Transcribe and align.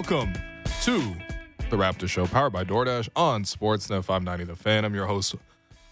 welcome 0.00 0.32
to 0.82 1.14
the 1.68 1.76
Raptor 1.76 2.08
Show, 2.08 2.26
powered 2.26 2.54
by 2.54 2.64
DoorDash 2.64 3.10
on 3.14 3.44
Sportsnet 3.44 4.02
590 4.02 4.44
The 4.44 4.56
Fan. 4.56 4.86
I'm 4.86 4.94
your 4.94 5.04
host, 5.04 5.34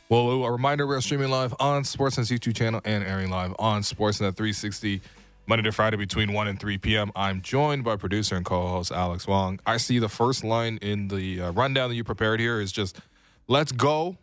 Will 0.09 0.29
Lou. 0.29 0.45
A 0.45 0.51
reminder, 0.51 0.87
we're 0.87 1.03
streaming 1.03 1.29
live 1.29 1.55
on 1.61 1.83
Sportsnet's 1.83 2.31
YouTube 2.31 2.57
channel 2.57 2.81
and 2.87 3.05
airing 3.05 3.29
live 3.29 3.55
on 3.59 3.83
Sportsnet 3.83 4.35
360 4.35 5.03
Monday 5.47 5.63
to 5.63 5.73
Friday 5.73 5.99
between 5.99 6.33
1 6.33 6.49
and 6.49 6.59
3 6.59 6.79
p.m. 6.79 7.13
I'm 7.15 7.43
joined 7.43 7.85
by 7.85 7.97
producer 7.97 8.35
and 8.35 8.47
co-host 8.47 8.93
Alex 8.93 9.27
Wong. 9.27 9.61
I 9.67 9.77
see 9.77 9.99
the 9.99 10.09
first 10.09 10.43
line 10.43 10.79
in 10.81 11.09
the 11.09 11.43
uh, 11.43 11.53
rundown 11.53 11.91
that 11.91 11.95
you 11.95 12.03
prepared 12.03 12.41
here 12.41 12.63
is 12.63 12.73
just 12.73 12.99
"Let's 13.47 13.73
go" 13.73 14.17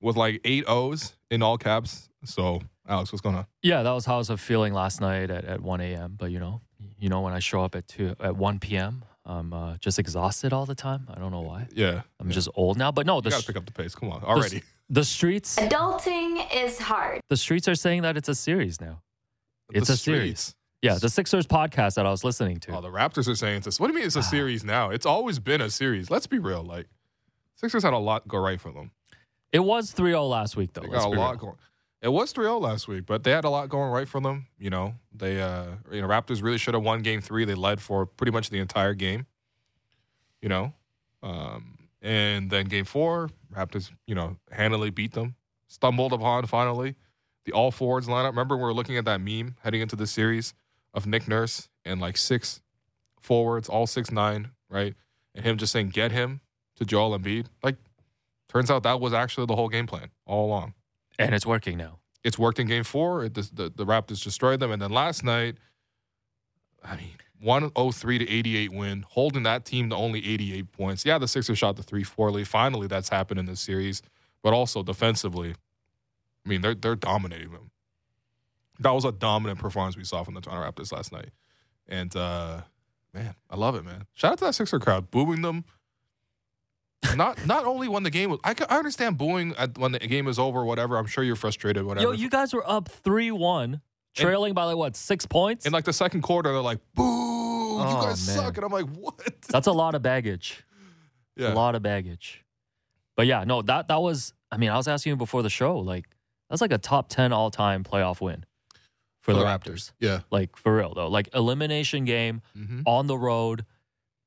with 0.00 0.16
like 0.16 0.40
eight 0.44 0.64
O's 0.66 1.14
in 1.30 1.40
all 1.40 1.56
caps. 1.56 2.08
So, 2.24 2.62
Alex, 2.88 3.12
what's 3.12 3.22
going 3.22 3.36
on? 3.36 3.46
Yeah, 3.62 3.84
that 3.84 3.92
was 3.92 4.06
how 4.06 4.16
I 4.16 4.18
was 4.18 4.30
feeling 4.38 4.74
last 4.74 5.00
night 5.00 5.30
at, 5.30 5.44
at 5.44 5.60
1 5.60 5.80
a.m. 5.82 6.16
But 6.18 6.32
you 6.32 6.40
know, 6.40 6.62
you 6.98 7.08
know 7.08 7.20
when 7.20 7.32
I 7.32 7.38
show 7.38 7.62
up 7.62 7.76
at 7.76 7.86
two 7.86 8.16
at 8.18 8.34
1 8.36 8.58
p.m., 8.58 9.04
I'm 9.30 9.52
uh, 9.52 9.76
just 9.78 9.98
exhausted 9.98 10.52
all 10.52 10.66
the 10.66 10.74
time. 10.74 11.06
I 11.08 11.18
don't 11.18 11.30
know 11.30 11.42
why. 11.42 11.68
Yeah, 11.72 12.02
I'm 12.18 12.28
yeah. 12.28 12.34
just 12.34 12.48
old 12.54 12.76
now. 12.78 12.90
But 12.90 13.06
no, 13.06 13.16
You 13.16 13.22
the, 13.22 13.30
gotta 13.30 13.42
sh- 13.42 13.46
pick 13.46 13.56
up 13.56 13.66
the 13.66 13.72
pace. 13.72 13.94
Come 13.94 14.10
on, 14.10 14.22
already. 14.24 14.56
s- 14.58 14.62
the 14.88 15.04
streets, 15.04 15.56
Adulting 15.56 16.44
is 16.54 16.78
hard. 16.78 17.20
the 17.28 17.36
streets 17.36 17.68
are 17.68 17.74
saying 17.76 18.02
that 18.02 18.16
it's 18.16 18.28
a 18.28 18.34
series 18.34 18.80
now. 18.80 19.02
It's 19.72 19.86
The 19.86 19.94
a 19.94 19.96
series. 19.96 20.54
Yeah, 20.82 20.94
the 20.94 21.08
Sixers 21.10 21.46
podcast 21.46 21.94
that 21.94 22.06
I 22.06 22.10
was 22.10 22.24
listening 22.24 22.58
to. 22.60 22.76
Oh, 22.76 22.80
the 22.80 22.88
Raptors 22.88 23.28
are 23.28 23.34
saying 23.36 23.60
this. 23.60 23.78
What 23.78 23.86
do 23.88 23.92
you 23.92 23.98
mean 23.98 24.06
it's 24.06 24.16
a 24.16 24.22
series 24.22 24.64
now? 24.64 24.90
It's 24.90 25.06
always 25.06 25.38
been 25.38 25.60
a 25.60 25.68
series. 25.70 26.10
Let's 26.10 26.26
be 26.26 26.38
real. 26.38 26.62
Like, 26.64 26.86
Sixers 27.56 27.82
had 27.84 27.92
a 27.92 27.98
lot 27.98 28.26
go 28.26 28.38
right 28.38 28.58
for 28.60 28.72
them. 28.72 28.90
it 29.52 29.60
was 29.60 29.92
3-0 29.92 30.28
last 30.28 30.56
week 30.56 30.72
though. 30.72 30.80
They 30.80 30.88
let's 30.88 31.04
got 31.04 31.14
a 31.14 31.20
lot 31.20 31.30
real. 31.32 31.38
going. 31.38 31.56
It 32.02 32.08
was 32.08 32.32
3-0 32.32 32.60
last 32.62 32.88
week, 32.88 33.04
but 33.04 33.24
they 33.24 33.30
had 33.30 33.44
a 33.44 33.50
lot 33.50 33.68
going 33.68 33.90
right 33.90 34.08
for 34.08 34.20
them. 34.20 34.46
You 34.58 34.70
know, 34.70 34.94
they 35.14 35.40
uh 35.40 35.66
you 35.92 36.00
know, 36.00 36.08
Raptors 36.08 36.42
really 36.42 36.58
should 36.58 36.74
have 36.74 36.82
won 36.82 37.02
game 37.02 37.20
3. 37.20 37.44
They 37.44 37.54
led 37.54 37.80
for 37.80 38.06
pretty 38.06 38.32
much 38.32 38.50
the 38.50 38.58
entire 38.58 38.94
game. 38.94 39.26
You 40.40 40.48
know? 40.48 40.72
Um 41.22 41.76
and 42.02 42.50
then 42.50 42.66
game 42.66 42.86
4, 42.86 43.28
Raptors, 43.54 43.90
you 44.06 44.14
know, 44.14 44.36
handily 44.50 44.90
beat 44.90 45.12
them. 45.12 45.34
Stumbled 45.68 46.12
upon 46.12 46.46
finally 46.46 46.96
the 47.44 47.52
all 47.52 47.70
forwards 47.70 48.06
lineup. 48.06 48.30
Remember 48.30 48.56
we 48.56 48.62
were 48.62 48.72
looking 48.72 48.96
at 48.96 49.04
that 49.04 49.20
meme 49.20 49.56
heading 49.62 49.80
into 49.80 49.96
the 49.96 50.06
series 50.06 50.54
of 50.94 51.06
Nick 51.06 51.28
Nurse 51.28 51.68
and 51.84 52.00
like 52.00 52.16
six 52.16 52.60
forwards, 53.20 53.68
all 53.68 53.86
six 53.86 54.10
nine, 54.10 54.50
right? 54.68 54.94
And 55.34 55.44
him 55.44 55.58
just 55.58 55.72
saying, 55.72 55.90
get 55.90 56.12
him 56.12 56.40
to 56.76 56.84
Joel 56.84 57.16
Embiid. 57.16 57.46
Like, 57.62 57.76
turns 58.48 58.70
out 58.70 58.82
that 58.82 59.00
was 59.00 59.12
actually 59.12 59.46
the 59.46 59.56
whole 59.56 59.68
game 59.68 59.86
plan 59.86 60.10
all 60.26 60.46
along. 60.46 60.74
And 61.20 61.34
it's 61.34 61.46
working 61.46 61.76
now. 61.76 61.98
It's 62.24 62.38
worked 62.38 62.58
in 62.58 62.66
game 62.66 62.84
four. 62.84 63.24
It, 63.24 63.34
the, 63.34 63.48
the, 63.52 63.72
the 63.74 63.86
Raptors 63.86 64.22
destroyed 64.22 64.60
them. 64.60 64.70
And 64.70 64.80
then 64.80 64.90
last 64.90 65.24
night, 65.24 65.56
I 66.84 66.96
mean, 66.96 67.14
103 67.40 68.18
to 68.18 68.30
88 68.30 68.72
win, 68.72 69.04
holding 69.08 69.42
that 69.44 69.64
team 69.64 69.90
to 69.90 69.96
only 69.96 70.26
88 70.26 70.72
points. 70.72 71.04
Yeah, 71.04 71.18
the 71.18 71.28
Sixers 71.28 71.58
shot 71.58 71.76
the 71.76 71.82
3 71.82 72.04
4 72.04 72.30
lead. 72.30 72.48
Finally, 72.48 72.86
that's 72.86 73.08
happened 73.08 73.40
in 73.40 73.46
this 73.46 73.60
series. 73.60 74.02
But 74.42 74.52
also 74.54 74.82
defensively, 74.82 75.54
I 76.44 76.48
mean, 76.48 76.62
they're, 76.62 76.74
they're 76.74 76.96
dominating 76.96 77.52
them. 77.52 77.70
That 78.78 78.92
was 78.92 79.04
a 79.04 79.12
dominant 79.12 79.58
performance 79.58 79.96
we 79.96 80.04
saw 80.04 80.22
from 80.22 80.34
the 80.34 80.40
Toronto 80.40 80.70
Raptors 80.70 80.92
last 80.92 81.12
night. 81.12 81.30
And, 81.86 82.14
uh, 82.16 82.62
man, 83.12 83.34
I 83.50 83.56
love 83.56 83.74
it, 83.74 83.84
man. 83.84 84.06
Shout 84.14 84.32
out 84.32 84.38
to 84.38 84.44
that 84.46 84.54
Sixer 84.54 84.78
crowd, 84.78 85.10
booing 85.10 85.42
them. 85.42 85.64
Not 87.16 87.44
not 87.46 87.64
only 87.64 87.88
when 87.88 88.02
the 88.02 88.10
game 88.10 88.30
was, 88.30 88.40
I, 88.44 88.54
I 88.68 88.76
understand 88.76 89.16
booing 89.16 89.54
at, 89.56 89.78
when 89.78 89.92
the 89.92 89.98
game 89.98 90.28
is 90.28 90.38
over, 90.38 90.64
whatever. 90.64 90.96
I'm 90.98 91.06
sure 91.06 91.24
you're 91.24 91.36
frustrated, 91.36 91.84
whatever. 91.84 92.08
Yo, 92.08 92.12
you 92.12 92.28
guys 92.28 92.52
were 92.52 92.68
up 92.68 92.90
3-1, 93.04 93.80
trailing 94.14 94.52
by 94.54 94.64
like 94.64 94.76
what, 94.76 94.96
6 94.96 95.26
points? 95.26 95.64
In 95.66 95.72
like 95.72 95.84
the 95.84 95.92
second 95.94 96.20
quarter, 96.22 96.52
they're 96.52 96.60
like, 96.60 96.78
"Boo! 96.94 97.02
you 97.02 97.80
Oh, 97.82 98.02
guys 98.02 98.26
man. 98.26 98.36
suck!" 98.36 98.56
And 98.58 98.64
I'm 98.66 98.72
like, 98.72 98.86
"What?" 98.86 99.18
That's 99.48 99.66
a 99.66 99.72
lot 99.72 99.94
of 99.94 100.02
baggage. 100.02 100.62
yeah, 101.36 101.52
a 101.52 101.54
lot 101.54 101.74
of 101.74 101.82
baggage. 101.82 102.44
But 103.16 103.26
yeah, 103.26 103.44
no, 103.44 103.62
that 103.62 103.88
that 103.88 104.00
was. 104.02 104.34
I 104.52 104.56
mean, 104.58 104.70
I 104.70 104.76
was 104.76 104.86
asking 104.88 105.10
you 105.10 105.16
before 105.16 105.42
the 105.42 105.50
show, 105.50 105.78
like 105.78 106.04
that's 106.50 106.60
like 106.60 106.72
a 106.72 106.78
top 106.78 107.08
ten 107.08 107.32
all 107.32 107.50
time 107.50 107.82
playoff 107.82 108.20
win 108.20 108.44
for, 109.22 109.32
the, 109.32 109.44
Raptors. 109.44 109.92
Yeah, 110.00 110.20
Like 110.30 110.56
for 110.56 110.76
real 110.76 110.92
though, 110.94 111.08
like 111.08 111.28
elimination 111.34 112.04
game 112.04 112.42
mm-hmm. 112.56 112.82
on 112.84 113.06
the 113.06 113.16
road. 113.16 113.64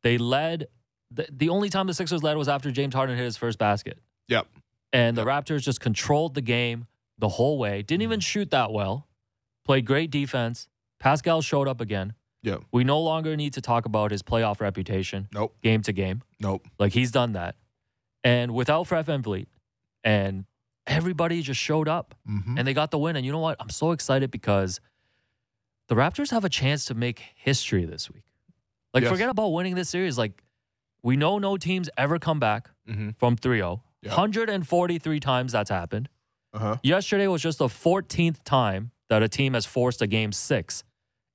They 0.01 0.17
led. 0.17 0.67
The, 1.13 1.27
the 1.31 1.49
only 1.49 1.69
time 1.69 1.87
the 1.87 1.93
Sixers 1.93 2.23
led 2.23 2.37
was 2.37 2.47
after 2.49 2.71
James 2.71 2.93
Harden 2.95 3.15
hit 3.17 3.23
his 3.23 3.37
first 3.37 3.57
basket, 3.59 3.99
yep, 4.27 4.47
and 4.91 5.15
the 5.15 5.23
Raptors 5.25 5.61
just 5.61 5.79
controlled 5.79 6.33
the 6.33 6.41
game 6.41 6.87
the 7.19 7.29
whole 7.29 7.57
way. 7.59 7.81
Didn't 7.83 8.01
even 8.01 8.19
shoot 8.19 8.49
that 8.51 8.71
well. 8.71 9.07
Played 9.65 9.85
great 9.85 10.09
defense. 10.11 10.67
Pascal 10.99 11.41
showed 11.41 11.67
up 11.67 11.79
again. 11.81 12.13
yep. 12.41 12.61
We 12.71 12.83
no 12.83 12.99
longer 13.01 13.35
need 13.37 13.53
to 13.53 13.61
talk 13.61 13.85
about 13.85 14.11
his 14.11 14.23
playoff 14.23 14.59
reputation 14.61 15.27
Nope, 15.33 15.55
game 15.61 15.81
to 15.83 15.93
game. 15.93 16.23
nope. 16.39 16.65
Like 16.79 16.93
he's 16.93 17.11
done 17.11 17.33
that. 17.33 17.55
And 18.23 18.53
without 18.53 18.85
Fred 18.87 19.05
VanVleet, 19.05 19.47
and 20.03 20.45
everybody 20.87 21.41
just 21.41 21.59
showed 21.59 21.87
up 21.87 22.15
Mm-hmm. 22.29 22.57
and 22.57 22.67
they 22.67 22.73
got 22.73 22.91
the 22.91 22.97
win. 22.97 23.15
And 23.15 23.25
you 23.25 23.31
know 23.31 23.39
what? 23.39 23.57
I'm 23.59 23.69
so 23.69 23.91
excited 23.91 24.31
because 24.31 24.79
the 25.87 25.95
Raptors 25.95 26.31
have 26.31 26.43
a 26.45 26.49
chance 26.49 26.85
to 26.85 26.93
make 26.93 27.21
history 27.35 27.85
this 27.85 28.09
week. 28.11 28.23
Like, 28.93 29.03
Yes. 29.03 29.11
forget 29.11 29.29
about 29.29 29.49
winning 29.49 29.75
this 29.75 29.89
series. 29.89 30.17
Like, 30.17 30.42
we 31.03 31.17
know 31.17 31.37
no 31.37 31.57
teams 31.57 31.89
ever 31.97 32.17
come 32.17 32.39
back 32.39 32.69
mm-hmm. 32.89 33.11
from 33.19 33.35
3 33.35 33.57
0. 33.57 33.83
Yeah. 34.01 34.09
143 34.09 35.19
times 35.19 35.51
that's 35.51 35.69
happened. 35.69 36.09
Uh 36.53 36.59
huh. 36.59 36.77
Yesterday 36.83 37.27
was 37.27 37.41
just 37.41 37.57
the 37.57 37.67
14th 37.67 38.43
time 38.43 38.91
that 39.09 39.21
a 39.21 39.27
team 39.27 39.53
has 39.53 39.65
forced 39.65 40.01
a 40.01 40.07
game 40.07 40.31
six 40.31 40.83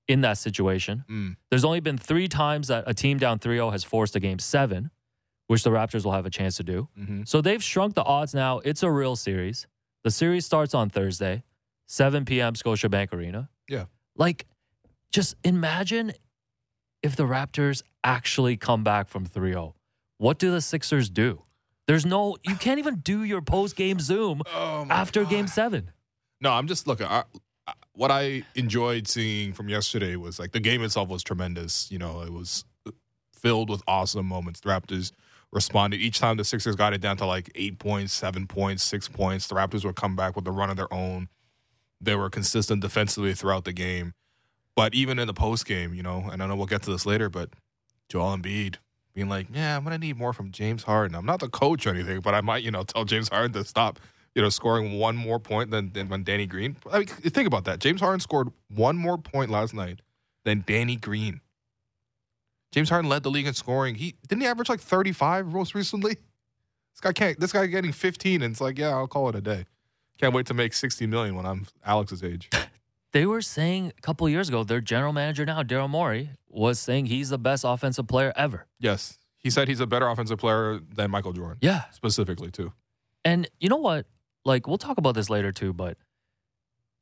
in 0.08 0.22
that 0.22 0.38
situation. 0.38 1.04
Mm. 1.08 1.36
There's 1.50 1.64
only 1.64 1.80
been 1.80 1.98
three 1.98 2.28
times 2.28 2.68
that 2.68 2.84
a 2.86 2.94
team 2.94 3.18
down 3.18 3.38
3 3.38 3.56
0 3.56 3.70
has 3.70 3.84
forced 3.84 4.16
a 4.16 4.20
game 4.20 4.38
seven, 4.38 4.90
which 5.46 5.62
the 5.62 5.70
Raptors 5.70 6.04
will 6.04 6.12
have 6.12 6.26
a 6.26 6.30
chance 6.30 6.56
to 6.56 6.62
do. 6.62 6.88
Mm-hmm. 6.98 7.22
So 7.24 7.40
they've 7.40 7.62
shrunk 7.62 7.94
the 7.94 8.04
odds 8.04 8.34
now. 8.34 8.58
It's 8.60 8.82
a 8.82 8.90
real 8.90 9.16
series. 9.16 9.66
The 10.04 10.10
series 10.10 10.46
starts 10.46 10.74
on 10.74 10.88
Thursday, 10.88 11.42
7 11.86 12.24
p.m. 12.24 12.54
Scotiabank 12.54 13.12
Arena. 13.12 13.50
Yeah. 13.68 13.84
Like, 14.16 14.46
just 15.10 15.36
imagine 15.44 16.12
if 17.02 17.16
the 17.16 17.24
Raptors 17.24 17.82
actually 18.04 18.56
come 18.56 18.84
back 18.84 19.08
from 19.08 19.24
3 19.24 19.52
0. 19.52 19.74
What 20.18 20.38
do 20.38 20.50
the 20.50 20.60
Sixers 20.60 21.10
do? 21.10 21.42
There's 21.86 22.04
no, 22.04 22.36
you 22.42 22.56
can't 22.56 22.78
even 22.78 22.96
do 22.96 23.22
your 23.24 23.40
post 23.40 23.74
oh 23.76 23.78
game 23.78 23.98
Zoom 24.00 24.42
Oh 24.54 24.86
after 24.90 25.22
God. 25.22 25.30
game 25.30 25.46
seven. 25.46 25.90
No, 26.40 26.52
I'm 26.52 26.66
just 26.66 26.86
looking. 26.86 27.06
I, 27.06 27.24
I, 27.66 27.72
what 27.92 28.10
I 28.10 28.42
enjoyed 28.54 29.08
seeing 29.08 29.52
from 29.52 29.68
yesterday 29.68 30.16
was 30.16 30.38
like 30.38 30.52
the 30.52 30.60
game 30.60 30.82
itself 30.82 31.08
was 31.08 31.22
tremendous. 31.22 31.90
You 31.90 31.98
know, 31.98 32.20
it 32.22 32.32
was 32.32 32.64
filled 33.32 33.70
with 33.70 33.82
awesome 33.88 34.26
moments. 34.26 34.60
The 34.60 34.68
Raptors 34.70 35.12
responded 35.52 35.98
each 36.00 36.18
time 36.18 36.36
the 36.36 36.44
Sixers 36.44 36.76
got 36.76 36.92
it 36.92 37.00
down 37.00 37.16
to 37.18 37.26
like 37.26 37.50
eight 37.54 37.78
points, 37.78 38.12
seven 38.12 38.46
points, 38.46 38.82
six 38.82 39.08
points. 39.08 39.46
The 39.46 39.54
Raptors 39.54 39.84
would 39.84 39.96
come 39.96 40.14
back 40.14 40.36
with 40.36 40.46
a 40.46 40.52
run 40.52 40.70
of 40.70 40.76
their 40.76 40.92
own. 40.92 41.28
They 42.00 42.14
were 42.14 42.30
consistent 42.30 42.82
defensively 42.82 43.34
throughout 43.34 43.64
the 43.64 43.72
game. 43.72 44.14
But 44.78 44.94
even 44.94 45.18
in 45.18 45.26
the 45.26 45.34
post 45.34 45.66
game, 45.66 45.92
you 45.92 46.04
know, 46.04 46.28
and 46.30 46.40
I 46.40 46.46
know 46.46 46.54
we'll 46.54 46.66
get 46.66 46.82
to 46.82 46.92
this 46.92 47.04
later, 47.04 47.28
but 47.28 47.50
Joel 48.08 48.36
Embiid 48.36 48.76
being 49.12 49.28
like, 49.28 49.48
"Yeah, 49.52 49.76
I'm 49.76 49.82
gonna 49.82 49.98
need 49.98 50.16
more 50.16 50.32
from 50.32 50.52
James 50.52 50.84
Harden. 50.84 51.16
I'm 51.16 51.26
not 51.26 51.40
the 51.40 51.48
coach 51.48 51.84
or 51.84 51.90
anything, 51.90 52.20
but 52.20 52.32
I 52.32 52.42
might, 52.42 52.62
you 52.62 52.70
know, 52.70 52.84
tell 52.84 53.04
James 53.04 53.28
Harden 53.28 53.52
to 53.54 53.64
stop, 53.64 53.98
you 54.36 54.42
know, 54.42 54.48
scoring 54.50 54.96
one 55.00 55.16
more 55.16 55.40
point 55.40 55.72
than 55.72 55.92
than 55.94 56.22
Danny 56.22 56.46
Green. 56.46 56.76
I 56.92 56.98
mean, 56.98 57.08
think 57.08 57.48
about 57.48 57.64
that. 57.64 57.80
James 57.80 58.00
Harden 58.00 58.20
scored 58.20 58.50
one 58.68 58.96
more 58.96 59.18
point 59.18 59.50
last 59.50 59.74
night 59.74 60.00
than 60.44 60.62
Danny 60.64 60.94
Green. 60.94 61.40
James 62.70 62.88
Harden 62.88 63.10
led 63.10 63.24
the 63.24 63.32
league 63.32 63.48
in 63.48 63.54
scoring. 63.54 63.96
He 63.96 64.14
didn't 64.28 64.42
he 64.42 64.46
average 64.46 64.68
like 64.68 64.80
35 64.80 65.48
most 65.48 65.74
recently. 65.74 66.18
This 66.92 67.00
guy 67.00 67.12
can't. 67.12 67.40
This 67.40 67.50
guy 67.50 67.66
getting 67.66 67.90
15, 67.90 68.42
and 68.42 68.52
it's 68.52 68.60
like, 68.60 68.78
yeah, 68.78 68.90
I'll 68.90 69.08
call 69.08 69.28
it 69.28 69.34
a 69.34 69.40
day. 69.40 69.64
Can't 70.20 70.32
wait 70.32 70.46
to 70.46 70.54
make 70.54 70.72
60 70.72 71.04
million 71.08 71.34
when 71.34 71.46
I'm 71.46 71.66
Alex's 71.84 72.22
age. 72.22 72.48
They 73.12 73.24
were 73.26 73.40
saying 73.40 73.92
a 73.96 74.00
couple 74.02 74.26
of 74.26 74.32
years 74.32 74.48
ago, 74.48 74.64
their 74.64 74.80
general 74.80 75.12
manager 75.12 75.46
now, 75.46 75.62
Daryl 75.62 75.88
Morey, 75.88 76.30
was 76.48 76.78
saying 76.78 77.06
he's 77.06 77.30
the 77.30 77.38
best 77.38 77.64
offensive 77.66 78.06
player 78.06 78.32
ever. 78.36 78.66
yes, 78.78 79.18
he 79.40 79.50
said 79.50 79.68
he's 79.68 79.80
a 79.80 79.86
better 79.86 80.08
offensive 80.08 80.38
player 80.38 80.80
than 80.94 81.10
Michael 81.10 81.32
Jordan, 81.32 81.58
Yeah. 81.62 81.84
specifically 81.92 82.50
too. 82.50 82.72
And 83.24 83.48
you 83.60 83.68
know 83.68 83.76
what? 83.76 84.06
Like, 84.44 84.66
we'll 84.66 84.78
talk 84.78 84.98
about 84.98 85.14
this 85.14 85.30
later 85.30 85.52
too, 85.52 85.72
but 85.72 85.96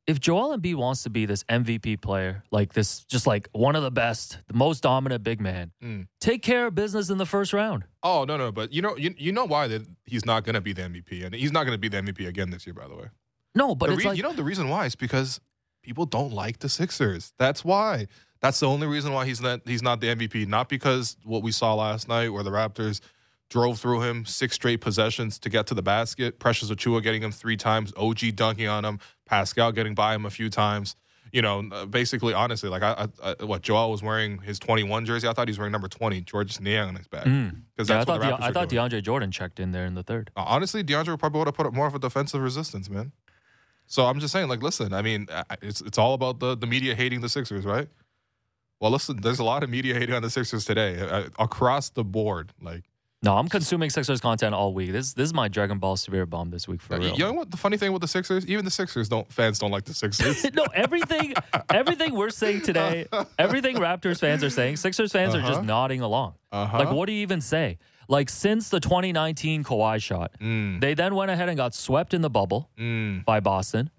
if 0.06 0.20
Joel 0.20 0.56
Embiid 0.56 0.76
wants 0.76 1.02
to 1.04 1.10
be 1.10 1.26
this 1.26 1.42
MVP 1.44 2.00
player, 2.00 2.44
like 2.52 2.74
this, 2.74 3.04
just 3.06 3.26
like 3.26 3.48
one 3.52 3.74
of 3.74 3.82
the 3.82 3.90
best, 3.90 4.38
the 4.48 4.54
most 4.54 4.82
dominant 4.82 5.24
big 5.24 5.40
man, 5.40 5.72
Mm. 5.82 6.06
take 6.20 6.42
care 6.42 6.66
of 6.66 6.74
business 6.74 7.10
in 7.10 7.18
the 7.18 7.26
first 7.26 7.52
round. 7.52 7.84
Oh 8.02 8.24
no, 8.24 8.36
no, 8.36 8.52
but 8.52 8.72
you 8.72 8.82
know, 8.82 8.96
you, 8.96 9.14
you 9.18 9.32
know 9.32 9.44
why 9.46 9.66
that 9.68 9.86
he's 10.04 10.24
not 10.24 10.44
going 10.44 10.54
to 10.54 10.60
be 10.60 10.72
the 10.72 10.82
MVP, 10.82 11.24
and 11.24 11.34
he's 11.34 11.50
not 11.52 11.64
going 11.64 11.74
to 11.74 11.78
be 11.80 11.88
the 11.88 11.96
MVP 11.96 12.26
again 12.28 12.50
this 12.50 12.66
year. 12.66 12.74
By 12.74 12.86
the 12.86 12.94
way, 12.94 13.06
No, 13.54 13.74
but 13.74 13.86
The 13.86 13.94
it's 13.94 14.02
rea- 14.04 14.08
like, 14.10 14.16
you 14.18 14.22
know 14.22 14.32
the 14.34 14.44
reason 14.44 14.68
why 14.68 14.86
is 14.86 14.94
because 14.94 15.40
people 15.86 16.04
don't 16.04 16.32
like 16.32 16.58
the 16.58 16.68
Sixers. 16.68 17.32
That's 17.38 17.64
why. 17.64 18.08
That's 18.40 18.60
the 18.60 18.66
only 18.66 18.86
reason 18.86 19.12
why 19.12 19.24
he's 19.24 19.40
not 19.40 19.60
he's 19.64 19.82
not 19.82 20.00
the 20.00 20.08
MVP. 20.08 20.46
Not 20.46 20.68
because 20.68 21.16
what 21.24 21.42
we 21.42 21.52
saw 21.52 21.74
last 21.74 22.08
night, 22.08 22.28
where 22.30 22.42
the 22.42 22.50
Raptors 22.50 23.00
drove 23.48 23.78
through 23.78 24.02
him 24.02 24.24
six 24.26 24.54
straight 24.56 24.80
possessions 24.80 25.38
to 25.38 25.48
get 25.48 25.66
to 25.68 25.74
the 25.74 25.82
basket. 25.82 26.38
Precious 26.40 26.68
Achiuwa 26.70 27.02
getting 27.02 27.22
him 27.22 27.30
three 27.32 27.56
times. 27.56 27.92
OG 27.96 28.34
dunking 28.34 28.66
on 28.66 28.84
him. 28.84 28.98
Pascal 29.24 29.70
getting 29.72 29.94
by 29.94 30.14
him 30.16 30.26
a 30.26 30.30
few 30.30 30.50
times. 30.50 30.96
you 31.32 31.42
know, 31.42 31.86
basically, 31.88 32.34
honestly, 32.34 32.68
like 32.68 32.82
I, 32.82 33.08
I, 33.22 33.34
I, 33.40 33.44
what 33.44 33.62
Joel 33.62 33.90
was 33.90 34.02
wearing 34.02 34.38
his 34.38 34.58
21 34.58 35.04
jersey. 35.06 35.28
I 35.28 35.32
thought 35.32 35.48
he 35.48 35.52
was 35.52 35.58
wearing 35.58 35.72
number 35.72 35.88
20, 35.88 36.20
Georges 36.22 36.60
Niang 36.60 36.88
on 36.88 36.96
his 36.96 37.08
back. 37.08 37.24
Mm. 37.26 37.62
Because 37.76 37.88
Yeah, 37.88 37.96
I 37.96 37.98
that's 37.98 38.06
thought, 38.06 38.20
what 38.20 38.40
the 38.40 38.44
I 38.44 38.52
thought. 38.52 38.68
DeAndre 38.68 39.02
Jordan 39.02 39.30
checked 39.30 39.60
in 39.60 39.70
there 39.72 39.86
in 39.86 39.94
the 39.94 40.02
third. 40.02 40.30
Uh, 40.36 40.44
Honestly, 40.46 40.82
DeAndre 40.84 41.18
probably 41.18 41.38
would 41.38 41.48
have 41.48 41.54
put 41.54 41.66
up 41.66 41.74
more 41.74 41.86
of 41.86 41.94
a 41.94 41.98
defensive 41.98 42.40
resistance, 42.42 42.88
man. 42.90 43.12
So 43.86 44.04
I'm 44.06 44.18
just 44.20 44.32
saying, 44.32 44.48
like, 44.48 44.62
listen, 44.62 44.92
I 44.92 45.02
mean, 45.02 45.26
uh, 45.30 45.44
it's 45.62 45.80
it's 45.80 45.98
all 45.98 46.14
about 46.14 46.40
the 46.40 46.56
the 46.56 46.66
media 46.66 46.94
hating 46.94 47.20
the 47.20 47.28
Sixers, 47.28 47.64
right? 47.64 47.88
Well, 48.80 48.90
listen, 48.90 49.20
there's 49.22 49.38
a 49.38 49.44
lot 49.44 49.62
of 49.62 49.70
media 49.70 49.94
hating 49.94 50.14
on 50.14 50.22
the 50.22 50.30
Sixers 50.30 50.64
today 50.64 51.00
uh, 51.00 51.24
across 51.38 51.88
the 51.90 52.04
board. 52.04 52.52
Like, 52.60 52.82
No, 53.22 53.36
I'm 53.38 53.48
consuming 53.48 53.88
Sixers 53.90 54.20
content 54.20 54.54
all 54.54 54.74
week. 54.74 54.92
This 54.92 55.14
this 55.14 55.24
is 55.26 55.34
my 55.34 55.48
Dragon 55.48 55.78
Ball 55.78 55.96
Severe 55.96 56.26
bomb 56.26 56.50
this 56.50 56.68
week 56.68 56.82
for 56.82 56.96
you 56.96 57.00
real. 57.08 57.12
You 57.12 57.24
know 57.24 57.32
what? 57.32 57.50
The 57.50 57.56
funny 57.56 57.76
thing 57.78 57.92
with 57.92 58.02
the 58.02 58.08
Sixers, 58.08 58.44
even 58.46 58.64
the 58.64 58.70
Sixers 58.70 59.08
don't 59.08 59.30
fans 59.32 59.58
don't 59.58 59.70
like 59.70 59.84
the 59.84 59.94
Sixers. 59.94 60.44
no, 60.54 60.64
everything 60.74 61.32
everything 61.70 62.14
we're 62.14 62.30
saying 62.30 62.62
today, 62.62 63.06
everything 63.38 63.76
Raptors 63.76 64.18
fans 64.20 64.44
are 64.44 64.50
saying, 64.50 64.76
Sixers 64.76 65.12
fans 65.12 65.34
are 65.34 65.40
just 65.40 65.52
Uh-huh. 65.52 65.62
nodding 65.62 66.00
along. 66.02 66.34
Uh-huh. 66.52 66.78
Like, 66.80 66.90
what 66.90 67.06
do 67.06 67.12
you 67.12 67.22
even 67.22 67.40
say? 67.40 67.78
Like, 68.08 68.28
since 68.30 68.68
the 68.68 68.80
2019 68.80 69.64
Kawhi 69.64 70.02
shot, 70.02 70.32
Mm, 70.40 70.80
they 70.80 70.94
then 70.94 71.14
went 71.14 71.30
ahead 71.30 71.48
and 71.48 71.56
got 71.56 71.74
swept 71.74 72.14
in 72.14 72.22
the 72.22 72.30
bubble 72.30 72.70
mm, 72.78 73.24
by 73.24 73.40
Boston. 73.40 73.90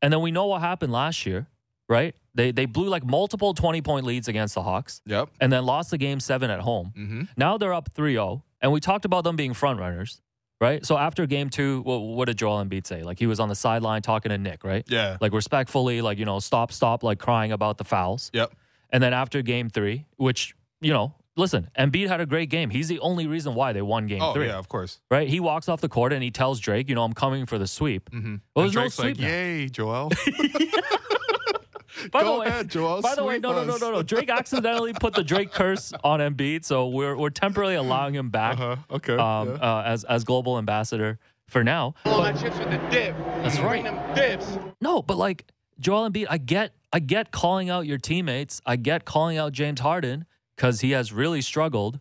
And 0.00 0.12
then 0.12 0.20
we 0.20 0.30
know 0.32 0.46
what 0.46 0.60
happened 0.60 0.92
last 0.92 1.26
year, 1.26 1.46
right? 1.88 2.14
They 2.34 2.50
they 2.50 2.66
blew 2.66 2.88
like 2.88 3.04
multiple 3.04 3.54
20 3.54 3.82
point 3.82 4.06
leads 4.06 4.26
against 4.26 4.54
the 4.54 4.62
Hawks 4.62 5.00
yep. 5.06 5.28
and 5.40 5.52
then 5.52 5.64
lost 5.66 5.90
the 5.90 5.98
game 5.98 6.18
seven 6.18 6.50
at 6.50 6.60
home. 6.60 6.92
hmm 6.94 7.22
Now 7.36 7.58
they're 7.58 7.74
up 7.74 7.90
3 7.92 8.14
0. 8.14 8.42
And 8.60 8.72
we 8.72 8.80
talked 8.80 9.04
about 9.04 9.22
them 9.24 9.36
being 9.36 9.54
front 9.54 9.78
runners, 9.80 10.20
right? 10.60 10.84
So 10.86 10.96
after 10.96 11.26
game 11.26 11.50
two, 11.50 11.82
what, 11.82 11.98
what 11.98 12.26
did 12.26 12.38
Joel 12.38 12.64
Embiid 12.64 12.86
say? 12.86 13.02
Like, 13.02 13.18
he 13.18 13.26
was 13.26 13.38
on 13.40 13.48
the 13.48 13.54
sideline 13.56 14.02
talking 14.02 14.30
to 14.30 14.38
Nick, 14.38 14.62
right? 14.64 14.84
Yeah. 14.88 15.16
Like, 15.20 15.32
respectfully, 15.32 16.00
like, 16.00 16.18
you 16.18 16.24
know, 16.24 16.38
stop, 16.38 16.72
stop, 16.72 17.02
like 17.02 17.18
crying 17.18 17.50
about 17.52 17.78
the 17.78 17.84
fouls. 17.84 18.30
Yep. 18.32 18.52
And 18.90 19.02
then 19.02 19.12
after 19.12 19.42
game 19.42 19.68
three, 19.68 20.06
which, 20.16 20.54
you 20.80 20.92
know, 20.92 21.12
listen, 21.36 21.68
Embiid 21.78 22.08
had 22.08 22.20
a 22.20 22.26
great 22.26 22.48
game. 22.50 22.70
He's 22.70 22.88
the 22.88 22.98
only 23.00 23.26
reason 23.26 23.54
why 23.54 23.72
they 23.72 23.82
won 23.82 24.06
game 24.06 24.22
Oh 24.22 24.32
three, 24.34 24.46
yeah, 24.46 24.56
of 24.58 24.68
course. 24.68 25.00
right? 25.10 25.28
He 25.28 25.40
walks 25.40 25.68
off 25.68 25.80
the 25.80 25.88
court 25.88 26.12
and 26.12 26.22
he 26.22 26.30
tells 26.30 26.60
Drake, 26.60 26.88
you 26.88 26.94
know, 26.94 27.02
I'm 27.04 27.12
coming 27.12 27.46
for 27.46 27.58
the 27.58 27.66
sweep. 27.66 28.10
Mm-hmm. 28.10 28.36
Well, 28.54 28.64
there's 28.64 28.74
no 28.74 28.80
Drake's 28.82 28.98
like, 28.98 29.14
sweep 29.16 29.20
now. 29.20 29.28
"Yay, 29.28 29.68
Joel! 29.68 30.10
By 32.10 32.22
Go 32.22 32.34
the 32.34 32.40
way, 32.40 32.46
ahead, 32.46 32.68
Joel. 32.68 33.00
by 33.02 33.14
the 33.14 33.22
way, 33.22 33.38
no, 33.38 33.52
no, 33.52 33.64
no, 33.64 33.76
no, 33.76 33.92
no. 33.92 34.02
Drake 34.02 34.28
accidentally 34.30 34.92
put 34.92 35.14
the 35.14 35.22
Drake 35.22 35.52
curse 35.52 35.92
on 36.02 36.18
Embiid, 36.20 36.64
so 36.64 36.88
we're 36.88 37.16
we're 37.16 37.30
temporarily 37.30 37.76
allowing 37.76 38.14
him 38.14 38.30
back 38.30 38.58
Uh-huh. 38.58 38.76
Okay. 38.90 39.12
um, 39.16 39.48
yeah. 39.50 39.54
uh, 39.54 39.82
as 39.86 40.02
as 40.04 40.24
global 40.24 40.58
ambassador 40.58 41.18
for 41.48 41.62
now. 41.62 41.94
All 42.06 42.18
my 42.22 42.32
chips 42.32 42.58
with 42.58 42.70
the 42.70 42.78
dip. 42.90 43.16
That's 43.16 43.58
Bring 43.58 43.84
them 43.84 44.14
dips. 44.14 44.58
No, 44.80 45.00
but 45.02 45.16
like 45.16 45.46
Joel 45.78 46.10
Embiid, 46.10 46.26
I 46.28 46.38
get 46.38 46.74
I 46.92 46.98
get 46.98 47.30
calling 47.30 47.70
out 47.70 47.86
your 47.86 47.98
teammates. 47.98 48.60
I 48.66 48.76
get 48.76 49.04
calling 49.04 49.36
out 49.38 49.52
James 49.52 49.78
Harden 49.78 50.24
because 50.62 50.80
he 50.80 50.92
has 50.92 51.12
really 51.12 51.42
struggled 51.42 51.98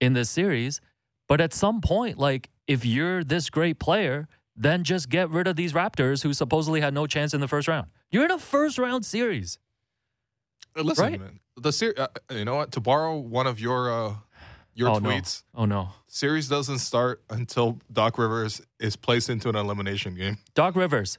in 0.00 0.12
this 0.12 0.30
series. 0.30 0.80
But 1.26 1.40
at 1.40 1.52
some 1.52 1.80
point, 1.80 2.16
like 2.16 2.48
if 2.68 2.84
you're 2.86 3.24
this 3.24 3.50
great 3.50 3.80
player, 3.80 4.28
then 4.54 4.84
just 4.84 5.08
get 5.08 5.28
rid 5.30 5.48
of 5.48 5.56
these 5.56 5.72
Raptors 5.72 6.22
who 6.22 6.32
supposedly 6.32 6.80
had 6.80 6.94
no 6.94 7.08
chance 7.08 7.34
in 7.34 7.40
the 7.40 7.48
first 7.48 7.66
round. 7.66 7.88
You're 8.12 8.24
in 8.24 8.30
a 8.30 8.38
first 8.38 8.78
round 8.78 9.04
series. 9.04 9.58
Uh, 10.78 10.82
Listen, 10.82 11.04
right? 11.04 11.20
man. 11.20 11.40
The 11.56 11.72
ser- 11.72 11.94
uh, 11.98 12.06
you 12.30 12.44
know 12.44 12.54
what? 12.54 12.70
To 12.72 12.80
borrow 12.80 13.16
one 13.16 13.48
of 13.48 13.58
your 13.58 13.90
uh, 13.92 14.14
your 14.74 14.90
Oh, 14.90 14.98
no. 15.00 15.08
tweets, 15.10 15.42
Oh 15.56 15.64
no. 15.64 15.88
series 16.06 16.48
doesn't 16.48 16.78
start 16.78 17.20
until 17.30 17.80
Doc 17.92 18.16
Rivers 18.16 18.62
is 18.78 18.94
placed 18.94 19.28
into 19.28 19.48
an 19.48 19.56
elimination 19.56 20.14
game. 20.14 20.38
Doc 20.54 20.76
Rivers 20.76 21.18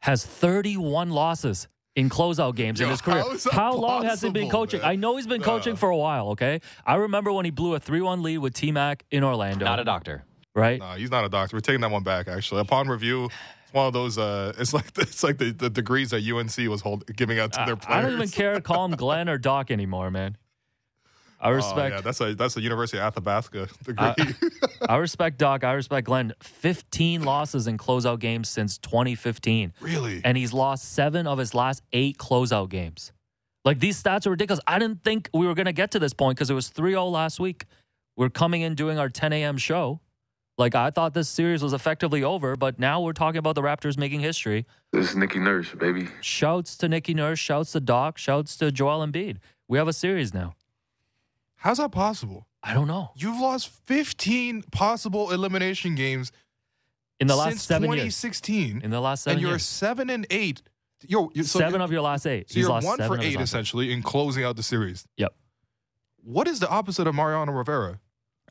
has 0.00 0.26
31 0.26 1.10
losses 1.10 1.68
in 1.96 2.08
closeout 2.08 2.54
games 2.54 2.80
in 2.80 2.88
his 2.88 3.00
career. 3.00 3.20
how 3.22 3.30
is 3.32 3.44
that 3.44 3.52
How 3.52 3.74
long 3.74 4.04
has 4.04 4.20
he 4.20 4.30
been 4.30 4.48
coaching? 4.48 4.80
man? 4.80 4.90
I 4.90 4.96
know 4.96 5.16
he's 5.16 5.26
been 5.26 5.40
Nah. 5.40 5.46
coaching 5.46 5.76
for 5.76 5.90
a 5.90 5.96
while, 5.96 6.28
okay? 6.30 6.60
I 6.86 6.94
remember 6.96 7.32
when 7.32 7.44
he 7.44 7.50
blew 7.50 7.74
a 7.74 7.80
3 7.80 8.00
1 8.00 8.22
lead 8.22 8.38
with 8.38 8.54
T 8.54 8.70
Mac 8.72 9.04
in 9.10 9.24
Orlando. 9.24 9.64
Not 9.64 9.80
a 9.80 9.84
doctor. 9.84 10.24
right? 10.54 10.78
Nah, 10.78 10.94
he's 10.96 11.10
not 11.10 11.24
a 11.24 11.28
doctor. 11.28 11.56
We're 11.56 11.60
taking 11.60 11.80
that 11.82 11.90
one 11.90 12.02
back. 12.02 12.28
Actually, 12.28 12.60
upon 12.60 12.88
review, 12.88 13.24
it's 13.64 13.72
one 13.72 13.86
of 13.86 13.92
those. 13.92 14.18
Uh, 14.18 14.52
it's 14.58 14.72
like 14.72 14.86
it's 14.98 15.22
like 15.24 15.38
the, 15.38 15.50
the 15.52 15.70
degrees 15.70 16.10
that 16.10 16.22
UNC 16.28 16.56
was 16.68 16.80
hold, 16.80 17.04
giving 17.16 17.38
out 17.38 17.52
to 17.54 17.62
their 17.66 17.76
players. 17.76 17.98
I 17.98 18.02
don't 18.02 18.12
even 18.14 18.28
care 18.28 18.54
to 18.54 18.60
call 18.60 18.84
him 18.84 18.92
Glenn 18.96 19.28
or 19.28 19.38
Doc 19.38 19.70
anymore, 19.70 20.10
man. 20.10 20.36
I 21.40 21.48
respect. 21.50 21.78
Oh, 21.78 21.82
respect 21.82 21.94
yeah, 21.96 22.00
that's 22.02 22.20
a 22.20 22.34
that's 22.34 22.56
a 22.56 22.60
University 22.60 22.98
of 22.98 23.04
Athabasca 23.04 23.68
degree. 23.84 23.94
I- 23.98 24.34
I 24.88 24.96
respect 24.96 25.38
Doc. 25.38 25.64
I 25.64 25.72
respect 25.72 26.06
Glenn. 26.06 26.32
15 26.42 27.22
losses 27.22 27.66
in 27.66 27.78
closeout 27.78 28.18
games 28.18 28.48
since 28.48 28.78
2015. 28.78 29.72
really? 29.80 30.20
and 30.24 30.36
he's 30.36 30.52
lost 30.52 30.92
seven 30.92 31.26
of 31.26 31.38
his 31.38 31.54
last 31.54 31.82
eight 31.92 32.18
closeout 32.18 32.68
games. 32.68 33.12
Like 33.64 33.80
these 33.80 34.02
stats 34.02 34.26
are 34.26 34.30
ridiculous. 34.30 34.60
I 34.66 34.78
didn't 34.78 35.02
think 35.04 35.28
we 35.34 35.46
were 35.46 35.54
going 35.54 35.66
to 35.66 35.72
get 35.72 35.90
to 35.92 35.98
this 35.98 36.12
point 36.14 36.36
because 36.36 36.50
it 36.50 36.54
was 36.54 36.68
3 36.68 36.92
0 36.92 37.06
last 37.06 37.38
week. 37.40 37.66
We're 38.16 38.30
coming 38.30 38.62
in 38.62 38.74
doing 38.74 38.98
our 38.98 39.08
10 39.08 39.32
a.m. 39.32 39.56
show. 39.56 40.00
Like 40.58 40.74
I 40.74 40.90
thought 40.90 41.14
this 41.14 41.28
series 41.28 41.62
was 41.62 41.72
effectively 41.72 42.22
over, 42.22 42.54
but 42.56 42.78
now 42.78 43.00
we're 43.00 43.14
talking 43.14 43.38
about 43.38 43.54
the 43.54 43.62
Raptors 43.62 43.96
making 43.96 44.20
history. 44.20 44.66
This 44.92 45.10
is 45.10 45.16
Nicky 45.16 45.38
Nurse, 45.38 45.72
baby. 45.72 46.08
Shouts 46.20 46.76
to 46.78 46.88
Nicky 46.88 47.14
Nurse, 47.14 47.38
shouts 47.38 47.72
to 47.72 47.80
Doc, 47.80 48.18
shouts 48.18 48.56
to 48.58 48.70
Joel 48.70 49.06
Embiid. 49.06 49.38
We 49.68 49.78
have 49.78 49.88
a 49.88 49.92
series 49.94 50.34
now. 50.34 50.54
How's 51.60 51.78
that 51.78 51.92
possible? 51.92 52.46
I 52.62 52.74
don't 52.74 52.86
know. 52.88 53.10
You've 53.16 53.38
lost 53.40 53.68
15 53.86 54.64
possible 54.70 55.30
elimination 55.30 55.94
games 55.94 56.32
In 57.18 57.26
the 57.26 57.36
last 57.36 57.48
since 57.50 57.62
seven 57.64 57.88
years. 57.90 58.16
2016, 58.18 58.80
In 58.82 58.90
the 58.90 59.00
last 59.00 59.22
seven 59.24 59.36
and 59.36 59.42
you're 59.42 59.52
years. 59.52 59.62
seven 59.64 60.10
and 60.10 60.26
eight. 60.30 60.62
Yo, 61.06 61.30
so 61.36 61.42
seven 61.58 61.80
of 61.80 61.90
your 61.92 62.02
last 62.02 62.26
eight. 62.26 62.50
So 62.50 62.54
He's 62.54 62.62
you're 62.62 62.70
lost 62.70 62.86
one 62.86 62.98
for 62.98 63.18
eight 63.20 63.40
essentially 63.40 63.92
in 63.92 64.02
closing 64.02 64.44
out 64.44 64.56
the 64.56 64.62
series. 64.62 65.06
Yep. 65.16 65.34
What 66.22 66.46
is 66.48 66.60
the 66.60 66.68
opposite 66.68 67.06
of 67.06 67.14
Mariano 67.14 67.52
Rivera? 67.52 68.00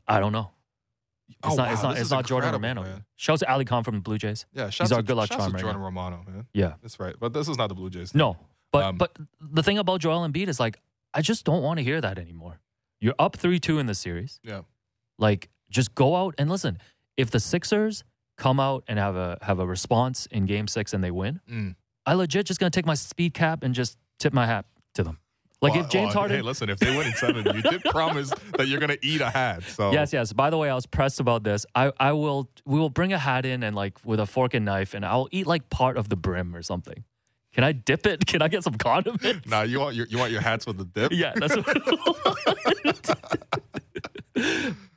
I 0.08 0.18
don't 0.18 0.32
know. 0.32 0.50
It's 1.28 1.38
Oh, 1.44 1.54
not. 1.54 1.72
it's 1.72 1.82
wow, 1.82 1.88
not. 1.90 1.94
this 1.94 2.02
It's 2.02 2.10
not 2.10 2.26
Jordan 2.26 2.50
Romano. 2.52 2.82
man. 2.82 3.04
out 3.28 3.38
to 3.38 3.50
Ali 3.52 3.64
Khan 3.64 3.84
from 3.84 3.94
the 3.96 4.00
Blue 4.00 4.18
Jays. 4.18 4.46
Yeah, 4.52 4.70
shouts 4.70 4.90
our 4.90 4.98
to- 4.98 5.04
good 5.04 5.16
luck 5.16 5.30
charm 5.30 5.52
right 5.52 5.60
Jordan 5.60 5.80
now. 5.80 5.86
Romano, 5.86 6.24
man. 6.26 6.46
Yeah. 6.52 6.74
That's 6.82 6.98
right. 6.98 7.14
But 7.18 7.32
this 7.32 7.48
is 7.48 7.56
not 7.56 7.68
the 7.68 7.74
Blue 7.76 7.90
Jays. 7.90 8.14
No, 8.14 8.36
but 8.72 8.82
Um, 8.84 8.96
but 8.98 9.16
the 9.40 9.62
thing 9.62 9.78
about 9.78 10.00
Joel 10.00 10.26
Embiid 10.28 10.48
is 10.48 10.58
like 10.58 10.78
I 11.14 11.22
just 11.22 11.44
don't 11.44 11.62
want 11.62 11.78
to 11.78 11.84
hear 11.84 12.00
that 12.00 12.18
anymore. 12.18 12.60
You're 13.00 13.14
up 13.18 13.36
three 13.36 13.58
two 13.58 13.78
in 13.78 13.86
the 13.86 13.94
series. 13.94 14.40
Yeah. 14.42 14.62
Like 15.18 15.48
just 15.70 15.94
go 15.94 16.16
out 16.16 16.34
and 16.38 16.50
listen. 16.50 16.78
If 17.16 17.30
the 17.30 17.40
Sixers 17.40 18.04
come 18.36 18.60
out 18.60 18.84
and 18.88 18.98
have 18.98 19.16
a 19.16 19.38
have 19.42 19.58
a 19.58 19.66
response 19.66 20.26
in 20.30 20.46
Game 20.46 20.66
Six 20.68 20.92
and 20.92 21.02
they 21.02 21.10
win, 21.10 21.40
Mm. 21.50 21.76
I 22.06 22.14
legit 22.14 22.46
just 22.46 22.60
gonna 22.60 22.70
take 22.70 22.86
my 22.86 22.94
speed 22.94 23.34
cap 23.34 23.62
and 23.62 23.74
just 23.74 23.96
tip 24.18 24.32
my 24.32 24.46
hat 24.46 24.66
to 24.94 25.02
them. 25.02 25.18
Like 25.62 25.74
Well, 25.74 25.84
if 25.84 25.90
James 25.90 26.08
well, 26.14 26.20
Harden, 26.22 26.36
Hey, 26.38 26.42
listen, 26.42 26.70
if 26.70 26.78
they 26.78 26.96
win 26.96 27.06
in 27.06 27.12
seven, 27.14 27.44
you 27.54 27.62
did 27.62 27.84
promise 27.90 28.32
that 28.56 28.66
you're 28.68 28.80
gonna 28.80 28.96
eat 29.02 29.20
a 29.20 29.28
hat. 29.28 29.62
So 29.62 29.92
Yes, 29.92 30.12
yes. 30.12 30.32
By 30.32 30.50
the 30.50 30.56
way, 30.56 30.70
I 30.70 30.74
was 30.74 30.86
pressed 30.86 31.20
about 31.20 31.44
this. 31.44 31.66
I, 31.74 31.92
I 32.00 32.12
will 32.12 32.50
we 32.66 32.78
will 32.78 32.90
bring 32.90 33.12
a 33.12 33.18
hat 33.18 33.44
in 33.46 33.62
and 33.62 33.76
like 33.76 33.98
with 34.04 34.20
a 34.20 34.26
fork 34.26 34.54
and 34.54 34.64
knife 34.64 34.94
and 34.94 35.04
I'll 35.04 35.28
eat 35.30 35.46
like 35.46 35.68
part 35.70 35.96
of 35.96 36.08
the 36.08 36.16
brim 36.16 36.54
or 36.56 36.62
something. 36.62 37.04
Can 37.52 37.64
I 37.64 37.72
dip 37.72 38.06
it? 38.06 38.24
Can 38.26 38.42
I 38.42 38.48
get 38.48 38.62
some 38.62 38.74
condiments? 38.74 39.46
Nah, 39.46 39.62
you 39.62 39.80
want 39.80 39.96
your 39.96 40.06
you 40.06 40.18
want 40.18 40.30
your 40.32 40.40
hats 40.40 40.66
with 40.66 40.78
the 40.78 40.84
dip? 40.84 41.12
Yeah, 41.12 41.32
that's 41.36 41.56
what 41.56 41.66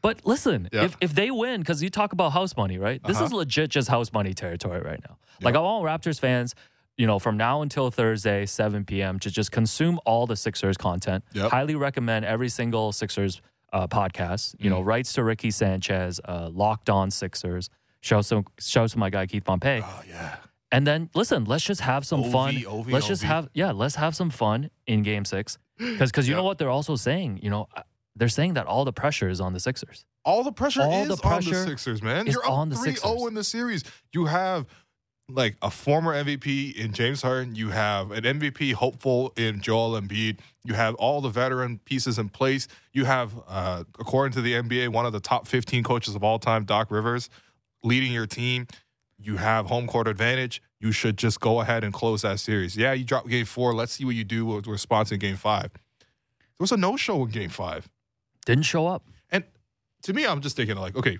But 0.01 0.25
listen, 0.25 0.69
Yeah. 0.71 0.83
if 0.83 0.97
if 1.01 1.15
they 1.15 1.31
win, 1.31 1.61
because 1.61 1.81
you 1.81 1.89
talk 1.89 2.13
about 2.13 2.33
house 2.33 2.55
money, 2.57 2.77
right? 2.77 3.01
This 3.03 3.17
Uh-huh. 3.17 3.25
is 3.25 3.33
legit 3.33 3.69
just 3.71 3.87
house 3.89 4.11
money 4.13 4.33
territory 4.33 4.81
right 4.81 4.99
now. 5.07 5.17
Like 5.41 5.55
I 5.55 5.59
want 5.59 5.85
Raptors 5.85 6.19
fans, 6.19 6.53
you 6.97 7.07
know, 7.07 7.19
from 7.19 7.37
now 7.37 7.61
until 7.61 7.89
Thursday, 7.89 8.45
7 8.45 8.85
p.m., 8.85 9.17
to 9.19 9.31
just 9.31 9.51
consume 9.51 9.99
all 10.05 10.27
the 10.27 10.35
Sixers 10.35 10.77
content. 10.77 11.23
Yep. 11.33 11.51
Highly 11.51 11.75
recommend 11.75 12.25
every 12.25 12.49
single 12.49 12.91
Sixers 12.91 13.41
uh, 13.71 13.87
podcast. 13.87 14.55
You 14.59 14.69
know, 14.69 14.81
Mm. 14.83 14.85
rights 14.85 15.13
to 15.13 15.23
Ricky 15.23 15.49
Sanchez, 15.51 16.19
uh, 16.25 16.49
Locked 16.53 16.89
On 16.91 17.09
Sixers. 17.09 17.69
Show 18.01 18.21
some 18.21 18.45
show 18.59 18.85
to 18.85 18.97
my 18.99 19.09
guy 19.09 19.25
Keith 19.25 19.45
Pompey. 19.45 19.81
Oh 19.83 20.01
yeah. 20.07 20.35
And 20.73 20.87
then 20.87 21.09
listen, 21.13 21.45
let's 21.45 21.63
just 21.63 21.81
have 21.81 22.03
some 22.03 22.23
OV, 22.23 22.31
fun. 22.31 22.65
OV, 22.65 22.89
let's 22.89 23.07
just 23.07 23.23
have 23.23 23.47
yeah, 23.53 23.71
let's 23.71 23.95
have 23.95 24.15
some 24.15 24.31
fun 24.31 24.71
in 24.87 25.03
Game 25.03 25.23
Six 25.23 25.59
because 25.77 26.11
because 26.11 26.27
you 26.27 26.35
know 26.35 26.43
what 26.43 26.57
they're 26.57 26.69
also 26.69 26.95
saying. 26.95 27.39
You 27.43 27.51
know, 27.51 27.67
they're 28.15 28.27
saying 28.27 28.55
that 28.55 28.65
all 28.65 28.83
the 28.83 28.91
pressure 28.91 29.29
is 29.29 29.39
on 29.39 29.53
the 29.53 29.59
Sixers. 29.59 30.05
All 30.25 30.43
the 30.43 30.51
pressure 30.51 30.81
All 30.81 31.03
is 31.03 31.19
the 31.19 31.27
on 31.27 31.43
the 31.43 31.53
Sixers, 31.53 32.01
man. 32.01 32.27
is 32.27 32.33
You're 32.33 32.45
up 32.45 32.51
on 32.51 32.69
the 32.69 32.75
3-0 32.75 32.85
Sixers. 32.85 33.27
in 33.27 33.33
the 33.35 33.43
series. 33.43 33.83
You 34.13 34.25
have 34.25 34.65
like 35.29 35.57
a 35.61 35.69
former 35.69 36.13
MVP 36.13 36.75
in 36.75 36.91
James 36.91 37.21
Harden. 37.21 37.55
You 37.55 37.69
have 37.69 38.11
an 38.11 38.23
MVP 38.23 38.73
hopeful 38.73 39.31
in 39.37 39.61
Joel 39.61 39.99
Embiid. 39.99 40.39
You 40.63 40.73
have 40.73 40.95
all 40.95 41.21
the 41.21 41.29
veteran 41.29 41.79
pieces 41.85 42.17
in 42.17 42.29
place. 42.29 42.67
You 42.93 43.05
have, 43.05 43.33
uh, 43.47 43.83
according 43.99 44.33
to 44.33 44.41
the 44.41 44.53
NBA, 44.53 44.89
one 44.89 45.05
of 45.05 45.13
the 45.13 45.19
top 45.19 45.47
15 45.47 45.83
coaches 45.83 46.15
of 46.15 46.23
all 46.23 46.39
time, 46.39 46.65
Doc 46.65 46.89
Rivers, 46.89 47.29
leading 47.83 48.11
your 48.11 48.27
team. 48.27 48.67
You 49.23 49.37
have 49.37 49.67
home 49.67 49.87
court 49.87 50.07
advantage. 50.07 50.61
You 50.79 50.91
should 50.91 51.17
just 51.17 51.39
go 51.39 51.61
ahead 51.61 51.83
and 51.83 51.93
close 51.93 52.23
that 52.23 52.39
series. 52.39 52.75
Yeah, 52.75 52.93
you 52.93 53.05
drop 53.05 53.27
game 53.27 53.45
four. 53.45 53.73
Let's 53.73 53.93
see 53.93 54.05
what 54.05 54.15
you 54.15 54.23
do 54.23 54.45
with 54.45 54.67
response 54.67 55.11
in 55.11 55.19
game 55.19 55.37
five. 55.37 55.71
There 55.71 56.59
was 56.59 56.71
a 56.71 56.77
no 56.77 56.97
show 56.97 57.23
in 57.23 57.29
game 57.29 57.49
five. 57.49 57.89
Didn't 58.45 58.65
show 58.65 58.87
up. 58.87 59.07
And 59.31 59.43
to 60.03 60.13
me, 60.13 60.25
I'm 60.25 60.41
just 60.41 60.55
thinking 60.55 60.75
like, 60.75 60.95
okay, 60.95 61.17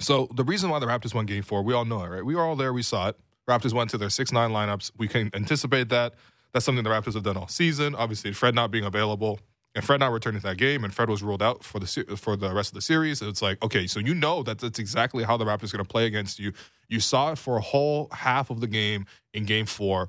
so 0.00 0.28
the 0.34 0.44
reason 0.44 0.70
why 0.70 0.78
the 0.78 0.86
Raptors 0.86 1.14
won 1.14 1.26
Game 1.26 1.42
Four, 1.42 1.62
we 1.62 1.74
all 1.74 1.84
know 1.84 2.02
it, 2.02 2.08
right? 2.08 2.24
We 2.24 2.34
were 2.34 2.42
all 2.42 2.56
there, 2.56 2.72
we 2.72 2.82
saw 2.82 3.08
it. 3.08 3.16
Raptors 3.48 3.72
went 3.72 3.90
to 3.90 3.98
their 3.98 4.10
six 4.10 4.32
nine 4.32 4.50
lineups. 4.50 4.92
We 4.96 5.08
can 5.08 5.30
anticipate 5.34 5.88
that. 5.90 6.14
That's 6.52 6.64
something 6.64 6.84
the 6.84 6.90
Raptors 6.90 7.14
have 7.14 7.22
done 7.22 7.36
all 7.36 7.48
season. 7.48 7.94
Obviously, 7.94 8.32
Fred 8.32 8.54
not 8.54 8.70
being 8.70 8.84
available 8.84 9.40
and 9.74 9.84
Fred 9.84 10.00
not 10.00 10.12
returning 10.12 10.40
to 10.40 10.46
that 10.48 10.58
game, 10.58 10.84
and 10.84 10.92
Fred 10.92 11.08
was 11.08 11.22
ruled 11.22 11.42
out 11.42 11.64
for 11.64 11.78
the 11.78 11.86
for 12.16 12.36
the 12.36 12.52
rest 12.52 12.70
of 12.70 12.74
the 12.74 12.82
series. 12.82 13.22
It's 13.22 13.42
like 13.42 13.62
okay, 13.62 13.86
so 13.86 14.00
you 14.00 14.14
know 14.14 14.42
that 14.42 14.58
that's 14.58 14.78
exactly 14.78 15.24
how 15.24 15.36
the 15.36 15.44
Raptors 15.44 15.72
are 15.72 15.78
going 15.78 15.84
to 15.84 15.90
play 15.90 16.06
against 16.06 16.38
you. 16.38 16.52
You 16.88 17.00
saw 17.00 17.32
it 17.32 17.38
for 17.38 17.56
a 17.56 17.60
whole 17.60 18.08
half 18.12 18.50
of 18.50 18.60
the 18.60 18.66
game 18.66 19.06
in 19.32 19.44
Game 19.44 19.66
Four. 19.66 20.08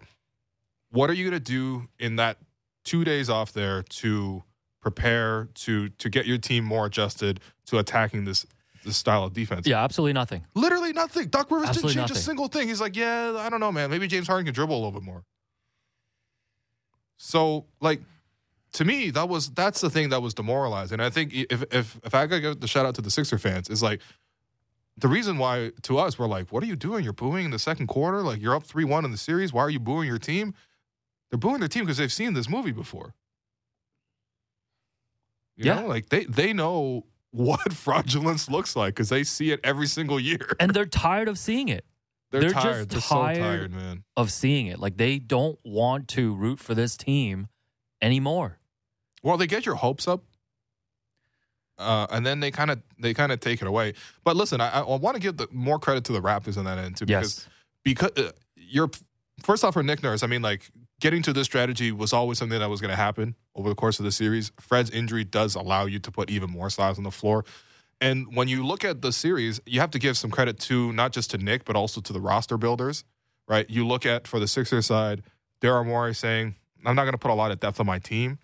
What 0.92 1.10
are 1.10 1.14
you 1.14 1.30
going 1.30 1.42
to 1.42 1.52
do 1.52 1.88
in 1.98 2.18
that 2.18 2.38
two 2.84 3.04
days 3.04 3.30
off 3.30 3.54
there 3.54 3.84
to 3.84 4.44
prepare 4.82 5.48
to 5.56 5.90
to 5.90 6.10
get 6.10 6.26
your 6.26 6.38
team 6.38 6.66
more 6.66 6.86
adjusted 6.86 7.40
to 7.68 7.78
attacking 7.78 8.26
this 8.26 8.46
this 8.84 8.98
style 8.98 9.24
of 9.24 9.34
defense? 9.34 9.66
Yeah, 9.66 9.82
absolutely 9.82 10.14
nothing. 10.14 10.46
Literally 10.56 10.92
nothing. 10.92 11.28
Doc 11.28 11.50
Rivers 11.50 11.70
Absolutely 11.70 11.96
didn't 11.96 12.10
change 12.10 12.18
a 12.18 12.22
single 12.22 12.50
thing. 12.50 12.68
He's 12.68 12.82
like, 12.82 12.98
yeah, 12.98 13.34
I 13.38 13.50
don't 13.50 13.62
know, 13.62 13.72
man. 13.72 13.90
Maybe 13.90 14.08
James 14.08 14.28
Harden 14.28 14.46
can 14.46 14.54
dribble 14.54 14.76
a 14.76 14.78
little 14.78 14.92
bit 14.92 15.04
more. 15.04 15.24
So, 17.18 17.66
like, 17.80 18.02
to 18.74 18.86
me, 18.86 19.10
that 19.12 19.30
was 19.30 19.50
that's 19.52 19.82
the 19.82 19.90
thing 19.90 20.10
that 20.10 20.22
was 20.22 20.34
demoralizing. 20.34 21.00
I 21.00 21.10
think 21.10 21.34
if 21.34 21.64
if 21.72 22.00
if 22.04 22.14
I 22.16 22.26
gotta 22.28 22.42
give 22.42 22.60
the 22.60 22.68
shout 22.68 22.86
out 22.86 22.96
to 22.96 23.02
the 23.02 23.12
Sixer 23.12 23.38
fans, 23.38 23.70
is 23.70 23.82
like 23.84 24.02
the 24.98 25.08
reason 25.08 25.38
why 25.38 25.72
to 25.84 25.98
us 25.98 26.18
we're 26.20 26.28
like, 26.28 26.52
what 26.52 26.62
are 26.64 26.68
you 26.68 26.76
doing? 26.76 27.04
You're 27.04 27.14
booing 27.14 27.46
in 27.46 27.52
the 27.52 27.60
second 27.60 27.88
quarter. 27.88 28.22
Like 28.22 28.42
you're 28.42 28.56
up 28.56 28.64
three 28.64 28.84
one 28.86 29.06
in 29.06 29.12
the 29.12 29.18
series. 29.18 29.54
Why 29.54 29.62
are 29.62 29.70
you 29.70 29.80
booing 29.80 30.08
your 30.08 30.20
team? 30.20 30.54
They're 31.30 31.40
booing 31.40 31.60
their 31.60 31.68
team 31.70 31.84
because 31.86 31.98
they've 31.98 32.12
seen 32.12 32.34
this 32.34 32.48
movie 32.50 32.72
before. 32.72 33.14
You 35.56 35.66
Yeah. 35.66 35.82
know, 35.82 35.88
like 35.88 36.10
they 36.10 36.26
they 36.26 36.54
know 36.54 37.06
what 37.32 37.74
fraudulence 37.74 38.50
looks 38.50 38.76
like 38.76 38.96
because 38.96 39.10
they 39.10 39.24
see 39.24 39.52
it 39.52 39.60
every 39.64 39.88
single 39.88 40.20
year. 40.20 40.48
And 40.60 40.74
they're 40.74 40.86
tired 40.86 41.28
of 41.28 41.38
seeing 41.38 41.70
it. 41.70 41.86
They're, 42.34 42.42
They're 42.42 42.50
just 42.50 42.64
tired. 42.64 42.90
They're 42.90 43.02
so 43.02 43.16
tired. 43.16 43.38
tired, 43.38 43.72
man. 43.74 44.04
Of 44.18 44.32
seeing 44.32 44.66
it. 44.66 44.80
Like 44.80 44.98
they 44.98 45.20
don't 45.20 45.60
want 45.64 46.08
to 46.10 46.34
root 46.34 46.60
for 46.60 46.74
this 46.74 46.98
team 46.98 47.48
anymore. 48.02 48.58
Well, 49.24 49.38
they 49.38 49.48
get 49.48 49.66
your 49.66 49.76
hopes 49.76 50.08
up, 50.08 50.22
uh, 51.78 52.08
and 52.12 52.26
then 52.26 52.40
they 52.40 52.52
kind 52.52 52.70
of 52.72 52.82
they 53.00 53.14
kind 53.14 53.32
of 53.32 53.40
take 53.40 53.62
it 53.62 53.68
away. 53.68 53.94
But 54.24 54.36
listen, 54.36 54.62
I, 54.62 54.82
I 54.82 54.96
want 54.98 55.16
to 55.16 55.22
give 55.22 55.38
the, 55.38 55.48
more 55.52 55.80
credit 55.80 56.04
to 56.06 56.14
the 56.14 56.22
Raptors 56.22 56.58
on 56.58 56.66
that 56.66 56.78
end 56.78 56.98
too, 56.98 57.06
because 57.06 57.48
Yes. 57.48 57.50
because 57.84 58.12
uh, 58.18 58.32
you're 58.56 58.90
first 59.42 59.64
off 59.64 59.74
for 59.74 59.84
Nick 59.84 60.04
Nurse. 60.04 60.24
I 60.24 60.28
mean, 60.28 60.42
like 60.42 60.70
getting 61.00 61.22
to 61.24 61.34
this 61.34 61.46
strategy 61.46 61.92
was 61.92 62.14
always 62.14 62.38
something 62.38 62.60
that 62.60 62.70
was 62.70 62.80
going 62.82 62.92
to 62.92 62.96
happen 62.98 63.36
over 63.56 63.70
the 63.70 63.76
course 63.76 64.00
of 64.00 64.06
the 64.06 64.12
series. 64.12 64.52
Fred's 64.60 64.90
injury 64.90 65.24
does 65.24 65.56
allow 65.56 65.86
you 65.86 66.00
to 66.00 66.12
put 66.12 66.30
even 66.30 66.50
more 66.50 66.70
size 66.70 66.98
on 66.98 67.04
the 67.04 67.12
floor. 67.12 67.44
And 68.00 68.36
when 68.36 68.48
you 68.48 68.66
look 68.66 68.84
at 68.84 69.02
the 69.02 69.12
series, 69.12 69.62
you 69.66 69.80
have 69.80 69.92
to 69.92 70.00
give 70.00 70.18
some 70.18 70.30
credit 70.32 70.60
to 70.62 70.92
not 70.94 71.14
just 71.14 71.32
to 71.32 71.38
Nick, 71.38 71.64
but 71.66 71.76
also 71.76 72.02
to 72.02 72.14
the 72.14 72.20
roster 72.20 72.58
builders, 72.58 73.04
right? 73.48 73.70
You 73.70 73.88
look 73.88 74.06
at 74.06 74.28
for 74.28 74.40
the 74.40 74.48
Sixers 74.48 74.86
side, 74.88 75.24
Daryl 75.62 75.86
Morey 75.86 76.14
saying, 76.14 76.56
I'm 76.86 76.96
not 76.96 77.04
going 77.04 77.14
to 77.14 77.18
put 77.18 77.32
a 77.32 77.34
lot 77.34 77.52
of 77.52 77.60
depth 77.62 77.80
on 77.80 77.86
my 77.86 78.00
team. 78.00 78.40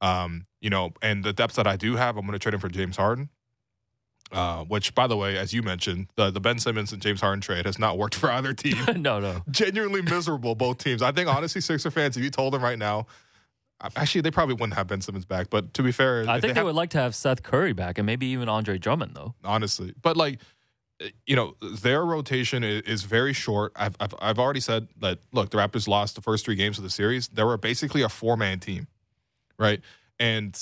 Um, 0.00 0.46
you 0.60 0.70
know, 0.70 0.92
and 1.02 1.24
the 1.24 1.32
depth 1.32 1.54
that 1.56 1.66
I 1.66 1.76
do 1.76 1.96
have, 1.96 2.16
I'm 2.16 2.22
going 2.26 2.32
to 2.32 2.38
trade 2.38 2.54
him 2.54 2.60
for 2.60 2.68
James 2.68 2.96
Harden. 2.96 3.28
Uh, 4.32 4.64
which, 4.64 4.92
by 4.92 5.06
the 5.06 5.16
way, 5.16 5.38
as 5.38 5.52
you 5.54 5.62
mentioned, 5.62 6.08
the, 6.16 6.30
the 6.32 6.40
Ben 6.40 6.58
Simmons 6.58 6.92
and 6.92 7.00
James 7.00 7.20
Harden 7.20 7.40
trade 7.40 7.64
has 7.64 7.78
not 7.78 7.96
worked 7.96 8.16
for 8.16 8.28
either 8.28 8.52
team. 8.54 8.76
no, 9.00 9.20
no. 9.20 9.42
Genuinely 9.50 10.02
miserable, 10.10 10.56
both 10.56 10.78
teams. 10.78 11.00
I 11.00 11.12
think, 11.12 11.28
honestly, 11.28 11.60
Sixer 11.60 11.92
fans, 11.92 12.16
if 12.16 12.24
you 12.24 12.30
told 12.30 12.52
them 12.52 12.60
right 12.60 12.78
now, 12.78 13.06
actually, 13.94 14.22
they 14.22 14.32
probably 14.32 14.54
wouldn't 14.54 14.74
have 14.74 14.88
Ben 14.88 15.00
Simmons 15.00 15.24
back. 15.26 15.48
But 15.48 15.72
to 15.74 15.82
be 15.84 15.92
fair, 15.92 16.28
I 16.28 16.40
think 16.40 16.54
they 16.54 16.58
have- 16.58 16.64
would 16.66 16.74
like 16.74 16.90
to 16.90 16.98
have 16.98 17.14
Seth 17.14 17.44
Curry 17.44 17.72
back 17.72 17.98
and 17.98 18.06
maybe 18.06 18.26
even 18.26 18.48
Andre 18.48 18.78
Drummond 18.78 19.14
though. 19.14 19.34
honestly. 19.44 19.94
But 20.02 20.16
like, 20.16 20.40
you 21.24 21.36
know, 21.36 21.54
their 21.62 22.04
rotation 22.04 22.64
is, 22.64 22.82
is 22.82 23.02
very 23.04 23.32
short. 23.32 23.72
I've, 23.76 23.94
I've 24.00 24.14
I've 24.18 24.38
already 24.40 24.60
said 24.60 24.88
that. 25.02 25.20
Look, 25.32 25.50
the 25.50 25.58
Raptors 25.58 25.86
lost 25.86 26.16
the 26.16 26.22
first 26.22 26.44
three 26.44 26.56
games 26.56 26.78
of 26.78 26.84
the 26.84 26.90
series. 26.90 27.28
They 27.28 27.44
were 27.44 27.58
basically 27.58 28.02
a 28.02 28.08
four 28.08 28.36
man 28.36 28.58
team, 28.60 28.88
right? 29.58 29.80
And 30.18 30.58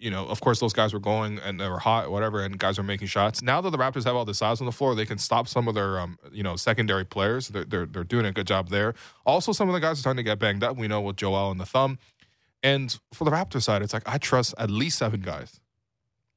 you 0.00 0.10
know, 0.10 0.26
of 0.26 0.40
course, 0.40 0.60
those 0.60 0.72
guys 0.72 0.92
were 0.92 1.00
going 1.00 1.38
and 1.38 1.60
they 1.60 1.68
were 1.68 1.78
hot, 1.78 2.10
whatever, 2.10 2.42
and 2.42 2.58
guys 2.58 2.78
were 2.78 2.84
making 2.84 3.06
shots. 3.06 3.42
Now 3.42 3.60
that 3.60 3.70
the 3.70 3.78
Raptors 3.78 4.04
have 4.04 4.16
all 4.16 4.24
the 4.24 4.34
size 4.34 4.60
on 4.60 4.66
the 4.66 4.72
floor, 4.72 4.94
they 4.94 5.04
can 5.04 5.18
stop 5.18 5.46
some 5.46 5.68
of 5.68 5.74
their, 5.74 6.00
um, 6.00 6.18
you 6.32 6.42
know, 6.42 6.56
secondary 6.56 7.04
players. 7.04 7.48
They're, 7.48 7.64
they're 7.64 7.86
they're 7.86 8.04
doing 8.04 8.24
a 8.26 8.32
good 8.32 8.46
job 8.46 8.70
there. 8.70 8.94
Also, 9.26 9.52
some 9.52 9.68
of 9.68 9.74
the 9.74 9.80
guys 9.80 9.98
are 9.98 10.00
starting 10.00 10.24
to 10.24 10.28
get 10.28 10.38
banged 10.38 10.64
up. 10.64 10.76
We 10.76 10.88
know 10.88 11.00
with 11.00 11.16
Joel 11.16 11.50
and 11.50 11.60
the 11.60 11.66
thumb. 11.66 11.98
And 12.62 12.98
for 13.12 13.24
the 13.24 13.30
Raptor 13.30 13.62
side, 13.62 13.82
it's 13.82 13.92
like 13.92 14.02
I 14.06 14.18
trust 14.18 14.54
at 14.58 14.70
least 14.70 14.98
seven 14.98 15.20
guys, 15.20 15.60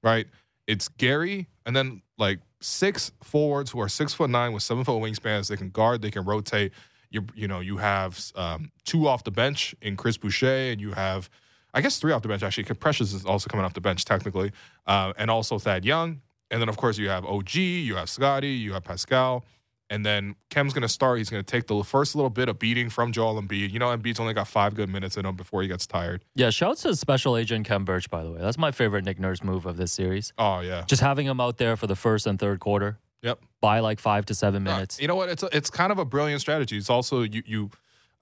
right? 0.02 0.28
It's 0.68 0.88
Gary, 0.88 1.48
and 1.66 1.76
then 1.76 2.02
like 2.18 2.40
six 2.62 3.12
forwards 3.22 3.72
who 3.72 3.82
are 3.82 3.90
six 3.90 4.14
foot 4.14 4.30
nine 4.30 4.54
with 4.54 4.64
seven 4.64 4.84
foot 4.84 5.02
wingspans. 5.02 5.50
They 5.50 5.58
can 5.58 5.70
guard, 5.70 6.02
they 6.02 6.12
can 6.12 6.26
rotate. 6.26 6.72
You 7.10 7.26
you 7.36 7.48
know 7.48 7.60
you 7.60 7.78
have 7.78 8.32
um, 8.36 8.72
two 8.86 9.08
off 9.08 9.24
the 9.24 9.32
bench 9.32 9.76
in 9.82 9.96
Chris 9.96 10.18
Boucher, 10.18 10.72
and 10.72 10.82
you 10.82 10.92
have 10.94 11.30
I 11.74 11.82
guess 11.82 11.98
three 11.98 12.12
off 12.12 12.22
the 12.22 12.28
bench 12.28 12.44
actually. 12.44 12.64
Precious 12.76 13.14
is 13.14 13.26
also 13.26 13.48
coming 13.50 13.66
off 13.66 13.74
the 13.74 13.82
bench 13.82 14.06
technically, 14.06 14.52
uh, 14.86 15.14
and 15.18 15.30
also 15.32 15.58
Thad 15.60 15.86
Young. 15.86 16.22
And 16.52 16.62
then 16.62 16.70
of 16.70 16.78
course 16.78 16.98
you 16.98 17.10
have 17.10 17.26
OG, 17.26 17.56
you 17.56 17.96
have 17.96 18.10
Scotty, 18.10 18.50
you 18.50 18.74
have 18.74 18.84
Pascal, 18.84 19.44
and 19.90 20.06
then 20.06 20.36
Khem's 20.52 20.72
going 20.74 20.84
to 20.84 20.88
start. 20.90 21.18
He's 21.18 21.30
going 21.32 21.44
to 21.44 21.52
take 21.52 21.66
the 21.68 21.84
first 21.84 22.16
little 22.16 22.30
bit 22.30 22.48
of 22.48 22.60
beating 22.60 22.90
from 22.90 23.12
Joel 23.12 23.42
Embiid. 23.42 23.72
You 23.72 23.80
know, 23.80 23.88
Embiid's 23.96 24.20
only 24.20 24.34
got 24.36 24.48
five 24.48 24.76
good 24.76 24.88
minutes 24.90 25.18
in 25.18 25.26
him 25.26 25.36
before 25.36 25.62
he 25.64 25.68
gets 25.68 25.88
tired. 25.88 26.24
Yeah, 26.36 26.52
shouts 26.52 26.84
to 26.84 26.96
special 26.96 27.38
agent 27.38 27.68
Khem 27.68 27.86
Birch, 27.86 28.10
by 28.10 28.24
the 28.24 28.32
way. 28.32 28.40
That's 28.40 28.58
my 28.58 28.72
favorite 28.72 29.04
Nick 29.04 29.20
Nurse 29.20 29.44
move 29.44 29.66
of 29.66 29.78
this 29.78 29.92
series. 29.92 30.32
Oh 30.38 30.60
yeah, 30.60 30.84
Just 30.88 31.02
having 31.02 31.26
him 31.26 31.40
out 31.42 31.58
there 31.58 31.76
for 31.76 31.88
the 31.88 31.96
first 31.96 32.28
and 32.28 32.38
third 32.40 32.60
quarter 32.60 33.00
yep. 33.24 33.40
by 33.62 33.80
like 33.80 34.00
five 34.00 34.26
to 34.28 34.36
seven 34.36 34.68
Uh, 34.68 34.74
minutes. 34.76 35.02
you 35.02 35.08
know 35.08 35.16
what? 35.16 35.30
It's 35.30 35.42
a, 35.44 35.50
it's 35.56 35.70
kind 35.72 35.92
of 35.92 35.98
a 35.98 36.06
brilliant 36.06 36.42
strategy. 36.42 36.78
It's 36.78 36.90
also 36.92 37.22
you 37.24 37.42
you 37.48 37.70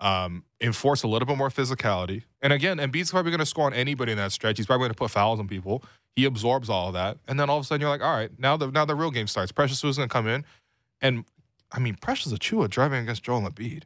um, 0.02 0.44
enforce 0.60 1.04
a 1.04 1.08
little 1.08 1.28
bit 1.28 1.38
more 1.38 1.50
physicality. 1.50 2.24
And 2.42 2.52
again, 2.52 2.78
Embiid's 2.78 3.12
probably 3.12 3.32
going 3.32 3.40
to 3.40 3.46
score 3.46 3.68
on 3.68 3.74
anybody 3.74 4.12
in 4.12 4.18
that 4.18 4.32
stretch. 4.32 4.58
He's 4.58 4.66
probably 4.66 4.86
going 4.86 4.92
to 4.92 4.98
put 4.98 5.12
fouls 5.12 5.40
on 5.40 5.48
people. 5.48 5.84
He 6.16 6.26
absorbs 6.26 6.70
all 6.70 6.88
of 6.88 6.94
that, 6.96 7.20
and 7.28 7.40
then 7.40 7.50
all 7.50 7.58
of 7.58 7.64
a 7.64 7.68
sudden 7.68 7.80
you're 7.80 7.90
like, 7.90 8.02
all 8.02 8.14
right, 8.14 8.32
now 8.38 8.58
the 8.58 8.70
now 8.70 8.84
the 8.84 8.96
real 8.96 9.12
game 9.12 9.28
starts. 9.28 9.54
Precious 9.54 9.82
was 9.82 9.96
going 9.96 10.10
to 10.10 10.12
come 10.12 10.28
in, 10.28 10.44
and 11.00 11.24
I 11.72 11.80
mean 11.80 11.96
Precious 11.96 12.34
Achiuwa 12.34 12.70
driving 12.70 13.04
against 13.04 13.24
Joel 13.24 13.42
Embiid. 13.42 13.84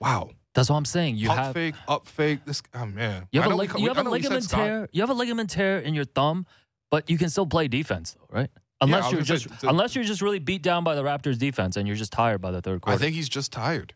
Wow, 0.00 0.32
That's 0.54 0.68
what 0.68 0.76
I'm 0.76 0.84
saying. 0.84 1.16
You 1.16 1.28
pump 1.28 1.40
have 1.40 1.54
fake, 1.54 1.74
up 1.88 2.06
fake. 2.06 2.40
This 2.44 2.62
oh 2.74 2.84
man, 2.84 3.26
you 3.32 3.40
have 3.40 3.50
a, 3.50 3.54
know 3.54 3.56
we 3.56 3.68
you 3.82 3.88
have 3.88 3.96
a 3.96 4.02
know 4.02 4.10
we 4.10 4.20
said 4.20 4.24
ligament 4.24 4.44
Scott- 4.44 4.66
tear. 4.66 4.88
You 4.92 5.00
have 5.00 5.10
a 5.10 5.14
ligament 5.14 5.48
tear 5.48 5.78
in 5.78 5.94
your 5.94 6.04
thumb, 6.04 6.44
but 6.90 7.08
you 7.08 7.16
can 7.16 7.30
still 7.30 7.46
play 7.46 7.68
defense, 7.68 8.14
though, 8.18 8.36
right? 8.36 8.50
Unless 8.82 9.04
was 9.04 9.12
you're 9.12 9.20
gonna 9.22 9.38
say, 9.38 9.48
just 9.48 9.64
unless 9.64 9.94
you're 9.94 10.04
just 10.04 10.20
really 10.20 10.38
beat 10.38 10.60
down 10.60 10.84
by 10.84 10.94
the 10.94 11.02
Raptors 11.02 11.38
defense 11.38 11.78
and 11.78 11.86
you're 11.86 11.96
just 11.96 12.12
tired 12.12 12.42
by 12.42 12.50
the 12.50 12.60
third 12.60 12.82
quarter. 12.82 12.94
I 12.94 12.98
think 12.98 13.14
he's 13.14 13.30
just 13.30 13.50
tired. 13.50 13.94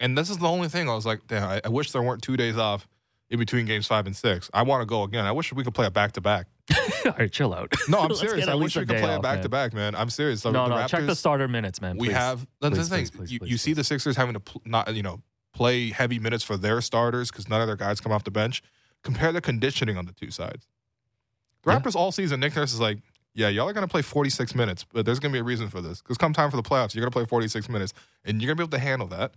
And 0.00 0.18
this 0.18 0.28
is 0.30 0.38
the 0.38 0.48
only 0.48 0.68
thing 0.68 0.88
I 0.88 0.94
was 0.94 1.06
like, 1.06 1.26
damn, 1.26 1.44
I, 1.48 1.60
I 1.64 1.68
wish 1.68 1.92
there 1.92 2.02
weren't 2.02 2.22
two 2.22 2.36
days 2.36 2.56
off 2.56 2.86
in 3.30 3.38
between 3.38 3.64
games 3.66 3.86
five 3.86 4.06
and 4.06 4.14
six. 4.16 4.50
I 4.52 4.62
want 4.62 4.82
to 4.82 4.86
go 4.86 5.02
again. 5.04 5.24
I 5.24 5.32
wish 5.32 5.52
we 5.52 5.62
could 5.64 5.74
play 5.74 5.86
a 5.86 5.90
back 5.90 6.12
to 6.12 6.20
back. 6.20 6.46
All 7.06 7.12
right, 7.18 7.30
chill 7.30 7.54
out. 7.54 7.72
No, 7.88 8.00
I'm 8.00 8.08
Let's 8.08 8.20
serious. 8.20 8.44
get 8.46 8.48
I 8.48 8.52
at 8.52 8.58
wish 8.58 8.74
least 8.74 8.76
we 8.76 8.82
a 8.82 8.86
could 8.86 8.92
day 8.94 9.00
play 9.02 9.12
a 9.12 9.16
off, 9.16 9.22
back 9.22 9.34
man. 9.36 9.42
to 9.42 9.48
back, 9.48 9.72
man. 9.72 9.94
I'm 9.94 10.10
serious. 10.10 10.44
No, 10.44 10.52
the 10.52 10.66
no, 10.68 10.86
check 10.86 11.06
the 11.06 11.14
starter 11.14 11.46
minutes, 11.48 11.80
man. 11.80 11.96
We 11.96 12.08
please. 12.08 12.14
have 12.14 12.46
that's 12.60 12.74
Please, 12.76 12.88
the 12.88 12.96
thing. 12.96 13.04
please, 13.04 13.10
please, 13.10 13.32
you, 13.32 13.38
please, 13.40 13.50
you 13.50 13.56
see 13.58 13.72
the 13.72 13.84
Sixers 13.84 14.16
having 14.16 14.34
to 14.34 14.40
pl- 14.40 14.62
not 14.64 14.94
you 14.94 15.02
know 15.02 15.20
play 15.52 15.90
heavy 15.90 16.18
minutes 16.18 16.42
for 16.42 16.56
their 16.56 16.80
starters 16.80 17.30
because 17.30 17.48
none 17.48 17.60
of 17.60 17.66
their 17.66 17.76
guys 17.76 18.00
come 18.00 18.12
off 18.12 18.24
the 18.24 18.30
bench. 18.30 18.62
Compare 19.02 19.32
the 19.32 19.40
conditioning 19.40 19.96
on 19.96 20.06
the 20.06 20.12
two 20.12 20.30
sides. 20.30 20.66
The 21.62 21.70
Yeah. 21.72 21.78
Raptors 21.80 21.94
all 21.94 22.10
season, 22.10 22.40
Nick 22.40 22.56
Nurse 22.56 22.72
is 22.72 22.80
like, 22.80 22.98
yeah, 23.34 23.48
y'all 23.48 23.68
are 23.68 23.72
going 23.74 23.86
to 23.86 23.90
play 23.90 24.02
46 24.02 24.54
minutes, 24.54 24.84
but 24.92 25.04
there's 25.04 25.18
going 25.20 25.30
to 25.30 25.36
be 25.36 25.40
a 25.40 25.44
reason 25.44 25.68
for 25.68 25.80
this. 25.80 26.00
Because 26.00 26.16
come 26.18 26.32
time 26.32 26.50
for 26.50 26.56
the 26.56 26.62
playoffs, 26.62 26.94
you're 26.94 27.02
going 27.02 27.10
to 27.10 27.16
play 27.16 27.26
46 27.26 27.68
minutes, 27.68 27.92
and 28.24 28.40
you're 28.40 28.46
going 28.48 28.56
to 28.56 28.60
be 28.62 28.64
able 28.64 28.78
to 28.78 28.82
handle 28.90 29.06
that. 29.08 29.32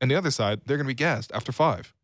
And 0.00 0.10
the 0.10 0.14
other 0.14 0.30
side, 0.30 0.60
they're 0.66 0.76
going 0.76 0.86
to 0.86 0.94
be 0.94 0.94
gassed 0.94 1.32
after 1.32 1.52
five. 1.52 1.94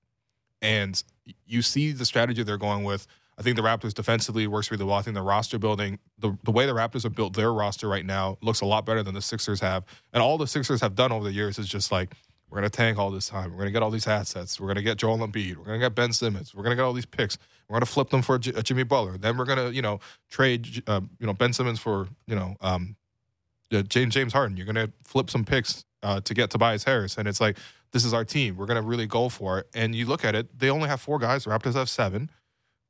And 0.61 1.03
you 1.47 1.63
see 1.63 1.93
the 1.93 2.05
strategy 2.05 2.43
they're 2.43 2.57
going 2.57 2.85
with. 2.85 3.07
I 3.37 3.43
think 3.43 3.57
the 3.57 3.63
Raptors 3.63 3.93
defensively 3.93 4.47
works 4.47 4.71
really 4.71 4.85
well. 4.85 4.97
I 4.97 5.03
think 5.03 5.15
the 5.15 5.23
roster 5.23 5.59
building, 5.59 5.99
the, 6.19 6.39
the 6.45 6.53
way 6.53 6.67
the 6.67 6.73
Raptors 6.73 7.03
have 7.03 7.15
built 7.15 7.35
their 7.35 7.53
roster 7.53 7.89
right 7.89 8.07
now 8.07 8.39
looks 8.41 8.61
a 8.61 8.67
lot 8.67 8.87
better 8.87 9.03
than 9.03 9.15
the 9.15 9.23
Sixers 9.23 9.61
have. 9.61 9.85
And 10.13 10.23
all 10.23 10.39
the 10.39 10.47
Sixers 10.47 10.81
have 10.81 10.95
done 10.95 11.11
over 11.11 11.25
the 11.25 11.33
years 11.33 11.59
is 11.59 11.69
just 11.69 11.91
like, 11.91 12.15
we're 12.49 12.61
going 12.61 12.71
to 12.71 12.77
tank 12.77 12.99
all 12.99 13.11
this 13.11 13.27
time. 13.27 13.51
We're 13.51 13.59
going 13.59 13.69
to 13.69 13.73
get 13.73 13.83
all 13.83 13.91
these 13.91 14.07
assets. 14.07 14.61
We're 14.61 14.69
going 14.69 14.77
to 14.77 14.83
get 14.83 14.97
Joel 14.97 15.19
Embiid. 15.19 15.57
We're 15.57 15.65
going 15.65 15.81
to 15.81 15.85
get 15.85 15.97
Ben 15.97 16.13
Simmons. 16.13 16.55
We're 16.55 16.63
going 16.63 16.71
to 16.71 16.77
get 16.77 16.85
all 16.85 16.93
these 16.93 17.07
picks. 17.07 17.37
We're 17.69 17.75
going 17.75 17.87
to 17.87 17.93
flip 17.93 18.11
them 18.11 18.23
for 18.23 18.39
J- 18.39 18.55
uh, 18.55 18.63
Jimmy 18.63 18.85
Butler. 18.85 19.19
Then 19.19 19.37
we're 19.37 19.47
going 19.47 19.59
to, 19.59 19.75
you 19.75 19.83
know, 19.83 19.99
trade, 20.31 20.85
uh, 20.87 21.01
you 21.19 21.27
know, 21.27 21.33
Ben 21.33 21.53
Simmons 21.53 21.81
for, 21.81 22.07
you 22.29 22.37
know, 22.37 22.55
um, 22.61 22.95
uh, 23.73 23.83
James 23.83 24.15
James 24.15 24.33
Harden. 24.33 24.57
You're 24.57 24.67
going 24.67 24.87
to 24.87 24.93
flip 25.03 25.31
some 25.31 25.45
picks 25.45 25.85
uh, 26.05 26.21
to 26.21 26.35
get 26.35 26.51
Tobias 26.51 26.85
Harris, 26.85 27.19
and 27.19 27.27
it's 27.27 27.41
like 27.41 27.57
this 27.95 28.05
is 28.05 28.13
our 28.13 28.25
team. 28.25 28.57
We're 28.57 28.67
going 28.67 28.83
to 28.83 28.87
really 28.87 29.07
go 29.07 29.29
for 29.29 29.61
it. 29.61 29.69
And 29.73 29.95
you 29.95 30.05
look 30.05 30.25
at 30.25 30.35
it; 30.35 30.59
they 30.59 30.69
only 30.69 30.89
have 30.89 31.01
four 31.01 31.19
guys. 31.21 31.45
The 31.45 31.51
Raptors 31.51 31.75
have 31.75 31.89
seven. 31.89 32.31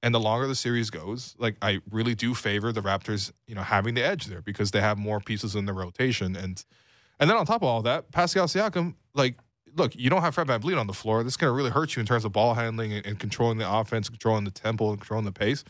And 0.02 0.14
the 0.14 0.20
longer 0.20 0.46
the 0.46 0.54
series 0.54 0.90
goes, 0.90 1.34
like 1.38 1.56
I 1.62 1.80
really 1.90 2.14
do 2.14 2.34
favor 2.34 2.72
the 2.72 2.82
Raptors, 2.82 3.32
you 3.46 3.54
know, 3.54 3.62
having 3.62 3.94
the 3.94 4.04
edge 4.04 4.26
there 4.26 4.42
because 4.42 4.70
they 4.70 4.82
have 4.82 4.98
more 4.98 5.18
pieces 5.18 5.54
in 5.54 5.64
the 5.64 5.72
rotation. 5.72 6.36
And 6.36 6.62
and 7.18 7.30
then 7.30 7.36
on 7.36 7.46
top 7.46 7.62
of 7.62 7.68
all 7.68 7.82
that, 7.82 8.10
Pascal 8.10 8.46
Siakam, 8.46 8.94
like, 9.14 9.36
look, 9.74 9.94
you 9.96 10.10
don't 10.10 10.20
have 10.20 10.34
Fred 10.34 10.48
VanVleet 10.48 10.78
on 10.78 10.86
the 10.86 10.92
floor. 10.92 11.22
This 11.22 11.34
is 11.34 11.36
going 11.36 11.50
to 11.50 11.56
really 11.56 11.70
hurt 11.70 11.96
you 11.96 12.00
in 12.00 12.06
terms 12.06 12.24
of 12.24 12.32
ball 12.32 12.54
handling 12.54 12.92
and, 12.92 13.06
and 13.06 13.18
controlling 13.18 13.58
the 13.58 13.70
offense, 13.70 14.08
controlling 14.08 14.44
the 14.44 14.50
tempo, 14.50 14.90
and 14.90 14.98
controlling 15.00 15.24
the 15.24 15.32
pace. 15.32 15.64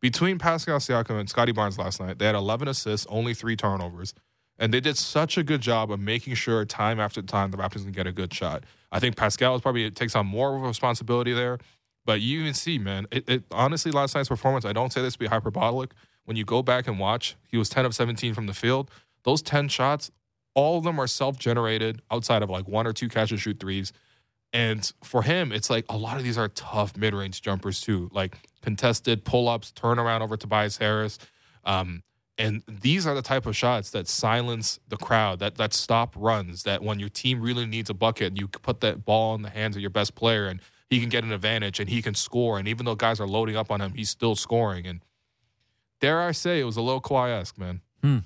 Between 0.00 0.38
Pascal 0.38 0.78
Siakam 0.78 1.18
and 1.18 1.28
Scotty 1.28 1.52
Barnes 1.52 1.78
last 1.78 2.00
night, 2.00 2.18
they 2.18 2.26
had 2.26 2.34
11 2.34 2.68
assists, 2.68 3.06
only 3.08 3.32
three 3.32 3.56
turnovers. 3.56 4.12
And 4.58 4.72
they 4.72 4.80
did 4.80 4.96
such 4.96 5.36
a 5.36 5.42
good 5.42 5.60
job 5.60 5.90
of 5.90 6.00
making 6.00 6.34
sure 6.34 6.64
time 6.64 6.98
after 6.98 7.20
time 7.20 7.50
the 7.50 7.58
Raptors 7.58 7.82
can 7.82 7.92
get 7.92 8.06
a 8.06 8.12
good 8.12 8.32
shot. 8.32 8.64
I 8.90 8.98
think 8.98 9.16
Pascal 9.16 9.54
is 9.54 9.60
probably 9.60 9.90
takes 9.90 10.14
on 10.16 10.26
more 10.26 10.56
of 10.56 10.62
a 10.62 10.66
responsibility 10.66 11.32
there. 11.32 11.58
But 12.06 12.20
you 12.20 12.40
even 12.40 12.54
see, 12.54 12.78
man, 12.78 13.06
it, 13.10 13.28
it 13.28 13.44
honestly 13.50 13.90
last 13.90 14.14
night's 14.14 14.28
performance, 14.28 14.64
I 14.64 14.72
don't 14.72 14.92
say 14.92 15.02
this 15.02 15.14
to 15.14 15.18
be 15.18 15.26
hyperbolic. 15.26 15.90
When 16.24 16.36
you 16.36 16.44
go 16.44 16.62
back 16.62 16.86
and 16.86 16.98
watch, 16.98 17.36
he 17.48 17.56
was 17.56 17.68
10 17.68 17.84
of 17.84 17.94
17 17.94 18.32
from 18.32 18.46
the 18.46 18.54
field. 18.54 18.90
Those 19.24 19.42
10 19.42 19.68
shots, 19.68 20.10
all 20.54 20.78
of 20.78 20.84
them 20.84 20.98
are 21.00 21.06
self-generated 21.06 22.00
outside 22.10 22.42
of 22.42 22.48
like 22.50 22.68
one 22.68 22.86
or 22.86 22.92
two 22.92 23.08
catch 23.08 23.32
and 23.32 23.40
shoot 23.40 23.58
threes. 23.60 23.92
And 24.52 24.90
for 25.02 25.22
him, 25.22 25.52
it's 25.52 25.68
like 25.68 25.84
a 25.88 25.96
lot 25.96 26.16
of 26.16 26.22
these 26.22 26.38
are 26.38 26.48
tough 26.48 26.96
mid-range 26.96 27.42
jumpers 27.42 27.80
too, 27.80 28.08
like 28.12 28.38
contested 28.62 29.24
pull-ups, 29.24 29.72
turnaround 29.72 30.20
over 30.20 30.36
Tobias 30.36 30.78
Harris. 30.78 31.18
Um, 31.64 32.02
and 32.38 32.62
these 32.68 33.06
are 33.06 33.14
the 33.14 33.22
type 33.22 33.46
of 33.46 33.56
shots 33.56 33.90
that 33.90 34.06
silence 34.08 34.78
the 34.88 34.96
crowd, 34.96 35.38
that 35.38 35.56
that 35.56 35.72
stop 35.72 36.14
runs, 36.16 36.64
that 36.64 36.82
when 36.82 36.98
your 37.00 37.08
team 37.08 37.40
really 37.40 37.66
needs 37.66 37.88
a 37.88 37.94
bucket, 37.94 38.36
you 38.36 38.46
put 38.46 38.80
that 38.80 39.04
ball 39.04 39.34
in 39.34 39.42
the 39.42 39.50
hands 39.50 39.74
of 39.74 39.80
your 39.80 39.90
best 39.90 40.14
player 40.14 40.46
and 40.46 40.60
he 40.90 41.00
can 41.00 41.08
get 41.08 41.24
an 41.24 41.32
advantage 41.32 41.80
and 41.80 41.88
he 41.88 42.02
can 42.02 42.14
score. 42.14 42.58
And 42.58 42.68
even 42.68 42.84
though 42.84 42.94
guys 42.94 43.20
are 43.20 43.26
loading 43.26 43.56
up 43.56 43.70
on 43.70 43.80
him, 43.80 43.94
he's 43.94 44.10
still 44.10 44.36
scoring. 44.36 44.86
And 44.86 45.00
dare 46.00 46.20
I 46.20 46.32
say, 46.32 46.60
it 46.60 46.64
was 46.64 46.76
a 46.76 46.82
little 46.82 47.00
Kawhi-esque, 47.00 47.58
man. 47.58 47.80
Hmm. 48.02 48.18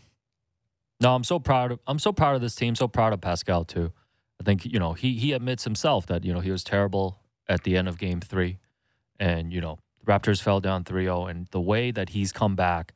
No, 1.00 1.14
I'm 1.14 1.24
so 1.24 1.38
proud 1.38 1.72
of 1.72 1.78
I'm 1.86 1.98
so 1.98 2.12
proud 2.12 2.34
of 2.34 2.42
this 2.42 2.54
team, 2.54 2.74
so 2.74 2.88
proud 2.88 3.12
of 3.12 3.20
Pascal 3.20 3.64
too. 3.64 3.92
I 4.40 4.44
think, 4.44 4.66
you 4.66 4.78
know, 4.78 4.92
he 4.92 5.14
he 5.14 5.32
admits 5.32 5.64
himself 5.64 6.06
that, 6.06 6.24
you 6.24 6.34
know, 6.34 6.40
he 6.40 6.50
was 6.50 6.64
terrible 6.64 7.20
at 7.48 7.62
the 7.62 7.76
end 7.76 7.88
of 7.88 7.98
game 7.98 8.20
3 8.20 8.58
and, 9.18 9.52
you 9.52 9.60
know, 9.60 9.78
Raptors 10.06 10.42
fell 10.42 10.60
down 10.60 10.84
3-0 10.84 11.30
and 11.30 11.46
the 11.50 11.60
way 11.60 11.90
that 11.90 12.10
he's 12.10 12.32
come 12.32 12.54
back 12.56 12.92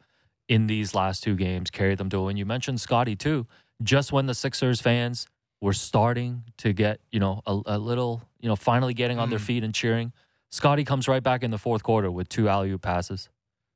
in 0.49 0.67
these 0.67 0.95
last 0.95 1.23
two 1.23 1.37
games 1.37 1.71
carried 1.71 1.99
them 1.99 2.09
to 2.11 2.19
a 2.19 2.25
win. 2.25 2.37
You 2.37 2.47
mentioned 2.47 2.81
Scotty 2.81 3.17
too. 3.17 3.47
Just 3.83 4.13
when 4.13 4.27
the 4.27 4.35
Sixers 4.35 4.81
fans 4.81 5.27
were 5.61 5.73
starting 5.73 6.45
to 6.59 6.73
get, 6.73 7.01
you 7.11 7.19
know, 7.21 7.41
a, 7.47 7.61
a 7.67 7.79
little, 7.79 8.23
you 8.41 8.49
know, 8.49 8.57
finally 8.57 8.95
getting 8.95 9.19
on 9.19 9.31
their 9.31 9.39
Mm. 9.39 9.43
feet 9.47 9.65
and 9.65 9.75
cheering, 9.75 10.13
Scotty 10.51 10.85
comes 10.85 11.09
right 11.09 11.23
back 11.23 11.43
in 11.43 11.51
the 11.51 11.59
fourth 11.59 11.83
quarter 11.83 12.11
with 12.11 12.29
two 12.29 12.49
alley 12.49 12.71
oop 12.71 12.83
passes. 12.83 13.29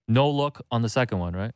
No 0.07 0.31
look 0.31 0.61
on 0.71 0.83
the 0.83 0.89
second 0.89 1.19
one, 1.19 1.35
right? 1.35 1.53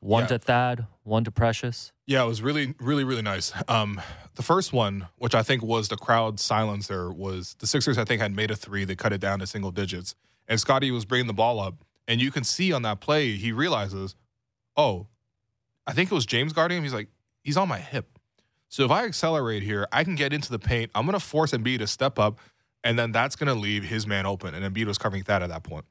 One 0.00 0.22
Yeah. 0.24 0.28
to 0.28 0.38
Thad, 0.38 0.86
one 1.02 1.24
to 1.24 1.30
Precious. 1.32 1.92
Yeah, 2.06 2.22
it 2.22 2.26
was 2.26 2.42
really, 2.42 2.74
really, 2.78 3.02
really 3.02 3.22
nice. 3.22 3.52
Um, 3.68 4.00
the 4.34 4.42
first 4.42 4.72
one, 4.72 5.08
which 5.16 5.34
I 5.34 5.42
think 5.42 5.62
was 5.62 5.88
the 5.88 5.96
crowd 5.96 6.38
silencer, 6.38 7.10
was 7.12 7.56
the 7.58 7.66
Sixers. 7.66 7.98
I 7.98 8.04
think 8.04 8.20
had 8.20 8.32
made 8.34 8.50
a 8.50 8.56
three. 8.56 8.84
They 8.84 8.94
cut 8.94 9.12
it 9.12 9.20
down 9.20 9.40
to 9.40 9.46
single 9.46 9.70
digits, 9.72 10.14
and 10.46 10.60
Scotty 10.60 10.90
was 10.90 11.04
bringing 11.04 11.26
the 11.26 11.32
ball 11.34 11.58
up, 11.58 11.74
and 12.08 12.20
you 12.20 12.30
can 12.30 12.44
see 12.44 12.72
on 12.72 12.82
that 12.82 13.00
play 13.00 13.32
he 13.32 13.52
realizes, 13.52 14.14
oh, 14.76 15.06
I 15.86 15.92
think 15.92 16.10
it 16.10 16.14
was 16.14 16.26
James 16.26 16.52
guarding 16.52 16.78
him. 16.78 16.84
He's 16.84 16.94
like, 16.94 17.08
he's 17.42 17.56
on 17.56 17.68
my 17.68 17.78
hip. 17.78 18.18
So 18.68 18.84
if 18.84 18.90
I 18.90 19.04
accelerate 19.04 19.62
here, 19.62 19.86
I 19.92 20.04
can 20.04 20.16
get 20.16 20.32
into 20.32 20.50
the 20.50 20.58
paint. 20.58 20.90
I'm 20.94 21.06
gonna 21.06 21.20
force 21.20 21.52
Embiid 21.52 21.78
to 21.78 21.86
step 21.86 22.18
up, 22.18 22.38
and 22.82 22.98
then 22.98 23.12
that's 23.12 23.36
gonna 23.36 23.54
leave 23.54 23.84
his 23.84 24.06
man 24.06 24.26
open. 24.26 24.54
And 24.54 24.74
Embiid 24.74 24.86
was 24.86 24.98
covering 24.98 25.22
that 25.26 25.42
at 25.42 25.48
that 25.48 25.62
point. 25.62 25.84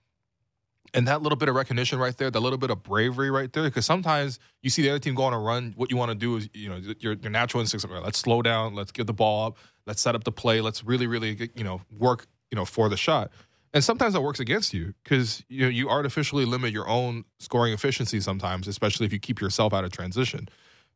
And 0.94 1.08
that 1.08 1.22
little 1.22 1.36
bit 1.36 1.50
of 1.50 1.56
recognition 1.56 2.00
right 2.00 2.16
there, 2.16 2.32
that 2.32 2.40
little 2.40 2.58
bit 2.58 2.70
of 2.70 2.84
bravery 2.84 3.30
right 3.30 3.52
there, 3.52 3.64
because 3.64 3.86
sometimes 3.86 4.40
you 4.62 4.70
see 4.70 4.82
the 4.82 4.90
other 4.90 5.00
team 5.00 5.16
go 5.16 5.24
on 5.24 5.34
a 5.34 5.40
run. 5.40 5.74
What 5.76 5.92
you 5.92 5.98
want 5.98 6.12
to 6.12 6.16
do 6.16 6.38
is, 6.38 6.50
you 6.54 6.70
know, 6.70 6.80
your, 7.00 7.14
your 7.14 7.32
natural 7.32 7.60
instincts 7.60 7.86
are 7.86 8.00
let's 8.00 8.20
slow 8.20 8.42
down, 8.42 8.76
let's 8.76 8.92
get 8.92 9.08
the 9.08 9.14
ball 9.14 9.48
up, 9.48 9.58
let's 9.86 10.02
set 10.02 10.16
up 10.16 10.24
the 10.24 10.32
play, 10.32 10.62
let's 10.62 10.84
really, 10.86 11.08
really, 11.08 11.50
you 11.56 11.64
know, 11.64 11.82
work, 11.92 12.28
you 12.50 12.56
know, 12.56 12.66
for 12.66 12.88
the 12.88 12.96
shot. 12.98 13.32
And 13.76 13.84
sometimes 13.84 14.14
that 14.14 14.22
works 14.22 14.40
against 14.40 14.74
you 14.74 14.94
because 15.04 15.44
you 15.50 15.64
know, 15.64 15.68
you 15.68 15.90
artificially 15.90 16.46
limit 16.46 16.72
your 16.72 16.88
own 16.88 17.26
scoring 17.40 17.74
efficiency 17.74 18.22
sometimes, 18.22 18.70
especially 18.70 19.06
if 19.06 19.12
you 19.12 19.20
keep 19.20 19.42
yourself 19.42 19.74
out 19.74 19.84
of 19.84 19.92
transition. 19.92 20.48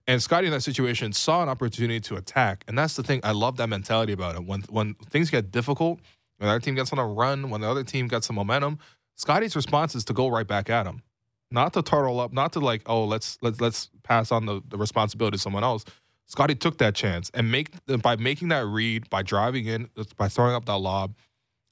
And 0.07 0.23
Scotty 0.23 0.47
in 0.47 0.53
that 0.53 0.61
situation 0.61 1.11
saw 1.11 1.43
an 1.43 1.49
opportunity 1.49 1.99
to 1.99 2.15
attack, 2.15 2.63
and 2.69 2.77
that's 2.77 2.95
the 2.95 3.03
thing. 3.03 3.19
I 3.21 3.31
love 3.31 3.57
that 3.57 3.67
mentality 3.67 4.13
about 4.13 4.35
it. 4.35 4.45
When 4.45 4.61
when 4.69 4.93
things 5.09 5.29
get 5.29 5.51
difficult, 5.51 5.99
when 6.37 6.49
other 6.49 6.61
team 6.61 6.73
gets 6.73 6.93
on 6.93 6.99
a 6.99 7.05
run, 7.05 7.49
when 7.49 7.59
the 7.61 7.69
other 7.69 7.83
team 7.83 8.07
gets 8.07 8.27
some 8.27 8.37
momentum, 8.37 8.79
Scotty's 9.17 9.57
response 9.57 9.93
is 9.93 10.05
to 10.05 10.13
go 10.13 10.29
right 10.29 10.47
back 10.47 10.69
at 10.69 10.87
him, 10.87 11.03
not 11.51 11.73
to 11.73 11.81
turtle 11.81 12.21
up, 12.21 12.31
not 12.31 12.53
to 12.53 12.61
like, 12.61 12.83
oh, 12.85 13.03
let's 13.03 13.37
let's 13.41 13.59
let's 13.59 13.89
pass 14.03 14.31
on 14.31 14.45
the, 14.45 14.61
the 14.69 14.77
responsibility 14.77 15.35
to 15.35 15.41
someone 15.41 15.65
else. 15.65 15.83
Scotty 16.27 16.55
took 16.55 16.77
that 16.77 16.95
chance 16.95 17.29
and 17.33 17.51
make 17.51 17.71
by 18.01 18.15
making 18.15 18.47
that 18.47 18.65
read, 18.65 19.09
by 19.09 19.21
driving 19.21 19.65
in, 19.65 19.89
by 20.15 20.29
throwing 20.29 20.55
up 20.55 20.63
that 20.65 20.77
lob, 20.77 21.13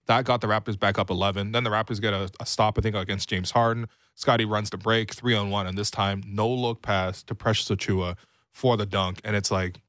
that 0.08 0.26
got 0.26 0.41
the 0.41 0.48
Raptors 0.48 0.80
back 0.80 0.98
up 0.98 1.10
11. 1.10 1.52
Then 1.52 1.63
the 1.63 1.70
Raptors 1.70 2.02
get 2.02 2.13
a, 2.13 2.30
a 2.39 2.46
stop, 2.46 2.78
I 2.78 2.82
think, 2.82 2.96
against 2.96 3.30
James 3.30 3.52
Harden. 3.52 3.88
Scotty 4.15 4.46
runs 4.46 4.70
the 4.70 4.78
break, 4.78 5.13
three 5.13 5.36
on 5.36 5.50
one, 5.50 5.67
and 5.67 5.78
this 5.78 5.91
time 5.91 6.24
no 6.26 6.50
look 6.50 6.82
pass 6.82 7.22
to 7.24 7.36
Precious 7.36 7.70
Achiuwa 7.70 8.15
for 8.52 8.76
the 8.76 8.86
dunk, 8.86 9.22
and 9.24 9.36
it's 9.36 9.52
like, 9.52 9.80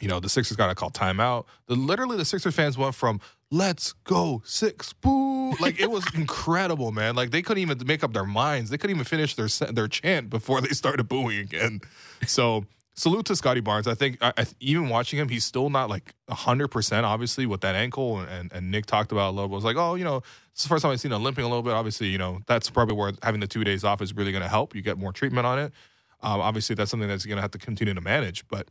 you 0.00 0.08
know, 0.08 0.18
the 0.18 0.28
Sixers 0.28 0.56
got 0.56 0.66
to 0.66 0.74
call 0.74 0.90
timeout. 0.90 1.44
The 1.68 1.76
literally 1.76 2.16
the 2.16 2.24
Sixers 2.24 2.54
fans 2.54 2.76
went 2.76 2.94
from 2.94 3.20
"Let's 3.50 3.92
go 3.92 4.42
six 4.44 4.92
boo" 4.92 5.52
like 5.60 5.80
it 5.80 5.90
was 5.90 6.04
incredible, 6.14 6.90
man. 6.90 7.14
Like 7.14 7.30
they 7.30 7.40
couldn't 7.40 7.62
even 7.62 7.80
make 7.86 8.02
up 8.02 8.12
their 8.12 8.24
minds. 8.24 8.70
They 8.70 8.78
couldn't 8.78 8.96
even 8.96 9.04
finish 9.04 9.36
their 9.36 9.48
their 9.72 9.88
chant 9.88 10.28
before 10.28 10.60
they 10.60 10.70
started 10.70 11.08
booing 11.08 11.38
again. 11.38 11.80
So 12.26 12.66
salute 12.96 13.26
to 13.26 13.36
Scotty 13.36 13.60
Barnes. 13.60 13.86
I 13.86 13.94
think 13.94 14.18
I, 14.20 14.32
I, 14.36 14.46
even 14.60 14.88
watching 14.88 15.18
him, 15.18 15.28
he's 15.28 15.44
still 15.44 15.70
not 15.70 15.90
like 15.90 16.14
hundred 16.28 16.68
percent. 16.68 17.06
Obviously, 17.06 17.46
with 17.46 17.60
that 17.60 17.74
ankle, 17.74 18.20
and 18.20 18.52
and 18.52 18.70
Nick 18.70 18.86
talked 18.86 19.12
about 19.12 19.30
a 19.30 19.32
little. 19.32 19.48
bit. 19.48 19.54
was 19.54 19.64
like, 19.64 19.76
oh, 19.76 19.94
you 19.94 20.04
know, 20.04 20.22
it's 20.52 20.62
the 20.62 20.68
first 20.68 20.82
time 20.82 20.92
I've 20.92 21.00
seen 21.00 21.12
him 21.12 21.22
limping 21.22 21.44
a 21.44 21.48
little 21.48 21.62
bit. 21.62 21.72
Obviously, 21.72 22.08
you 22.08 22.18
know, 22.18 22.40
that's 22.46 22.70
probably 22.70 22.94
where 22.94 23.12
having 23.22 23.40
the 23.40 23.46
two 23.46 23.64
days 23.64 23.84
off 23.84 24.02
is 24.02 24.14
really 24.14 24.32
going 24.32 24.42
to 24.42 24.48
help. 24.48 24.74
You 24.74 24.82
get 24.82 24.98
more 24.98 25.12
treatment 25.12 25.46
on 25.46 25.58
it. 25.58 25.72
Um, 26.22 26.40
obviously, 26.40 26.74
that's 26.74 26.90
something 26.90 27.08
that's 27.08 27.26
going 27.26 27.36
to 27.36 27.42
have 27.42 27.50
to 27.52 27.58
continue 27.58 27.94
to 27.94 28.00
manage, 28.00 28.46
but 28.48 28.70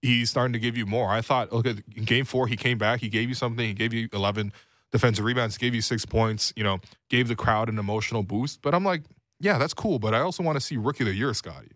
he's 0.00 0.30
starting 0.30 0.52
to 0.52 0.58
give 0.58 0.76
you 0.76 0.86
more. 0.86 1.10
I 1.10 1.20
thought, 1.20 1.52
look 1.52 1.66
at 1.66 1.76
in 1.94 2.04
game 2.04 2.24
four, 2.24 2.46
he 2.46 2.56
came 2.56 2.78
back, 2.78 3.00
he 3.00 3.08
gave 3.08 3.28
you 3.28 3.34
something, 3.34 3.66
he 3.66 3.74
gave 3.74 3.92
you 3.92 4.08
11 4.12 4.52
defensive 4.90 5.24
rebounds, 5.24 5.58
gave 5.58 5.74
you 5.74 5.82
six 5.82 6.06
points, 6.06 6.52
you 6.56 6.64
know, 6.64 6.78
gave 7.10 7.28
the 7.28 7.36
crowd 7.36 7.68
an 7.68 7.78
emotional 7.78 8.22
boost. 8.22 8.62
But 8.62 8.74
I'm 8.74 8.84
like, 8.84 9.02
yeah, 9.38 9.58
that's 9.58 9.74
cool. 9.74 9.98
But 9.98 10.14
I 10.14 10.20
also 10.20 10.42
want 10.42 10.56
to 10.56 10.60
see 10.60 10.76
rookie 10.76 11.04
of 11.04 11.08
the 11.08 11.14
year, 11.14 11.34
Scotty. 11.34 11.72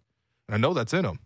And 0.49 0.55
I 0.55 0.57
know 0.57 0.73
that's 0.73 0.95
in 0.95 1.05
him. 1.05 1.19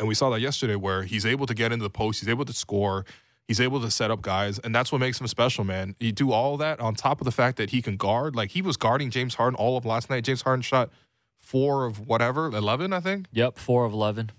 And 0.00 0.08
we 0.08 0.14
saw 0.16 0.30
that 0.30 0.40
yesterday 0.40 0.74
where 0.74 1.04
he's 1.04 1.24
able 1.26 1.46
to 1.46 1.54
get 1.54 1.70
into 1.70 1.82
the 1.84 1.90
post, 1.90 2.20
he's 2.20 2.28
able 2.28 2.46
to 2.46 2.52
score, 2.52 3.04
he's 3.46 3.60
able 3.60 3.80
to 3.82 3.90
set 3.90 4.10
up 4.10 4.22
guys, 4.22 4.58
and 4.58 4.74
that's 4.74 4.90
what 4.90 4.98
makes 4.98 5.20
him 5.20 5.26
special, 5.28 5.62
man. 5.62 5.94
You 6.00 6.10
do 6.10 6.32
all 6.32 6.56
that 6.56 6.80
on 6.80 6.94
top 6.94 7.20
of 7.20 7.26
the 7.26 7.30
fact 7.30 7.58
that 7.58 7.70
he 7.70 7.82
can 7.82 7.96
guard. 7.96 8.34
Like 8.34 8.50
he 8.52 8.62
was 8.62 8.76
guarding 8.78 9.10
James 9.10 9.34
Harden 9.34 9.56
all 9.56 9.76
of 9.76 9.84
last 9.84 10.08
night. 10.10 10.24
James 10.24 10.42
Harden 10.42 10.62
shot 10.62 10.90
four 11.38 11.84
of 11.84 12.08
whatever, 12.08 12.46
11, 12.46 12.92
I 12.94 13.00
think. 13.00 13.26
Yep, 13.32 13.58
four 13.58 13.84
of 13.84 13.92
eleven. 13.92 14.30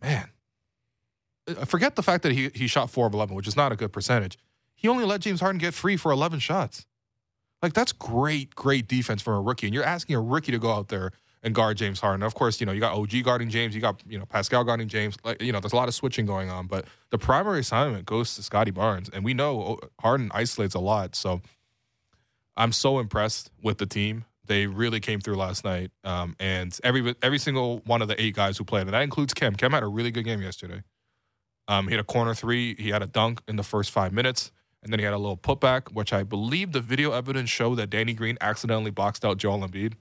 Man, 0.00 0.28
Uh, 1.48 1.64
forget 1.64 1.96
the 1.96 2.02
fact 2.02 2.22
that 2.22 2.32
he 2.32 2.50
he 2.54 2.66
shot 2.68 2.88
four 2.88 3.06
of 3.06 3.14
eleven, 3.14 3.34
which 3.34 3.48
is 3.48 3.56
not 3.56 3.72
a 3.72 3.76
good 3.76 3.92
percentage. 3.92 4.38
He 4.74 4.86
only 4.88 5.04
let 5.04 5.22
James 5.22 5.40
Harden 5.40 5.58
get 5.58 5.74
free 5.74 5.96
for 5.96 6.12
eleven 6.12 6.38
shots. 6.38 6.86
Like 7.62 7.72
that's 7.72 7.92
great, 7.92 8.54
great 8.54 8.86
defense 8.86 9.22
for 9.22 9.34
a 9.34 9.40
rookie. 9.40 9.66
And 9.66 9.74
you're 9.74 9.82
asking 9.84 10.14
a 10.14 10.20
rookie 10.20 10.52
to 10.52 10.58
go 10.58 10.70
out 10.70 10.88
there 10.88 11.10
and 11.44 11.54
guard 11.54 11.76
James 11.76 12.00
Harden. 12.00 12.22
Of 12.24 12.34
course, 12.34 12.58
you 12.58 12.66
know 12.66 12.72
you 12.72 12.80
got 12.80 12.94
OG 12.94 13.22
guarding 13.22 13.50
James, 13.50 13.74
you 13.74 13.80
got 13.80 14.02
you 14.08 14.18
know 14.18 14.24
Pascal 14.24 14.64
guarding 14.64 14.88
James. 14.88 15.16
Like 15.22 15.40
you 15.40 15.52
know, 15.52 15.60
there's 15.60 15.74
a 15.74 15.76
lot 15.76 15.86
of 15.86 15.94
switching 15.94 16.26
going 16.26 16.50
on, 16.50 16.66
but 16.66 16.86
the 17.10 17.18
primary 17.18 17.60
assignment 17.60 18.06
goes 18.06 18.34
to 18.34 18.42
Scotty 18.42 18.72
Barnes, 18.72 19.08
and 19.12 19.24
we 19.24 19.34
know 19.34 19.78
Harden 20.00 20.30
isolates 20.34 20.74
a 20.74 20.80
lot. 20.80 21.14
So 21.14 21.42
I'm 22.56 22.72
so 22.72 22.98
impressed 22.98 23.52
with 23.62 23.78
the 23.78 23.86
team. 23.86 24.24
They 24.46 24.66
really 24.66 25.00
came 25.00 25.20
through 25.20 25.36
last 25.36 25.64
night, 25.64 25.90
um, 26.02 26.34
and 26.40 26.76
every 26.82 27.14
every 27.22 27.38
single 27.38 27.82
one 27.86 28.02
of 28.02 28.08
the 28.08 28.20
eight 28.20 28.34
guys 28.34 28.58
who 28.58 28.64
played, 28.64 28.86
and 28.86 28.94
that 28.94 29.02
includes 29.02 29.34
Khem. 29.34 29.54
Khem 29.54 29.72
had 29.72 29.82
a 29.82 29.88
really 29.88 30.10
good 30.10 30.24
game 30.24 30.42
yesterday. 30.42 30.82
Um, 31.68 31.86
he 31.86 31.92
had 31.92 32.00
a 32.00 32.04
corner 32.04 32.34
three. 32.34 32.74
He 32.74 32.90
had 32.90 33.02
a 33.02 33.06
dunk 33.06 33.40
in 33.48 33.56
the 33.56 33.62
first 33.62 33.90
five 33.90 34.12
minutes, 34.12 34.50
and 34.82 34.92
then 34.92 34.98
he 34.98 35.04
had 35.04 35.14
a 35.14 35.18
little 35.18 35.38
putback, 35.38 35.92
which 35.92 36.12
I 36.12 36.22
believe 36.22 36.72
the 36.72 36.80
video 36.80 37.12
evidence 37.12 37.48
showed 37.48 37.76
that 37.76 37.88
Danny 37.88 38.12
Green 38.12 38.36
accidentally 38.40 38.90
boxed 38.90 39.24
out 39.24 39.38
Joel 39.38 39.60
Embiid. 39.60 39.94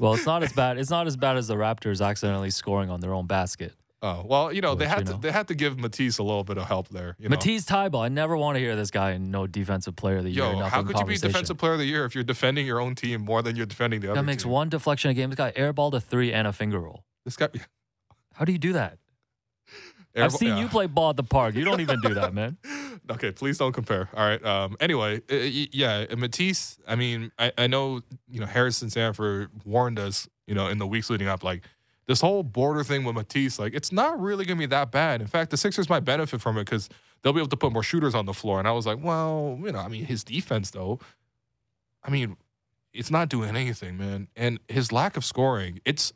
Well, 0.00 0.14
it's 0.14 0.26
not 0.26 0.42
as 0.42 0.52
bad. 0.52 0.78
It's 0.78 0.90
not 0.90 1.06
as 1.06 1.16
bad 1.16 1.36
as 1.36 1.46
the 1.46 1.56
Raptors 1.56 2.04
accidentally 2.04 2.50
scoring 2.50 2.90
on 2.90 3.00
their 3.00 3.12
own 3.12 3.26
basket. 3.26 3.74
Oh 4.02 4.24
well, 4.26 4.50
you 4.50 4.62
know 4.62 4.74
they 4.74 4.86
Which, 4.86 4.88
had 4.88 4.98
you 5.00 5.04
to 5.04 5.12
know. 5.12 5.18
they 5.18 5.30
had 5.30 5.48
to 5.48 5.54
give 5.54 5.78
Matisse 5.78 6.16
a 6.16 6.22
little 6.22 6.42
bit 6.42 6.56
of 6.56 6.64
help 6.64 6.88
there. 6.88 7.16
You 7.18 7.28
know? 7.28 7.36
Matisse 7.36 7.66
Thybulle. 7.66 8.02
I 8.02 8.08
never 8.08 8.34
want 8.34 8.56
to 8.56 8.60
hear 8.60 8.74
this 8.74 8.90
guy 8.90 9.10
in 9.10 9.30
no 9.30 9.46
defensive 9.46 9.94
player 9.94 10.16
of 10.16 10.24
the 10.24 10.30
year. 10.30 10.44
Yo, 10.44 10.60
how 10.60 10.82
could 10.82 10.98
you 10.98 11.04
be 11.04 11.18
defensive 11.18 11.58
player 11.58 11.74
of 11.74 11.78
the 11.78 11.84
year 11.84 12.06
if 12.06 12.14
you're 12.14 12.24
defending 12.24 12.66
your 12.66 12.80
own 12.80 12.94
team 12.94 13.20
more 13.20 13.42
than 13.42 13.56
you're 13.56 13.66
defending 13.66 14.00
the 14.00 14.08
other 14.08 14.20
That 14.20 14.24
makes 14.24 14.44
team? 14.44 14.52
one 14.52 14.70
deflection 14.70 15.10
a 15.10 15.14
game. 15.14 15.28
This 15.28 15.36
guy 15.36 15.52
airballed 15.52 15.92
a 15.92 16.00
three 16.00 16.32
and 16.32 16.48
a 16.48 16.52
finger 16.52 16.80
roll. 16.80 17.04
This 17.26 17.36
guy. 17.36 17.48
How 18.32 18.46
do 18.46 18.52
you 18.52 18.58
do 18.58 18.72
that? 18.72 18.96
I've 20.16 20.32
seen 20.32 20.48
yeah. 20.48 20.60
you 20.60 20.68
play 20.68 20.86
ball 20.86 21.10
at 21.10 21.16
the 21.16 21.22
park. 21.22 21.54
You 21.54 21.64
don't 21.64 21.80
even 21.80 22.00
do 22.00 22.14
that, 22.14 22.32
man. 22.32 22.56
okay, 23.10 23.32
please 23.32 23.58
don't 23.58 23.72
compare. 23.72 24.08
All 24.14 24.26
right. 24.26 24.44
Um, 24.44 24.76
anyway, 24.80 25.20
uh, 25.30 25.34
yeah, 25.72 26.06
Matisse. 26.16 26.78
I 26.86 26.96
mean, 26.96 27.32
I, 27.38 27.52
I 27.58 27.66
know 27.66 28.00
you 28.28 28.40
know 28.40 28.46
Harrison 28.46 28.90
Sanford 28.90 29.50
warned 29.64 29.98
us, 29.98 30.28
you 30.46 30.54
know, 30.54 30.68
in 30.68 30.78
the 30.78 30.86
weeks 30.86 31.10
leading 31.10 31.28
up, 31.28 31.44
like 31.44 31.62
this 32.06 32.20
whole 32.20 32.42
border 32.42 32.82
thing 32.82 33.04
with 33.04 33.14
Matisse, 33.14 33.58
like 33.58 33.74
it's 33.74 33.92
not 33.92 34.20
really 34.20 34.44
gonna 34.44 34.58
be 34.58 34.66
that 34.66 34.90
bad. 34.90 35.20
In 35.20 35.26
fact, 35.26 35.50
the 35.50 35.56
Sixers 35.56 35.88
might 35.88 36.04
benefit 36.04 36.40
from 36.40 36.56
it 36.56 36.64
because 36.64 36.88
they'll 37.22 37.32
be 37.32 37.40
able 37.40 37.48
to 37.48 37.56
put 37.56 37.72
more 37.72 37.82
shooters 37.82 38.14
on 38.14 38.26
the 38.26 38.34
floor. 38.34 38.58
And 38.58 38.66
I 38.66 38.72
was 38.72 38.86
like, 38.86 38.98
well, 39.02 39.58
you 39.62 39.72
know, 39.72 39.78
I 39.78 39.88
mean, 39.88 40.04
his 40.04 40.24
defense 40.24 40.70
though, 40.70 40.98
I 42.02 42.10
mean, 42.10 42.36
it's 42.92 43.10
not 43.10 43.28
doing 43.28 43.56
anything, 43.56 43.96
man. 43.98 44.28
And 44.36 44.58
his 44.68 44.92
lack 44.92 45.16
of 45.16 45.24
scoring, 45.24 45.80
it's 45.84 46.12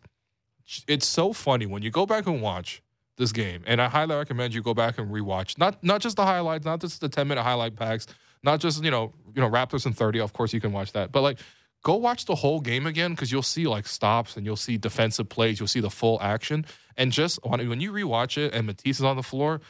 it's 0.88 1.06
so 1.06 1.32
funny 1.32 1.66
when 1.66 1.82
you 1.82 1.90
go 1.90 2.06
back 2.06 2.26
and 2.26 2.40
watch 2.40 2.82
this 3.16 3.32
game, 3.32 3.62
and 3.66 3.80
I 3.80 3.88
highly 3.88 4.16
recommend 4.16 4.54
you 4.54 4.62
go 4.62 4.74
back 4.74 4.98
and 4.98 5.10
rewatch. 5.10 5.58
Not 5.58 5.82
not 5.82 6.00
just 6.00 6.16
the 6.16 6.24
highlights, 6.24 6.64
not 6.64 6.80
just 6.80 7.00
the 7.00 7.08
ten 7.08 7.28
minute 7.28 7.42
highlight 7.42 7.76
packs, 7.76 8.06
not 8.42 8.60
just 8.60 8.82
you 8.82 8.90
know 8.90 9.12
you 9.34 9.40
know 9.40 9.50
Raptors 9.50 9.86
and 9.86 9.96
thirty. 9.96 10.20
Of 10.20 10.32
course, 10.32 10.52
you 10.52 10.60
can 10.60 10.72
watch 10.72 10.92
that, 10.92 11.12
but 11.12 11.22
like 11.22 11.38
go 11.82 11.94
watch 11.94 12.24
the 12.24 12.34
whole 12.34 12.60
game 12.60 12.86
again 12.86 13.12
because 13.12 13.30
you'll 13.30 13.42
see 13.42 13.66
like 13.66 13.86
stops 13.86 14.36
and 14.36 14.46
you'll 14.46 14.56
see 14.56 14.76
defensive 14.76 15.28
plays, 15.28 15.60
you'll 15.60 15.68
see 15.68 15.80
the 15.80 15.90
full 15.90 16.20
action, 16.20 16.66
and 16.96 17.12
just 17.12 17.38
when 17.44 17.68
when 17.68 17.80
you 17.80 17.92
rewatch 17.92 18.36
it 18.36 18.52
and 18.52 18.66
Matisse 18.66 18.98
is 18.98 19.04
on 19.04 19.16
the 19.16 19.22
floor, 19.22 19.60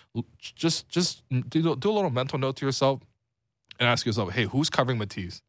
just 0.40 0.88
just 0.88 1.22
do, 1.30 1.76
do 1.76 1.90
a 1.90 1.92
little 1.92 2.10
mental 2.10 2.38
note 2.38 2.56
to 2.56 2.66
yourself 2.66 3.00
and 3.78 3.88
ask 3.88 4.06
yourself, 4.06 4.32
hey, 4.32 4.44
who's 4.44 4.70
covering 4.70 4.98
Matisse? 4.98 5.42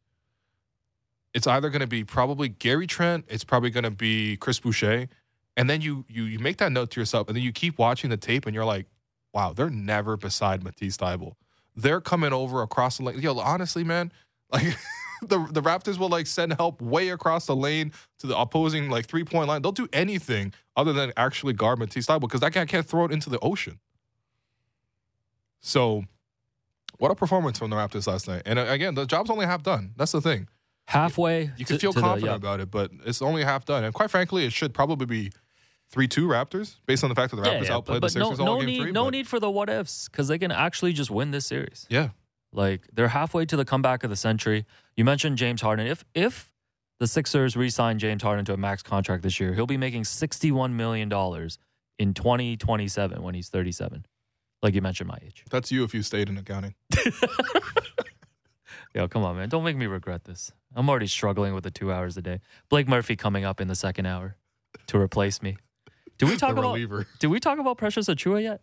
It's 1.33 1.47
either 1.47 1.69
going 1.69 1.81
to 1.81 1.87
be 1.87 2.03
probably 2.03 2.47
Gary 2.47 2.87
Trent, 2.87 3.25
it's 3.27 3.43
probably 3.43 3.69
going 3.69 3.83
to 3.83 3.91
be 3.91 4.37
Chris 4.37 4.59
Boucher, 4.59 5.09
and 5.57 5.69
then 5.69 5.81
you 5.81 6.05
you 6.09 6.23
you 6.23 6.39
make 6.39 6.57
that 6.57 6.71
note 6.71 6.91
to 6.91 6.99
yourself, 6.99 7.27
and 7.27 7.35
then 7.35 7.43
you 7.43 7.51
keep 7.51 7.77
watching 7.77 8.09
the 8.09 8.17
tape, 8.17 8.45
and 8.45 8.53
you're 8.55 8.65
like, 8.65 8.85
wow, 9.33 9.53
they're 9.53 9.69
never 9.69 10.17
beside 10.17 10.63
Matisse 10.63 10.97
Thybulle. 10.97 11.33
They're 11.75 12.01
coming 12.01 12.33
over 12.33 12.61
across 12.61 12.97
the 12.97 13.03
lane. 13.03 13.19
Yo, 13.21 13.37
honestly, 13.37 13.83
man, 13.83 14.11
like 14.51 14.63
the 15.21 15.45
the 15.51 15.61
Raptors 15.61 15.97
will 15.97 16.09
like 16.09 16.27
send 16.27 16.53
help 16.53 16.81
way 16.81 17.09
across 17.09 17.45
the 17.45 17.55
lane 17.55 17.91
to 18.19 18.27
the 18.27 18.37
opposing 18.37 18.89
like 18.89 19.05
three 19.07 19.23
point 19.23 19.47
line. 19.47 19.61
They'll 19.61 19.71
do 19.71 19.87
anything 19.93 20.53
other 20.75 20.93
than 20.93 21.11
actually 21.17 21.53
guard 21.53 21.79
Matisse 21.79 22.05
Thybulle 22.07 22.21
because 22.21 22.41
that 22.41 22.53
guy 22.53 22.65
can't 22.65 22.85
throw 22.85 23.05
it 23.05 23.11
into 23.11 23.29
the 23.29 23.39
ocean. 23.39 23.79
So, 25.61 26.03
what 26.97 27.11
a 27.11 27.15
performance 27.15 27.57
from 27.59 27.69
the 27.71 27.75
Raptors 27.75 28.07
last 28.07 28.27
night! 28.27 28.43
And 28.45 28.59
uh, 28.59 28.65
again, 28.67 28.93
the 28.95 29.05
job's 29.05 29.29
only 29.29 29.45
half 29.45 29.63
done. 29.63 29.93
That's 29.97 30.11
the 30.11 30.21
thing. 30.21 30.47
Halfway, 30.87 31.49
You 31.57 31.65
can 31.65 31.77
to- 31.77 31.79
feel 31.79 31.93
to 31.93 31.99
the- 31.99 32.01
confident 32.05 32.31
yeah. 32.31 32.35
about 32.35 32.59
it, 32.59 32.69
but 32.69 32.91
it's 33.05 33.21
only 33.21 33.43
half 33.43 33.65
done. 33.65 33.83
And 33.83 33.91
quite 33.93 34.11
frankly, 34.11 34.45
it 34.45 34.53
should 34.53 34.71
probably 34.73 35.07
be 35.07 35.31
three 35.89 36.07
two 36.07 36.27
Raptors 36.27 36.75
based 36.85 37.03
on 37.03 37.09
the 37.09 37.15
fact 37.15 37.31
that 37.31 37.37
the 37.37 37.43
Raptors 37.49 37.65
yeah, 37.67 37.75
outplayed 37.75 38.01
but, 38.01 38.11
the 38.13 38.19
but 38.19 38.19
no, 38.19 38.29
Sixers 38.31 38.39
all 38.39 38.45
no 38.55 38.57
game 38.59 38.65
need, 38.67 38.81
three. 38.81 38.91
no 38.91 39.05
but- 39.05 39.09
need 39.11 39.27
for 39.27 39.39
the 39.39 39.49
what 39.49 39.69
ifs 39.69 40.07
because 40.09 40.27
they 40.27 40.37
can 40.37 40.51
actually 40.51 40.93
just 40.93 41.09
win 41.11 41.31
this 41.31 41.45
series. 41.45 41.85
Yeah, 41.89 42.09
Like 42.51 42.87
they're 42.93 43.09
halfway 43.09 43.45
to 43.45 43.55
the 43.55 43.65
comeback 43.65 44.03
of 44.03 44.09
the 44.09 44.15
century. 44.15 44.65
You 44.97 45.05
mentioned 45.05 45.37
James 45.37 45.61
Harden. 45.61 45.87
If 45.87 46.03
if 46.13 46.51
the 46.99 47.07
Sixers 47.07 47.55
re-sign 47.57 47.99
James 47.99 48.23
Harden 48.23 48.45
to 48.45 48.53
a 48.53 48.57
max 48.57 48.81
contract 48.81 49.21
this 49.23 49.39
year, 49.39 49.53
he'll 49.53 49.65
be 49.67 49.77
making 49.77 50.05
sixty-one 50.05 50.75
million 50.77 51.09
dollars 51.09 51.57
in 51.99 52.13
twenty 52.13 52.55
twenty-seven 52.57 53.21
when 53.21 53.35
he's 53.35 53.49
thirty-seven. 53.49 54.05
Like 54.63 54.73
you 54.73 54.81
mentioned, 54.81 55.09
my 55.09 55.17
age. 55.23 55.43
that's 55.51 55.71
you 55.71 55.83
if 55.83 55.93
you 55.93 56.01
stayed 56.01 56.27
in 56.29 56.37
accounting. 56.37 56.73
Yo, 58.95 59.07
come 59.09 59.23
on, 59.23 59.35
man! 59.35 59.49
Don't 59.49 59.63
make 59.65 59.75
me 59.75 59.85
regret 59.87 60.23
this. 60.23 60.51
I'm 60.73 60.89
already 60.89 61.07
struggling 61.07 61.53
with 61.53 61.63
the 61.65 61.71
two 61.71 61.91
hours 61.91 62.15
a 62.15 62.21
day. 62.21 62.39
Blake 62.69 62.87
Murphy 62.87 63.15
coming 63.17 63.43
up 63.43 63.59
in 63.59 63.67
the 63.67 63.75
second 63.75 64.05
hour 64.05 64.37
to 64.87 64.97
replace 64.97 65.41
me. 65.41 65.57
Do 66.17 66.27
we 66.27 66.35
talk 66.37 66.55
the 66.55 66.59
about? 66.61 66.73
reliever. 66.73 67.07
Do 67.19 67.29
we 67.29 67.39
talk 67.39 67.59
about 67.59 67.77
Precious 67.77 68.07
Achiuwa 68.07 68.41
yet? 68.41 68.61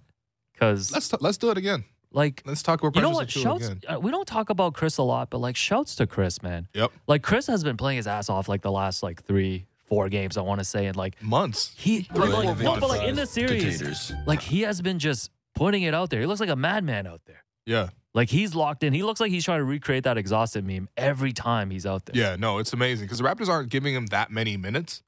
Because 0.52 0.92
Let's 0.92 1.08
t- 1.08 1.16
let's 1.20 1.38
do 1.38 1.50
it 1.50 1.58
again. 1.58 1.84
like 2.12 2.42
Let's 2.44 2.62
talk 2.62 2.80
about 2.82 2.94
you 2.94 3.02
know 3.02 3.16
Precious 3.16 3.42
what? 3.44 3.58
Achiuwa 3.58 3.60
Shouts. 3.60 3.68
again. 3.68 3.96
Uh, 3.96 4.00
we 4.00 4.10
don't 4.10 4.26
talk 4.28 4.50
about 4.50 4.74
Chris 4.74 4.98
a 4.98 5.02
lot, 5.02 5.30
but 5.30 5.38
like 5.38 5.56
shouts 5.56 5.94
to 5.96 6.06
Chris, 6.06 6.42
man. 6.42 6.68
Yep, 6.74 6.92
Like 7.06 7.22
Chris 7.22 7.46
has 7.46 7.64
been 7.64 7.76
playing 7.76 7.96
his 7.96 8.06
ass 8.06 8.28
off 8.28 8.48
like 8.48 8.62
the 8.62 8.70
last 8.70 9.02
like 9.02 9.24
three, 9.24 9.66
four 9.86 10.08
games. 10.08 10.36
I 10.36 10.42
want 10.42 10.58
to 10.60 10.64
say, 10.64 10.86
and 10.86 10.96
like 10.96 11.20
months. 11.22 11.72
he, 11.76 12.02
Three, 12.02 12.18
like, 12.28 12.30
four 12.30 12.44
like, 12.44 12.58
no, 12.58 12.64
months. 12.64 12.80
but 12.80 12.88
like 12.90 13.08
in 13.08 13.16
the 13.16 13.26
series, 13.26 13.78
Potatoes. 13.78 14.12
like 14.26 14.40
he 14.42 14.60
has 14.62 14.80
been 14.82 14.98
just 14.98 15.30
putting 15.54 15.82
it 15.82 15.94
out 15.94 16.10
there. 16.10 16.20
He 16.20 16.26
looks 16.26 16.40
like 16.40 16.50
a 16.50 16.56
madman 16.56 17.06
out 17.06 17.22
there. 17.26 17.44
Yeah, 17.66 17.90
Like 18.12 18.28
he's 18.28 18.54
locked 18.56 18.82
in. 18.82 18.92
He 18.92 19.02
looks 19.04 19.20
like 19.20 19.30
he's 19.30 19.44
trying 19.44 19.60
to 19.60 19.64
recreate 19.64 20.02
that 20.04 20.18
exhausted 20.18 20.66
meme 20.66 20.88
every 20.96 21.32
time 21.32 21.70
he's 21.70 21.86
out 21.86 22.04
there. 22.06 22.20
yeah. 22.20 22.36
No, 22.36 22.58
it's 22.58 22.72
amazing 22.72 23.06
because 23.06 23.18
the 23.18 23.24
Raptors 23.24 23.48
aren't 23.48 23.68
giving 23.70 23.94
him 23.94 24.06
that 24.06 24.30
many 24.30 24.56
minutes. 24.56 25.02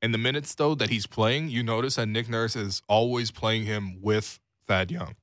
And 0.00 0.14
the 0.14 0.18
minutes 0.18 0.54
though 0.54 0.74
that 0.76 0.90
he's 0.90 1.06
playing, 1.06 1.48
you 1.48 1.62
notice 1.62 1.96
that 1.96 2.06
Nick 2.06 2.28
Nurse 2.28 2.54
is 2.54 2.82
always 2.88 3.30
playing 3.30 3.64
him 3.64 4.00
with 4.00 4.40
Thad 4.66 4.90
Young, 4.90 5.16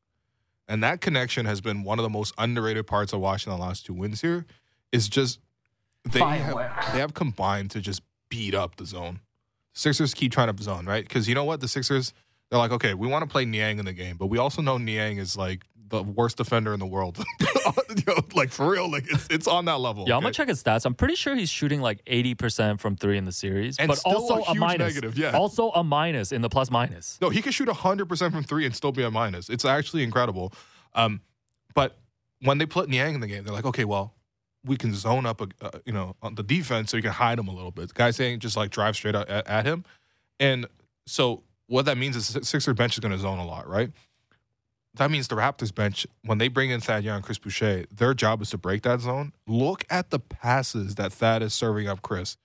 and 0.67 0.83
that 0.83 1.01
connection 1.01 1.45
has 1.45 1.61
been 1.61 1.83
one 1.83 1.99
of 1.99 2.03
the 2.03 2.09
most 2.09 2.33
underrated 2.37 2.87
parts 2.87 3.13
of 3.13 3.19
watching 3.19 3.51
the 3.51 3.57
last 3.57 3.85
two 3.85 3.93
wins 3.93 4.21
here. 4.21 4.45
Is 4.91 5.07
just 5.07 5.39
they 6.03 6.19
have, 6.19 6.93
they 6.93 6.99
have 6.99 7.13
combined 7.13 7.71
to 7.71 7.81
just 7.81 8.01
beat 8.29 8.53
up 8.53 8.75
the 8.75 8.85
zone. 8.85 9.19
Sixers 9.73 10.13
keep 10.13 10.31
trying 10.31 10.53
to 10.53 10.63
zone 10.63 10.85
right 10.85 11.03
because 11.05 11.27
you 11.27 11.35
know 11.35 11.43
what 11.43 11.59
the 11.59 11.67
Sixers 11.67 12.13
they're 12.49 12.59
like 12.59 12.71
okay 12.71 12.93
we 12.93 13.07
want 13.07 13.23
to 13.23 13.29
play 13.29 13.43
Niang 13.43 13.77
in 13.77 13.85
the 13.85 13.93
game 13.93 14.15
but 14.15 14.27
we 14.27 14.37
also 14.37 14.61
know 14.61 14.77
Niang 14.77 15.17
is 15.17 15.35
like 15.35 15.65
the 15.89 16.03
worst 16.03 16.37
defender 16.37 16.73
in 16.73 16.79
the 16.79 16.85
world 16.85 17.23
know, 18.07 18.15
like 18.33 18.51
for 18.51 18.69
real 18.69 18.89
like 18.89 19.05
it's 19.11 19.27
it's 19.29 19.47
on 19.47 19.65
that 19.65 19.79
level. 19.79 20.05
Yeah, 20.07 20.15
I'm 20.15 20.21
gonna 20.21 20.33
check 20.33 20.47
his 20.47 20.61
stats. 20.61 20.85
I'm 20.85 20.93
pretty 20.95 21.15
sure 21.15 21.35
he's 21.35 21.49
shooting 21.49 21.81
like 21.81 22.03
80% 22.05 22.79
from 22.79 22.95
three 22.95 23.17
in 23.17 23.25
the 23.25 23.31
series, 23.31 23.77
And 23.77 23.89
but 23.89 23.99
also 24.05 24.43
a 24.43 24.51
a, 24.51 24.55
minus. 24.55 24.79
negative, 24.79 25.17
yeah. 25.17 25.31
Also 25.31 25.71
a 25.71 25.83
minus 25.83 26.31
in 26.31 26.41
the 26.41 26.49
plus 26.49 26.71
minus. 26.71 27.17
No, 27.21 27.29
he 27.29 27.41
can 27.41 27.51
shoot 27.51 27.67
100% 27.67 28.31
from 28.31 28.43
three 28.43 28.65
and 28.65 28.75
still 28.75 28.91
be 28.91 29.03
a 29.03 29.11
minus. 29.11 29.49
It's 29.49 29.65
actually 29.65 30.03
incredible. 30.03 30.53
Um, 30.93 31.21
but 31.73 31.97
when 32.41 32.57
they 32.57 32.65
put 32.65 32.89
Niang 32.89 33.15
in 33.15 33.21
the 33.21 33.27
game, 33.27 33.43
they're 33.43 33.53
like, 33.53 33.65
okay, 33.65 33.85
well, 33.85 34.13
we 34.63 34.77
can 34.77 34.93
zone 34.93 35.25
up, 35.25 35.41
a, 35.41 35.47
uh, 35.61 35.79
you 35.85 35.93
know, 35.93 36.15
on 36.21 36.35
the 36.35 36.43
defense 36.43 36.91
so 36.91 36.97
you 36.97 37.03
can 37.03 37.11
hide 37.11 37.37
him 37.37 37.47
a 37.47 37.53
little 37.53 37.71
bit. 37.71 37.89
The 37.89 37.93
guy 37.93 38.11
saying 38.11 38.39
just 38.39 38.57
like 38.57 38.71
drive 38.71 38.95
straight 38.95 39.15
at, 39.15 39.29
at, 39.29 39.47
at 39.47 39.65
him. 39.65 39.83
And 40.39 40.67
so 41.05 41.43
what 41.67 41.85
that 41.85 41.97
means 41.97 42.15
is 42.15 42.37
Sixer 42.47 42.73
bench 42.73 42.93
is 42.93 42.99
going 42.99 43.11
to 43.11 43.19
zone 43.19 43.39
a 43.39 43.45
lot, 43.45 43.67
right? 43.67 43.91
That 44.95 45.11
means 45.11 45.27
the 45.27 45.35
Raptors 45.35 45.73
bench, 45.73 46.07
when 46.23 46.37
they 46.37 46.47
bring 46.47 46.69
in 46.69 46.79
Thad 46.79 47.03
Young 47.03 47.17
and 47.17 47.25
Chris 47.25 47.37
Boucher, 47.37 47.85
their 47.91 48.13
job 48.13 48.41
is 48.41 48.49
to 48.51 48.57
break 48.57 48.83
that 48.83 49.01
zone. 49.01 49.33
Look 49.45 49.83
at 49.89 50.09
the 50.09 50.19
passes 50.19 50.95
that 50.95 51.11
Thad 51.11 51.43
is 51.43 51.53
serving 51.53 51.87
up 51.87 52.01
Chris. 52.01 52.37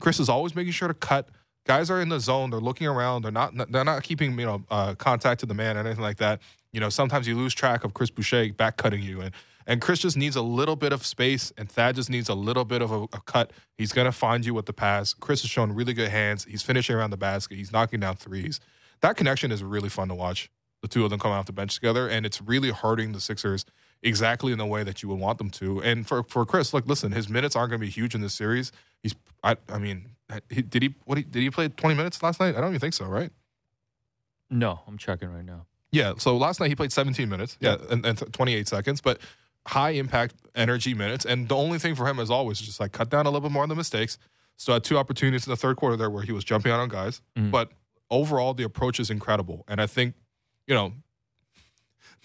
Chris 0.00 0.18
is 0.18 0.28
always 0.28 0.54
making 0.56 0.72
sure 0.72 0.88
to 0.88 0.94
cut. 0.94 1.28
Guys 1.64 1.90
are 1.90 2.00
in 2.00 2.08
the 2.08 2.18
zone. 2.18 2.50
They're 2.50 2.58
looking 2.58 2.88
around. 2.88 3.22
They're 3.22 3.30
not. 3.30 3.54
They're 3.70 3.84
not 3.84 4.02
keeping 4.02 4.36
you 4.38 4.46
know 4.46 4.64
uh, 4.68 4.94
contact 4.96 5.40
to 5.40 5.46
the 5.46 5.54
man 5.54 5.76
or 5.76 5.80
anything 5.80 6.02
like 6.02 6.16
that. 6.16 6.40
You 6.72 6.80
know, 6.80 6.88
sometimes 6.88 7.28
you 7.28 7.36
lose 7.36 7.54
track 7.54 7.84
of 7.84 7.94
Chris 7.94 8.10
Boucher 8.10 8.52
back 8.52 8.76
cutting 8.76 9.02
you, 9.02 9.20
and 9.20 9.32
and 9.64 9.80
Chris 9.80 10.00
just 10.00 10.16
needs 10.16 10.34
a 10.34 10.42
little 10.42 10.74
bit 10.74 10.92
of 10.92 11.06
space, 11.06 11.52
and 11.56 11.70
Thad 11.70 11.94
just 11.94 12.10
needs 12.10 12.28
a 12.28 12.34
little 12.34 12.64
bit 12.64 12.82
of 12.82 12.90
a, 12.90 13.02
a 13.04 13.20
cut. 13.26 13.52
He's 13.78 13.92
gonna 13.92 14.10
find 14.10 14.44
you 14.44 14.54
with 14.54 14.66
the 14.66 14.72
pass. 14.72 15.14
Chris 15.14 15.42
has 15.42 15.50
shown 15.52 15.70
really 15.70 15.94
good 15.94 16.10
hands. 16.10 16.44
He's 16.46 16.62
finishing 16.62 16.96
around 16.96 17.10
the 17.10 17.16
basket. 17.16 17.56
He's 17.56 17.70
knocking 17.70 18.00
down 18.00 18.16
threes. 18.16 18.58
That 19.02 19.16
connection 19.16 19.52
is 19.52 19.62
really 19.62 19.88
fun 19.88 20.08
to 20.08 20.16
watch. 20.16 20.50
The 20.82 20.88
two 20.88 21.04
of 21.04 21.10
them 21.10 21.20
coming 21.20 21.38
off 21.38 21.46
the 21.46 21.52
bench 21.52 21.74
together, 21.74 22.08
and 22.08 22.26
it's 22.26 22.42
really 22.42 22.70
hurting 22.70 23.12
the 23.12 23.20
Sixers 23.20 23.64
exactly 24.02 24.50
in 24.50 24.58
the 24.58 24.66
way 24.66 24.82
that 24.82 25.00
you 25.02 25.08
would 25.08 25.18
want 25.18 25.38
them 25.38 25.48
to. 25.50 25.80
And 25.82 26.06
for 26.06 26.24
for 26.24 26.44
Chris, 26.44 26.74
like, 26.74 26.86
listen, 26.86 27.12
his 27.12 27.28
minutes 27.28 27.54
aren't 27.54 27.70
going 27.70 27.80
to 27.80 27.86
be 27.86 27.90
huge 27.90 28.14
in 28.16 28.20
this 28.20 28.34
series. 28.34 28.72
He's, 29.02 29.14
I, 29.44 29.56
I 29.68 29.78
mean, 29.78 30.10
he, 30.50 30.60
did 30.62 30.82
he 30.82 30.94
what 31.04 31.18
he, 31.18 31.24
did 31.24 31.40
he 31.40 31.50
play 31.50 31.68
twenty 31.68 31.94
minutes 31.94 32.20
last 32.22 32.40
night? 32.40 32.56
I 32.56 32.60
don't 32.60 32.70
even 32.70 32.80
think 32.80 32.94
so, 32.94 33.04
right? 33.06 33.30
No, 34.50 34.80
I'm 34.86 34.98
checking 34.98 35.32
right 35.32 35.44
now. 35.44 35.66
Yeah. 35.92 36.14
So 36.18 36.36
last 36.36 36.58
night 36.60 36.68
he 36.68 36.74
played 36.76 36.92
17 36.92 37.28
minutes, 37.28 37.56
yeah, 37.60 37.76
and, 37.90 38.04
and 38.04 38.32
28 38.32 38.66
seconds, 38.68 39.00
but 39.00 39.18
high 39.66 39.90
impact 39.90 40.34
energy 40.54 40.94
minutes. 40.94 41.24
And 41.24 41.48
the 41.48 41.56
only 41.56 41.78
thing 41.78 41.94
for 41.94 42.06
him, 42.08 42.18
as 42.18 42.30
always, 42.30 42.60
is 42.60 42.66
just 42.66 42.80
like 42.80 42.92
cut 42.92 43.08
down 43.10 43.26
a 43.26 43.30
little 43.30 43.40
bit 43.48 43.52
more 43.52 43.62
on 43.62 43.68
the 43.68 43.74
mistakes. 43.74 44.18
So 44.56 44.72
had 44.72 44.84
two 44.84 44.98
opportunities 44.98 45.46
in 45.46 45.50
the 45.50 45.56
third 45.56 45.76
quarter 45.76 45.96
there 45.96 46.10
where 46.10 46.22
he 46.22 46.32
was 46.32 46.44
jumping 46.44 46.72
out 46.72 46.80
on 46.80 46.88
guys, 46.88 47.20
Mhm. 47.38 47.50
but 47.50 47.72
overall 48.10 48.52
the 48.54 48.62
approach 48.64 49.00
is 49.00 49.10
incredible. 49.10 49.64
And 49.68 49.80
I 49.80 49.86
think, 49.86 50.14
you 50.66 50.74
know, 50.74 50.92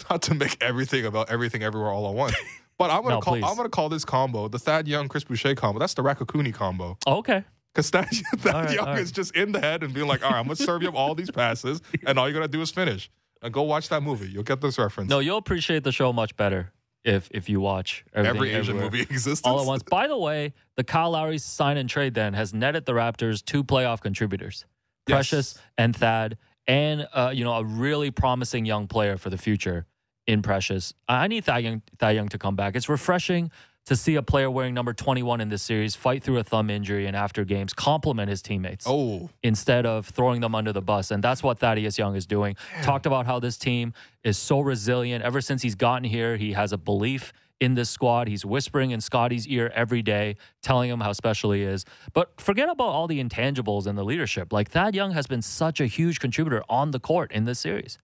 not 0.09 0.21
to 0.23 0.35
make 0.35 0.61
everything 0.61 1.05
about 1.05 1.29
everything 1.29 1.63
everywhere 1.63 1.89
all 1.91 2.07
at 2.09 2.15
once. 2.15 2.35
But 2.79 2.91
I'm 2.91 3.01
gonna 3.01 3.15
No, 3.15 3.21
call 3.21 3.33
please. 3.33 3.43
I'm 3.43 3.55
gonna 3.57 3.69
call 3.69 3.89
this 3.89 4.05
combo 4.05 4.47
the 4.47 4.59
Thad 4.59 4.87
Young 4.87 5.07
Chris 5.07 5.23
Boucher 5.23 5.55
combo. 5.55 5.79
That's 5.79 5.95
the 5.95 6.03
Raccacoonie 6.03 6.53
combo. 6.53 6.95
Oh, 7.07 7.17
okay. 7.17 7.43
Because 7.73 7.89
Thad, 7.89 8.07
Thad 8.37 8.53
right, 8.53 8.75
Young 8.75 8.85
right. 8.85 8.99
is 8.99 9.11
just 9.11 9.35
in 9.35 9.51
the 9.51 9.59
head 9.59 9.81
and 9.81 9.95
being 9.95 10.05
like, 10.05 10.23
all 10.23 10.29
right, 10.29 10.37
I'm 10.37 10.43
gonna 10.45 10.57
serve 10.57 10.83
you 10.83 10.89
up 10.89 10.93
all 10.93 11.15
these 11.15 11.31
passes, 11.31 11.81
and 12.05 12.19
all 12.19 12.27
you 12.27 12.35
gotta 12.35 12.47
do 12.47 12.61
is 12.61 12.69
finish. 12.69 13.09
And 13.41 13.51
go 13.51 13.63
watch 13.63 13.89
that 13.89 14.03
movie. 14.03 14.27
You'll 14.27 14.43
get 14.43 14.61
this 14.61 14.77
reference. 14.77 15.09
No, 15.09 15.17
you'll 15.17 15.39
appreciate 15.39 15.83
the 15.85 15.91
show 15.91 16.13
much 16.13 16.35
better 16.37 16.71
if 17.03 17.29
if 17.31 17.49
you 17.49 17.59
watch 17.59 18.05
every 18.13 18.49
Asian 18.51 18.75
everywhere. 18.77 18.83
movie 18.91 19.01
exists 19.01 19.43
all 19.43 19.59
at 19.59 19.65
once. 19.65 19.81
By 19.81 20.05
the 20.07 20.15
way, 20.17 20.53
the 20.75 20.83
Kyle 20.83 21.09
Lowry 21.09 21.39
sign 21.39 21.77
and 21.77 21.89
trade 21.89 22.13
then 22.13 22.35
has 22.35 22.53
netted 22.53 22.85
the 22.85 22.91
Raptors 22.93 23.43
two 23.43 23.63
playoff 23.63 24.01
contributors, 24.01 24.65
Yes. 25.07 25.15
Precious 25.15 25.59
and 25.79 25.95
Thad, 25.95 26.37
and 26.67 27.07
uh, 27.13 27.31
you 27.33 27.43
know 27.43 27.53
a 27.53 27.63
really 27.63 28.11
promising 28.11 28.65
young 28.65 28.87
player 28.87 29.17
for 29.17 29.29
the 29.29 29.37
future 29.37 29.85
in 30.25 30.41
Precious. 30.41 30.93
I 31.07 31.27
need 31.27 31.45
Thad 31.45 31.63
Young, 31.63 31.81
Thad 31.99 32.15
Young 32.15 32.27
to 32.29 32.37
come 32.37 32.55
back. 32.55 32.75
It's 32.75 32.89
refreshing 32.89 33.49
to 33.85 33.95
see 33.95 34.15
a 34.15 34.21
player 34.21 34.51
wearing 34.51 34.73
number 34.73 34.91
21 34.91 35.39
in 35.39 35.47
this 35.47 35.61
series 35.63 35.95
fight 35.95 36.21
through 36.21 36.37
a 36.37 36.43
thumb 36.43 36.69
injury 36.69 37.05
and 37.05 37.15
after 37.15 37.45
games 37.45 37.71
compliment 37.71 38.29
his 38.29 38.41
teammates 38.41 38.85
Oh, 38.85 39.29
instead 39.43 39.85
of 39.85 40.07
throwing 40.07 40.41
them 40.41 40.53
under 40.53 40.73
the 40.73 40.81
bus. 40.81 41.09
And 41.09 41.23
that's 41.23 41.41
what 41.41 41.59
Thaddeus 41.59 41.97
Young 41.97 42.17
is 42.17 42.25
doing. 42.25 42.57
Talked 42.83 43.05
about 43.05 43.25
how 43.25 43.39
this 43.39 43.57
team 43.57 43.93
is 44.25 44.37
so 44.37 44.59
resilient. 44.59 45.23
Ever 45.23 45.39
since 45.39 45.61
he's 45.61 45.75
gotten 45.75 46.03
here, 46.03 46.35
he 46.35 46.51
has 46.51 46.73
a 46.73 46.77
belief 46.77 47.31
in 47.59 47.75
this 47.75 47.89
squad. 47.89 48.27
He's 48.27 48.45
whispering 48.45 48.91
in 48.91 49.01
Scotty's 49.01 49.47
ear 49.47 49.71
every 49.73 50.01
day, 50.01 50.35
telling 50.61 50.89
him 50.89 50.99
how 51.01 51.13
special 51.13 51.51
he 51.51 51.63
is. 51.63 51.85
But 52.13 52.39
forget 52.39 52.69
about 52.69 52.89
all 52.89 53.07
the 53.07 53.23
intangibles 53.23 53.87
and 53.87 53.97
the 53.97 54.03
leadership. 54.03 54.53
Like 54.53 54.69
Thad 54.69 54.95
Young 54.95 55.11
has 55.11 55.27
been 55.27 55.41
such 55.41 55.79
a 55.81 55.87
huge 55.87 56.19
contributor 56.19 56.63
on 56.69 56.91
the 56.91 56.99
court 56.99 57.31
in 57.31 57.45
this 57.45 57.59
series. 57.59 57.97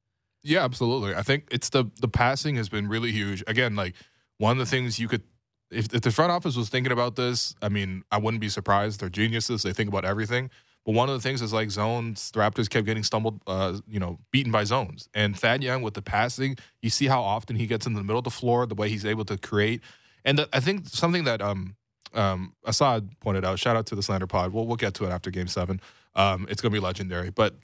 yeah, 0.44 0.64
absolutely. 0.64 1.16
I 1.16 1.22
think 1.22 1.48
it's 1.52 1.70
the 1.70 1.86
the 2.02 2.08
passing 2.08 2.56
has 2.56 2.70
been 2.70 2.88
really 2.90 3.12
huge. 3.12 3.44
Again, 3.48 3.76
like 3.76 3.96
one 4.38 4.54
of 4.54 4.58
the 4.58 4.66
things 4.66 5.00
you 5.00 5.08
could, 5.08 5.24
if, 5.72 5.94
if 5.94 6.02
the 6.02 6.12
front 6.12 6.32
office 6.32 6.58
was 6.58 6.70
thinking 6.70 6.92
about 6.92 7.16
this, 7.16 7.56
I 7.62 7.70
mean, 7.70 8.04
I 8.12 8.18
wouldn't 8.18 8.42
be 8.42 8.50
surprised. 8.50 9.00
They're 9.00 9.10
geniuses. 9.10 9.64
They 9.64 9.74
think 9.74 9.90
about 9.90 10.06
everything. 10.06 10.50
But 10.86 10.96
one 10.96 11.10
of 11.10 11.16
the 11.16 11.22
things 11.22 11.42
is 11.42 11.54
like 11.54 11.72
zones. 11.72 12.32
The 12.32 12.40
Raptors 12.40 12.70
kept 12.70 12.86
getting 12.86 13.04
stumbled, 13.04 13.42
uh, 13.48 13.80
you 13.88 14.00
know, 14.00 14.20
beaten 14.32 14.52
by 14.52 14.66
zones. 14.66 15.08
And 15.14 15.38
Thad 15.38 15.64
Young 15.64 15.82
with 15.82 15.94
the 15.94 16.02
passing, 16.02 16.58
you 16.82 16.90
see 16.90 17.08
how 17.08 17.22
often 17.22 17.56
he 17.56 17.68
gets 17.68 17.86
in 17.86 17.94
the 17.94 18.04
middle 18.04 18.18
of 18.18 18.26
the 18.26 18.30
floor, 18.30 18.66
the 18.66 18.76
way 18.76 18.90
he's 18.90 19.06
able 19.06 19.24
to 19.26 19.38
create. 19.38 19.82
And 20.26 20.40
the, 20.40 20.50
I 20.52 20.60
think 20.60 20.90
something 20.90 21.24
that 21.24 21.42
um, 21.42 21.76
um, 22.14 22.54
Assad 22.66 23.18
pointed 23.20 23.46
out. 23.46 23.60
Shout 23.60 23.76
out 23.76 23.86
to 23.88 23.96
the 23.96 24.04
Slander 24.04 24.28
Pod. 24.28 24.52
We'll 24.52 24.68
we'll 24.68 24.76
get 24.76 24.94
to 24.96 25.06
it 25.06 25.10
after 25.10 25.32
Game 25.32 25.48
Seven. 25.48 25.80
Um, 26.16 26.48
it's 26.50 26.62
gonna 26.62 26.74
be 26.74 26.80
legendary. 26.80 27.30
But 27.30 27.56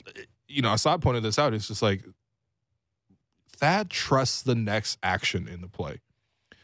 you 0.48 0.62
know, 0.62 0.72
Assad 0.72 1.02
pointed 1.02 1.22
this 1.22 1.38
out. 1.38 1.54
It's 1.54 1.68
just 1.68 1.82
like 1.82 2.02
Thad 3.56 3.90
trusts 3.90 4.42
the 4.42 4.54
next 4.54 4.98
action 5.02 5.46
in 5.46 5.60
the 5.60 5.68
play. 5.68 6.00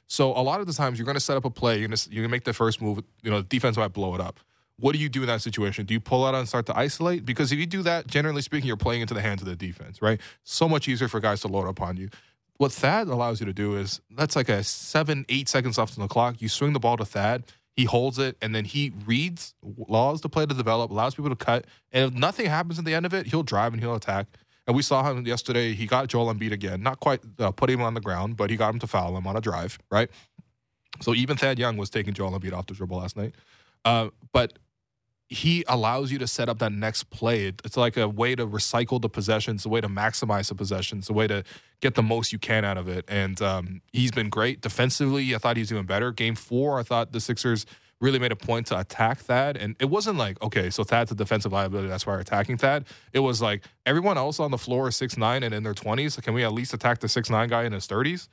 So 0.09 0.31
a 0.31 0.41
lot 0.41 0.61
of 0.61 0.67
the 0.67 0.73
times 0.73 0.99
you're 0.99 1.05
going 1.05 1.17
to 1.17 1.21
set 1.21 1.37
up 1.37 1.45
a 1.45 1.51
play, 1.51 1.79
you're 1.79 1.89
going 1.89 1.97
to 1.97 2.11
you're 2.11 2.23
going 2.23 2.31
to 2.31 2.35
make 2.35 2.45
the 2.45 2.53
first 2.53 2.81
move. 2.81 3.03
You 3.23 3.31
know, 3.31 3.39
the 3.39 3.47
defense 3.47 3.77
might 3.77 3.93
blow 3.93 4.15
it 4.15 4.21
up. 4.21 4.41
What 4.79 4.93
do 4.93 4.99
you 4.99 5.09
do 5.09 5.23
in 5.23 5.27
that 5.29 5.41
situation? 5.41 5.87
Do 5.87 5.95
you 5.95 6.01
pull 6.01 6.25
out 6.27 6.35
and 6.35 6.47
start 6.47 6.67
to 6.67 6.77
isolate? 6.77 7.25
Because 7.25 7.51
if 7.51 7.59
you 7.59 7.67
do 7.67 7.83
that, 7.83 8.07
generally 8.07 8.43
speaking, 8.43 8.67
you're 8.67 8.77
playing 8.77 9.01
into 9.01 9.15
the 9.15 9.23
hands 9.23 9.41
of 9.41 9.49
the 9.49 9.57
defense, 9.57 10.03
right? 10.03 10.21
So 10.45 10.69
much 10.69 10.87
easier 10.87 11.09
for 11.09 11.19
guys 11.21 11.41
to 11.41 11.49
load 11.49 11.67
up 11.67 11.81
on 11.81 11.97
you. 11.97 12.11
What 12.59 12.73
Thad 12.73 13.09
allows 13.09 13.41
you 13.41 13.47
to 13.47 13.53
do 13.53 13.77
is 13.77 14.01
that's 14.11 14.37
like 14.37 14.49
a 14.49 14.63
seven, 14.63 15.25
eight 15.29 15.49
seconds 15.49 15.79
left 15.79 15.99
on 15.99 16.03
the 16.03 16.09
clock. 16.09 16.41
You 16.41 16.49
swing 16.49 16.73
the 16.73 16.81
ball 16.81 16.97
to 16.97 17.05
Thad. 17.05 17.45
He 17.75 17.85
holds 17.85 18.19
it 18.19 18.39
and 18.41 18.55
then 18.55 18.65
he 18.65 18.93
reads, 19.05 19.55
allows 19.89 20.23
the 20.23 20.31
play 20.31 20.47
to 20.47 20.55
develop, 20.55 20.91
allows 20.91 21.15
people 21.15 21.31
to 21.31 21.37
cut. 21.37 21.67
And 21.93 22.13
if 22.13 22.19
nothing 22.19 22.47
happens 22.47 22.79
at 22.79 22.87
the 22.87 22.95
end 22.95 23.05
of 23.05 23.13
it, 23.13 23.27
he'll 23.27 23.43
drive 23.43 23.75
and 23.75 23.83
he'll 23.83 23.95
attack. 23.95 24.27
And 24.67 24.75
we 24.75 24.83
saw 24.83 25.09
him 25.09 25.27
yesterday. 25.27 25.75
He 25.75 25.87
got 25.87 26.09
Joel 26.09 26.33
Embiid 26.33 26.53
again. 26.53 26.83
Not 26.83 27.01
quite 27.01 27.21
uh, 27.39 27.51
put 27.51 27.71
him 27.71 27.83
on 27.83 27.95
the 27.95 28.01
ground, 28.01 28.37
but 28.37 28.51
he 28.51 28.57
got 28.57 28.73
him 28.73 28.81
to 28.81 28.87
foul 28.87 29.17
him 29.17 29.27
on 29.27 29.37
a 29.37 29.41
drive, 29.41 29.79
right? 29.91 30.11
So 31.01 31.15
even 31.15 31.37
Thad 31.37 31.59
Young 31.59 31.77
was 31.77 31.91
taking 31.91 32.15
Joel 32.15 32.39
Embiid 32.39 32.53
off 32.53 32.67
the 32.67 32.75
dribble 32.75 32.97
last 32.97 33.17
night. 33.17 33.35
Uh, 33.85 34.09
but 34.33 34.59
he 35.29 35.65
allows 35.67 36.13
you 36.13 36.19
to 36.19 36.27
set 36.27 36.49
up 36.49 36.59
that 36.61 36.73
next 36.73 37.11
play. 37.11 37.53
It's 37.65 37.77
like 37.77 37.97
a 37.97 38.09
way 38.09 38.35
to 38.35 38.47
recycle 38.47 39.01
the 39.01 39.09
possessions, 39.09 39.67
a 39.67 39.69
way 39.69 39.81
to 39.81 39.89
maximize 39.89 40.49
the 40.49 40.55
possessions, 40.55 41.11
a 41.11 41.13
way 41.13 41.27
to 41.27 41.43
get 41.81 41.95
the 41.95 42.03
most 42.03 42.33
you 42.33 42.39
can 42.39 42.65
out 42.65 42.79
of 42.79 42.89
it. 42.89 43.05
And 43.09 43.41
um, 43.43 43.81
he's 43.93 44.13
been 44.13 44.29
great 44.29 44.61
defensively. 44.61 45.35
I 45.35 45.39
thought 45.39 45.57
he 45.57 45.63
was 45.63 45.69
doing 45.69 45.87
better. 45.87 46.13
Game 46.13 46.37
four, 46.37 46.79
I 46.79 46.85
thought 46.85 47.13
the 47.13 47.21
Sixers 47.21 47.67
really 48.01 48.19
made 48.19 48.33
a 48.33 48.37
point 48.37 48.67
to 48.69 48.79
attack 48.79 49.19
Thad, 49.21 49.57
and 49.57 49.75
it 49.81 49.87
wasn't 49.87 50.19
like 50.19 50.41
okay, 50.43 50.71
so 50.71 50.85
Thad's 50.85 51.11
a 51.13 51.15
defensive 51.15 51.53
liability. 51.53 51.89
That's 51.89 52.07
why 52.07 52.15
we're 52.15 52.21
attacking 52.21 52.59
Thad. 52.59 52.85
It 53.13 53.21
was 53.21 53.41
like 53.41 53.65
everyone 53.85 54.19
else 54.19 54.39
on 54.39 54.51
the 54.51 54.59
floor 54.59 54.89
is 54.89 54.97
six 54.97 55.17
nine 55.17 55.43
and 55.43 55.55
in 55.55 55.63
their 55.63 55.75
twenties. 55.75 56.17
Can 56.17 56.35
we 56.35 56.45
at 56.45 56.53
least 56.53 56.75
attack 56.75 57.01
the 57.01 57.09
six 57.09 57.31
nine 57.31 57.49
guy 57.49 57.65
in 57.65 57.73
his 57.73 57.87
thirties? 57.87 58.29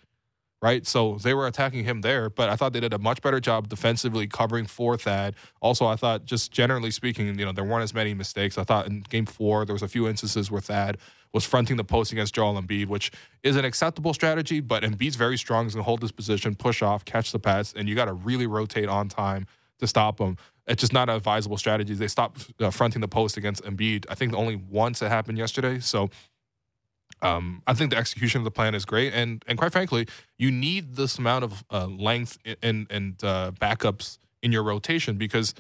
Right? 0.64 0.88
So 0.88 1.18
they 1.22 1.34
were 1.34 1.46
attacking 1.46 1.84
him 1.84 2.00
there, 2.02 2.30
but 2.30 2.48
I 2.48 2.56
thought 2.56 2.72
they 2.72 2.80
did 2.80 2.94
a 2.94 2.98
much 2.98 3.22
better 3.22 3.42
job 3.42 3.68
defensively 3.68 4.28
covering 4.28 4.66
for 4.66 4.98
Thad. 4.98 5.36
Also, 5.62 5.86
I 5.86 5.98
thought 5.98 6.24
just 6.24 6.54
generally 6.54 6.90
speaking, 6.90 7.28
you 7.38 7.46
know, 7.46 7.52
there 7.52 7.66
weren't 7.66 7.84
as 7.84 7.94
many 7.94 8.14
mistakes. 8.14 8.58
I 8.58 8.64
thought 8.64 8.88
in 8.88 9.02
game 9.02 9.26
four, 9.26 9.66
there 9.66 9.74
was 9.74 9.82
a 9.82 9.90
few 9.90 10.08
instances 10.08 10.50
where 10.50 10.62
Thad 10.62 11.00
was 11.34 11.44
fronting 11.44 11.76
the 11.76 11.84
post 11.84 12.14
against 12.14 12.34
Joel 12.34 12.62
Embiid, 12.62 12.88
which 12.88 13.12
is 13.44 13.58
an 13.58 13.66
acceptable 13.66 14.14
strategy, 14.14 14.62
but 14.62 14.84
Embiid's 14.84 15.18
very 15.18 15.38
strong. 15.38 15.66
He's 15.66 15.74
going 15.74 15.84
to 15.84 15.86
hold 15.86 16.02
his 16.02 16.14
position, 16.14 16.56
push 16.56 16.82
off, 16.82 17.04
catch 17.04 17.34
the 17.34 17.40
pass, 17.40 17.74
and 17.74 17.90
you 17.90 17.96
got 17.96 18.06
to 18.06 18.14
really 18.14 18.48
rotate 18.48 18.88
on 18.88 19.10
time 19.10 19.48
to 19.80 19.88
stop 19.88 20.18
him. 20.20 20.38
It's 20.66 20.80
just 20.80 20.94
not 20.94 21.10
an 21.10 21.16
advisable 21.18 21.58
strategy. 21.58 21.94
They 21.94 22.08
stopped 22.08 22.54
uh, 22.62 22.70
fronting 22.70 23.02
the 23.02 23.10
post 23.10 23.36
against 23.36 23.66
Embiid. 23.66 24.06
I 24.10 24.16
think 24.16 24.34
only 24.34 24.56
once 24.56 25.02
it 25.02 25.10
happened 25.10 25.38
yesterday. 25.38 25.80
So 25.82 26.10
um, 27.24 27.64
I 27.66 27.74
think 27.74 27.92
the 27.92 27.98
execution 27.98 28.40
of 28.40 28.46
the 28.46 28.52
plan 28.52 28.76
is 28.76 28.86
great, 28.86 29.14
and 29.14 29.44
and 29.48 29.58
quite 29.58 29.72
frankly, 29.72 30.08
you 30.38 30.52
need 30.52 30.96
this 30.96 31.18
amount 31.18 31.46
of 31.46 31.64
uh, 31.72 31.88
length 31.88 32.38
and 32.62 32.86
and 32.90 33.24
uh, 33.24 33.52
backups 33.60 34.20
in 34.42 34.52
your 34.52 34.64
rotation 34.64 35.18
because 35.18 35.54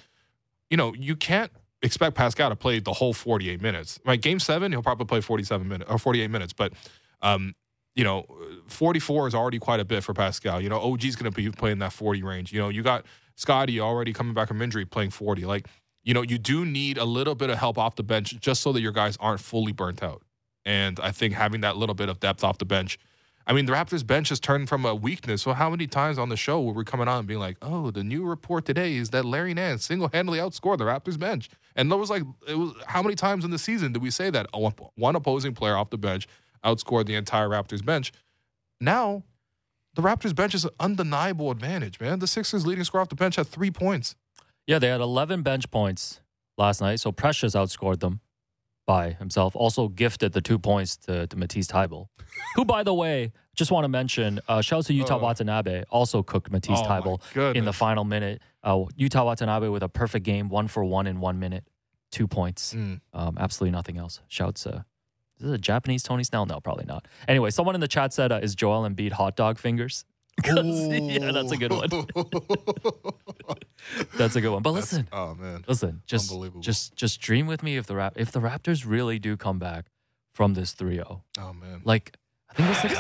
you 0.69 0.78
know 0.78 0.93
you 0.93 1.15
can't 1.15 1.52
expect 1.82 2.15
Pascal 2.15 2.49
to 2.49 2.56
play 2.56 2.80
the 2.80 2.93
whole 2.93 3.13
48 3.13 3.62
minutes. 3.62 3.99
Right, 4.06 4.21
game 4.21 4.39
seven, 4.39 4.71
he'll 4.71 4.84
probably 4.84 5.06
play 5.06 5.21
47 5.21 5.67
minutes 5.67 5.89
or 5.89 5.97
48 5.97 6.30
minutes, 6.30 6.54
but 6.54 6.73
um, 7.21 7.56
you 7.95 8.04
know, 8.04 8.26
44 8.67 9.28
is 9.28 9.36
already 9.36 9.60
quite 9.60 9.80
a 9.80 9.86
bit 9.86 10.04
for 10.04 10.13
Pascal. 10.13 10.60
You 10.60 10.69
know, 10.69 10.80
OG's 10.80 11.15
going 11.15 11.32
to 11.32 11.36
be 11.36 11.49
playing 11.52 11.80
that 11.80 11.93
40 11.93 12.23
range. 12.23 12.52
You 12.52 12.60
know, 12.60 12.69
you 12.69 12.82
got 12.82 13.06
Scotty 13.36 13.80
already 13.80 14.13
coming 14.13 14.34
back 14.34 14.47
from 14.47 14.62
injury 14.62 14.86
playing 14.86 15.12
40. 15.12 15.45
Like, 15.45 15.67
you 16.04 16.13
know, 16.13 16.21
you 16.21 16.38
do 16.38 16.65
need 16.65 16.97
a 16.97 17.06
little 17.06 17.36
bit 17.36 17.49
of 17.49 17.58
help 17.58 17.78
off 17.78 17.95
the 17.95 18.04
bench 18.04 18.39
just 18.39 18.62
so 18.62 18.73
that 18.73 18.82
your 18.82 18.91
guys 18.91 19.15
aren't 19.19 19.39
fully 19.39 19.71
burnt 19.71 20.02
out. 20.04 20.23
And 20.65 20.99
I 20.99 21.12
think 21.12 21.34
having 21.34 21.62
that 21.62 21.78
little 21.78 21.95
bit 21.95 22.10
of 22.10 22.19
depth 22.19 22.43
off 22.43 22.58
the 22.58 22.65
bench, 22.65 22.97
I 23.45 23.52
mean, 23.52 23.65
the 23.65 23.73
Raptors 23.73 24.08
bench 24.08 24.30
has 24.30 24.39
turned 24.39 24.69
from 24.69 24.86
a 24.86 24.95
weakness. 24.95 25.41
So 25.41 25.52
how 25.54 25.69
many 25.69 25.86
times 25.86 26.17
on 26.17 26.30
the 26.30 26.38
show 26.38 26.62
were 26.62 26.71
we 26.71 26.86
coming 26.86 27.10
on 27.10 27.19
and 27.19 27.28
being 27.28 27.41
like, 27.41 27.58
"Oh, 27.62 27.91
the 27.91 28.04
new 28.04 28.23
report 28.23 28.65
today 28.65 28.95
is 28.95 29.10
that 29.10 29.26
Larry 29.26 29.54
Nance 29.54 29.84
single-handedly 29.84 30.39
outscored 30.39 30.78
the 30.78 30.86
Raptors 30.86 31.19
bench," 31.19 31.49
and 31.76 31.91
there 31.91 31.97
was 31.97 32.10
like, 32.10 32.23
it 32.47 32.56
was 32.56 32.73
how 32.88 33.02
many 33.02 33.15
times 33.15 33.43
in 33.43 33.52
the 33.52 33.60
season 33.60 33.91
did 33.91 34.02
we 34.02 34.12
say 34.12 34.30
that 34.30 34.47
one 34.95 35.15
opposing 35.15 35.54
player 35.54 35.76
off 35.76 35.89
the 35.89 35.97
bench 35.97 36.26
outscored 36.63 37.06
the 37.06 37.15
entire 37.15 37.49
Raptors 37.49 37.84
bench? 37.84 38.13
Now, 38.80 39.23
the 39.95 40.02
Raptors 40.02 40.34
bench 40.34 40.56
is 40.56 40.63
an 40.63 40.71
undeniable 40.80 41.52
advantage, 41.52 41.99
man. 41.99 42.19
The 42.19 42.28
Sixers 42.28 42.65
leading 42.65 42.86
scorer 42.86 43.02
off 43.02 43.10
the 43.10 43.15
bench 43.15 43.36
had 43.36 43.47
three 43.47 43.71
points. 43.71 44.15
Yeah, 44.65 44.80
they 44.80 44.88
had 44.88 45.02
11 45.02 45.41
bench 45.41 45.69
points 45.69 46.21
last 46.58 46.80
night. 46.80 47.02
So 47.02 47.12
Precious 47.12 47.56
outscored 47.56 47.99
them 47.99 48.21
by 48.86 49.12
himself. 49.12 49.56
Also 49.56 49.88
gifted 49.88 50.34
the 50.34 50.41
two 50.41 50.60
points 50.60 50.98
to, 50.98 51.28
to 51.28 51.38
Matisse 51.38 51.67
Thybulle, 51.67 52.08
who, 52.56 52.65
by 52.65 52.84
the 52.84 52.93
way, 52.93 53.32
just 53.56 53.72
want 53.72 53.84
to 53.86 53.88
mention, 53.89 54.39
uh, 54.48 54.62
shout 54.62 54.80
out 54.80 54.86
to 54.86 54.93
Utah 54.93 55.15
Uh. 55.17 55.19
Watanabe, 55.19 55.84
also 55.89 56.24
cooked 56.24 56.52
Matisse 56.52 56.80
Oh, 56.82 56.88
Thybulle 56.88 57.56
in 57.56 57.65
the 57.65 57.74
final 57.74 58.04
minute. 58.04 58.41
Uh, 58.63 58.86
Yuta 58.98 59.24
Watanabe 59.26 59.67
with 59.67 59.84
a 59.84 59.89
perfect 59.89 60.26
game, 60.26 60.50
one 60.50 60.67
for 60.67 60.84
one 60.84 61.08
in 61.08 61.19
one 61.19 61.39
minute, 61.39 61.65
two 62.12 62.28
points. 62.28 62.74
Mm. 62.74 63.02
Um, 63.13 63.38
absolutely 63.39 63.72
nothing 63.72 63.98
else. 63.98 64.22
Shouts. 64.28 64.65
Uh, 64.65 64.84
is 65.39 65.46
this 65.48 65.52
a 65.56 65.58
Japanese 65.58 66.04
Tony 66.04 66.24
Snell? 66.24 66.46
No, 66.46 66.60
probably 66.60 66.86
not. 66.86 67.08
Anyway, 67.28 67.50
someone 67.50 67.76
in 67.76 67.82
the 67.82 67.88
chat 67.88 68.13
said, 68.13 68.32
uh, 68.32 68.39
"Is 68.41 68.56
Joel 68.56 68.88
Embiid 68.88 69.12
hot 69.13 69.36
dog 69.36 69.58
fingers?" 69.60 70.06
'Cause- 70.41 70.88
yeah, 70.91 71.32
that's 71.32 71.52
a 71.52 71.58
good 71.58 71.72
one. 71.72 71.89
That's 74.17 74.36
a 74.36 74.41
good 74.41 74.52
one. 74.52 74.62
But 74.63 74.72
That's- 74.74 74.93
listen, 74.93 75.10
oh 75.12 75.36
man, 75.36 75.65
listen, 75.67 76.02
just 76.08 76.32
Unbelievable. 76.32 76.62
just 76.62 76.96
just 76.96 77.19
dream 77.19 77.48
with 77.48 77.62
me 77.63 77.76
if 77.78 77.86
the 77.86 77.96
rap 77.96 78.13
if 78.15 78.32
the 78.32 78.39
Raptors 78.39 78.86
really 78.88 79.19
do 79.19 79.36
come 79.36 79.60
back 79.60 79.86
from 80.34 80.54
this 80.54 80.74
3-0. 80.74 81.22
oh 81.39 81.54
man, 81.54 81.82
Like 81.84 82.15
I 82.50 82.54
think 82.54 82.69
the 82.69 82.76
Sixers, 82.76 83.00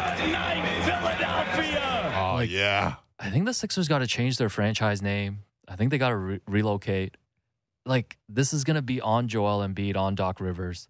oh 2.15 2.33
like- 2.35 2.49
yeah. 2.51 2.95
I 3.19 3.29
think 3.29 3.45
the 3.45 3.53
Sixers 3.53 3.87
got 3.87 3.99
to 3.99 4.07
change 4.07 4.37
their 4.37 4.49
franchise 4.49 5.01
name. 5.01 5.43
I 5.67 5.75
think 5.77 5.91
they 5.91 5.97
got 5.97 6.09
to 6.09 6.15
re- 6.17 6.39
relocate. 6.47 7.15
Like 7.85 8.17
this 8.27 8.53
is 8.53 8.63
going 8.65 8.75
to 8.75 8.81
be 8.81 8.99
on 8.99 9.27
Joel 9.29 9.59
Embiid, 9.65 9.95
on 9.95 10.15
Doc 10.15 10.39
Rivers, 10.41 10.89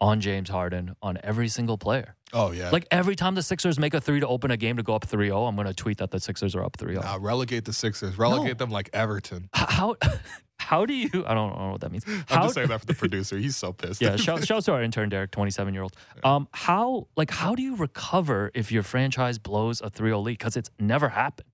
on 0.00 0.20
James 0.20 0.48
Harden, 0.48 0.94
on 1.02 1.18
every 1.22 1.48
single 1.48 1.76
player. 1.78 2.16
Oh 2.32 2.52
yeah. 2.52 2.70
Like 2.70 2.86
every 2.90 3.16
time 3.16 3.34
the 3.34 3.42
Sixers 3.42 3.78
make 3.78 3.92
a 3.92 4.00
3 4.00 4.20
to 4.20 4.26
open 4.26 4.50
a 4.50 4.56
game 4.56 4.76
to 4.76 4.82
go 4.82 4.94
up 4.94 5.06
3-0, 5.06 5.48
I'm 5.48 5.56
going 5.56 5.66
to 5.66 5.74
tweet 5.74 5.98
that 5.98 6.10
the 6.10 6.20
Sixers 6.20 6.54
are 6.54 6.64
up 6.64 6.76
3-0. 6.78 7.02
Nah, 7.02 7.18
relegate 7.20 7.64
the 7.64 7.72
Sixers. 7.72 8.16
Relegate 8.16 8.58
No. 8.58 8.64
them 8.64 8.70
like 8.70 8.88
Everton. 8.92 9.48
How 9.52 9.96
how 10.58 10.86
do 10.86 10.94
you 10.94 11.08
I 11.26 11.34
don't, 11.34 11.52
I 11.52 11.56
don't 11.56 11.58
know 11.58 11.70
what 11.72 11.80
that 11.80 11.90
means. 11.90 12.04
I'm 12.30 12.42
just 12.42 12.54
saying 12.54 12.68
that 12.68 12.80
for 12.80 12.86
the 12.86 12.94
producer. 13.04 13.36
He's 13.36 13.56
so 13.56 13.72
pissed. 13.72 14.00
yeah, 14.00 14.16
shout, 14.16 14.44
shout 14.46 14.58
out 14.58 14.64
to 14.64 14.72
our 14.72 14.82
intern 14.82 15.08
Derek, 15.08 15.32
27 15.32 15.74
year 15.74 15.82
old. 15.82 15.94
Um, 16.22 16.48
how 16.52 17.08
like 17.16 17.30
how 17.30 17.54
do 17.54 17.62
you 17.62 17.76
recover 17.76 18.50
if 18.54 18.70
your 18.70 18.82
franchise 18.82 19.38
blows 19.38 19.80
a 19.80 19.90
3-0 19.90 20.22
lead? 20.22 20.38
Because 20.38 20.56
it's 20.56 20.70
never 20.78 21.08
happened. 21.10 21.48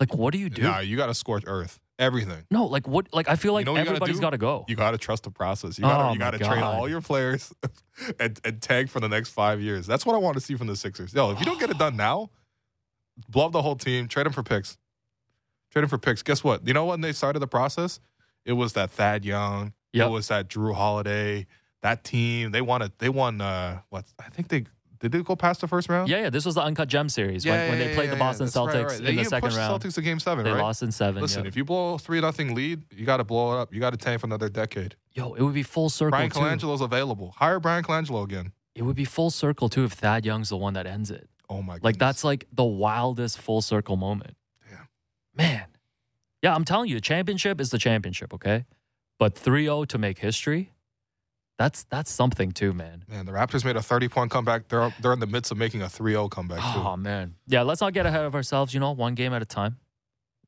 Like, 0.00 0.14
what 0.14 0.32
do 0.32 0.38
you 0.38 0.50
do? 0.50 0.62
Nah, 0.62 0.80
you 0.80 0.96
got 0.96 1.06
to 1.06 1.14
scorch 1.14 1.44
earth. 1.46 1.78
Everything. 1.96 2.44
no, 2.50 2.64
like 2.64 2.88
what? 2.88 3.06
Like 3.14 3.28
I 3.28 3.36
feel 3.36 3.52
like 3.52 3.66
know 3.66 3.72
what 3.72 3.78
you 3.78 3.84
gotta 3.84 3.96
everybody's 3.96 4.16
do? 4.16 4.20
got 4.22 4.30
to 4.30 4.38
go. 4.38 4.64
You 4.66 4.74
got 4.74 4.90
to 4.90 4.98
trust 4.98 5.22
the 5.22 5.30
process. 5.30 5.78
You 5.78 5.84
got 5.84 5.98
to 5.98 6.04
Oh 6.08 6.12
you 6.12 6.18
got 6.18 6.32
to 6.32 6.38
train 6.38 6.58
God. 6.58 6.74
all 6.74 6.88
your 6.88 7.00
players 7.00 7.52
and, 8.18 8.40
and 8.44 8.60
tag 8.60 8.88
for 8.88 8.98
the 8.98 9.08
next 9.08 9.28
five 9.30 9.60
years. 9.60 9.86
That's 9.86 10.04
what 10.04 10.16
I 10.16 10.18
want 10.18 10.34
to 10.34 10.40
see 10.40 10.56
from 10.56 10.66
the 10.66 10.74
Sixers. 10.74 11.14
Yo, 11.14 11.30
if 11.30 11.38
you 11.38 11.46
don't 11.46 11.60
get 11.60 11.70
it 11.70 11.78
done 11.78 11.96
now, 12.08 12.30
blow 13.28 13.46
up 13.46 13.52
the 13.52 13.62
whole 13.62 13.76
team. 13.76 14.08
Trade 14.08 14.26
them 14.26 14.32
for 14.32 14.42
picks. 14.42 14.76
Trade 15.70 15.82
them 15.82 15.88
for 15.88 15.98
picks. 15.98 16.24
Guess 16.24 16.42
what? 16.42 16.66
You 16.66 16.74
know 16.74 16.86
when 16.86 17.00
they 17.00 17.12
started 17.12 17.38
the 17.38 17.46
process? 17.46 18.00
It 18.44 18.54
was 18.54 18.72
that 18.72 18.90
Thad 18.90 19.24
Young. 19.24 19.72
Yep. 19.92 20.08
It 20.08 20.10
was 20.10 20.26
that 20.28 20.48
Jrue 20.48 20.74
Holiday. 20.74 21.46
That 21.82 22.02
team. 22.02 22.50
They 22.50 22.60
wanted. 22.60 22.90
They 22.98 23.08
won. 23.08 23.40
Uh, 23.40 23.82
what? 23.90 24.04
I 24.18 24.30
think 24.30 24.48
they 24.48 24.64
did. 25.04 25.12
They 25.12 25.22
go 25.22 25.36
past 25.36 25.60
the 25.60 25.68
first 25.68 25.88
round. 25.88 26.08
yeah, 26.08 26.22
yeah. 26.22 26.30
This 26.30 26.44
was 26.44 26.54
the 26.54 26.62
uncut 26.62 26.88
gem 26.88 27.08
series 27.08 27.46
when, 27.46 27.70
when 27.70 27.78
they 27.78 27.94
played 27.94 28.10
the 28.10 28.16
Boston 28.16 28.46
That's 28.46 28.56
right, 28.56 28.74
Celtics 28.74 28.88
right. 28.88 28.98
in 28.98 29.04
They 29.04 29.14
the 29.16 29.24
second 29.24 29.54
round. 29.54 29.82
The 29.82 29.88
Celtics 29.88 29.94
to 29.94 30.02
game 30.02 30.20
seven. 30.20 30.44
They 30.44 30.50
right? 30.52 30.60
lost 30.60 30.82
in 30.82 30.92
seven. 30.92 31.22
Listen, 31.22 31.44
yeah. 31.44 31.48
if 31.48 31.56
you 31.56 31.64
blow 31.64 31.94
a 31.94 31.98
three 31.98 32.20
nothing 32.20 32.54
lead, 32.54 32.82
you 32.92 33.06
got 33.06 33.18
to 33.18 33.24
blow 33.24 33.56
it 33.56 33.60
up. 33.60 33.72
You 33.74 33.80
got 33.80 33.90
to 33.90 33.96
tank 33.96 34.20
for 34.20 34.26
another 34.26 34.48
decade. 34.48 34.96
Yo, 35.12 35.34
it 35.34 35.42
would 35.42 35.54
be 35.54 35.62
full 35.62 35.88
circle 35.88 36.10
Bryan 36.10 36.30
too. 36.30 36.40
Colangelo's 36.40 36.80
available. 36.80 37.34
Hire 37.36 37.60
Bryan 37.60 37.84
Colangelo 37.84 38.24
again. 38.24 38.52
It 38.74 38.82
would 38.82 38.96
be 38.96 39.04
full 39.04 39.30
circle 39.30 39.68
too 39.68 39.84
if 39.84 39.92
Thad 39.92 40.26
Young's 40.26 40.48
the 40.48 40.56
one 40.56 40.74
that 40.74 40.86
ends 40.86 41.10
it. 41.10 41.28
Oh 41.48 41.62
my! 41.62 41.74
God. 41.74 41.84
Like 41.84 41.98
that's 41.98 42.24
like 42.24 42.46
the 42.52 42.64
wildest 42.64 43.38
full 43.38 43.62
circle 43.62 43.96
moment. 43.96 44.36
Yeah. 44.70 44.78
Man. 45.36 45.66
Yeah, 46.42 46.54
I'm 46.54 46.66
telling 46.66 46.90
you, 46.90 46.96
the 46.96 47.00
championship 47.00 47.58
is 47.58 47.70
the 47.70 47.78
championship, 47.78 48.34
okay? 48.34 48.66
But 49.18 49.34
3-0 49.34 49.86
to 49.88 49.96
make 49.96 50.18
history, 50.18 50.72
that's 51.58 51.84
that's 51.84 52.10
something 52.10 52.50
too, 52.52 52.72
man. 52.72 53.04
man. 53.08 53.26
The 53.26 53.32
Raptors 53.32 53.64
made 53.64 53.76
a 53.76 53.82
thirty 53.82 54.08
point 54.08 54.30
comeback. 54.30 54.68
They're 54.68 54.92
they're 55.00 55.12
in 55.12 55.20
the 55.20 55.26
midst 55.26 55.52
of 55.52 55.58
making 55.58 55.82
a 55.82 55.86
3-0 55.86 56.30
comeback 56.30 56.58
too. 56.74 56.80
Oh 56.80 56.96
man. 56.96 57.34
Yeah, 57.46 57.62
let's 57.62 57.80
not 57.80 57.92
get 57.92 58.06
ahead 58.06 58.24
of 58.24 58.34
ourselves, 58.34 58.74
you 58.74 58.80
know, 58.80 58.92
one 58.92 59.14
game 59.14 59.32
at 59.32 59.42
a 59.42 59.46
time. 59.46 59.78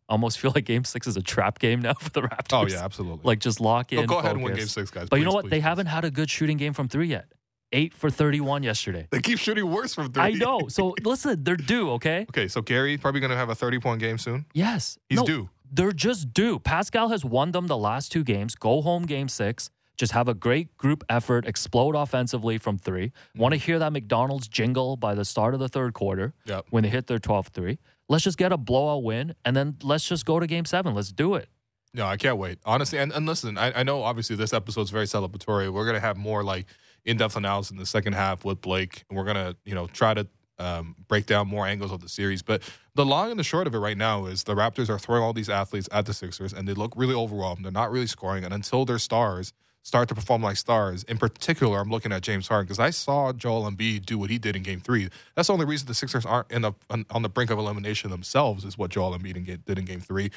Almost 0.08 0.38
feel 0.38 0.52
like 0.54 0.64
Game 0.64 0.84
Six 0.84 1.08
is 1.08 1.16
a 1.16 1.22
trap 1.22 1.58
game 1.58 1.80
now 1.82 1.94
for 2.00 2.10
the 2.10 2.22
Raptors. 2.22 2.52
Oh 2.52 2.66
yeah, 2.66 2.84
absolutely. 2.84 3.20
like 3.24 3.40
just 3.40 3.60
lock 3.60 3.92
in. 3.92 4.00
Oh, 4.00 4.06
go 4.06 4.18
ahead 4.18 4.32
and 4.32 4.42
win 4.42 4.54
game 4.54 4.66
six, 4.66 4.90
guys. 4.90 5.08
But 5.08 5.18
you 5.18 5.24
know 5.24 5.32
what? 5.32 5.42
please, 5.44 5.50
they 5.50 5.56
please. 5.58 5.62
haven't 5.64 5.86
had 5.86 6.04
a 6.04 6.10
good 6.10 6.30
shooting 6.30 6.56
game 6.56 6.72
from 6.72 6.88
three 6.88 7.08
yet. 7.08 7.26
Eight 7.72 7.92
for 7.92 8.08
thirty-one 8.10 8.62
yesterday. 8.62 9.08
They 9.10 9.20
keep 9.20 9.40
shooting 9.40 9.68
worse 9.68 9.92
from 9.94 10.12
three. 10.12 10.22
I 10.22 10.30
know. 10.30 10.68
So 10.68 10.94
listen, 11.02 11.42
they're 11.42 11.56
due. 11.56 11.90
Okay. 11.92 12.24
Okay, 12.30 12.46
so 12.46 12.62
Gary 12.62 12.96
probably 12.96 13.20
going 13.20 13.30
to 13.32 13.36
have 13.36 13.48
a 13.48 13.54
30 13.56 13.80
point 13.80 14.00
game 14.00 14.18
soon. 14.18 14.46
Yes. 14.54 14.96
He's 15.08 15.18
No, 15.18 15.26
due. 15.26 15.50
They're 15.72 15.90
just 15.90 16.32
due. 16.32 16.60
Pascal 16.60 17.08
has 17.08 17.24
won 17.24 17.50
them 17.50 17.66
the 17.66 17.76
last 17.76 18.12
two 18.12 18.22
games. 18.22 18.54
Go 18.54 18.82
home 18.82 19.04
game 19.06 19.28
six. 19.28 19.70
Just 19.96 20.12
have 20.12 20.28
a 20.28 20.34
great 20.34 20.76
group 20.76 21.04
effort, 21.08 21.46
explode 21.46 21.94
offensively 21.94 22.58
from 22.58 22.78
three. 22.78 23.12
Want 23.34 23.52
to 23.54 23.58
hear 23.58 23.78
that 23.78 23.92
McDonald's 23.92 24.46
jingle 24.48 24.96
by 24.96 25.14
the 25.14 25.24
start 25.24 25.54
of 25.54 25.60
the 25.60 25.68
third 25.68 25.94
quarter 25.94 26.34
Yep. 26.44 26.66
when 26.70 26.82
they 26.82 26.90
hit 26.90 27.06
their 27.06 27.18
12 27.18 27.48
3. 27.48 27.78
Let's 28.08 28.24
just 28.24 28.38
get 28.38 28.52
a 28.52 28.56
blowout 28.56 29.02
win 29.02 29.34
and 29.44 29.56
then 29.56 29.76
let's 29.82 30.06
just 30.06 30.24
go 30.26 30.38
to 30.38 30.46
game 30.46 30.64
seven. 30.64 30.94
Let's 30.94 31.12
do 31.12 31.34
it. 31.34 31.48
No, 31.94 32.06
I 32.06 32.16
can't 32.18 32.36
wait. 32.36 32.58
Honestly, 32.66 32.98
and, 32.98 33.10
and 33.12 33.24
listen, 33.26 33.56
I, 33.56 33.80
I 33.80 33.82
know 33.82 34.02
obviously 34.02 34.36
this 34.36 34.52
episode's 34.52 34.90
very 34.90 35.06
celebratory. 35.06 35.72
We're 35.72 35.86
gonna 35.86 35.98
have 36.00 36.16
more 36.18 36.44
like 36.44 36.66
in-depth 37.06 37.36
analysis 37.36 37.70
in 37.70 37.78
the 37.78 37.86
second 37.86 38.12
half 38.12 38.44
with 38.44 38.60
Blake, 38.60 39.04
and 39.08 39.16
we're 39.16 39.24
gonna 39.24 39.56
you 39.64 39.74
know 39.74 39.86
try 39.86 40.12
to 40.12 40.26
um, 40.58 40.94
break 41.08 41.24
down 41.26 41.48
more 41.48 41.66
angles 41.66 41.92
of 41.92 42.00
the 42.00 42.08
series. 42.08 42.42
But 42.42 42.62
the 42.94 43.04
long 43.06 43.30
and 43.30 43.40
the 43.40 43.44
short 43.44 43.66
of 43.66 43.74
it 43.74 43.78
right 43.78 43.96
now 43.96 44.26
is 44.26 44.44
the 44.44 44.54
Raptors 44.54 44.88
are 44.90 44.98
throwing 44.98 45.22
all 45.22 45.32
these 45.32 45.48
athletes 45.48 45.88
at 45.90 46.04
the 46.06 46.12
Sixers, 46.12 46.52
and 46.52 46.68
they 46.68 46.74
look 46.74 46.92
really 46.96 47.14
overwhelmed. 47.14 47.64
They're 47.64 47.72
not 47.72 47.90
really 47.90 48.06
scoring, 48.06 48.44
and 48.44 48.52
until 48.52 48.84
their 48.84 48.98
stars 48.98 49.52
start 49.86 50.08
to 50.08 50.16
perform 50.16 50.42
like 50.42 50.56
stars, 50.56 51.04
in 51.04 51.16
particular, 51.16 51.78
I'm 51.78 51.90
looking 51.90 52.10
at 52.10 52.20
James 52.22 52.48
Harden 52.48 52.66
because 52.66 52.80
I 52.80 52.90
saw 52.90 53.32
Joel 53.32 53.70
Embiid 53.70 54.04
do 54.04 54.18
what 54.18 54.30
he 54.30 54.36
did 54.36 54.56
in 54.56 54.64
Game 54.64 54.80
Three. 54.80 55.08
That's 55.36 55.46
the 55.46 55.52
only 55.52 55.64
reason 55.64 55.86
the 55.86 55.94
Sixers 55.94 56.26
aren't 56.26 56.50
in 56.50 56.64
on, 56.64 56.74
on 57.08 57.22
the 57.22 57.28
brink 57.28 57.52
of 57.52 57.58
elimination 57.60 58.10
themselves 58.10 58.64
is 58.64 58.76
what 58.76 58.90
Joel 58.90 59.16
Embiid 59.16 59.64
did 59.64 59.78
in 59.78 59.84
Game 59.84 60.00
Three 60.00 60.32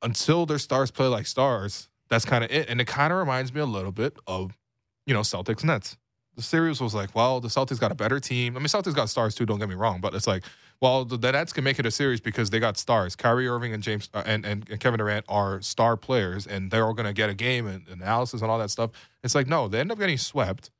until 0.00 0.46
their 0.46 0.56
stars 0.56 0.90
play 0.90 1.08
like 1.08 1.26
stars, 1.26 1.88
that's 2.08 2.24
kind 2.24 2.42
of 2.42 2.50
it. 2.50 2.70
And 2.70 2.80
it 2.80 2.86
kind 2.86 3.12
of 3.12 3.18
reminds 3.18 3.52
me 3.52 3.60
a 3.60 3.66
little 3.66 3.92
bit 3.92 4.16
of, 4.26 4.56
you 5.04 5.12
know, 5.12 5.20
Celtics 5.20 5.62
Nets. 5.62 5.98
The 6.34 6.42
series 6.42 6.80
was 6.80 6.94
like, 6.94 7.14
well, 7.14 7.40
the 7.40 7.48
Celtics 7.48 7.78
got 7.78 7.92
a 7.92 7.96
better 7.96 8.18
team. 8.18 8.56
I 8.56 8.60
mean, 8.60 8.68
Celtics 8.68 8.94
got 8.94 9.10
stars 9.10 9.34
too. 9.34 9.44
Don't 9.44 9.58
get 9.58 9.68
me 9.68 9.74
wrong, 9.74 10.00
but 10.00 10.14
it's 10.14 10.26
like, 10.26 10.44
well, 10.80 11.04
the, 11.04 11.16
the 11.16 11.32
Nets 11.32 11.52
can 11.52 11.64
make 11.64 11.78
it 11.78 11.86
a 11.86 11.90
series 11.90 12.20
because 12.20 12.50
they 12.50 12.60
got 12.60 12.76
stars. 12.76 13.16
Kyrie 13.16 13.48
Irving 13.48 13.72
and 13.72 13.82
James 13.82 14.08
uh, 14.14 14.22
and, 14.24 14.46
and 14.46 14.68
and 14.70 14.78
Kevin 14.78 14.98
Durant 14.98 15.24
are 15.28 15.60
star 15.60 15.96
players, 15.96 16.46
and 16.46 16.70
they're 16.70 16.84
all 16.86 16.94
going 16.94 17.06
to 17.06 17.12
get 17.12 17.28
a 17.28 17.34
game 17.34 17.66
and 17.66 17.88
analysis 17.88 18.42
and 18.42 18.50
all 18.50 18.58
that 18.58 18.70
stuff. 18.70 18.90
It's 19.24 19.34
like, 19.34 19.48
no, 19.48 19.66
they 19.66 19.80
end 19.80 19.90
up 19.90 19.98
getting 19.98 20.18
swept 20.18 20.70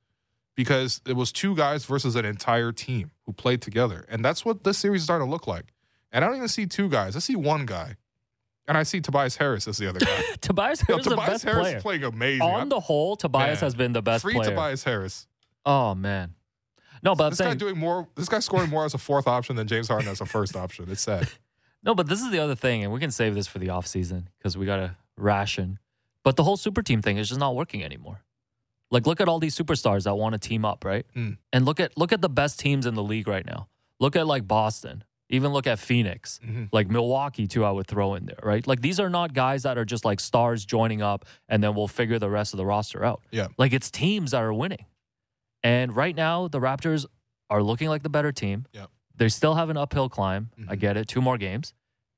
because 0.55 1.01
it 1.07 1.17
was 1.17 1.33
two 1.33 1.57
guys 1.57 1.85
versus 1.85 2.15
an 2.17 2.25
entire 2.25 2.71
team 2.73 3.11
who 3.27 3.33
played 3.33 3.61
together, 3.61 4.05
and 4.09 4.25
that's 4.25 4.45
what 4.45 4.65
this 4.65 4.79
series 4.79 5.01
is 5.01 5.05
starting 5.05 5.27
to 5.27 5.31
look 5.31 5.47
like. 5.47 5.73
And 6.13 6.25
I 6.25 6.29
don't 6.29 6.37
even 6.37 6.49
see 6.49 6.67
two 6.67 6.89
guys. 6.89 7.17
I 7.17 7.19
see 7.19 7.37
one 7.37 7.67
guy, 7.67 7.97
and 8.69 8.79
I 8.79 8.85
see 8.85 9.01
Tobias 9.01 9.37
Harris 9.37 9.67
as 9.67 9.79
the 9.79 9.89
other 9.89 9.99
guy. 9.99 10.23
Tobias 10.41 10.81
Yo, 10.89 10.95
Harris 10.95 11.07
is 11.07 11.11
the 11.11 11.11
Tobias 11.17 11.29
best 11.29 11.45
Harris 11.45 11.61
player. 11.61 11.77
is 11.77 11.83
playing 11.83 12.05
amazing. 12.05 12.43
On 12.43 12.69
the 12.69 12.81
whole, 12.81 13.17
Tobias 13.17 13.61
Man, 13.61 13.67
has 13.67 13.75
been 13.75 13.93
the 13.93 14.03
best 14.03 14.23
free 14.23 14.35
player. 14.35 14.51
Tobias 14.51 14.85
Harris. 14.85 15.27
Oh, 15.67 15.95
man. 15.95 16.35
No, 17.03 17.15
but 17.15 17.25
I'm 17.25 17.31
this 17.31 17.39
guy 17.39 17.45
saying, 17.47 17.59
doing 17.59 17.79
more. 17.79 18.07
This 18.15 18.29
guy 18.29 18.39
scoring 18.41 18.71
more 18.71 18.85
as 18.85 18.95
a 18.95 18.99
fourth 18.99 19.27
option 19.27 19.57
than 19.57 19.67
James 19.69 19.89
Harden 19.89 20.09
as 20.09 20.21
a 20.21 20.27
first 20.27 20.57
option. 20.57 20.87
It's 20.91 21.01
sad. 21.03 21.29
no, 21.83 21.95
but 21.95 22.09
this 22.09 22.21
is 22.21 22.31
the 22.31 22.39
other 22.39 22.55
thing, 22.55 22.83
and 22.85 22.93
we 22.93 23.01
can 23.01 23.11
save 23.11 23.35
this 23.35 23.47
for 23.47 23.59
the 23.59 23.69
offseason 23.69 24.25
because 24.39 24.57
we 24.57 24.67
got 24.67 24.77
to 24.77 24.97
ration. 25.17 25.79
But 26.25 26.37
the 26.37 26.45
whole 26.45 26.57
super 26.57 26.83
team 26.83 27.01
thing 27.03 27.17
is 27.17 27.29
just 27.29 27.41
not 27.41 27.55
working 27.55 27.83
anymore. 27.85 28.23
Like, 28.91 29.07
look 29.07 29.21
at 29.21 29.29
all 29.29 29.39
these 29.39 29.57
superstars 29.57 30.05
that 30.05 30.17
want 30.17 30.33
to 30.33 30.39
team 30.39 30.65
up, 30.65 30.85
right? 30.85 31.05
Mm. 31.15 31.37
And 31.53 31.65
look 31.67 31.79
at 31.81 31.97
look 31.99 32.13
at 32.13 32.21
the 32.23 32.29
best 32.29 32.59
teams 32.59 32.87
in 32.87 32.95
the 32.95 33.03
league 33.03 33.29
right 33.29 33.45
now. 33.45 33.69
Look 34.01 34.17
at 34.17 34.27
like 34.27 34.47
Boston. 34.49 35.05
Even 35.31 35.53
look 35.53 35.67
at 35.67 35.79
Phoenix, 35.79 36.41
Mhm. 36.43 36.71
like 36.73 36.89
Milwaukee, 36.89 37.47
too. 37.47 37.63
I 37.63 37.71
would 37.71 37.87
throw 37.87 38.15
in 38.15 38.25
there, 38.25 38.39
right? 38.43 38.67
Like 38.67 38.81
these 38.81 38.99
are 38.99 39.11
not 39.11 39.35
guys 39.35 39.65
that 39.65 39.77
are 39.77 39.85
just 39.85 40.03
like 40.07 40.21
stars 40.21 40.65
joining 40.65 41.03
up, 41.03 41.27
and 41.51 41.63
then 41.63 41.75
we'll 41.75 41.87
figure 41.87 42.19
the 42.19 42.31
rest 42.31 42.55
of 42.55 42.57
the 42.57 42.65
roster 42.65 43.05
out. 43.05 43.21
Yeah. 43.31 43.49
like 43.59 43.75
it's 43.75 43.91
teams 43.91 44.31
that 44.31 44.41
are 44.43 44.55
winning. 44.55 44.87
And 45.62 45.94
right 45.94 46.14
now, 46.14 46.49
the 46.49 46.61
Raptors 46.61 47.07
are 47.51 47.62
looking 47.62 47.88
like 47.88 48.03
the 48.03 48.09
better 48.09 48.33
team. 48.33 48.66
Yep. 48.73 48.90
They 49.16 49.29
still 49.29 49.55
have 49.55 49.71
an 49.71 49.77
uphill 49.77 50.09
climb. 50.09 50.51
I 50.68 50.77
Mhm. 50.77 50.81
get 50.81 50.97
it. 50.97 51.09
Two 51.09 51.21
more 51.21 51.38
games. 51.38 51.75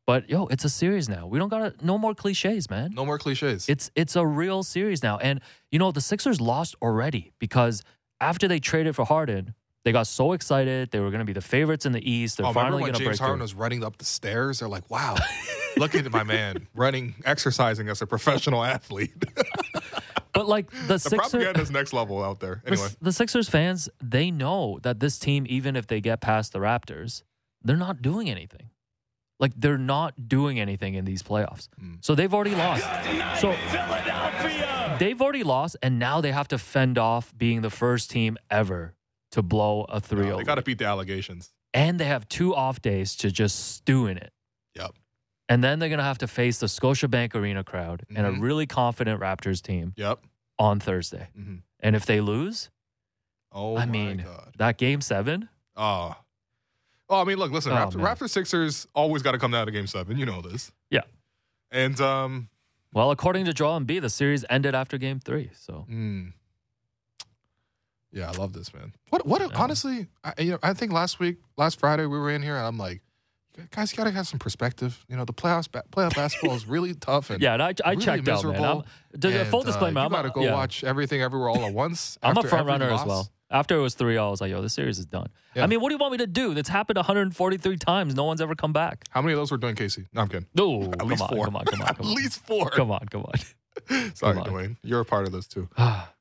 But 0.07 0.29
yo, 0.29 0.47
it's 0.47 0.65
a 0.65 0.69
series 0.69 1.09
now. 1.09 1.27
We 1.27 1.39
don't 1.39 1.49
got 1.49 1.79
to 1.79 1.87
no 1.87 1.97
more 1.97 2.15
cliches, 2.15 2.69
man. 2.69 2.93
No 2.95 3.07
more 3.07 3.19
cliches. 3.19 3.69
It's 3.69 3.91
it's 3.95 4.17
a 4.17 4.27
real 4.27 4.63
series 4.63 5.03
now. 5.03 5.19
And 5.19 5.41
you 5.71 5.79
know, 5.79 5.93
the 5.93 6.01
Sixers 6.01 6.41
lost 6.41 6.75
already 6.83 7.33
because 7.39 7.83
after 8.21 8.49
they 8.49 8.59
traded 8.59 8.97
for 8.97 9.05
Harden, 9.05 9.55
they 9.85 9.93
got 9.93 10.07
so 10.09 10.33
excited. 10.33 10.91
They 10.91 10.99
were 11.01 11.11
going 11.11 11.21
to 11.21 11.25
be 11.25 11.33
the 11.33 11.41
favorites 11.41 11.87
in 11.87 11.93
the 11.93 12.11
East. 12.11 12.37
They're 12.39 12.47
oh, 12.47 12.53
finally 12.53 12.83
when 12.83 12.93
to 12.93 12.99
James 12.99 13.09
break 13.09 13.19
Harden 13.21 13.39
through. 13.39 13.45
was 13.45 13.55
running 13.55 13.85
up 13.85 13.99
the 13.99 14.05
stairs? 14.05 14.59
They're 14.59 14.69
like, 14.69 14.91
"Wow, 14.91 15.15
look 15.79 15.95
at 15.95 16.11
my 16.11 16.25
man 16.25 16.67
running, 16.75 17.15
exercising 17.25 17.89
as 17.89 18.03
a 18.03 18.07
professional 18.07 18.65
athlete." 18.65 19.15
But 20.33 20.49
like 20.49 20.71
the, 20.71 20.95
the 20.95 20.99
Sixers 20.99 21.31
propaganda 21.31 21.61
is 21.61 21.71
next 21.71 21.93
level 21.93 22.23
out 22.23 22.41
there. 22.41 22.63
Anyway, 22.67 22.89
the 23.01 23.13
Sixers 23.13 23.49
fans, 23.49 23.89
they 24.03 24.31
know 24.31 24.79
that 24.83 25.01
this 25.01 25.19
team 25.19 25.47
even 25.49 25.77
if 25.77 25.87
they 25.87 26.01
get 26.01 26.21
past 26.21 26.53
the 26.53 26.59
Raptors, 26.59 27.23
they're 27.63 27.77
not 27.77 28.01
doing 28.03 28.31
anything. 28.31 28.71
Like 29.39 29.53
they're 29.57 29.79
not 29.79 30.29
doing 30.29 30.61
anything 30.61 30.95
in 30.95 31.05
these 31.07 31.23
playoffs. 31.23 31.69
Hmm. 31.79 31.95
So 32.01 32.15
they've 32.15 32.33
already 32.33 32.55
lost. 32.55 32.83
So 33.41 33.53
Philadelphia. 33.53 34.97
they've 34.99 35.21
already 35.21 35.43
lost 35.43 35.77
and 35.83 35.99
now 35.99 36.21
they 36.21 36.33
have 36.33 36.49
to 36.49 36.59
fend 36.59 36.99
off 36.99 37.33
being 37.37 37.63
the 37.63 37.71
first 37.71 38.11
team 38.11 38.37
ever 38.51 38.95
to 39.33 39.43
blow 39.43 39.85
a 39.89 40.01
3-0. 40.01 40.27
No, 40.27 40.37
they 40.39 40.45
got 40.45 40.57
to 40.57 40.63
beat 40.63 40.79
the 40.79 40.85
allegations. 40.87 41.53
and 41.73 41.99
they 41.99 42.05
have 42.05 42.29
two 42.29 42.55
off 42.55 42.83
days 42.83 43.15
to 43.17 43.31
just 43.31 43.75
stew 43.77 44.07
in 44.07 44.17
it. 44.19 44.33
Yep. 44.75 44.91
And 45.51 45.63
then 45.65 45.79
they're 45.81 45.89
going 45.89 45.99
to 45.99 46.05
have 46.05 46.19
to 46.19 46.29
face 46.29 46.59
the 46.59 46.67
Scotiabank 46.67 47.35
Arena 47.35 47.65
crowd 47.65 48.07
and 48.15 48.25
a 48.27 48.31
Mhm. 48.31 48.41
really 48.41 48.67
confident 48.67 49.21
Raptors 49.21 49.61
team 49.61 49.93
Yep. 49.97 50.21
on 50.59 50.79
Thursday. 50.81 51.29
hmm 51.35 51.57
And 51.81 51.97
if 51.97 52.07
they 52.07 52.21
lose, 52.21 52.71
Oh 53.53 53.77
I 53.77 53.85
my 53.85 53.91
mean, 53.93 54.17
god. 54.19 54.55
that 54.59 54.79
game 54.79 55.01
seven. 55.01 55.49
Oh. 55.77 56.15
Well, 57.09 57.21
I 57.21 57.25
mean, 57.25 57.39
look, 57.39 57.51
listen, 57.51 57.73
Oh, 57.73 57.89
Raptor, 57.91 58.31
Sixers 58.31 58.87
always 58.95 59.23
got 59.23 59.33
to 59.33 59.39
come 59.39 59.51
down 59.51 59.67
to 59.67 59.73
Game 59.73 59.89
Seven. 59.89 60.17
You 60.17 60.25
know 60.27 60.41
this. 60.41 60.71
Yeah. 60.91 61.01
And 61.73 62.01
um, 62.01 62.49
well, 62.93 63.11
according 63.11 63.45
to 63.47 63.53
Joel 63.53 63.81
B, 63.81 63.99
the 63.99 64.11
series 64.11 64.45
ended 64.49 64.75
after 64.77 64.99
game 64.99 65.19
three. 65.19 65.51
So 65.55 65.85
mm, 65.91 66.33
yeah, 68.13 68.29
I 68.29 68.33
love 68.33 68.53
this 68.53 68.73
man. 68.75 68.93
What? 69.09 69.27
What? 69.27 69.41
Yeah. 69.41 69.49
Honestly, 69.57 70.07
I, 70.23 70.35
you 70.39 70.51
know, 70.53 70.59
I 70.63 70.75
think 70.75 70.93
last 70.93 71.19
week, 71.19 71.39
last 71.57 71.81
Friday, 71.81 72.07
we 72.07 72.19
were 72.19 72.31
in 72.31 72.43
here, 72.43 72.57
and 72.57 72.67
I'm 72.67 72.79
like, 72.79 73.03
guys, 73.71 73.93
you 73.93 73.97
gotta 73.99 74.11
have 74.11 74.27
some 74.29 74.39
perspective. 74.39 75.05
You 75.09 75.17
know, 75.17 75.25
the 75.25 75.33
playoffs, 75.33 75.71
ba- 75.71 75.85
playoff 75.91 76.15
basketball 76.15 76.57
is 76.57 76.67
really 76.67 76.95
tough. 76.95 77.31
And 77.31 77.43
yeah, 77.43 77.55
and 77.55 77.63
I, 77.63 77.75
I 77.85 77.91
really 77.91 78.05
checked 78.05 78.29
out, 78.29 78.45
man. 78.45 78.65
I'm, 78.65 78.83
to- 79.21 79.41
and, 79.41 79.49
full 79.49 79.61
uh, 79.61 79.65
disclaimer, 79.65 80.01
you 80.01 80.07
I'm 80.07 80.13
gotta 80.13 80.31
go 80.31 80.43
yeah. 80.43 80.53
watch 80.53 80.85
everything 80.85 81.23
everywhere 81.23 81.49
all 81.51 81.65
at 81.65 81.73
once. 81.73 82.19
I'm 82.23 82.37
a 82.37 82.43
front 82.43 82.67
runner 82.67 82.91
as 82.91 83.05
well. 83.05 83.31
After 83.53 83.77
it 83.77 83.81
was 83.81 83.95
3 83.95 84.17
I 84.17 84.29
was 84.29 84.41
like, 84.41 84.51
yo, 84.53 84.63
this 84.63 84.75
series 84.75 85.01
is 85.01 85.07
done. 85.07 85.27
Yeah. 85.57 85.65
I 85.65 85.67
mean, 85.67 85.81
what 85.81 85.89
do 85.89 85.95
you 85.97 85.99
want 85.99 86.13
me 86.13 86.19
to 86.19 86.29
do? 86.29 86.55
That's 86.55 86.69
happened 86.69 86.97
143 86.99 87.77
times. 87.79 88.15
No 88.15 88.23
one's 88.23 88.41
ever 88.41 88.55
come 88.55 88.73
back. 88.73 89.05
How 89.11 89.21
many 89.23 89.33
of 89.33 89.39
those 89.41 89.51
were 89.51 89.57
doing 89.57 89.75
Casey? 89.75 90.07
No, 90.13 90.21
I'm 90.21 90.29
kidding. 90.29 90.47
No, 90.55 90.85
At 90.85 91.01
come 91.01 91.09
least 91.09 91.23
on, 91.23 91.29
four. 91.31 91.45
come 91.47 91.57
on, 91.57 91.65
come 91.65 91.83
on, 91.83 91.89
At 91.89 91.97
come 91.99 92.07
on. 92.07 92.15
least 92.15 92.47
four. 92.47 92.71
Come 92.71 92.93
on, 92.93 93.01
come 93.11 93.25
on. 93.25 93.33
Sorry, 94.15 94.35
Come 94.37 94.39
on. 94.39 94.47
Dwane. 94.47 94.77
You're 94.85 95.01
a 95.01 95.05
part 95.05 95.27
of 95.27 95.33
this 95.33 95.49
too. 95.49 95.69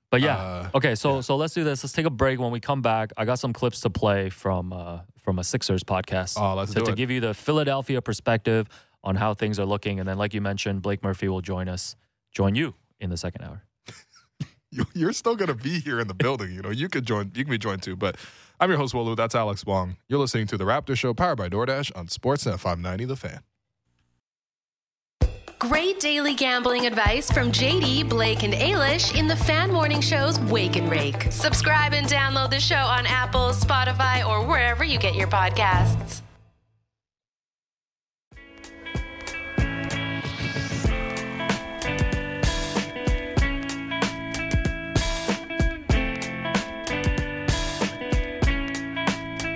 but 0.09 0.21
yeah, 0.21 0.37
Uh, 0.37 0.69
okay. 0.75 0.95
So 0.95 1.21
so 1.21 1.35
let's 1.35 1.53
do 1.53 1.63
this. 1.63 1.83
Let's 1.83 1.93
take 1.93 2.05
a 2.05 2.09
break. 2.09 2.39
When 2.39 2.51
we 2.51 2.59
come 2.59 2.81
back, 2.81 3.11
I 3.17 3.25
got 3.25 3.39
some 3.39 3.53
clips 3.53 3.81
to 3.81 3.89
play 3.89 4.29
from 4.29 4.73
uh, 4.73 4.99
from 5.23 5.39
a 5.39 5.43
Sixers 5.43 5.83
podcast. 5.83 6.39
Oh, 6.39 6.55
let's 6.55 6.73
to, 6.73 6.79
do 6.79 6.85
to 6.85 6.93
give 6.93 7.11
you 7.11 7.19
the 7.19 7.33
Philadelphia 7.33 8.01
perspective 8.01 8.67
on 9.03 9.15
how 9.15 9.33
things 9.33 9.59
are 9.59 9.65
looking, 9.65 9.99
and 9.99 10.09
then, 10.09 10.17
like 10.17 10.33
you 10.33 10.41
mentioned, 10.41 10.81
Blake 10.81 11.03
Murphy 11.03 11.29
will 11.29 11.41
join 11.41 11.69
us, 11.69 11.95
join 12.31 12.55
you 12.55 12.73
in 12.99 13.09
the 13.09 13.17
second 13.17 13.43
hour. 13.43 13.63
you, 14.71 14.85
you're 14.93 15.13
still 15.13 15.35
going 15.35 15.47
to 15.47 15.55
be 15.55 15.79
here 15.79 15.99
in 15.99 16.07
the 16.07 16.13
building. 16.13 16.51
You 16.51 16.61
know, 16.61 16.69
you 16.69 16.89
could 16.89 17.05
join, 17.05 17.31
you 17.33 17.45
can 17.45 17.51
be 17.51 17.57
joined 17.57 17.81
too. 17.81 17.95
But 17.95 18.17
I'm 18.59 18.69
your 18.69 18.77
host, 18.77 18.93
Will 18.93 19.05
Lou. 19.05 19.15
That's 19.15 19.35
Alex 19.35 19.65
Wong. 19.65 19.95
You're 20.09 20.19
listening 20.19 20.47
to 20.47 20.57
The 20.57 20.65
Raptor 20.65 20.97
Show, 20.97 21.13
powered 21.13 21.37
by 21.37 21.47
DoorDash 21.47 21.95
on 21.95 22.07
Sportsnet 22.07 22.59
590 22.59 23.05
The 23.05 23.15
Fan. 23.15 23.39
Great 25.59 25.99
daily 25.99 26.35
gambling 26.35 26.85
advice 26.85 27.29
from 27.29 27.51
JD, 27.51 28.07
Blake, 28.07 28.43
and 28.43 28.53
Ailish 28.53 29.13
in 29.19 29.27
the 29.27 29.35
Fan 29.35 29.73
Morning 29.73 29.99
Show's 29.99 30.39
Wake 30.39 30.77
and 30.77 30.89
Rake. 30.89 31.23
Subscribe 31.31 31.91
and 31.93 32.07
download 32.07 32.49
the 32.49 32.61
show 32.61 32.77
on 32.77 33.05
Apple, 33.05 33.49
Spotify, 33.49 34.25
or 34.25 34.47
wherever 34.47 34.85
you 34.85 34.97
get 34.97 35.15
your 35.15 35.27
podcasts. 35.27 36.21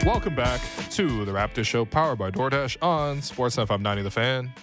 Welcome 0.05 0.35
back 0.35 0.59
to 0.89 1.23
The 1.23 1.31
Raptor 1.31 1.63
Show, 1.63 1.85
powered 1.85 2.17
by 2.17 2.29
DoorDash 2.29 2.75
on 2.81 3.19
Sportsnet 3.19 3.69
590 3.69 4.01
The 4.01 4.11
Fan. 4.11 4.53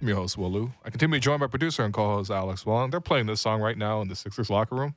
I'm 0.00 0.08
your 0.08 0.16
host, 0.16 0.38
Will 0.38 0.50
Lou. 0.50 0.72
I 0.82 0.88
continue 0.90 1.16
to 1.16 1.20
be 1.20 1.20
joined 1.20 1.40
by 1.40 1.46
producer 1.46 1.84
and 1.84 1.92
co-host 1.92 2.30
Alex 2.30 2.64
Wong. 2.64 2.90
They're 2.90 3.00
playing 3.00 3.26
this 3.26 3.40
song 3.40 3.60
right 3.60 3.76
now 3.76 4.00
in 4.00 4.08
the 4.08 4.16
Sixers 4.16 4.48
locker 4.48 4.74
room. 4.74 4.94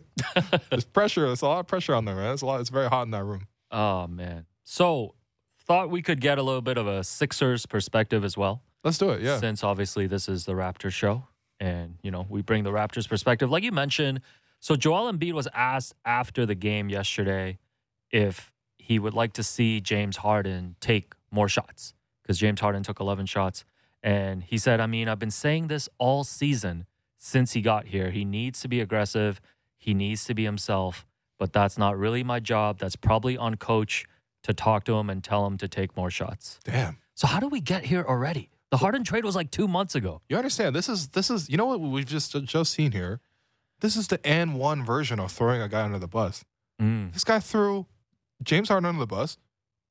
There's 0.70 0.84
pressure. 0.84 1.26
There's 1.26 1.42
a 1.42 1.46
lot 1.46 1.60
of 1.60 1.68
pressure 1.68 1.94
on 1.94 2.04
there, 2.04 2.16
man. 2.16 2.32
It's 2.32 2.42
a 2.42 2.46
lot. 2.46 2.60
It's 2.60 2.70
very 2.70 2.88
hot 2.88 3.02
in 3.02 3.12
that 3.12 3.24
room. 3.24 3.46
Oh 3.70 4.08
man. 4.08 4.46
So 4.64 5.14
thought 5.60 5.90
we 5.90 6.02
could 6.02 6.20
get 6.20 6.38
a 6.38 6.42
little 6.42 6.60
bit 6.60 6.76
of 6.76 6.88
a 6.88 7.04
Sixers 7.04 7.66
perspective 7.66 8.24
as 8.24 8.36
well. 8.36 8.62
Let's 8.82 8.98
do 8.98 9.10
it. 9.10 9.22
Yeah. 9.22 9.38
Since 9.38 9.62
obviously 9.62 10.08
this 10.08 10.28
is 10.28 10.44
the 10.44 10.52
Raptors 10.54 10.92
show, 10.92 11.24
and 11.60 11.98
you 12.02 12.10
know 12.10 12.26
we 12.28 12.42
bring 12.42 12.64
the 12.64 12.72
Raptors 12.72 13.08
perspective, 13.08 13.48
like 13.48 13.62
you 13.62 13.72
mentioned. 13.72 14.22
So 14.58 14.74
Joel 14.74 15.12
Embiid 15.12 15.34
was 15.34 15.48
asked 15.54 15.94
after 16.04 16.46
the 16.46 16.54
game 16.54 16.88
yesterday 16.88 17.58
if 18.10 18.52
he 18.78 18.98
would 18.98 19.14
like 19.14 19.32
to 19.34 19.42
see 19.42 19.80
James 19.80 20.18
Harden 20.18 20.76
take 20.80 21.14
more 21.30 21.48
shots 21.48 21.94
because 22.22 22.38
James 22.38 22.60
Harden 22.60 22.82
took 22.82 23.00
11 23.00 23.26
shots, 23.26 23.64
and 24.02 24.42
he 24.42 24.58
said, 24.58 24.80
"I 24.80 24.86
mean, 24.86 25.08
I've 25.08 25.18
been 25.18 25.30
saying 25.30 25.68
this 25.68 25.88
all 25.98 26.24
season 26.24 26.86
since 27.18 27.52
he 27.52 27.60
got 27.60 27.86
here. 27.86 28.10
He 28.10 28.24
needs 28.24 28.60
to 28.62 28.68
be 28.68 28.80
aggressive. 28.80 29.40
He 29.76 29.94
needs 29.94 30.24
to 30.26 30.34
be 30.34 30.44
himself." 30.44 31.06
But 31.38 31.52
that's 31.52 31.76
not 31.76 31.98
really 31.98 32.22
my 32.22 32.38
job. 32.38 32.78
That's 32.78 32.94
probably 32.94 33.36
on 33.36 33.56
coach 33.56 34.06
to 34.44 34.52
talk 34.52 34.84
to 34.84 34.94
him 34.94 35.10
and 35.10 35.22
tell 35.24 35.46
him 35.46 35.56
to 35.58 35.68
take 35.68 35.96
more 35.96 36.10
shots. 36.10 36.60
Damn. 36.64 36.98
So 37.14 37.26
how 37.26 37.40
do 37.40 37.48
we 37.48 37.60
get 37.60 37.84
here 37.84 38.04
already? 38.06 38.50
The 38.70 38.78
Harden 38.78 39.04
trade 39.04 39.24
was 39.24 39.36
like 39.36 39.50
two 39.50 39.68
months 39.68 39.94
ago. 39.94 40.22
You 40.28 40.36
understand? 40.36 40.74
This 40.74 40.88
is 40.88 41.08
this 41.08 41.30
is 41.30 41.50
you 41.50 41.56
know 41.56 41.66
what 41.66 41.80
we've 41.80 42.06
just 42.06 42.32
just 42.44 42.72
seen 42.72 42.92
here. 42.92 43.20
This 43.80 43.96
is 43.96 44.08
the 44.08 44.24
N 44.26 44.54
one 44.54 44.84
version 44.84 45.20
of 45.20 45.30
throwing 45.30 45.60
a 45.60 45.68
guy 45.68 45.82
under 45.82 45.98
the 45.98 46.08
bus. 46.08 46.44
Mm. 46.80 47.12
This 47.12 47.24
guy 47.24 47.40
threw 47.40 47.86
James 48.42 48.68
Harden 48.68 48.86
under 48.86 49.00
the 49.00 49.06
bus, 49.06 49.36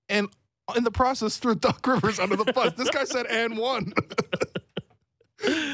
and 0.10 0.30
in 0.76 0.84
the 0.84 0.92
process 0.92 1.38
threw 1.38 1.56
Doc 1.56 1.86
Rivers 1.86 2.20
under 2.20 2.36
the 2.36 2.52
bus. 2.54 2.74
This 2.74 2.90
guy 2.90 3.04
said 3.04 3.26
and 3.28 3.58
one. 3.58 3.94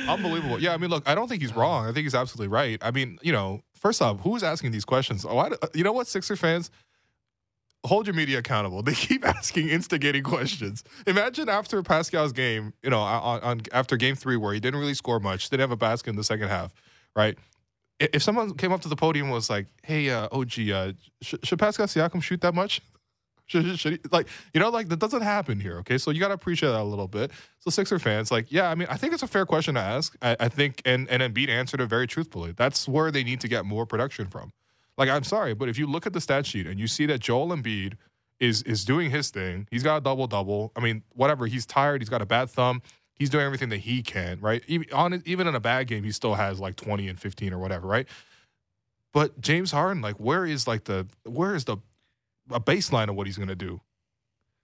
Unbelievable. 0.08 0.60
Yeah, 0.62 0.74
I 0.74 0.78
mean, 0.78 0.90
look, 0.90 1.08
I 1.08 1.14
don't 1.16 1.28
think 1.28 1.42
he's 1.42 1.56
wrong. 1.56 1.86
I 1.86 1.92
think 1.92 2.04
he's 2.06 2.16
absolutely 2.16 2.48
right. 2.48 2.78
I 2.82 2.92
mean, 2.92 3.20
you 3.22 3.32
know, 3.34 3.62
first 3.76 4.02
off, 4.02 4.22
who's 4.22 4.44
asking 4.44 4.72
these 4.72 4.86
questions? 4.86 5.26
Oh, 5.26 5.38
I, 5.38 5.52
you 5.74 5.84
know 5.84 5.92
what, 5.92 6.08
Sixer 6.08 6.36
fans, 6.36 6.72
hold 7.86 8.08
your 8.08 8.16
media 8.16 8.40
accountable. 8.40 8.82
They 8.88 8.94
keep 8.94 9.26
asking 9.26 9.70
instigating 9.70 10.24
questions. 10.24 10.84
Imagine 11.06 11.50
after 11.50 11.84
Pascal's 11.84 12.32
game, 12.32 12.74
you 12.82 12.90
know, 12.90 13.00
on, 13.00 13.42
on 13.42 13.62
after 13.74 13.98
game 13.98 14.16
three 14.16 14.38
where 14.38 14.54
he 14.54 14.60
didn't 14.60 14.80
really 14.80 14.94
score 14.94 15.20
much, 15.20 15.50
didn't 15.50 15.62
have 15.62 15.72
a 15.72 15.78
basket 15.78 16.12
in 16.12 16.16
the 16.16 16.24
second 16.24 16.48
half, 16.48 16.74
right? 17.16 17.38
If 18.00 18.24
someone 18.24 18.54
came 18.56 18.72
up 18.72 18.82
to 18.82 18.90
the 18.90 18.96
podium 18.96 19.26
and 19.26 19.34
was 19.34 19.50
like, 19.50 19.66
"Hey, 19.82 20.12
uh, 20.12 20.28
OG, 20.32 20.70
uh, 20.72 20.92
sh- 21.22 21.34
should 21.44 21.58
Pascal 21.58 21.88
Siakam 21.88 22.22
shoot 22.22 22.42
that 22.42 22.54
much?" 22.54 22.80
Should, 23.48 23.80
should, 23.80 23.94
he, 23.94 24.00
like 24.12 24.28
you 24.54 24.60
know 24.60 24.70
like 24.70 24.90
that 24.90 25.00
doesn't 25.00 25.22
happen 25.22 25.60
here 25.60 25.78
okay? 25.80 25.98
So 25.98 26.12
you 26.12 26.20
got 26.20 26.30
to 26.30 26.34
appreciate 26.34 26.70
that 26.70 26.82
a 26.82 26.84
little 26.84 27.08
bit. 27.08 27.32
So 27.60 27.70
sixer 27.70 28.00
fans 28.00 28.32
like 28.32 28.52
yeah 28.52 28.70
i 28.70 28.76
mean 28.76 28.88
i 28.90 28.98
think 28.98 29.14
it's 29.14 29.24
a 29.24 29.28
fair 29.28 29.46
question 29.46 29.76
to 29.76 29.82
ask. 29.82 30.16
I, 30.22 30.36
I 30.40 30.50
think 30.50 30.82
and 30.86 31.10
and 31.10 31.22
Embiid 31.22 31.50
answered 31.50 31.82
it 31.82 31.88
very 31.88 32.08
truthfully. 32.08 32.52
That's 32.52 32.88
where 32.88 33.12
they 33.12 33.24
need 33.24 33.42
to 33.42 33.48
get 33.48 33.66
more 33.66 33.86
production 33.86 34.28
from. 34.28 34.54
Like 34.98 35.10
i'm 35.10 35.24
sorry 35.24 35.54
but 35.54 35.70
if 35.70 35.78
you 35.78 35.88
look 35.88 36.06
at 36.06 36.14
the 36.14 36.22
stat 36.22 36.46
sheet 36.46 36.68
and 36.68 36.80
you 36.80 36.88
see 36.88 37.06
that 37.06 37.20
joel 37.20 37.50
Embiid 37.50 37.94
is 38.40 38.64
is 38.64 38.84
doing 38.84 39.12
his 39.12 39.30
thing 39.30 39.68
he's 39.72 39.84
got 39.84 39.98
a 39.98 40.02
double 40.02 40.28
double 40.28 40.72
i 40.76 40.80
mean 40.80 41.04
whatever 41.14 41.46
he's 41.46 41.66
tired 41.66 42.02
he's 42.02 42.10
got 42.10 42.22
a 42.22 42.26
bad 42.26 42.50
thumb 42.50 42.82
he's 43.14 43.30
doing 43.30 43.46
everything 43.46 43.70
that 43.70 43.78
he 43.78 44.02
can 44.02 44.40
right? 44.40 44.64
Even 44.68 44.88
on 44.94 45.22
even 45.26 45.48
in 45.48 45.56
a 45.56 45.60
bad 45.60 45.88
game 45.88 46.04
he 46.04 46.12
still 46.12 46.36
has 46.36 46.60
like 46.60 46.76
20 46.76 47.08
and 47.08 47.20
15 47.20 47.54
or 47.54 47.60
whatever 47.60 47.88
right? 47.88 48.08
But 49.14 49.40
James 49.42 49.72
Harden, 49.72 50.02
like, 50.02 50.18
where 50.18 50.46
is 50.46 50.68
like 50.68 50.84
the 50.84 51.08
where 51.24 51.56
is 51.56 51.66
the 51.66 51.78
a 52.52 52.60
baseline 52.60 53.10
of 53.10 53.16
what 53.16 53.28
he's 53.28 53.38
going 53.38 53.50
to 53.50 53.56
do? 53.56 53.82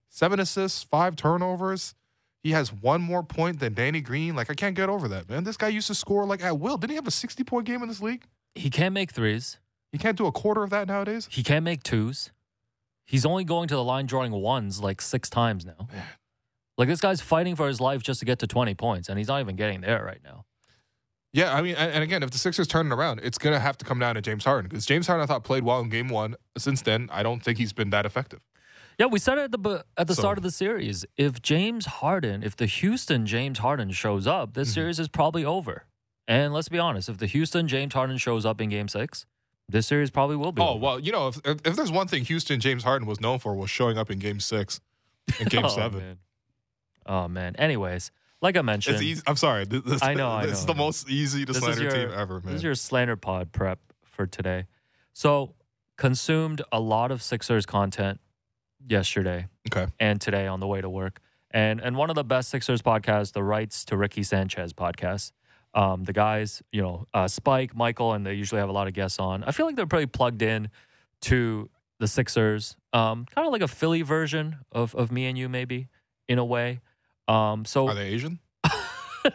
Seven 0.09 0.39
assists, 0.39 0.83
five 0.83 1.15
turnovers. 1.15 1.95
He 2.41 2.51
has 2.51 2.73
one 2.73 3.01
more 3.01 3.23
point 3.23 3.59
than 3.59 3.73
Danny 3.73 4.01
Green. 4.01 4.35
Like, 4.35 4.49
I 4.49 4.53
can't 4.53 4.75
get 4.75 4.89
over 4.89 5.07
that, 5.07 5.29
man. 5.29 5.43
This 5.43 5.57
guy 5.57 5.69
used 5.69 5.87
to 5.87 5.95
score 5.95 6.25
like 6.25 6.43
at 6.43 6.59
will. 6.59 6.77
Didn't 6.77 6.91
he 6.91 6.95
have 6.97 7.07
a 7.07 7.11
sixty 7.11 7.43
point 7.43 7.65
game 7.65 7.81
in 7.81 7.87
this 7.87 8.01
league? 8.01 8.25
He 8.53 8.69
can't 8.69 8.93
make 8.93 9.11
threes. 9.11 9.59
He 9.91 9.97
can't 9.97 10.17
do 10.17 10.25
a 10.25 10.31
quarter 10.31 10.63
of 10.63 10.69
that 10.71 10.87
nowadays. 10.87 11.27
He 11.31 11.43
can't 11.43 11.63
make 11.63 11.83
twos. 11.83 12.31
He's 13.05 13.25
only 13.25 13.43
going 13.43 13.67
to 13.69 13.75
the 13.75 13.83
line 13.83 14.05
drawing 14.05 14.31
ones 14.31 14.81
like 14.81 15.01
six 15.01 15.29
times 15.29 15.65
now. 15.65 15.87
Man. 15.91 16.03
Like 16.77 16.87
this 16.87 17.01
guy's 17.01 17.21
fighting 17.21 17.55
for 17.55 17.67
his 17.67 17.79
life 17.79 18.01
just 18.01 18.19
to 18.19 18.25
get 18.25 18.39
to 18.39 18.47
20 18.47 18.73
points, 18.75 19.09
and 19.09 19.17
he's 19.17 19.27
not 19.27 19.39
even 19.39 19.55
getting 19.55 19.81
there 19.81 20.03
right 20.03 20.21
now. 20.23 20.45
Yeah, 21.33 21.53
I 21.55 21.61
mean, 21.63 21.73
and, 21.75 22.03
again, 22.03 22.21
if 22.21 22.29
the 22.29 22.37
Sixers 22.37 22.67
turn 22.67 22.91
it 22.91 22.93
around, 22.93 23.19
it's 23.23 23.39
gonna 23.39 23.59
have 23.59 23.75
to 23.79 23.85
come 23.85 23.97
down 23.99 24.13
to 24.15 24.21
James 24.21 24.45
Harden 24.45 24.69
because 24.69 24.85
James 24.85 25.07
Harden 25.07 25.23
I 25.23 25.25
thought 25.25 25.43
played 25.43 25.63
well 25.63 25.79
in 25.79 25.89
Game 25.89 26.07
One. 26.09 26.35
Since 26.57 26.83
then, 26.83 27.09
I 27.11 27.23
don't 27.23 27.43
think 27.43 27.57
he's 27.57 27.73
been 27.73 27.89
that 27.89 28.05
effective. 28.05 28.39
Yeah, 28.99 29.07
we 29.07 29.17
said 29.17 29.39
it 29.39 29.45
at 29.45 29.51
the 29.63 29.83
at 29.97 30.05
the 30.07 30.13
So- 30.13 30.21
start 30.21 30.37
of 30.37 30.43
the 30.43 30.51
series. 30.51 31.05
If 31.17 31.41
James 31.41 31.87
Harden, 31.87 32.43
if 32.43 32.55
the 32.55 32.67
Houston 32.67 33.25
James 33.25 33.57
Harden 33.59 33.91
shows 33.91 34.27
up, 34.27 34.53
this 34.53 34.69
Mhm. 34.69 34.73
series 34.75 34.99
is 34.99 35.07
probably 35.07 35.43
over. 35.43 35.85
And 36.27 36.53
let's 36.53 36.69
be 36.69 36.77
honest, 36.77 37.09
if 37.09 37.17
the 37.17 37.25
Houston 37.25 37.67
James 37.67 37.93
Harden 37.95 38.17
shows 38.19 38.45
up 38.45 38.61
in 38.61 38.69
Game 38.69 38.87
Six, 38.87 39.25
this 39.67 39.87
series 39.87 40.11
probably 40.11 40.35
will 40.35 40.51
be. 40.51 40.61
Oh 40.61 40.69
over. 40.75 40.79
well, 40.79 40.99
you 40.99 41.11
know, 41.11 41.29
if, 41.29 41.37
if 41.43 41.65
if 41.65 41.75
there's 41.75 41.91
one 41.91 42.07
thing 42.07 42.23
Houston 42.25 42.59
James 42.59 42.83
Harden 42.83 43.07
was 43.07 43.19
known 43.19 43.39
for 43.39 43.55
was 43.55 43.71
showing 43.71 43.97
up 43.97 44.11
in 44.11 44.19
Game 44.19 44.39
Six 44.39 44.79
and 45.39 45.49
Game 45.49 45.65
Oh, 45.65 45.69
Seven. 45.69 45.99
Man. 45.99 46.17
Oh 47.07 47.27
man. 47.27 47.55
Anyways, 47.55 48.11
like 48.43 48.57
I 48.57 48.61
mentioned, 48.61 48.95
It's 48.95 49.03
easy. 49.03 49.23
I'm 49.25 49.37
sorry. 49.37 49.65
This, 49.65 49.81
this, 49.83 50.03
I 50.03 50.13
know, 50.13 50.29
I 50.29 50.45
This 50.45 50.59
is 50.59 50.65
the 50.65 50.75
most 50.75 51.09
easy 51.09 51.45
to 51.45 51.53
This 51.53 51.61
slander 51.63 51.83
your- 51.83 51.91
team 51.91 52.11
ever, 52.13 52.41
man. 52.41 52.53
This 52.53 52.55
is 52.57 52.63
your 52.63 52.75
slander 52.75 53.15
pod 53.15 53.51
prep 53.53 53.79
for 54.03 54.27
today. 54.27 54.65
So, 55.13 55.55
consumed 55.97 56.61
a 56.71 56.79
lot 56.79 57.11
of 57.11 57.23
Sixers 57.23 57.65
content 57.65 58.19
yesterday 58.85 59.47
okay. 59.71 59.91
and 59.99 60.19
today 60.19 60.45
on 60.47 60.59
the 60.59 60.67
way 60.67 60.81
to 60.81 60.89
work. 60.89 61.19
And 61.51 61.79
and 61.79 61.95
one 61.95 62.09
of 62.09 62.15
the 62.15 62.23
best 62.23 62.49
Sixers 62.49 62.81
podcasts, 62.81 63.31
the 63.31 63.43
Rights 63.43 63.85
to 63.85 63.97
Ricky 63.97 64.23
Sanchez 64.23 64.73
podcast. 64.73 65.31
Um, 65.75 66.03
the 66.03 66.13
guys, 66.13 66.61
you 66.71 66.81
know, 66.83 67.07
uh, 67.15 67.27
Spike, 67.27 67.75
Michael, 67.75 68.13
and 68.13 68.25
they 68.25 68.33
usually 68.33 68.59
have 68.59 68.69
a 68.69 68.73
lot 68.73 68.87
of 68.87 68.93
guests 68.93 69.17
on. 69.19 69.43
I 69.43 69.51
feel 69.51 69.65
like 69.65 69.75
they're 69.75 69.87
pretty 69.87 70.05
plugged 70.05 70.41
in 70.43 70.69
to 71.21 71.69
the 71.99 72.07
Sixers, 72.07 72.75
um, 72.91 73.25
kind 73.33 73.47
of 73.47 73.53
like 73.53 73.61
a 73.61 73.67
Philly 73.67 74.01
version 74.01 74.57
of 74.71 74.93
of 74.95 75.11
me 75.11 75.25
and 75.27 75.37
you, 75.37 75.47
maybe 75.47 75.87
in 76.27 76.37
a 76.37 76.45
way. 76.45 76.81
Um, 77.27 77.65
so 77.65 77.87
Are 77.87 77.95
they 77.95 78.07
Asian? 78.07 78.39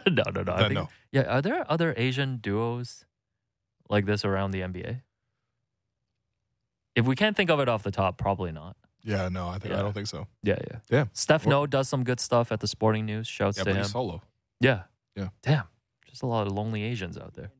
no, 0.09 0.23
no, 0.33 0.43
no. 0.43 0.53
I 0.53 0.59
think, 0.61 0.73
no. 0.73 0.89
Yeah, 1.11 1.23
are 1.23 1.41
there 1.41 1.65
other 1.71 1.93
Asian 1.97 2.37
duos 2.37 3.05
like 3.89 4.05
this 4.05 4.23
around 4.23 4.51
the 4.51 4.61
NBA? 4.61 5.01
If 6.95 7.05
we 7.05 7.15
can't 7.15 7.35
think 7.35 7.49
of 7.49 7.59
it 7.59 7.69
off 7.69 7.83
the 7.83 7.91
top, 7.91 8.17
probably 8.17 8.51
not. 8.51 8.75
Yeah, 9.03 9.29
no. 9.29 9.47
I 9.47 9.59
think 9.59 9.73
I 9.73 9.81
don't 9.81 9.93
think 9.93 10.07
so. 10.07 10.27
Yeah, 10.43 10.57
yeah. 10.69 10.77
Yeah. 10.89 11.05
Steph 11.13 11.45
Or- 11.45 11.49
No 11.49 11.65
does 11.65 11.87
some 11.87 12.03
good 12.03 12.19
stuff 12.19 12.51
at 12.51 12.59
the 12.59 12.67
Sporting 12.67 13.05
News. 13.05 13.27
Shouts 13.27 13.57
Yeah, 13.57 13.63
to 13.63 13.69
him. 13.71 13.77
he's 13.77 13.91
solo. 13.91 14.21
Yeah. 14.59 14.83
Yeah. 15.15 15.29
Damn. 15.41 15.63
Just 16.07 16.21
a 16.23 16.25
lot 16.25 16.47
of 16.47 16.53
lonely 16.53 16.83
Asians 16.83 17.17
out 17.17 17.33
there. 17.35 17.51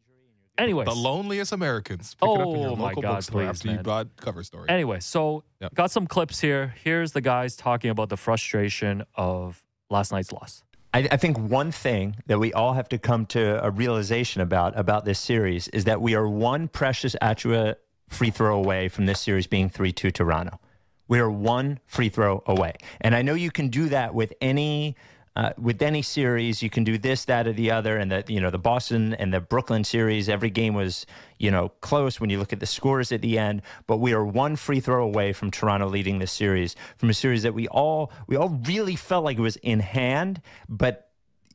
Anyways. 0.57 0.87
The 0.87 0.95
loneliest 0.95 1.53
Americans. 1.53 2.15
Pick 2.15 2.27
it 2.29 2.41
up 2.41 2.47
in 2.49 2.59
your 2.59 2.71
Oh, 2.71 2.75
my 2.75 2.93
God, 2.93 3.25
please, 3.25 3.47
after 3.47 3.69
you 3.69 3.75
man. 3.75 3.83
bought 3.83 4.15
cover 4.17 4.43
story. 4.43 4.67
Anyway, 4.67 4.99
so 4.99 5.45
Yep. 5.61 5.73
got 5.73 5.89
some 5.91 6.05
clips 6.05 6.41
here. 6.41 6.75
Here's 6.83 7.13
the 7.13 7.21
guys 7.21 7.55
talking 7.55 7.89
about 7.91 8.09
the 8.09 8.17
frustration 8.17 9.05
of 9.15 9.63
last 9.89 10.11
night's 10.11 10.31
loss. 10.31 10.63
I, 10.93 11.07
I 11.11 11.17
think 11.17 11.37
one 11.37 11.71
thing 11.71 12.17
that 12.27 12.39
we 12.39 12.51
all 12.53 12.73
have 12.73 12.89
to 12.89 12.97
come 12.97 13.25
to 13.27 13.63
a 13.63 13.69
realization 13.69 14.41
about 14.41 14.77
about 14.77 15.05
this 15.05 15.19
series 15.19 15.67
is 15.69 15.85
that 15.85 16.01
we 16.01 16.15
are 16.15 16.27
one 16.27 16.67
Precious 16.67 17.15
Achiuwa 17.21 17.75
free 18.07 18.31
throw 18.31 18.57
away 18.57 18.89
from 18.89 19.05
this 19.05 19.19
series 19.19 19.45
being 19.45 19.69
3-2 19.69 20.11
Toronto. 20.11 20.59
We 21.07 21.19
are 21.19 21.29
one 21.29 21.79
free 21.85 22.09
throw 22.09 22.43
away. 22.45 22.75
And 23.01 23.15
I 23.15 23.21
know 23.21 23.33
you 23.35 23.51
can 23.51 23.69
do 23.69 23.89
that 23.89 24.15
with 24.15 24.33
any 24.41 24.95
uh, 25.39 25.53
with 25.57 25.81
any 25.81 26.01
series, 26.01 26.61
you 26.61 26.69
can 26.69 26.83
do 26.83 26.97
this, 26.97 27.23
that, 27.23 27.47
or 27.47 27.53
the 27.53 27.71
other. 27.71 27.95
And 27.95 28.11
the 28.11 28.25
you 28.27 28.41
know 28.41 28.49
the 28.49 28.57
Boston 28.59 29.13
and 29.13 29.33
the 29.33 29.39
Brooklyn 29.39 29.85
series, 29.85 30.27
every 30.27 30.49
game 30.49 30.73
was 30.73 31.05
you 31.37 31.49
know 31.49 31.69
close 31.79 32.19
when 32.19 32.29
you 32.29 32.37
look 32.37 32.51
at 32.51 32.59
the 32.59 32.65
scores 32.65 33.13
at 33.13 33.21
the 33.21 33.39
end. 33.39 33.61
But 33.87 33.99
we 33.99 34.11
are 34.11 34.25
one 34.25 34.57
free 34.57 34.81
throw 34.81 35.01
away 35.01 35.31
from 35.31 35.49
Toronto 35.49 35.87
leading 35.87 36.19
this 36.19 36.33
series, 36.33 36.75
from 36.97 37.09
a 37.09 37.13
series 37.13 37.43
that 37.43 37.53
we 37.53 37.69
all 37.69 38.11
we 38.27 38.35
all 38.35 38.49
really 38.49 38.97
felt 38.97 39.23
like 39.23 39.37
it 39.37 39.41
was 39.41 39.55
in 39.57 39.79
hand, 39.79 40.41
but 40.67 41.09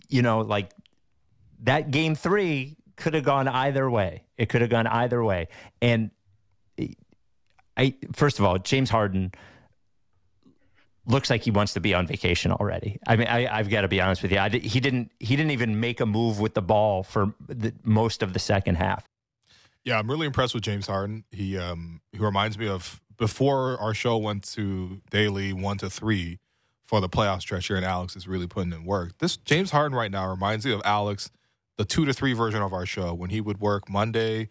you 0.09 0.23
know 0.23 0.41
like 0.41 0.73
that 1.65 1.91
game 1.91 2.15
three 2.15 2.79
could 2.97 3.13
have 3.13 3.25
gone 3.25 3.49
either 3.49 3.91
way. 3.91 4.25
It 4.39 4.49
could 4.49 4.63
have 4.63 4.71
gone 4.71 4.87
either 4.87 5.23
way. 5.23 5.49
And 5.83 6.11
I 7.77 7.97
first 8.15 8.39
of 8.39 8.47
all, 8.47 8.57
James 8.57 8.89
Harden 8.89 9.33
looks 11.07 11.31
like 11.31 11.43
he 11.43 11.51
wants 11.51 11.75
to 11.75 11.81
be 11.81 11.95
on 11.95 12.07
vacation 12.07 12.53
already. 12.53 12.99
I 13.07 13.17
mean, 13.17 13.29
I, 13.29 13.47
I've 13.47 13.69
got 13.69 13.83
to 13.83 13.89
be 13.89 14.01
honest 14.01 14.23
with 14.23 14.33
you. 14.33 14.39
I, 14.39 14.49
he 14.49 14.81
didn't. 14.81 15.13
He 15.21 15.37
didn't 15.37 15.53
even 15.53 15.81
make 15.81 16.01
a 16.01 16.07
move 16.07 16.41
with 16.41 16.55
the 16.55 16.63
ball 16.63 17.03
for 17.03 17.35
the, 17.47 17.75
most 17.83 18.23
of 18.23 18.33
the 18.33 18.39
second 18.39 18.77
half. 18.77 19.09
Yeah, 19.85 19.99
I'm 19.99 20.11
really 20.11 20.27
impressed 20.27 20.55
with 20.55 20.63
James 20.63 20.87
Harden. 20.87 21.25
He 21.31 21.59
um 21.59 22.01
he 22.13 22.19
reminds 22.19 22.59
me 22.59 22.69
of 22.69 23.01
before 23.17 23.79
our 23.79 23.95
show 23.95 24.17
went 24.17 24.45
to 24.55 25.01
daily 25.11 25.53
one 25.53 25.79
to 25.79 25.91
three 25.91 26.39
for 26.85 27.01
the 27.01 27.09
playoff 27.09 27.41
stretch 27.41 27.67
here, 27.67 27.77
and 27.77 27.85
Alex 27.85 28.17
is 28.17 28.27
really 28.27 28.47
putting 28.47 28.73
in 28.73 28.85
work. 28.85 29.19
This 29.19 29.37
James 29.37 29.71
Harden 29.71 29.97
right 29.97 30.11
now 30.11 30.29
reminds 30.29 30.65
me 30.65 30.73
of 30.73 30.81
Alex, 30.85 31.31
the 31.77 31.85
two 31.85 32.05
to 32.07 32.15
three 32.15 32.33
version 32.33 32.63
of 32.63 32.73
our 32.73 32.87
show 32.87 33.13
when 33.13 33.31
he 33.31 33.41
would 33.41 33.61
work 33.61 33.91
Monday, 33.91 34.49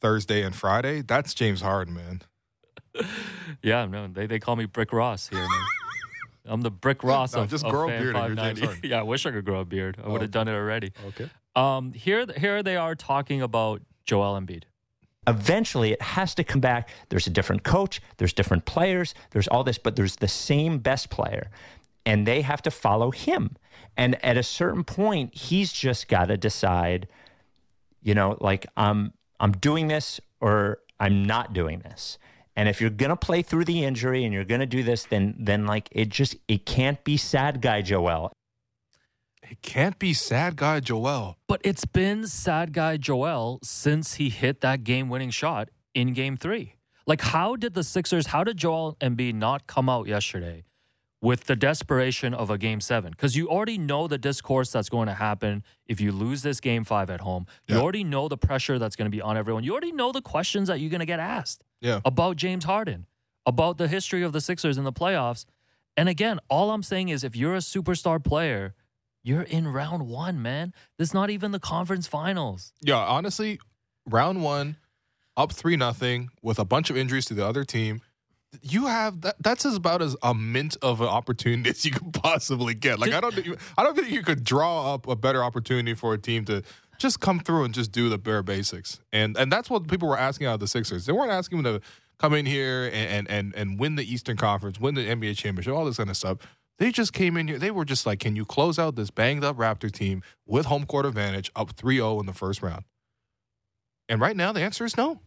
Thursday, 0.00 0.42
and 0.42 0.54
Friday. 0.54 1.02
That's 1.02 1.32
James 1.34 1.62
Harden, 1.62 1.94
man. 1.94 2.22
Yeah, 3.62 3.86
no, 3.86 4.06
they, 4.06 4.26
they 4.26 4.38
call 4.38 4.56
me 4.56 4.66
Brick 4.66 4.92
Ross 4.92 5.28
here, 5.28 5.40
man. 5.40 5.48
I'm 6.48 6.60
the 6.62 6.70
Brick 6.70 7.04
Ross 7.04 7.34
No, 7.34 7.42
of 7.42 7.50
just 7.50 7.64
of 7.64 7.70
grow 7.70 7.88
a 7.88 7.90
Fan 7.92 8.02
beard 8.02 8.16
and 8.16 8.26
you're 8.26 8.36
James 8.36 8.58
590. 8.60 8.88
Yeah, 8.90 9.00
I 9.00 9.02
wish 9.02 9.26
I 9.26 9.30
could 9.30 9.44
grow 9.44 9.60
a 9.60 9.64
beard. 9.64 9.98
I 10.02 10.08
would 10.08 10.22
have 10.22 10.30
done 10.30 10.48
it 10.48 10.54
already. 10.54 10.92
Okay. 11.08 11.30
Um, 11.56 11.92
here, 11.92 12.26
here 12.36 12.62
they 12.62 12.76
are 12.76 12.94
talking 12.94 13.42
about 13.42 13.82
Joel 14.04 14.38
Embiid. 14.40 14.64
Eventually, 15.26 15.92
it 15.92 16.00
has 16.00 16.34
to 16.36 16.44
come 16.44 16.60
back. 16.60 16.88
There's 17.10 17.26
a 17.26 17.30
different 17.30 17.62
coach. 17.62 18.00
There's 18.16 18.32
different 18.32 18.64
players. 18.64 19.14
There's 19.32 19.46
all 19.48 19.62
this, 19.62 19.76
but 19.76 19.94
there's 19.96 20.16
the 20.16 20.28
same 20.28 20.78
best 20.78 21.10
player. 21.10 21.50
and 22.06 22.26
they 22.26 22.40
have 22.40 22.62
to 22.62 22.70
follow 22.70 23.10
him. 23.10 23.54
And 23.96 24.22
at 24.24 24.38
a 24.38 24.42
certain 24.42 24.82
point, 24.84 25.34
he's 25.34 25.72
just 25.72 26.08
got 26.08 26.26
to 26.26 26.36
decide, 26.38 27.06
you 28.02 28.14
know, 28.14 28.38
like 28.40 28.66
I'm 28.76 29.12
I'm 29.40 29.52
doing 29.52 29.88
this 29.88 30.20
or 30.40 30.78
I'm 30.98 31.24
not 31.24 31.52
doing 31.52 31.80
this. 31.80 32.16
And 32.58 32.68
if 32.68 32.80
you're 32.80 32.90
gonna 32.90 33.14
play 33.16 33.42
through 33.42 33.66
the 33.66 33.84
injury 33.84 34.24
and 34.24 34.34
you're 34.34 34.44
gonna 34.52 34.66
do 34.66 34.82
this, 34.82 35.04
then 35.04 35.36
then 35.38 35.64
like 35.64 35.88
it 35.92 36.08
just 36.08 36.34
it 36.48 36.66
can't 36.66 37.02
be 37.04 37.16
sad 37.16 37.62
guy 37.62 37.82
Joel. 37.82 38.32
It 39.48 39.62
can't 39.62 39.96
be 39.98 40.12
sad 40.12 40.56
guy 40.56 40.80
Joel. 40.80 41.36
But 41.46 41.60
it's 41.62 41.84
been 41.84 42.26
sad 42.26 42.72
guy 42.72 42.96
Joel 42.96 43.60
since 43.62 44.14
he 44.14 44.28
hit 44.28 44.60
that 44.62 44.82
game 44.82 45.08
winning 45.08 45.30
shot 45.30 45.68
in 45.94 46.12
game 46.14 46.36
three. 46.36 46.74
Like, 47.06 47.20
how 47.22 47.54
did 47.54 47.74
the 47.74 47.84
Sixers, 47.84 48.26
how 48.26 48.42
did 48.44 48.56
Joel 48.56 48.96
Embiid 49.00 49.34
not 49.34 49.66
come 49.68 49.88
out 49.88 50.08
yesterday 50.08 50.64
with 51.22 51.44
the 51.44 51.56
desperation 51.56 52.34
of 52.34 52.50
a 52.50 52.58
game 52.58 52.80
seven? 52.80 53.12
Because 53.12 53.36
you 53.36 53.48
already 53.48 53.78
know 53.78 54.08
the 54.08 54.18
discourse 54.18 54.70
that's 54.72 54.88
going 54.90 55.06
to 55.06 55.14
happen 55.14 55.62
if 55.86 56.00
you 56.00 56.10
lose 56.12 56.42
this 56.42 56.60
game 56.60 56.84
five 56.84 57.08
at 57.08 57.20
home. 57.20 57.46
You 57.68 57.76
Yeah. 57.76 57.82
already 57.82 58.04
know 58.04 58.28
the 58.28 58.36
pressure 58.36 58.78
that's 58.78 58.96
going 58.96 59.06
to 59.10 59.16
be 59.16 59.22
on 59.22 59.36
everyone. 59.38 59.62
You 59.64 59.72
already 59.72 59.92
know 59.92 60.12
the 60.12 60.20
questions 60.20 60.68
that 60.68 60.80
you're 60.80 60.90
going 60.90 61.06
to 61.06 61.06
get 61.06 61.20
asked 61.20 61.62
Yeah. 61.80 62.00
about 62.04 62.36
James 62.36 62.64
Harden, 62.64 63.06
about 63.46 63.78
the 63.78 63.88
history 63.88 64.22
of 64.22 64.32
the 64.32 64.40
Sixers 64.40 64.78
in 64.78 64.84
the 64.84 64.92
playoffs. 64.92 65.44
And 65.96 66.08
again, 66.08 66.38
all 66.48 66.70
I'm 66.70 66.82
saying 66.82 67.08
is 67.08 67.24
if 67.24 67.34
you're 67.34 67.54
a 67.54 67.58
superstar 67.58 68.22
player, 68.22 68.74
you're 69.22 69.42
in 69.42 69.68
round 69.68 70.08
one, 70.08 70.40
man. 70.40 70.72
This 70.96 71.08
is 71.08 71.14
not 71.14 71.30
even 71.30 71.50
the 71.50 71.58
conference 71.58 72.06
finals. 72.06 72.72
Yeah, 72.80 72.96
honestly, 72.96 73.58
round 74.06 74.42
one, 74.42 74.76
up 75.36 75.52
three 75.52 75.76
nothing 75.76 76.30
with 76.42 76.58
a 76.58 76.64
bunch 76.64 76.90
of 76.90 76.96
injuries 76.96 77.24
to 77.26 77.34
the 77.34 77.44
other 77.46 77.64
team. 77.64 78.00
You 78.62 78.86
have 78.86 79.20
that. 79.22 79.36
That's 79.40 79.66
as 79.66 79.76
about 79.76 80.00
as 80.00 80.16
a 80.22 80.34
mint 80.34 80.76
of 80.80 81.00
an 81.00 81.08
opportunity 81.08 81.68
as 81.70 81.84
you 81.84 81.90
could 81.90 82.14
possibly 82.14 82.74
get. 82.74 82.98
Like 82.98 83.12
I 83.12 83.20
don't, 83.20 83.36
I 83.76 83.82
don't 83.82 83.94
think 83.94 84.10
you 84.10 84.22
could 84.22 84.42
draw 84.42 84.94
up 84.94 85.06
a 85.06 85.16
better 85.16 85.44
opportunity 85.44 85.94
for 85.94 86.14
a 86.14 86.18
team 86.18 86.44
to 86.46 86.62
just 86.98 87.20
come 87.20 87.40
through 87.40 87.64
and 87.64 87.72
just 87.74 87.92
do 87.92 88.08
the 88.08 88.18
bare 88.18 88.42
basics. 88.42 89.00
And 89.12 89.36
and 89.36 89.50
that's 89.52 89.70
what 89.70 89.88
people 89.88 90.08
were 90.08 90.18
asking 90.18 90.46
out 90.46 90.54
of 90.54 90.60
the 90.60 90.68
Sixers. 90.68 91.06
They 91.06 91.12
weren't 91.12 91.30
asking 91.32 91.62
them 91.62 91.80
to 91.80 91.86
come 92.18 92.34
in 92.34 92.46
here 92.46 92.86
and 92.92 93.28
and 93.28 93.30
and, 93.30 93.54
and 93.54 93.78
win 93.80 93.94
the 93.96 94.04
Eastern 94.10 94.36
Conference, 94.36 94.78
win 94.80 94.94
the 94.94 95.06
NBA 95.08 95.36
championship, 95.36 95.74
all 95.74 95.84
this 95.84 95.96
kind 95.98 96.10
of 96.10 96.16
stuff. 96.16 96.38
They 96.78 96.92
just 96.92 97.12
came 97.12 97.36
in 97.36 97.48
here. 97.48 97.58
They 97.58 97.72
were 97.72 97.84
just 97.84 98.06
like, 98.06 98.20
can 98.20 98.36
you 98.36 98.44
close 98.44 98.78
out 98.78 98.94
this 98.94 99.10
banged 99.10 99.42
up 99.42 99.56
Raptor 99.56 99.90
team 99.90 100.22
with 100.46 100.66
home 100.66 100.86
court 100.86 101.06
advantage 101.06 101.50
up 101.56 101.72
3 101.72 101.96
0 101.96 102.20
in 102.20 102.26
the 102.26 102.32
first 102.32 102.62
round? 102.62 102.84
And 104.08 104.20
right 104.20 104.36
now, 104.36 104.52
the 104.52 104.60
answer 104.62 104.84
is 104.84 104.96
no. 104.96 105.20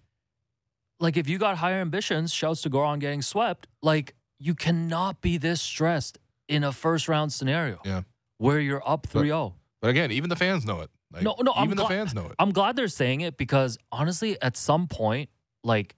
Like 0.99 1.17
if 1.17 1.27
you 1.27 1.37
got 1.37 1.57
higher 1.57 1.81
ambitions, 1.81 2.31
shouts 2.31 2.61
to 2.61 2.69
go 2.69 2.81
on 2.81 2.99
getting 2.99 3.21
swept, 3.21 3.67
like 3.81 4.15
you 4.39 4.55
cannot 4.55 5.21
be 5.21 5.37
this 5.37 5.61
stressed 5.61 6.19
in 6.47 6.63
a 6.63 6.71
first 6.71 7.07
round 7.07 7.33
scenario. 7.33 7.79
Yeah. 7.85 8.01
Where 8.37 8.59
you're 8.59 8.81
up 8.87 9.07
But- 9.11 9.23
3-0. 9.23 9.53
But 9.81 9.89
again, 9.89 10.11
even 10.11 10.29
the 10.29 10.35
fans 10.35 10.63
know 10.65 10.81
it. 10.81 10.89
Like, 11.13 11.23
No, 11.23 11.35
no, 11.41 11.51
I'm 11.55 11.69
the 11.69 11.75
gla- 11.75 11.87
fans 11.89 12.13
know 12.13 12.25
it. 12.27 12.33
I'm 12.39 12.51
glad 12.51 12.75
they're 12.75 12.87
saying 12.87 13.21
it 13.21 13.37
because 13.37 13.77
honestly, 13.91 14.41
at 14.41 14.55
some 14.57 14.87
point, 14.87 15.29
like 15.63 15.95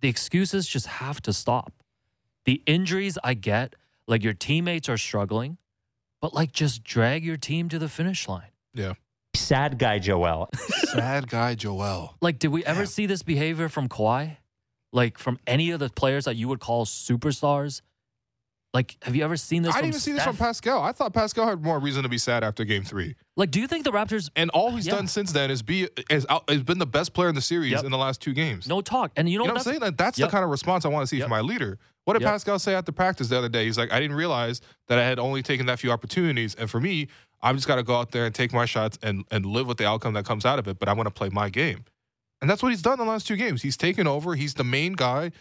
the 0.00 0.08
excuses 0.08 0.66
just 0.66 0.86
have 0.86 1.20
to 1.22 1.32
stop. 1.32 1.72
The 2.44 2.62
injuries 2.66 3.18
I 3.24 3.34
get, 3.34 3.74
like 4.06 4.22
your 4.22 4.32
teammates 4.34 4.88
are 4.88 4.96
struggling, 4.98 5.58
but 6.20 6.32
like 6.34 6.52
just 6.52 6.84
drag 6.84 7.24
your 7.24 7.36
team 7.36 7.68
to 7.70 7.78
the 7.78 7.88
finish 7.88 8.28
line. 8.28 8.50
Yeah. 8.72 8.94
Sad 9.34 9.78
guy 9.78 9.98
Joel. 9.98 10.48
Sad 10.94 11.28
guy 11.28 11.54
Joel. 11.54 12.16
Like, 12.22 12.38
did 12.38 12.48
we 12.48 12.64
ever 12.64 12.86
see 12.86 13.06
this 13.06 13.22
behavior 13.22 13.68
from 13.68 13.88
Kawhi? 13.88 14.38
Like 14.92 15.18
from 15.18 15.38
any 15.46 15.70
of 15.72 15.80
the 15.80 15.90
players 15.90 16.24
that 16.24 16.36
you 16.36 16.48
would 16.48 16.60
call 16.60 16.86
superstars? 16.86 17.82
Like, 18.76 18.98
have 19.00 19.16
you 19.16 19.24
ever 19.24 19.38
seen 19.38 19.62
this? 19.62 19.72
I 19.74 19.78
didn't 19.78 19.88
even 19.88 20.00
see 20.00 20.12
this 20.12 20.22
from 20.22 20.36
Pascal. 20.36 20.82
I 20.82 20.92
thought 20.92 21.14
Pascal 21.14 21.46
had 21.48 21.62
more 21.62 21.78
reason 21.78 22.02
to 22.02 22.10
be 22.10 22.18
sad 22.18 22.44
after 22.44 22.62
game 22.62 22.82
three. 22.84 23.16
Like, 23.34 23.50
do 23.50 23.58
you 23.58 23.66
think 23.66 23.84
the 23.84 23.90
Raptors? 23.90 24.28
And 24.36 24.50
all 24.50 24.70
he's 24.76 24.86
Yeah. 24.86 24.96
done 24.96 25.06
since 25.08 25.32
then 25.32 25.50
is 25.50 25.62
be 25.62 25.88
is 26.10 26.26
out, 26.28 26.44
has 26.50 26.62
been 26.62 26.76
the 26.78 26.84
best 26.84 27.14
player 27.14 27.30
in 27.30 27.34
the 27.34 27.40
series 27.40 27.70
Yep. 27.72 27.84
in 27.84 27.90
the 27.90 27.96
last 27.96 28.20
two 28.20 28.34
games. 28.34 28.68
No 28.68 28.82
talk. 28.82 29.12
And 29.16 29.30
you 29.30 29.38
know, 29.38 29.44
you 29.44 29.48
know 29.48 29.54
what 29.54 29.60
I'm 29.60 29.64
saying? 29.64 29.80
Like, 29.80 29.96
that's 29.96 30.18
Yep. 30.18 30.28
the 30.28 30.30
kind 30.32 30.44
of 30.44 30.50
response 30.50 30.84
I 30.84 30.88
want 30.88 31.04
to 31.04 31.06
see 31.06 31.16
Yep. 31.16 31.24
from 31.24 31.30
my 31.30 31.40
leader. 31.40 31.78
What 32.04 32.18
did. 32.18 32.22
Pascal 32.22 32.58
say 32.58 32.74
after 32.74 32.92
practice 32.92 33.28
the 33.30 33.38
other 33.38 33.48
day? 33.48 33.64
He's 33.64 33.78
like, 33.78 33.90
I 33.90 33.98
didn't 33.98 34.16
realize 34.16 34.60
that 34.88 34.98
I 34.98 35.04
had 35.04 35.18
only 35.18 35.42
taken 35.42 35.64
that 35.66 35.78
few 35.80 35.90
opportunities, 35.90 36.54
and 36.54 36.70
for 36.70 36.78
me, 36.78 37.08
I'm 37.42 37.56
just 37.56 37.66
got 37.66 37.76
to 37.76 37.82
go 37.82 37.96
out 37.96 38.10
there 38.10 38.26
and 38.26 38.34
take 38.34 38.52
my 38.52 38.66
shots 38.66 38.98
and 39.02 39.24
and 39.30 39.46
live 39.46 39.66
with 39.66 39.78
the 39.78 39.86
outcome 39.86 40.12
that 40.14 40.26
comes 40.26 40.44
out 40.44 40.58
of 40.58 40.68
it. 40.68 40.78
But 40.78 40.90
I 40.90 40.92
want 40.92 41.06
to 41.06 41.10
play 41.14 41.30
my 41.30 41.48
game, 41.48 41.86
and 42.42 42.50
that's 42.50 42.62
what 42.62 42.72
he's 42.72 42.82
done 42.82 42.98
the 42.98 43.04
last 43.06 43.26
two 43.26 43.36
games. 43.36 43.62
He's 43.62 43.78
taken 43.78 44.06
over. 44.06 44.34
He's 44.34 44.52
the 44.52 44.64
main 44.64 44.92
guy. 44.92 45.32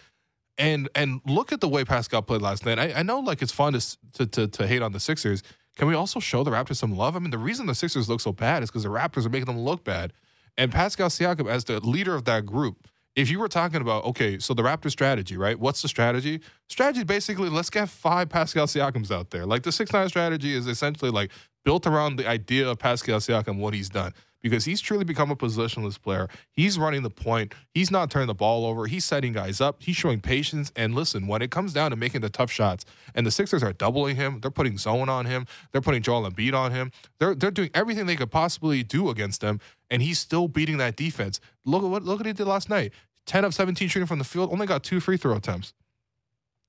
And 0.57 0.89
and 0.95 1.21
look 1.25 1.51
at 1.51 1.59
the 1.59 1.67
way 1.67 1.83
Pascal 1.83 2.21
played 2.21 2.41
last 2.41 2.65
night. 2.65 2.79
I, 2.79 2.93
I 2.99 3.03
know 3.03 3.19
like 3.19 3.41
it's 3.41 3.51
fun 3.51 3.73
to, 3.73 3.97
to 4.13 4.25
to 4.25 4.47
to 4.47 4.67
hate 4.67 4.81
on 4.81 4.93
the 4.93 4.99
Sixers. 4.99 5.43
Can 5.75 5.87
we 5.87 5.93
also 5.93 6.21
show 6.21 6.43
the 6.43 6.51
Raptors 6.51 6.77
some 6.77 6.95
love? 6.95 7.17
I 7.17 7.19
mean, 7.19 7.31
the 7.31 7.37
reason 7.37 7.65
the 7.65 7.75
Sixers 7.75 8.07
look 8.07 8.21
so 8.21 8.31
bad 8.31 8.63
is 8.63 8.69
because 8.69 8.83
the 8.83 8.89
Raptors 8.89 9.25
are 9.25 9.29
making 9.29 9.47
them 9.47 9.59
look 9.59 9.83
bad. 9.83 10.13
And 10.57 10.71
Pascal 10.71 11.09
Siakam, 11.09 11.49
as 11.49 11.65
the 11.65 11.81
leader 11.81 12.15
of 12.15 12.23
that 12.25 12.45
group, 12.45 12.87
if 13.15 13.29
you 13.29 13.39
were 13.39 13.47
talking 13.47 13.81
about 13.81 14.05
okay, 14.05 14.39
so 14.39 14.53
the 14.53 14.63
Raptor 14.63 14.89
strategy, 14.89 15.37
right? 15.37 15.59
What's 15.59 15.81
the 15.81 15.87
strategy? 15.87 16.41
Strategy 16.69 17.03
basically 17.03 17.49
let's 17.49 17.69
get 17.69 17.89
five 17.89 18.29
Pascal 18.29 18.67
Siakams 18.67 19.11
out 19.11 19.31
there. 19.31 19.45
Like 19.45 19.63
the 19.63 19.71
six 19.71 19.91
nine 19.91 20.09
strategy 20.09 20.53
is 20.53 20.67
essentially 20.67 21.11
like 21.11 21.31
built 21.63 21.87
around 21.87 22.17
the 22.17 22.27
idea 22.27 22.69
of 22.69 22.79
Pascal 22.79 23.19
Siakam, 23.19 23.57
what 23.57 23.73
he's 23.73 23.89
done. 23.89 24.13
Because 24.45 24.63
he's 24.65 24.79
truly 24.79 25.03
become 25.03 25.31
a 25.31 25.35
positionless 25.35 25.99
player. 25.99 26.29
He's 26.51 26.77
running 26.77 27.01
the 27.01 27.09
point. 27.09 27.55
He's 27.73 27.89
not 27.89 28.11
turning 28.11 28.27
the 28.27 28.35
ball 28.35 28.67
over. 28.67 28.85
He's 28.85 29.03
setting 29.03 29.33
guys 29.33 29.59
up. 29.59 29.81
He's 29.81 29.95
showing 29.95 30.21
patience. 30.21 30.71
And 30.75 30.93
listen, 30.93 31.25
when 31.25 31.41
it 31.41 31.49
comes 31.49 31.73
down 31.73 31.89
to 31.89 31.97
making 31.97 32.21
the 32.21 32.29
tough 32.29 32.51
shots, 32.51 32.85
and 33.15 33.25
the 33.25 33.31
Sixers 33.31 33.63
are 33.63 33.73
doubling 33.73 34.17
him, 34.17 34.41
they're 34.41 34.51
putting 34.51 34.77
zone 34.77 35.09
on 35.09 35.25
him, 35.25 35.47
they're 35.71 35.81
putting 35.81 36.03
Joel 36.03 36.29
Embiid 36.29 36.53
on 36.53 36.71
him. 36.71 36.91
They're 37.17 37.33
they're 37.33 37.49
doing 37.49 37.71
everything 37.73 38.05
they 38.05 38.15
could 38.15 38.29
possibly 38.29 38.83
do 38.83 39.09
against 39.09 39.41
him, 39.41 39.59
and 39.89 40.03
he's 40.03 40.19
still 40.19 40.47
beating 40.47 40.77
that 40.77 40.95
defense. 40.95 41.39
Look 41.65 41.81
at 41.81 41.89
what 41.89 42.03
look 42.03 42.19
at 42.19 42.27
he 42.27 42.33
did 42.33 42.45
last 42.45 42.69
night. 42.69 42.93
Ten 43.25 43.45
of 43.45 43.55
seventeen 43.55 43.87
shooting 43.87 44.05
from 44.05 44.19
the 44.19 44.25
field, 44.25 44.53
only 44.53 44.67
got 44.67 44.83
two 44.83 44.99
free 44.99 45.17
throw 45.17 45.35
attempts. 45.35 45.73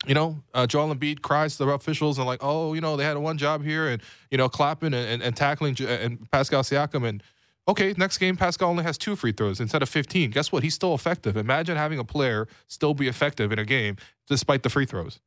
You 0.07 0.14
know, 0.14 0.43
uh, 0.55 0.66
Joel 0.66 0.95
Embiid 0.95 1.20
cries 1.20 1.59
to 1.59 1.66
the 1.66 1.70
officials 1.72 2.16
and 2.16 2.27
like, 2.27 2.41
oh, 2.43 2.72
you 2.72 2.81
know, 2.81 2.97
they 2.97 3.05
had 3.05 3.18
one 3.18 3.37
job 3.37 3.62
here, 3.62 3.87
and 3.87 4.01
you 4.31 4.39
know, 4.39 4.49
clapping 4.49 4.95
and, 4.95 5.07
and, 5.07 5.22
and 5.22 5.37
tackling 5.37 5.74
J- 5.74 6.03
and 6.03 6.31
Pascal 6.31 6.62
Siakam, 6.62 7.07
and 7.07 7.22
okay, 7.69 7.95
next 7.97 8.19
game 8.19 8.37
Pascal 8.37 8.71
only 8.71 8.85
has 8.85 8.99
two 8.99 9.17
free 9.17 9.33
throws 9.33 9.61
instead 9.61 9.83
of 9.83 9.89
fifteen. 9.89 10.31
Guess 10.31 10.53
what? 10.53 10.62
He's 10.62 10.75
still 10.75 10.95
effective. 10.95 11.37
Imagine 11.37 11.77
having 11.77 11.99
a 11.99 12.05
player 12.05 12.49
still 12.69 12.95
be 12.95 13.09
effective 13.09 13.53
in 13.53 13.59
a 13.59 13.64
game 13.64 13.97
despite 14.29 14.62
the 14.62 14.71
free 14.71 14.87
throws. 14.87 15.21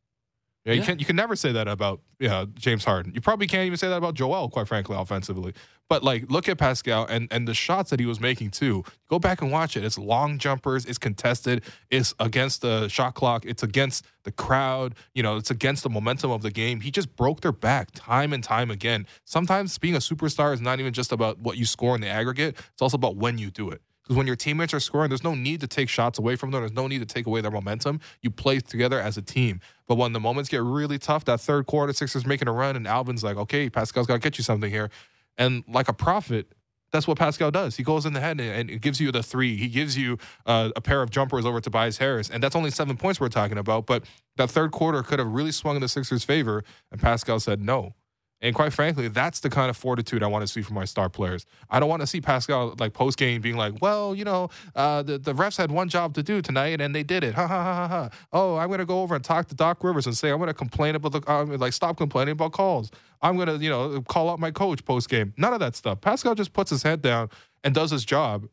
Yeah, 0.70 0.76
you 0.76 0.82
Yeah. 0.82 0.86
can 0.86 1.00
you 1.00 1.06
can 1.06 1.16
never 1.16 1.36
say 1.36 1.52
that 1.52 1.68
about 1.68 2.02
yeah, 2.20 2.46
James 2.54 2.84
Harden. 2.86 3.14
You 3.16 3.22
probably 3.22 3.48
can't 3.48 3.66
even 3.66 3.78
say 3.78 3.90
that 3.90 3.98
about 3.98 4.14
Joel, 4.14 4.50
quite 4.50 4.68
frankly, 4.68 4.96
offensively. 4.96 5.54
But 5.90 6.04
like, 6.04 6.30
look 6.30 6.48
at 6.48 6.60
Pascal 6.60 7.06
and 7.08 7.28
and 7.32 7.48
the 7.48 7.56
shots 7.56 7.90
that 7.90 8.00
he 8.00 8.06
was 8.06 8.20
making 8.20 8.52
too. 8.52 8.84
Go 9.10 9.18
back 9.18 9.42
and 9.42 9.52
watch 9.52 9.76
it. 9.76 9.84
It's 9.84 9.98
long 9.98 10.38
jumpers. 10.38 10.86
It's 10.86 11.00
contested. 11.00 11.64
It's 11.90 12.14
against 12.20 12.62
the 12.62 12.88
shot 12.88 13.16
clock. 13.16 13.46
It's 13.46 13.64
against 13.64 14.06
the 14.24 14.32
crowd. 14.32 14.94
You 15.16 15.24
know, 15.24 15.38
it's 15.38 15.50
against 15.50 15.82
the 15.82 15.90
momentum 15.90 16.30
of 16.30 16.44
the 16.44 16.52
game. 16.52 16.82
He 16.82 16.92
just 16.92 17.16
broke 17.16 17.42
their 17.42 17.52
back 17.52 17.90
time 17.96 18.32
and 18.32 18.44
time 18.44 18.70
again. 18.70 19.08
Sometimes 19.26 19.76
being 19.80 19.96
a 19.96 20.00
superstar 20.00 20.54
is 20.54 20.62
not 20.62 20.80
even 20.80 20.94
just 20.94 21.12
about 21.12 21.40
what 21.40 21.58
you 21.58 21.66
score 21.66 21.96
in 21.96 22.02
the 22.02 22.08
aggregate. 22.10 22.56
It's 22.74 22.82
also 22.82 22.96
about 22.96 23.16
when 23.16 23.40
you 23.40 23.50
do 23.50 23.72
it. 23.72 23.82
Because 24.10 24.18
when 24.18 24.26
your 24.26 24.36
teammates 24.36 24.74
are 24.74 24.80
scoring, 24.80 25.10
there's 25.10 25.24
no 25.24 25.36
need 25.36 25.62
to 25.62 25.68
take 25.68 25.88
shots 25.88 26.18
away 26.18 26.36
from 26.36 26.50
them. 26.50 26.62
There's 26.62 26.74
no 26.74 26.88
need 26.88 26.98
to 26.98 27.06
take 27.06 27.28
away 27.28 27.42
their 27.42 27.52
momentum. 27.52 28.00
You 28.24 28.32
play 28.32 28.60
together 28.60 29.00
as 29.00 29.18
a 29.18 29.22
team. 29.22 29.62
But 29.88 29.98
when 30.00 30.14
the 30.14 30.20
moments 30.20 30.50
get 30.50 30.64
really 30.64 30.98
tough, 30.98 31.26
that 31.26 31.40
third 31.40 31.68
quarter, 31.68 31.94
Sixers 31.94 32.26
making 32.26 32.48
a 32.48 32.52
run, 32.52 32.76
and 32.76 32.88
Alvin's 32.88 33.24
like, 33.24 33.38
okay, 33.38 33.70
Pascal's 33.70 34.08
got 34.08 34.16
to 34.16 34.20
get 34.20 34.40
you 34.40 34.44
something 34.44 34.72
here. 34.72 34.90
And 35.38 35.64
like 35.68 35.90
a 35.90 35.94
prophet, 35.94 36.52
that's 36.92 37.08
what 37.08 37.20
Pascal 37.20 37.52
does. 37.52 37.76
He 37.76 37.84
goes 37.84 38.08
in 38.08 38.14
the 38.14 38.20
head 38.20 38.40
and, 38.40 38.72
it 38.72 38.82
gives 38.82 39.00
you 39.00 39.12
the 39.12 39.22
three. 39.22 39.56
He 39.58 39.68
gives 39.68 39.96
you 39.96 40.18
uh, 40.48 40.72
a 40.76 40.82
pair 40.82 41.04
of 41.04 41.12
jumpers 41.12 41.46
over 41.46 41.62
Tobias 41.62 42.00
Harris. 42.00 42.32
And 42.32 42.42
that's 42.42 42.56
only 42.56 42.72
seven 42.72 42.98
points 42.98 43.20
we're 43.20 43.30
talking 43.30 43.60
about. 43.60 43.86
But 43.86 44.06
that 44.38 44.50
third 44.50 44.72
quarter 44.72 45.04
could 45.04 45.20
have 45.20 45.28
really 45.28 45.52
swung 45.52 45.76
in 45.76 45.84
the 45.84 45.88
Sixers' 45.88 46.24
favor. 46.24 46.64
And 46.92 47.00
Pascal 47.00 47.40
said 47.40 47.62
no. 47.62 47.94
And 48.42 48.56
quite 48.56 48.72
frankly, 48.72 49.10
that's 49.10 49.42
the 49.42 49.50
kind 49.50 49.70
of 49.70 49.76
fortitude 49.76 50.24
I 50.24 50.28
want 50.28 50.44
to 50.44 50.48
see 50.48 50.62
from 50.62 50.76
my 50.76 50.86
star 50.86 51.10
players. 51.10 51.46
I 51.70 51.80
don't 51.80 51.90
want 51.90 52.02
to 52.02 52.08
see 52.08 52.22
Pascal 52.22 52.74
like 52.80 52.94
post 52.94 53.18
game 53.18 53.42
being 53.42 53.58
like, 53.58 53.82
"Well, 53.82 54.16
you 54.16 54.24
know, 54.24 54.50
uh, 54.76 55.04
the 55.04 55.18
the 55.18 55.34
refs 55.34 55.58
had 55.58 55.72
one 55.72 55.90
job 55.90 56.14
to 56.16 56.24
do 56.24 56.42
tonight 56.42 56.80
and 56.80 56.96
they 56.96 57.04
did 57.04 57.24
it." 57.24 57.36
Ha 57.36 57.48
ha 57.48 57.64
ha 57.64 57.76
ha 57.76 57.88
ha. 57.88 58.10
Oh, 58.32 58.56
I'm 58.56 58.70
gonna 58.70 58.86
go 58.86 59.02
over 59.02 59.16
and 59.16 59.24
talk 59.24 59.48
to 59.50 59.56
Doc 59.56 59.84
Rivers 59.84 60.06
and 60.06 60.16
say 60.16 60.30
I'm 60.30 60.40
gonna 60.40 60.54
complain 60.54 60.96
about 60.96 61.12
the 61.12 61.22
uh, 61.30 61.46
like 61.58 61.74
stop 61.74 61.98
complaining 61.98 62.34
about 62.34 62.54
calls. 62.54 62.92
I'm 63.22 63.38
gonna 63.38 63.58
you 63.58 63.70
know 63.70 64.02
call 64.04 64.30
out 64.30 64.40
my 64.40 64.52
coach 64.52 64.86
post 64.86 65.10
game. 65.10 65.34
None 65.38 65.54
of 65.54 65.60
that 65.60 65.76
stuff. 65.76 66.00
Pascal 66.00 66.36
just 66.36 66.54
puts 66.54 66.70
his 66.70 66.84
head 66.84 67.02
down 67.02 67.30
and 67.64 67.76
does 67.76 67.92
his 67.92 68.06
job 68.06 68.48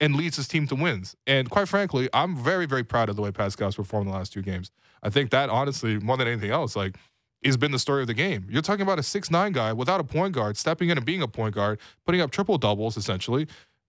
and 0.00 0.16
leads 0.16 0.36
his 0.36 0.48
team 0.48 0.66
to 0.68 0.74
wins. 0.74 1.14
And 1.26 1.50
quite 1.50 1.68
frankly, 1.68 2.08
I'm 2.14 2.36
very, 2.36 2.66
very 2.66 2.84
proud 2.84 3.08
of 3.10 3.16
the 3.16 3.22
way 3.22 3.30
Pascal's 3.30 3.76
performed 3.76 4.08
the 4.08 4.12
last 4.12 4.32
two 4.32 4.42
games. 4.42 4.70
I 5.02 5.10
think 5.10 5.30
that 5.30 5.50
honestly, 5.50 5.98
more 5.98 6.16
than 6.16 6.26
anything 6.26 6.50
else, 6.50 6.74
like 6.74 6.96
has 7.44 7.56
been 7.56 7.72
the 7.72 7.78
story 7.78 8.02
of 8.02 8.06
the 8.06 8.14
game. 8.14 8.46
You're 8.50 8.62
talking 8.62 8.82
about 8.82 8.98
a 8.98 9.02
six 9.02 9.30
nine 9.30 9.52
guy 9.52 9.72
without 9.72 10.00
a 10.00 10.04
point 10.04 10.34
guard, 10.34 10.56
stepping 10.56 10.90
in 10.90 10.98
and 10.98 11.06
being 11.06 11.22
a 11.22 11.28
point 11.28 11.54
guard, 11.54 11.80
putting 12.04 12.20
up 12.20 12.30
triple 12.30 12.58
doubles 12.58 12.96
essentially, 12.96 13.46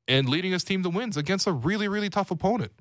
and 0.08 0.30
leading 0.30 0.52
his 0.52 0.64
team 0.64 0.84
to 0.84 0.90
wins 0.90 1.18
against 1.18 1.48
a 1.48 1.52
really, 1.52 1.88
really 1.88 2.10
tough 2.10 2.32
opponent. 2.32 2.72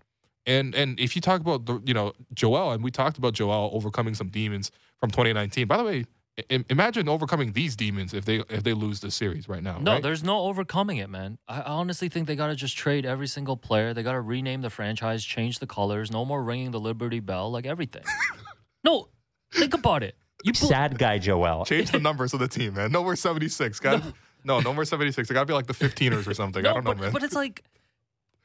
And 0.46 0.74
and 0.74 0.98
if 0.98 1.14
you 1.14 1.22
talk 1.22 1.40
about 1.40 1.66
the 1.66 1.80
you 1.84 1.94
know 1.94 2.12
Joel, 2.32 2.72
and 2.72 2.82
we 2.82 2.90
talked 2.90 3.18
about 3.18 3.34
Joel 3.34 3.70
overcoming 3.72 4.14
some 4.14 4.28
demons 4.28 4.70
from 4.98 5.10
2019. 5.10 5.66
By 5.66 5.76
the 5.76 5.84
way, 5.84 6.04
I- 6.50 6.64
imagine 6.70 7.08
overcoming 7.08 7.52
these 7.52 7.76
demons 7.76 8.14
if 8.14 8.24
they 8.24 8.42
if 8.48 8.62
they 8.62 8.72
lose 8.72 9.00
the 9.00 9.10
series 9.10 9.48
right 9.48 9.62
now. 9.62 9.78
No, 9.78 9.94
right? 9.94 10.02
there's 10.02 10.24
no 10.24 10.40
overcoming 10.42 10.96
it, 10.96 11.10
man. 11.10 11.38
I 11.46 11.60
I 11.60 11.72
honestly 11.72 12.08
think 12.08 12.26
they 12.26 12.36
got 12.36 12.46
to 12.46 12.54
just 12.54 12.76
trade 12.76 13.04
every 13.04 13.26
single 13.26 13.56
player. 13.56 13.92
They 13.92 14.02
got 14.02 14.12
to 14.12 14.20
rename 14.20 14.62
the 14.62 14.70
franchise, 14.70 15.24
change 15.24 15.58
the 15.58 15.66
colors, 15.66 16.10
no 16.10 16.24
more 16.24 16.42
ringing 16.42 16.70
the 16.70 16.80
Liberty 16.80 17.20
Bell, 17.20 17.50
like 17.50 17.66
everything. 17.66 18.04
no, 18.84 19.08
think 19.52 19.74
about 19.74 20.02
it. 20.02 20.16
You 20.44 20.52
put, 20.52 20.68
Sad 20.68 20.98
guy 20.98 21.18
Joel. 21.18 21.64
change 21.64 21.90
the 21.90 21.98
numbers 22.08 22.32
of 22.32 22.40
the 22.40 22.48
team, 22.48 22.74
man. 22.74 22.92
No 22.92 23.02
more 23.02 23.16
seventy 23.16 23.48
six. 23.48 23.80
Got 23.80 24.02
no. 24.44 24.60
no, 24.60 24.72
more 24.72 24.84
seventy 24.84 25.12
six. 25.12 25.30
It 25.30 25.34
got 25.34 25.40
to 25.40 25.46
be 25.46 25.52
like 25.52 25.66
the 25.66 25.74
fifteeners 25.74 26.26
or 26.26 26.34
something. 26.34 26.64
I 26.64 26.72
don't 26.72 26.84
know, 26.84 26.92
but, 26.92 27.00
man. 27.00 27.12
but 27.12 27.22
it's 27.22 27.34
like 27.34 27.62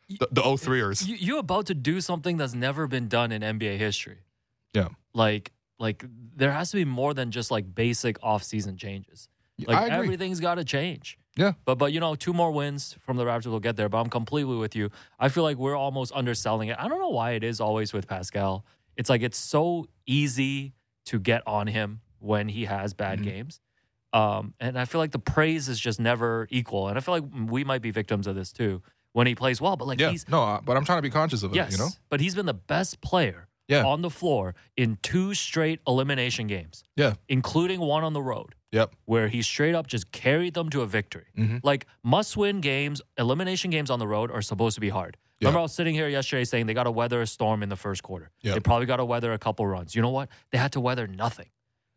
the 0.10 0.28
the 0.32 0.42
03ers. 0.42 1.08
you, 1.08 1.16
you're 1.16 1.40
about 1.40 1.68
to 1.68 1.74
do 1.74 2.02
something 2.02 2.38
that's 2.38 2.54
never 2.54 2.88
been 2.88 3.08
done 3.08 3.32
in 3.32 3.42
NBA 3.42 3.78
history. 3.78 4.20
Yeah. 4.74 4.90
Like, 5.14 5.52
like 5.80 6.06
there 6.36 6.52
has 6.52 6.72
to 6.72 6.78
be 6.78 6.86
more 6.86 7.14
than 7.14 7.32
just 7.32 7.52
like 7.52 7.74
basic 7.74 8.18
off-season 8.22 8.78
changes. 8.78 9.30
Like 9.66 9.78
I 9.78 9.86
agree. 9.86 9.98
everything's 9.98 10.40
got 10.40 10.56
to 10.56 10.66
change. 10.66 11.18
Yeah. 11.38 11.54
But 11.66 11.78
but 11.78 11.92
you 11.94 12.00
know, 12.00 12.16
two 12.16 12.34
more 12.34 12.52
wins 12.52 12.96
from 13.06 13.18
the 13.18 13.26
Raptors 13.26 13.48
will 13.48 13.60
get 13.60 13.76
there. 13.78 13.90
But 13.90 14.00
I'm 14.00 14.10
completely 14.10 14.58
with 14.58 14.76
you. 14.76 14.90
I 15.20 15.30
feel 15.30 15.44
like 15.44 15.58
we're 15.58 15.76
almost 15.76 16.12
underselling 16.14 16.70
it. 16.70 16.78
I 16.80 16.88
don't 16.88 17.00
know 17.00 17.10
why 17.10 17.32
it 17.32 17.44
is 17.44 17.60
always 17.60 17.94
with 17.94 18.08
Pascal. 18.08 18.66
It's 18.96 19.10
like 19.10 19.22
it's 19.22 19.38
so 19.38 19.88
easy 20.06 20.74
to 21.06 21.20
get 21.20 21.42
on 21.48 21.68
him 21.68 22.02
when 22.20 22.48
he 22.50 22.66
has 22.66 22.94
bad 22.94 23.20
Mm-hmm. 23.20 23.30
games. 23.30 23.60
Um, 24.14 24.54
and 24.60 24.80
I 24.80 24.86
feel 24.86 25.00
like 25.02 25.12
the 25.12 25.20
praise 25.20 25.68
is 25.68 25.80
just 25.80 26.00
never 26.00 26.48
equal. 26.50 26.88
And 26.88 26.98
I 26.98 27.02
feel 27.02 27.16
like 27.16 27.24
we 27.50 27.64
might 27.64 27.82
be 27.82 27.92
victims 27.92 28.28
of 28.28 28.36
this 28.36 28.52
too 28.54 28.82
when 29.12 29.28
he 29.28 29.36
plays 29.36 29.60
well. 29.60 29.76
But 29.76 29.88
like 29.88 30.00
Yeah. 30.00 30.12
he's 30.12 30.28
No, 30.30 30.42
uh, 30.44 30.62
but 30.62 30.78
I'm 30.78 30.86
trying 30.86 31.00
to 31.00 31.02
be 31.02 31.10
conscious 31.10 31.44
of 31.44 31.52
it. 31.52 31.56
yes, 31.56 31.74
You 31.74 31.78
know. 31.80 31.90
but 32.10 32.22
he's 32.22 32.34
been 32.34 32.46
the 32.46 32.54
best 32.54 33.02
player 33.02 33.50
Yeah. 33.68 33.84
on 33.84 34.02
the 34.04 34.10
floor 34.10 34.56
in 34.78 34.98
two 35.02 35.34
straight 35.34 35.82
elimination 35.86 36.48
games, 36.48 36.84
Yeah. 36.96 37.16
including 37.28 37.82
one 37.82 38.04
on 38.06 38.14
the 38.14 38.22
road 38.22 38.56
Yep. 38.72 38.96
where 39.04 39.28
he 39.28 39.42
straight 39.42 39.76
up 39.76 39.86
just 39.88 40.12
carried 40.14 40.54
them 40.54 40.70
to 40.70 40.82
a 40.82 40.86
victory. 40.88 41.26
Mhm. 41.38 41.60
Like 41.64 41.86
must 42.02 42.38
win 42.38 42.62
games, 42.62 43.02
elimination 43.18 43.70
games 43.70 43.90
on 43.90 44.00
the 44.00 44.08
road 44.08 44.32
are 44.32 44.42
supposed 44.42 44.76
to 44.76 44.82
be 44.82 44.90
hard. 44.90 45.18
Yeah. 45.46 45.50
Remember, 45.50 45.60
I 45.60 45.62
was 45.64 45.74
sitting 45.74 45.94
here 45.94 46.08
yesterday 46.08 46.44
saying 46.44 46.66
they 46.66 46.74
got 46.74 46.84
to 46.84 46.92
weather 46.92 47.22
a 47.22 47.28
storm 47.28 47.64
in 47.64 47.70
the 47.70 47.76
first 47.76 48.04
quarter. 48.04 48.32
Yeah. 48.42 48.54
They 48.54 48.60
probably 48.60 48.86
got 48.86 48.98
to 48.98 49.06
weather 49.06 49.34
a 49.34 49.38
couple 49.38 49.66
runs. 49.68 49.96
You 49.96 50.02
know 50.02 50.10
what? 50.10 50.30
They 50.52 50.58
had 50.58 50.72
to 50.74 50.80
weather 50.80 51.08
nothing. 51.08 51.48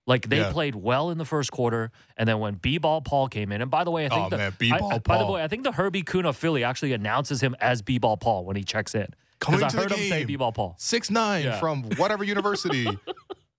Like 0.06 0.28
they 0.28 0.38
Yeah. 0.38 0.52
played 0.52 0.74
well 0.74 1.10
in 1.10 1.18
the 1.18 1.24
first 1.26 1.52
quarter, 1.52 1.90
and 2.16 2.26
then 2.28 2.38
when 2.38 2.54
B-ball 2.54 3.02
Paul 3.02 3.28
came 3.28 3.52
in, 3.52 3.60
and 3.60 3.70
by 3.70 3.84
the 3.84 3.90
way, 3.90 4.06
I 4.06 4.08
think 4.08 4.26
Oh, 4.26 4.28
the, 4.30 4.38
man, 4.38 4.54
B-ball 4.58 4.92
I- 4.94 4.98
By 5.00 5.18
the 5.18 5.26
way, 5.26 5.42
I 5.42 5.48
think 5.48 5.64
the 5.64 5.72
Herbie 5.72 6.02
Kuna 6.02 6.32
Philly 6.32 6.64
actually 6.64 6.94
announces 6.94 7.42
him 7.42 7.54
as 7.60 7.82
B-ball 7.82 8.16
Paul 8.16 8.44
when 8.46 8.56
he 8.56 8.64
checks 8.64 8.94
in 8.94 9.06
Coming 9.40 9.62
I 9.62 9.70
heard 9.70 9.92
him 9.92 9.98
say. 10.08 10.24
B-ball 10.24 10.52
Paul. 10.52 10.74
Six 10.78 11.10
nine 11.10 11.44
Yeah. 11.44 11.60
from 11.60 11.82
whatever 11.96 12.24
university. 12.24 12.86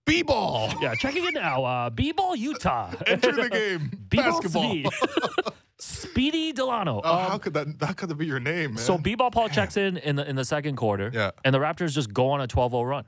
B 0.06 0.24
ball. 0.24 0.74
Yeah, 0.82 0.93
checking 0.95 1.24
it 1.26 1.34
now. 1.36 1.64
Uh, 1.64 1.89
B-ball 1.91 2.36
Yuta. 2.36 3.02
Enter 3.08 3.32
the 3.32 3.50
game. 3.50 3.91
B-ball 4.10 4.41
Basketball. 4.41 4.72
Speed. 4.72 4.88
Speedy 5.82 6.52
Delano. 6.52 7.00
Oh, 7.04 7.14
Um, 7.18 7.30
how 7.32 7.38
could 7.38 7.54
that? 7.54 7.68
How 7.80 7.93
could 7.93 8.10
that 8.10 8.16
be 8.16 8.26
your 8.26 8.39
name, 8.39 8.74
man? 8.74 8.78
So 8.84 8.97
B-ball 8.97 9.32
Paul 9.32 9.50
checks 9.50 9.78
in 9.78 9.97
in 9.97 10.16
the 10.16 10.28
in 10.28 10.36
the 10.36 10.43
second 10.45 10.76
quarter, 10.76 11.10
Yeah. 11.14 11.32
and 11.45 11.54
the 11.56 11.60
Raptors 11.60 11.93
just 11.93 12.14
go 12.14 12.32
on 12.32 12.41
a 12.41 12.47
12-0 12.47 12.86
run. 12.88 13.06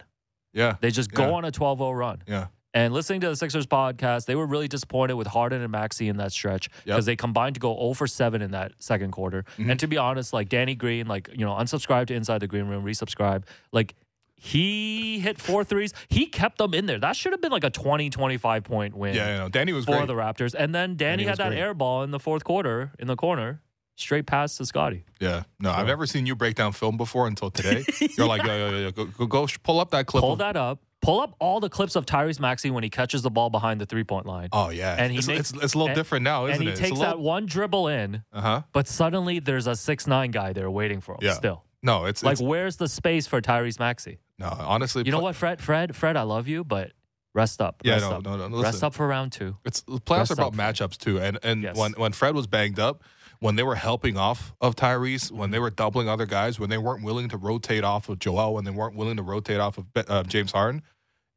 yeah. 0.53 0.75
They 0.79 0.91
just 0.91 1.11
go 1.11 1.27
Yeah. 1.29 1.33
on 1.35 1.45
a 1.45 1.51
12-0 1.51 1.93
run. 1.97 2.23
Yeah. 2.27 2.47
And 2.73 2.93
listening 2.93 3.19
to 3.21 3.27
the 3.29 3.35
Sixers 3.35 3.67
podcast, 3.67 4.25
they 4.27 4.35
were 4.35 4.45
really 4.45 4.69
disappointed 4.69 5.15
with 5.15 5.27
Harden 5.27 5.61
and 5.61 5.69
Maxey 5.71 6.07
in 6.07 6.15
that 6.17 6.31
stretch 6.31 6.69
because 6.69 6.85
Yep. 6.85 6.97
Mm-hmm. 6.99 7.05
they 7.07 7.15
combined 7.17 7.55
to 7.55 7.59
go 7.59 7.75
0 7.77 7.93
for 7.93 8.07
7 8.07 8.41
in 8.41 8.51
that 8.51 8.71
second 8.79 9.11
quarter. 9.11 9.43
And 9.57 9.77
to 9.81 9.87
be 9.87 9.97
honest, 9.97 10.31
like 10.31 10.47
Danny 10.47 10.75
Green, 10.75 11.05
like, 11.07 11.29
you 11.33 11.43
know, 11.45 11.51
unsubscribe 11.51 12.07
to 12.07 12.13
Inside 12.13 12.37
the 12.39 12.47
Green 12.47 12.67
Room, 12.67 12.85
resubscribe. 12.85 13.43
Like, 13.73 13.95
he 14.43 15.19
hit 15.19 15.39
four 15.39 15.63
threes. 15.63 15.93
He 16.09 16.25
kept 16.25 16.57
them 16.57 16.73
in 16.73 16.87
there. 16.87 16.97
That 16.97 17.15
should 17.15 17.31
have 17.31 17.41
been 17.41 17.51
like 17.51 17.63
a 17.63 17.69
20, 17.69 18.09
25 18.09 18.63
point 18.63 18.95
win 18.95 19.13
Yeah. 19.13 19.31
You 19.33 19.37
know, 19.43 19.49
Danny 19.49 19.71
was 19.71 19.85
for 19.85 19.97
great. 19.97 20.07
the 20.07 20.13
Raptors. 20.15 20.55
And 20.57 20.73
then 20.73 20.95
Danny, 20.97 21.23
Danny 21.23 21.29
had 21.29 21.37
that 21.37 21.49
great. 21.49 21.59
air 21.59 21.73
ball 21.75 22.01
in 22.03 22.09
the 22.09 22.19
fourth 22.19 22.43
quarter 22.43 22.91
in 22.97 23.05
the 23.07 23.15
corner, 23.15 23.61
straight 23.95 24.25
pass 24.25 24.57
to 24.57 24.65
Scotty. 24.65 25.05
yeah. 25.19 25.43
No, 25.59 25.69
I've 25.71 25.85
never 25.85 26.07
seen 26.07 26.25
you 26.25 26.35
break 26.35 26.55
down 26.55 26.71
film 26.71 26.97
before 26.97 27.27
until 27.27 27.51
today. 27.51 27.85
You're 28.17 28.27
like, 28.27 28.43
yo, 28.43 28.57
yo, 28.57 28.69
yo, 28.71 28.77
yo, 28.79 28.91
go, 28.91 29.05
go, 29.05 29.25
go 29.27 29.47
pull 29.63 29.79
up 29.79 29.91
that 29.91 30.07
clip. 30.07 30.21
Pull 30.21 30.33
of- 30.33 30.39
that 30.39 30.57
up. 30.57 30.79
Pull 31.03 31.19
up 31.19 31.35
all 31.39 31.59
the 31.59 31.69
clips 31.69 31.95
of 31.95 32.05
Tyrese 32.05 32.39
Maxey 32.39 32.69
when 32.69 32.83
he 32.83 32.89
catches 32.91 33.23
the 33.23 33.31
ball 33.31 33.49
behind 33.49 33.81
the 33.81 33.87
three 33.87 34.03
point 34.03 34.27
line. 34.27 34.49
Oh 34.51 34.69
yeah. 34.69 34.95
And 34.99 35.11
he 35.11 35.17
it's, 35.17 35.27
makes- 35.27 35.51
it's, 35.51 35.63
it's 35.63 35.73
a 35.73 35.77
little 35.77 35.87
and- 35.89 35.95
different 35.95 36.23
now, 36.23 36.45
isn't 36.45 36.61
it? 36.61 36.69
and 36.69 36.77
he 36.77 36.83
it? 36.85 36.87
takes 36.89 36.99
that 36.99 37.17
one 37.19 37.45
dribble 37.47 37.87
in, 37.87 38.23
Uh 38.31 38.41
huh. 38.41 38.61
but 38.71 38.87
suddenly 38.87 39.39
there's 39.39 39.65
a 39.67 39.75
six 39.75 40.05
nine 40.07 40.29
guy 40.31 40.53
there 40.53 40.69
waiting 40.69 41.01
for 41.01 41.13
him 41.13 41.19
Yeah. 41.23 41.33
still. 41.33 41.63
No, 41.83 42.05
it's 42.05 42.23
Like, 42.23 42.33
it's, 42.33 42.41
where's 42.41 42.77
the 42.77 42.87
space 42.87 43.27
for 43.27 43.41
Tyrese 43.41 43.79
Maxey? 43.79 44.19
no. 44.39 44.47
Honestly, 44.47 45.03
You 45.05 45.11
know 45.11 45.19
what, 45.19 45.35
Fred? 45.35 45.61
Fred, 45.61 45.95
Fred, 45.95 46.15
I 46.17 46.21
love 46.23 46.47
you, 46.47 46.63
but 46.63 46.91
rest 47.33 47.61
up. 47.61 47.81
Yeah, 47.83 47.93
rest 47.93 48.09
no, 48.09 48.15
up. 48.17 48.23
no, 48.23 48.37
no, 48.37 48.47
no, 48.47 48.61
Rest 48.61 48.83
up 48.83 48.93
for 48.93 49.07
round 49.07 49.31
two. 49.31 49.57
It's 49.65 49.81
the 49.83 49.93
playoffs 49.99 50.17
Rest 50.29 50.31
are 50.31 50.33
about 50.35 50.47
up, 50.47 50.53
matchups 50.55 50.97
too, 50.97 51.19
and 51.19 51.39
and 51.43 51.63
Yes. 51.63 51.75
when 51.77 51.93
when 51.93 52.11
Fred 52.13 52.35
was 52.35 52.47
banged 52.47 52.79
up, 52.79 53.03
when 53.39 53.55
they 53.55 53.63
were 53.63 53.75
helping 53.75 54.17
off 54.17 54.53
of 54.61 54.75
Tyrese, 54.75 55.31
when 55.31 55.49
they 55.51 55.59
were 55.59 55.69
doubling 55.71 56.07
other 56.09 56.25
guys, 56.25 56.59
when 56.59 56.69
they 56.69 56.77
weren't 56.77 57.03
willing 57.03 57.29
to 57.29 57.37
rotate 57.37 57.83
off 57.83 58.09
of 58.09 58.19
Joel, 58.19 58.53
when 58.53 58.63
they 58.65 58.71
weren't 58.71 58.95
willing 58.95 59.17
to 59.17 59.23
rotate 59.23 59.59
off 59.59 59.77
of 59.77 59.85
uh, 59.95 60.23
James 60.23 60.51
Harden, 60.51 60.81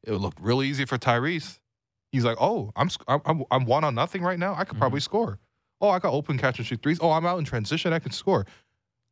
it 0.03 0.11
looked 0.13 0.39
really 0.39 0.67
easy 0.67 0.85
for 0.85 0.97
Tyrese. 0.99 1.59
He's 2.11 2.23
like, 2.23 2.37
oh, 2.39 2.71
I'm 2.75 2.89
I'm 3.07 3.21
I'm, 3.25 3.43
I'm 3.49 3.65
one 3.65 3.83
on 3.83 3.95
nothing 3.95 4.21
right 4.21 4.37
now. 4.39 4.53
I 4.55 4.63
could 4.65 4.77
probably 4.77 4.99
Mm-hmm. 4.99 5.03
score. 5.05 5.39
Oh, 5.81 5.89
I 5.89 5.99
got 5.99 6.13
open 6.13 6.37
catch 6.37 6.57
and 6.57 6.65
shoot 6.65 6.81
threes. 6.81 6.99
Oh, 7.01 7.11
I'm 7.11 7.25
out 7.25 7.37
in 7.39 7.43
transition. 7.45 7.91
I 7.93 7.99
can 7.99 8.11
score. 8.11 8.45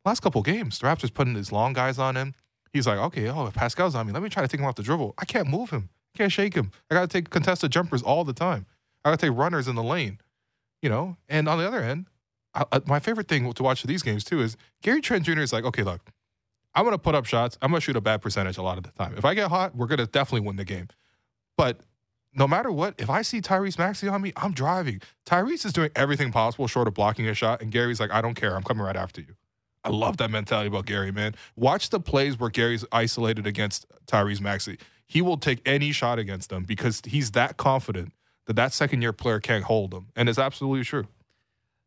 Last 0.04 0.20
couple 0.20 0.42
games, 0.42 0.78
the 0.78 0.86
Raptors 0.86 1.12
putting 1.12 1.34
these 1.34 1.50
long 1.52 1.72
guys 1.72 1.98
on 1.98 2.16
him. 2.16 2.34
He's 2.72 2.86
like, 2.86 2.98
okay, 2.98 3.28
oh, 3.28 3.46
if 3.46 3.54
Pascal's 3.54 3.94
on 3.94 4.06
me, 4.06 4.12
let 4.12 4.22
me 4.22 4.28
try 4.28 4.42
to 4.42 4.48
take 4.48 4.60
him 4.60 4.66
off 4.66 4.74
the 4.74 4.82
dribble. 4.82 5.14
I 5.16 5.24
can't 5.24 5.48
move 5.48 5.70
him. 5.70 5.88
I 6.14 6.18
can't 6.18 6.32
shake 6.32 6.54
him. 6.54 6.72
I 6.90 6.94
got 6.94 7.02
to 7.02 7.06
take 7.06 7.30
contested 7.30 7.70
jumpers 7.70 8.02
all 8.02 8.24
the 8.24 8.32
time. 8.32 8.66
I 9.04 9.10
got 9.10 9.20
to 9.20 9.26
take 9.26 9.36
runners 9.36 9.68
in 9.68 9.76
the 9.76 9.82
lane, 9.82 10.18
you 10.82 10.88
know. 10.88 11.16
And 11.28 11.48
on 11.48 11.58
the 11.58 11.66
other 11.66 11.80
end, 11.80 12.06
I, 12.54 12.64
I, 12.72 12.80
my 12.86 12.98
favorite 12.98 13.28
thing 13.28 13.50
to 13.52 13.62
watch 13.62 13.80
for 13.80 13.86
these 13.86 14.02
games 14.02 14.24
too 14.24 14.40
is 14.40 14.56
Gary 14.82 15.00
Trent 15.00 15.24
Jr. 15.24 15.40
is 15.40 15.52
like, 15.52 15.64
okay, 15.64 15.82
look, 15.82 16.10
I'm 16.74 16.84
gonna 16.84 16.98
put 16.98 17.14
up 17.14 17.26
shots. 17.26 17.56
I'm 17.62 17.70
gonna 17.70 17.80
shoot 17.80 17.96
a 17.96 18.00
bad 18.00 18.22
percentage 18.22 18.58
a 18.58 18.62
lot 18.62 18.78
of 18.78 18.84
the 18.84 18.90
time. 18.90 19.14
If 19.16 19.24
I 19.24 19.34
get 19.34 19.48
hot, 19.48 19.76
we're 19.76 19.86
gonna 19.86 20.06
definitely 20.06 20.46
win 20.46 20.56
the 20.56 20.64
game. 20.64 20.88
But 21.56 21.80
no 22.34 22.48
matter 22.48 22.72
what, 22.72 22.94
if 22.98 23.08
I 23.08 23.22
see 23.22 23.40
Tyrese 23.40 23.78
Maxey 23.78 24.08
on 24.08 24.20
me, 24.20 24.32
I'm 24.36 24.52
driving. 24.52 25.00
Tyrese 25.24 25.64
is 25.64 25.72
doing 25.72 25.90
everything 25.94 26.32
possible 26.32 26.66
short 26.66 26.88
of 26.88 26.94
blocking 26.94 27.28
a 27.28 27.34
shot, 27.34 27.62
and 27.62 27.70
Gary's 27.70 28.00
like, 28.00 28.10
I 28.10 28.20
don't 28.20 28.34
care. 28.34 28.56
I'm 28.56 28.64
coming 28.64 28.84
right 28.84 28.96
after 28.96 29.20
you. 29.20 29.36
I 29.84 29.90
love 29.90 30.16
that 30.16 30.30
mentality 30.30 30.68
about 30.68 30.86
Gary, 30.86 31.12
man. 31.12 31.34
Watch 31.56 31.90
the 31.90 32.00
plays 32.00 32.38
where 32.38 32.50
Gary's 32.50 32.84
isolated 32.90 33.46
against 33.46 33.86
Tyrese 34.06 34.40
Maxey. 34.40 34.78
He 35.06 35.20
will 35.20 35.36
take 35.36 35.60
any 35.66 35.92
shot 35.92 36.18
against 36.18 36.48
them 36.48 36.64
because 36.64 37.02
he's 37.06 37.32
that 37.32 37.56
confident 37.58 38.12
that 38.46 38.54
that 38.54 38.72
second 38.72 39.02
year 39.02 39.12
player 39.12 39.40
can't 39.40 39.64
hold 39.64 39.92
him. 39.92 40.06
And 40.16 40.28
it's 40.28 40.38
absolutely 40.38 40.84
true. 40.84 41.06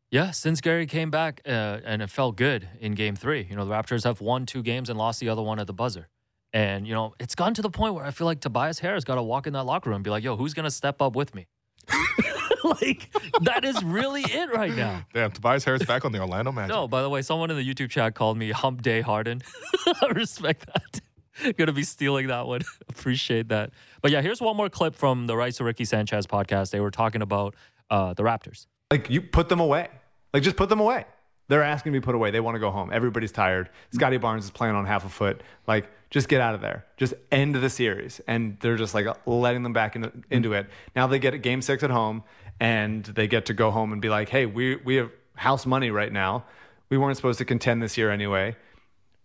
Yeah, 0.09 0.31
since 0.31 0.61
Gary 0.61 0.85
came 0.85 1.11
back 1.11 1.41
uh, 1.45 1.79
and 1.83 2.01
it 2.01 2.09
felt 2.09 2.37
good 2.37 2.69
in 2.79 2.93
game 2.93 3.15
three. 3.15 3.45
You 3.49 3.55
know, 3.55 3.65
the 3.65 3.71
Raptors 3.71 4.03
have 4.05 4.21
won 4.21 4.45
two 4.45 4.63
games 4.63 4.89
and 4.89 4.97
lost 4.97 5.19
the 5.19 5.27
other 5.27 5.41
one 5.41 5.59
at 5.59 5.67
the 5.67 5.73
buzzer. 5.73 6.07
And, 6.53 6.87
you 6.87 6.93
know, 6.93 7.13
it's 7.19 7.35
gotten 7.35 7.53
to 7.55 7.61
the 7.61 7.69
point 7.69 7.93
where 7.93 8.05
I 8.05 8.11
feel 8.11 8.25
like 8.25 8.39
Tobias 8.39 8.79
Harris 8.79 9.03
got 9.03 9.15
to 9.15 9.23
walk 9.23 9.47
in 9.47 9.53
that 9.53 9.63
locker 9.63 9.89
room 9.89 9.97
and 9.97 10.03
be 10.03 10.09
like, 10.09 10.23
yo, 10.23 10.37
who's 10.37 10.53
going 10.53 10.63
to 10.63 10.71
step 10.71 11.01
up 11.01 11.15
with 11.15 11.35
me? 11.35 11.47
like, 12.81 13.09
that 13.41 13.65
is 13.65 13.81
really 13.83 14.21
it 14.21 14.51
right 14.51 14.75
now. 14.75 15.05
Damn, 15.13 15.31
Tobias 15.31 15.63
Harris 15.63 15.85
back 15.85 16.05
on 16.05 16.11
the 16.11 16.19
Orlando 16.19 16.51
Magic. 16.51 16.69
No, 16.69 16.87
by 16.87 17.01
the 17.01 17.09
way, 17.09 17.21
someone 17.21 17.51
in 17.51 17.57
the 17.57 17.73
YouTube 17.73 17.89
chat 17.89 18.15
called 18.15 18.37
me 18.37 18.51
Hump 18.51 18.81
Day 18.81 19.01
Harden. 19.01 19.41
I 20.01 20.07
respect 20.07 20.67
that. 20.67 21.55
Gonna 21.57 21.71
be 21.71 21.83
stealing 21.83 22.27
that 22.27 22.47
one. 22.47 22.61
Appreciate 22.89 23.49
that. 23.49 23.69
But 24.01 24.11
yeah, 24.11 24.21
here's 24.21 24.41
one 24.41 24.57
more 24.57 24.69
clip 24.69 24.95
from 24.95 25.27
the 25.27 25.37
Rights 25.37 25.57
to 25.57 25.63
Ricky 25.63 25.85
Sanchez 25.85 26.25
podcast. 26.25 26.71
They 26.71 26.79
were 26.79 26.89
talking 26.89 27.21
about 27.21 27.55
uh, 27.91 28.15
the 28.15 28.23
Raptors. 28.23 28.65
Like 28.89 29.09
you 29.09 29.21
put 29.21 29.47
them 29.49 29.59
away. 29.59 29.89
Like 30.33 30.41
just 30.41 30.55
put 30.55 30.69
them 30.69 30.79
away. 30.79 31.05
They're 31.47 31.63
asking 31.63 31.93
to 31.93 31.99
be 31.99 32.03
put 32.03 32.15
away. 32.15 32.31
They 32.31 32.39
want 32.39 32.55
to 32.55 32.59
go 32.59 32.71
home. 32.71 32.91
Everybody's 32.91 33.31
tired. 33.31 33.69
Scotty 33.93 34.17
Barnes 34.17 34.45
is 34.45 34.51
playing 34.51 34.75
on 34.75 34.85
half 34.85 35.05
a 35.05 35.09
foot. 35.09 35.41
Like 35.65 35.87
just 36.09 36.27
get 36.27 36.41
out 36.41 36.55
of 36.55 36.61
there. 36.61 36.85
Just 36.97 37.13
end 37.31 37.55
the 37.55 37.69
series. 37.69 38.19
And 38.27 38.57
they're 38.59 38.75
just 38.75 38.93
like 38.93 39.07
letting 39.25 39.63
them 39.63 39.73
back 39.73 39.95
into, 39.95 40.11
into 40.29 40.53
it. 40.53 40.69
Now 40.95 41.07
they 41.07 41.19
get 41.19 41.33
a 41.33 41.37
game 41.37 41.61
six 41.61 41.83
at 41.83 41.89
home 41.89 42.23
and 42.59 43.03
they 43.05 43.27
get 43.27 43.45
to 43.47 43.53
go 43.53 43.71
home 43.71 43.91
and 43.93 44.01
be 44.01 44.09
like, 44.09 44.29
hey, 44.29 44.45
we 44.45 44.75
we 44.77 44.95
have 44.95 45.11
house 45.35 45.65
money 45.65 45.91
right 45.91 46.11
now. 46.11 46.45
We 46.89 46.97
weren't 46.97 47.17
supposed 47.17 47.39
to 47.39 47.45
contend 47.45 47.81
this 47.81 47.97
year 47.97 48.09
anyway. 48.11 48.55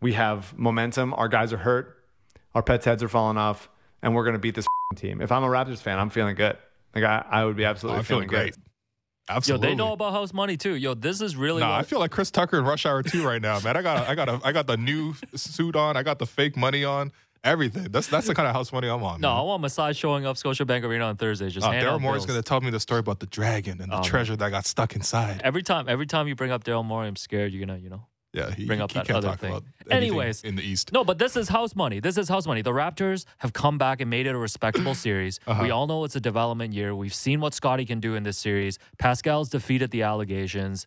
We 0.00 0.14
have 0.14 0.56
momentum. 0.58 1.14
Our 1.14 1.28
guys 1.28 1.52
are 1.52 1.58
hurt. 1.58 1.96
Our 2.54 2.62
pets' 2.62 2.84
heads 2.84 3.02
are 3.02 3.08
falling 3.08 3.38
off, 3.38 3.68
and 4.02 4.14
we're 4.14 4.24
gonna 4.24 4.38
beat 4.38 4.54
this 4.54 4.66
team. 4.96 5.20
If 5.22 5.32
I'm 5.32 5.44
a 5.44 5.48
Raptors 5.48 5.78
fan, 5.78 5.98
I'm 5.98 6.10
feeling 6.10 6.34
good. 6.34 6.56
Like 6.94 7.04
I, 7.04 7.24
I 7.30 7.44
would 7.44 7.56
be 7.56 7.64
Oh, 7.64 7.68
absolutely 7.70 7.98
I'm 8.00 8.04
feeling 8.04 8.28
feeling 8.28 8.44
great. 8.44 8.54
good. 8.54 8.62
Yo, 9.48 9.56
they 9.56 9.74
know 9.74 9.92
about 9.92 10.12
house 10.12 10.34
money 10.34 10.56
too. 10.56 10.74
Yo, 10.74 10.94
this 10.94 11.20
is 11.20 11.36
really 11.36 11.60
Nah, 11.60 11.70
what- 11.70 11.78
I 11.78 11.82
feel 11.84 12.00
like 12.00 12.10
Chris 12.10 12.30
Tucker 12.30 12.58
in 12.58 12.64
Rush 12.64 12.84
Hour 12.84 13.02
2 13.04 13.24
right 13.24 13.40
now, 13.40 13.60
man. 13.60 13.76
I 13.76 13.82
got 13.82 14.08
I 14.08 14.14
got 14.16 14.28
a, 14.28 14.40
I 14.44 14.50
got 14.52 14.66
the 14.66 14.76
new 14.76 15.14
suit 15.34 15.76
on. 15.76 15.96
I 15.96 16.02
got 16.02 16.18
the 16.18 16.26
fake 16.26 16.56
money 16.56 16.84
on. 16.84 17.12
Everything. 17.44 17.88
That's 17.90 18.06
that's 18.06 18.26
the 18.28 18.34
kind 18.34 18.46
of 18.48 18.54
house 18.54 18.72
money 18.72 18.88
I'm 18.88 19.02
on. 19.02 19.20
No, 19.20 19.30
I 19.32 19.40
want 19.42 19.62
Masai 19.62 19.94
showing 19.94 20.24
up 20.26 20.36
Scotiabank 20.36 20.84
Arena 20.84 21.06
on 21.06 21.16
Thursday. 21.16 21.48
Just 21.50 21.66
Uh, 21.66 21.72
Daryl 21.72 22.00
Morey 22.00 22.18
is 22.18 22.26
going 22.26 22.38
to 22.38 22.42
tell 22.42 22.60
me 22.60 22.70
the 22.70 22.78
story 22.78 23.00
about 23.00 23.18
the 23.18 23.26
dragon 23.26 23.80
and 23.80 23.90
the 23.90 23.96
man. 23.96 24.04
treasure 24.04 24.36
that 24.36 24.50
got 24.50 24.64
stuck 24.64 24.94
inside. 24.94 25.40
Every 25.42 25.62
time, 25.64 25.86
every 25.88 26.06
time 26.06 26.28
you 26.28 26.36
bring 26.36 26.52
up 26.52 26.62
Daryl 26.62 26.84
Morey, 26.84 27.08
I'm 27.08 27.16
scared 27.16 27.52
you're 27.52 27.66
gonna, 27.66 27.78
you 27.80 27.90
know, 27.90 28.06
Yeah, 28.32 28.52
he, 28.52 28.64
bring 28.66 28.78
he 28.78 28.82
up 28.84 28.92
that 28.92 29.06
can't 29.06 29.16
other 29.18 29.28
talk 29.28 29.40
thing. 29.40 29.50
about 29.50 29.64
Anyways, 29.90 30.44
in 30.44 30.54
the 30.54 30.62
East. 30.62 30.92
No, 30.92 31.02
but 31.02 31.18
this 31.18 31.36
is 31.36 31.48
house 31.48 31.74
money. 31.74 31.98
This 31.98 32.16
is 32.16 32.28
house 32.28 32.46
money. 32.46 32.62
The 32.62 32.70
Raptors 32.70 33.24
have 33.38 33.52
come 33.52 33.76
back 33.76 34.00
and 34.00 34.08
made 34.08 34.26
it 34.28 34.34
a 34.36 34.38
respectable 34.38 34.94
series. 35.06 35.40
Uh-huh. 35.44 35.64
We 35.64 35.70
all 35.72 35.88
know 35.88 36.04
it's 36.04 36.14
a 36.14 36.20
development 36.20 36.72
year. 36.74 36.94
We've 36.94 37.12
seen 37.14 37.40
what 37.40 37.54
Scotty 37.54 37.84
can 37.84 37.98
do 37.98 38.14
in 38.14 38.22
this 38.22 38.38
series. 38.38 38.78
Pascal's 38.98 39.48
defeated 39.48 39.90
the 39.90 40.02
allegations. 40.02 40.86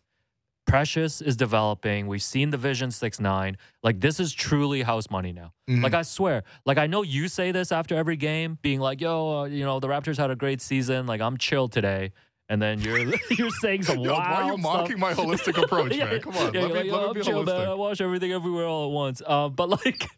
Precious 0.66 1.20
is 1.20 1.36
developing. 1.36 2.06
We've 2.08 2.22
seen 2.22 2.50
the 2.50 2.56
Vision 2.56 2.90
6 2.90 3.20
9. 3.20 3.56
Like, 3.82 4.00
this 4.00 4.18
is 4.18 4.32
truly 4.32 4.82
house 4.82 5.08
money 5.10 5.32
now. 5.32 5.52
Mhm. 5.70 5.82
Like, 5.82 5.94
I 5.94 6.02
swear, 6.02 6.42
like, 6.64 6.76
I 6.76 6.86
know 6.86 7.02
you 7.02 7.28
say 7.28 7.52
this 7.52 7.70
after 7.72 7.94
every 7.96 8.16
game, 8.16 8.58
being 8.62 8.80
like, 8.80 9.00
yo, 9.00 9.40
uh, 9.40 9.44
you 9.44 9.64
know, 9.64 9.78
the 9.80 9.86
Raptors 9.88 10.16
had 10.18 10.30
a 10.30 10.36
great 10.36 10.60
season. 10.60 11.06
Like, 11.06 11.20
I'm 11.20 11.36
chill 11.38 11.68
today. 11.68 12.12
And 12.48 12.60
then 12.62 12.80
you're 12.80 12.98
you're 13.30 13.50
saying 13.60 13.84
some 13.84 13.98
Yo, 14.00 14.12
wild 14.12 14.18
why 14.22 14.34
are 14.34 14.44
you 14.44 14.58
stuff. 14.58 14.62
mocking 14.62 14.98
my 15.00 15.14
holistic 15.14 15.62
approach, 15.62 15.90
man? 15.98 16.20
Come 16.20 16.36
on, 16.36 16.52
Yeah, 16.54 16.60
let 16.62 16.68
me, 16.70 16.74
like, 16.74 16.92
let 16.92 17.02
"Oh, 17.02 17.06
me 17.08 17.14
be 17.14 17.20
I'm 17.20 17.24
chill, 17.26 17.44
man. 17.44 17.68
I 17.68 17.74
watch 17.74 18.00
everything 18.00 18.32
everywhere 18.32 18.66
all 18.66 18.86
at 18.86 18.92
once. 18.92 19.22
Uh, 19.26 19.48
but 19.48 19.68
like, 19.68 20.08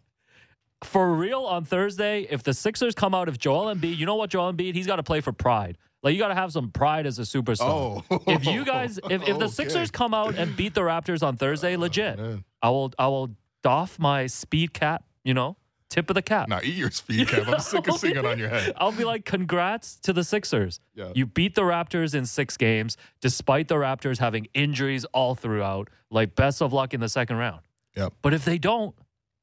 for 0.84 1.12
real, 1.14 1.42
on 1.44 1.64
Thursday, 1.64 2.26
if 2.30 2.42
the 2.42 2.54
Sixers 2.54 2.94
come 2.94 3.14
out, 3.14 3.28
if 3.28 3.38
Joel 3.38 3.74
Embiid, 3.74 3.96
you 3.96 4.06
know 4.06 4.14
what, 4.14 4.30
Joel 4.30 4.52
Embiid, 4.52 4.74
he's 4.74 4.86
got 4.86 4.96
to 4.96 5.02
play 5.02 5.20
for 5.20 5.32
pride. 5.32 5.76
Like 6.02 6.14
you 6.14 6.18
got 6.20 6.28
to 6.28 6.34
have 6.34 6.52
some 6.52 6.70
pride 6.70 7.06
as 7.06 7.18
a 7.18 7.22
superstar. 7.22 8.04
Oh, 8.10 8.22
if 8.26 8.46
you 8.46 8.64
guys, 8.64 8.98
if, 9.10 9.22
if 9.22 9.24
the 9.24 9.32
Okay. 9.34 9.46
Sixers 9.48 9.90
come 9.90 10.14
out 10.14 10.36
and 10.36 10.56
beat 10.56 10.74
the 10.74 10.82
Raptors 10.82 11.22
on 11.26 11.36
Thursday, 11.36 11.76
oh, 11.76 11.80
legit, 11.80 12.18
man. 12.18 12.44
I 12.62 12.70
will 12.70 12.92
I 12.98 13.08
will 13.08 13.30
doff 13.62 13.98
my 13.98 14.26
speed 14.26 14.72
cap. 14.72 15.04
You 15.24 15.34
know, 15.34 15.56
tip 15.90 16.08
of 16.08 16.14
the 16.14 16.22
cap. 16.22 16.48
Now 16.48 16.60
eat 16.62 16.76
your 16.76 16.90
speed 16.90 17.28
cap. 17.28 17.48
I'm 17.48 17.60
sick 17.60 17.88
of 17.88 17.96
seeing 17.98 18.16
it 18.16 18.24
on 18.24 18.38
your 18.38 18.48
head. 18.48 18.74
I'll 18.78 18.92
be 18.92 19.04
like, 19.04 19.24
congrats 19.24 19.96
to 20.00 20.12
the 20.12 20.22
Sixers. 20.24 20.80
Yeah. 20.94 21.12
You 21.14 21.26
beat 21.26 21.54
the 21.54 21.62
Raptors 21.62 22.14
in 22.14 22.24
six 22.26 22.56
games, 22.56 22.96
despite 23.20 23.68
the 23.68 23.74
Raptors 23.74 24.18
having 24.18 24.46
injuries 24.54 25.04
all 25.06 25.34
throughout. 25.34 25.88
Like, 26.10 26.34
best 26.34 26.62
of 26.62 26.72
luck 26.72 26.94
in 26.94 27.00
the 27.00 27.08
second 27.08 27.36
round. 27.36 27.60
Yep. 27.96 28.14
But 28.22 28.32
if 28.32 28.44
they 28.44 28.58
don't, 28.58 28.94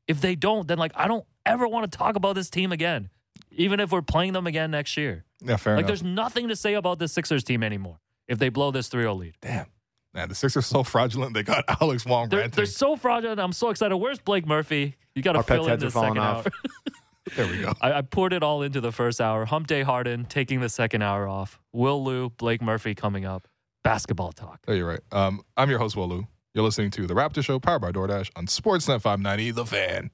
if 0.08 0.22
they 0.22 0.36
don't, 0.36 0.68
then 0.68 0.78
like 0.78 0.93
I 0.95 1.08
don't 1.08 1.26
ever 1.45 1.68
want 1.68 1.91
to 1.91 1.97
talk 1.97 2.16
about 2.16 2.36
this 2.36 2.49
team 2.49 2.72
again, 2.72 3.10
even 3.52 3.80
if 3.80 3.92
we're 3.92 4.02
playing 4.02 4.34
them 4.34 4.48
again 4.48 4.72
next 4.72 4.98
year. 4.98 5.26
Yeah, 5.42 5.58
fair 5.58 5.74
enough. 5.74 5.78
like, 5.78 5.80
enough. 5.80 5.88
there's 5.88 6.04
nothing 6.04 6.48
to 6.50 6.56
say 6.56 6.74
about 6.76 7.00
this 7.00 7.12
Sixers 7.14 7.44
team 7.44 7.64
anymore 7.64 8.00
if 8.28 8.40
they 8.40 8.50
blow 8.50 8.72
this 8.72 8.90
3-0 8.90 9.18
lead. 9.18 9.34
Damn. 9.42 9.68
Man, 10.14 10.30
the 10.30 10.36
Sixers 10.36 10.64
are 10.64 10.68
so 10.68 10.84
fraudulent. 10.84 11.34
They 11.34 11.44
got 11.44 11.66
Alex 11.82 12.06
Wong 12.06 12.30
They're, 12.30 12.40
ranting. 12.40 12.56
they're 12.56 12.66
so 12.66 12.96
fraudulent. 12.96 13.40
I'm 13.40 13.52
so 13.54 13.70
excited. 13.70 13.98
Where's 13.98 14.20
Blake 14.20 14.48
Murphy? 14.48 14.96
You 15.14 15.22
got 15.22 15.34
to 15.34 15.44
fill 15.44 15.64
in 15.64 15.70
heads 15.70 15.84
are 15.84 15.88
this 15.88 15.94
second 15.94 16.18
off. 16.18 16.48
hour. 16.48 16.54
There 17.36 17.48
we 17.48 17.60
go. 17.60 17.74
I, 17.82 17.94
I 17.94 18.02
poured 18.04 18.34
it 18.34 18.44
all 18.44 18.62
into 18.62 18.80
the 18.82 18.92
first 18.92 19.20
hour. 19.20 19.46
Hump 19.46 19.66
Day 19.66 19.82
Harden 19.82 20.26
taking 20.26 20.60
the 20.60 20.70
second 20.70 21.02
hour 21.02 21.28
off. 21.28 21.60
Will 21.74 22.04
Lou, 22.04 22.30
Blake 22.30 22.62
Murphy 22.62 22.94
coming 22.94 23.26
up. 23.26 23.48
Basketball 23.84 24.32
talk. 24.32 24.60
Oh, 24.68 24.74
you're 24.74 24.88
right. 24.88 25.00
Um, 25.12 25.42
I'm 25.58 25.68
your 25.72 25.80
host, 25.80 25.96
Will 25.96 26.08
Lou. 26.08 26.28
You're 26.54 26.64
listening 26.64 26.92
to 26.92 27.08
The 27.08 27.16
Raptor 27.16 27.44
Show, 27.44 27.60
powered 27.60 27.82
by 27.82 27.92
DoorDash 27.92 28.30
on 28.36 28.46
Sportsnet 28.46 29.02
590, 29.02 29.52
The 29.52 29.66
Fan. 29.66 30.12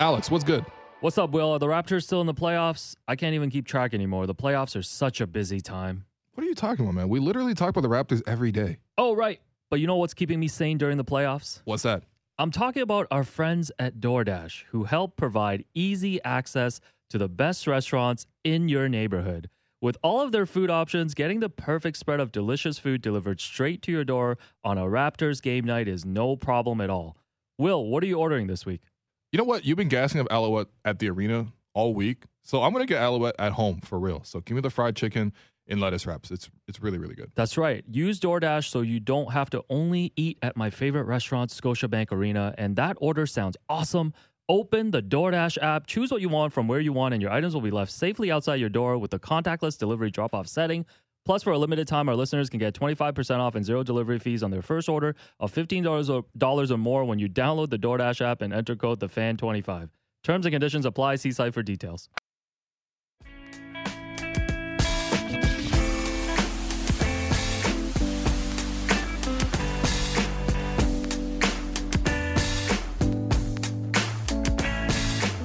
Alex, 0.00 0.30
what's 0.30 0.44
good? 0.44 0.64
What's 1.02 1.18
up, 1.18 1.32
Will? 1.32 1.50
Are 1.50 1.58
the 1.58 1.66
Raptors 1.66 2.04
still 2.04 2.20
in 2.20 2.28
the 2.28 2.32
playoffs? 2.32 2.94
I 3.08 3.16
can't 3.16 3.34
even 3.34 3.50
keep 3.50 3.66
track 3.66 3.92
anymore. 3.92 4.28
The 4.28 4.36
playoffs 4.36 4.76
are 4.76 4.84
such 4.84 5.20
a 5.20 5.26
busy 5.26 5.60
time. 5.60 6.04
What 6.34 6.44
are 6.44 6.48
you 6.48 6.54
talking 6.54 6.84
about, 6.84 6.94
man? 6.94 7.08
We 7.08 7.18
literally 7.18 7.54
talk 7.54 7.70
about 7.70 7.80
the 7.80 7.88
Raptors 7.88 8.22
every 8.24 8.52
day. 8.52 8.78
Oh, 8.96 9.12
right. 9.16 9.40
But 9.68 9.80
you 9.80 9.88
know 9.88 9.96
what's 9.96 10.14
keeping 10.14 10.38
me 10.38 10.46
sane 10.46 10.78
during 10.78 10.98
the 10.98 11.04
playoffs? 11.04 11.60
What's 11.64 11.82
that? 11.82 12.04
I'm 12.38 12.52
talking 12.52 12.82
about 12.82 13.08
our 13.10 13.24
friends 13.24 13.72
at 13.80 13.96
DoorDash 13.96 14.62
who 14.70 14.84
help 14.84 15.16
provide 15.16 15.64
easy 15.74 16.22
access 16.22 16.78
to 17.10 17.18
the 17.18 17.28
best 17.28 17.66
restaurants 17.66 18.26
in 18.44 18.68
your 18.68 18.88
neighborhood. 18.88 19.50
With 19.80 19.98
all 20.04 20.20
of 20.20 20.30
their 20.30 20.46
food 20.46 20.70
options, 20.70 21.14
getting 21.14 21.40
the 21.40 21.48
perfect 21.50 21.96
spread 21.96 22.20
of 22.20 22.30
delicious 22.30 22.78
food 22.78 23.02
delivered 23.02 23.40
straight 23.40 23.82
to 23.82 23.90
your 23.90 24.04
door 24.04 24.38
on 24.62 24.78
a 24.78 24.82
Raptors 24.82 25.42
game 25.42 25.64
night 25.64 25.88
is 25.88 26.04
no 26.04 26.36
problem 26.36 26.80
at 26.80 26.90
all. 26.90 27.16
Will, 27.58 27.86
what 27.86 28.04
are 28.04 28.06
you 28.06 28.20
ordering 28.20 28.46
this 28.46 28.64
week? 28.64 28.82
You 29.32 29.38
know 29.38 29.44
what? 29.44 29.64
You've 29.64 29.78
been 29.78 29.88
gassing 29.88 30.20
up 30.20 30.26
Alouette 30.30 30.68
at 30.84 30.98
the 30.98 31.08
arena 31.08 31.46
all 31.72 31.94
week. 31.94 32.24
So 32.42 32.62
I'm 32.62 32.74
to 32.74 32.84
get 32.86 33.00
Alouette 33.00 33.34
at 33.38 33.52
home 33.52 33.80
for 33.80 33.98
real. 33.98 34.22
So 34.24 34.40
give 34.40 34.54
me 34.54 34.60
the 34.60 34.68
fried 34.68 34.94
chicken 34.94 35.32
in 35.66 35.80
lettuce 35.80 36.06
wraps. 36.06 36.30
It's 36.30 36.50
it's 36.68 36.80
really, 36.80 36.98
really 36.98 37.14
good. 37.14 37.32
That's 37.34 37.56
right. 37.56 37.82
Use 37.90 38.20
DoorDash 38.20 38.68
so 38.68 38.82
you 38.82 39.00
don't 39.00 39.32
have 39.32 39.48
to 39.50 39.64
only 39.70 40.12
eat 40.16 40.38
at 40.42 40.54
my 40.54 40.68
favorite 40.68 41.04
restaurant, 41.04 41.50
Scotiabank 41.50 42.12
Arena. 42.12 42.54
And 42.58 42.76
that 42.76 42.96
order 43.00 43.26
sounds 43.26 43.56
awesome. 43.70 44.12
Open 44.50 44.90
the 44.90 45.00
DoorDash 45.00 45.56
app, 45.62 45.86
choose 45.86 46.10
what 46.10 46.20
you 46.20 46.28
want 46.28 46.52
from 46.52 46.68
where 46.68 46.80
you 46.80 46.92
want, 46.92 47.14
and 47.14 47.22
your 47.22 47.30
items 47.30 47.54
will 47.54 47.62
be 47.62 47.70
left 47.70 47.92
safely 47.92 48.30
outside 48.30 48.56
your 48.56 48.68
door 48.68 48.98
with 48.98 49.12
the 49.12 49.18
contactless 49.18 49.78
delivery 49.78 50.10
drop 50.10 50.34
off 50.34 50.46
setting. 50.46 50.84
Plus, 51.24 51.42
for 51.42 51.52
a 51.52 51.58
limited 51.58 51.86
time, 51.86 52.08
our 52.08 52.16
listeners 52.16 52.50
can 52.50 52.58
get 52.58 52.74
25% 52.74 53.38
off 53.38 53.54
and 53.54 53.64
zero 53.64 53.82
delivery 53.82 54.18
fees 54.18 54.42
on 54.42 54.50
their 54.50 54.62
first 54.62 54.88
order 54.88 55.14
of 55.38 55.52
$15 55.54 56.70
or, 56.70 56.76
more 56.76 57.04
when 57.04 57.18
you 57.18 57.28
download 57.28 57.70
the 57.70 57.78
DoorDash 57.78 58.20
app 58.20 58.42
and 58.42 58.52
enter 58.52 58.74
code 58.74 59.00
TheFan25. 59.00 59.90
Terms 60.24 60.46
and 60.46 60.52
conditions 60.52 60.84
apply. 60.84 61.16
See 61.16 61.32
site 61.32 61.54
for 61.54 61.62
details. 61.62 62.08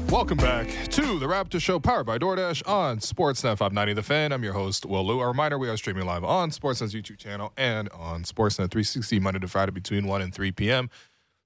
Welcome 0.10 0.38
back 0.38 0.68
to 0.92 1.20
the 1.20 1.26
Raptor 1.26 1.62
Show, 1.62 1.82
powered 1.82 2.06
by 2.06 2.18
DoorDash 2.18 2.66
on 2.66 3.00
Sportsnet 3.00 3.58
590 3.58 3.94
The 3.94 4.02
Fan. 4.02 4.32
I'm 4.32 4.42
your 4.42 4.54
host, 4.54 4.86
Will 4.86 5.06
Lou. 5.06 5.20
A 5.20 5.28
reminder, 5.28 5.58
we 5.58 5.68
are 5.68 5.76
streaming 5.76 6.06
live 6.06 6.24
on 6.24 6.50
Sportsnet's 6.50 6.96
YouTube 6.96 7.18
channel 7.18 7.52
and 7.58 7.90
on 7.90 8.24
Sportsnet 8.24 8.72
360 8.72 9.20
Monday 9.20 9.40
to 9.42 9.50
Friday 9.50 9.74
between 9.74 10.08
1 10.08 10.22
and 10.22 10.34
3 10.34 10.54
p.m. 10.54 10.90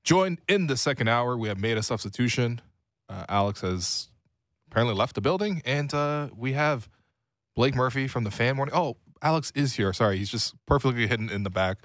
Joined 0.03 0.41
in 0.47 0.67
the 0.67 0.77
second 0.77 1.07
hour, 1.07 1.35
we 1.35 1.47
have 1.47 1.57
made 1.57 1.75
a 1.75 1.81
substitution. 1.81 2.61
Uh, 3.09 3.25
Alex 3.27 3.61
has 3.61 4.09
apparently 4.69 4.95
left 4.95 5.15
the 5.15 5.21
building, 5.21 5.63
and 5.65 5.91
uh, 5.91 6.29
we 6.37 6.53
have 6.53 6.87
Blake 7.55 7.73
Murphy 7.73 8.07
from 8.07 8.25
the 8.25 8.31
Fan 8.31 8.55
Morning. 8.57 8.75
Oh, 8.75 8.95
Alex 9.23 9.51
is 9.55 9.73
here. 9.73 9.91
Sorry, 9.91 10.19
he's 10.19 10.29
just 10.29 10.53
perfectly 10.67 11.07
hidden 11.07 11.31
in 11.31 11.41
the 11.41 11.49
back. 11.49 11.79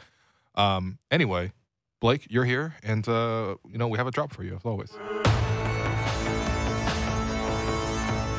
Um, 0.54 0.98
anyway, 1.10 1.52
Blake, 2.00 2.26
you're 2.28 2.44
here, 2.44 2.74
and 2.82 3.08
uh, 3.08 3.56
you 3.66 3.78
know 3.78 3.88
we 3.88 3.96
have 3.96 4.06
a 4.06 4.10
drop 4.10 4.30
for 4.34 4.44
you 4.44 4.54
as 4.56 4.64
always. 4.64 4.92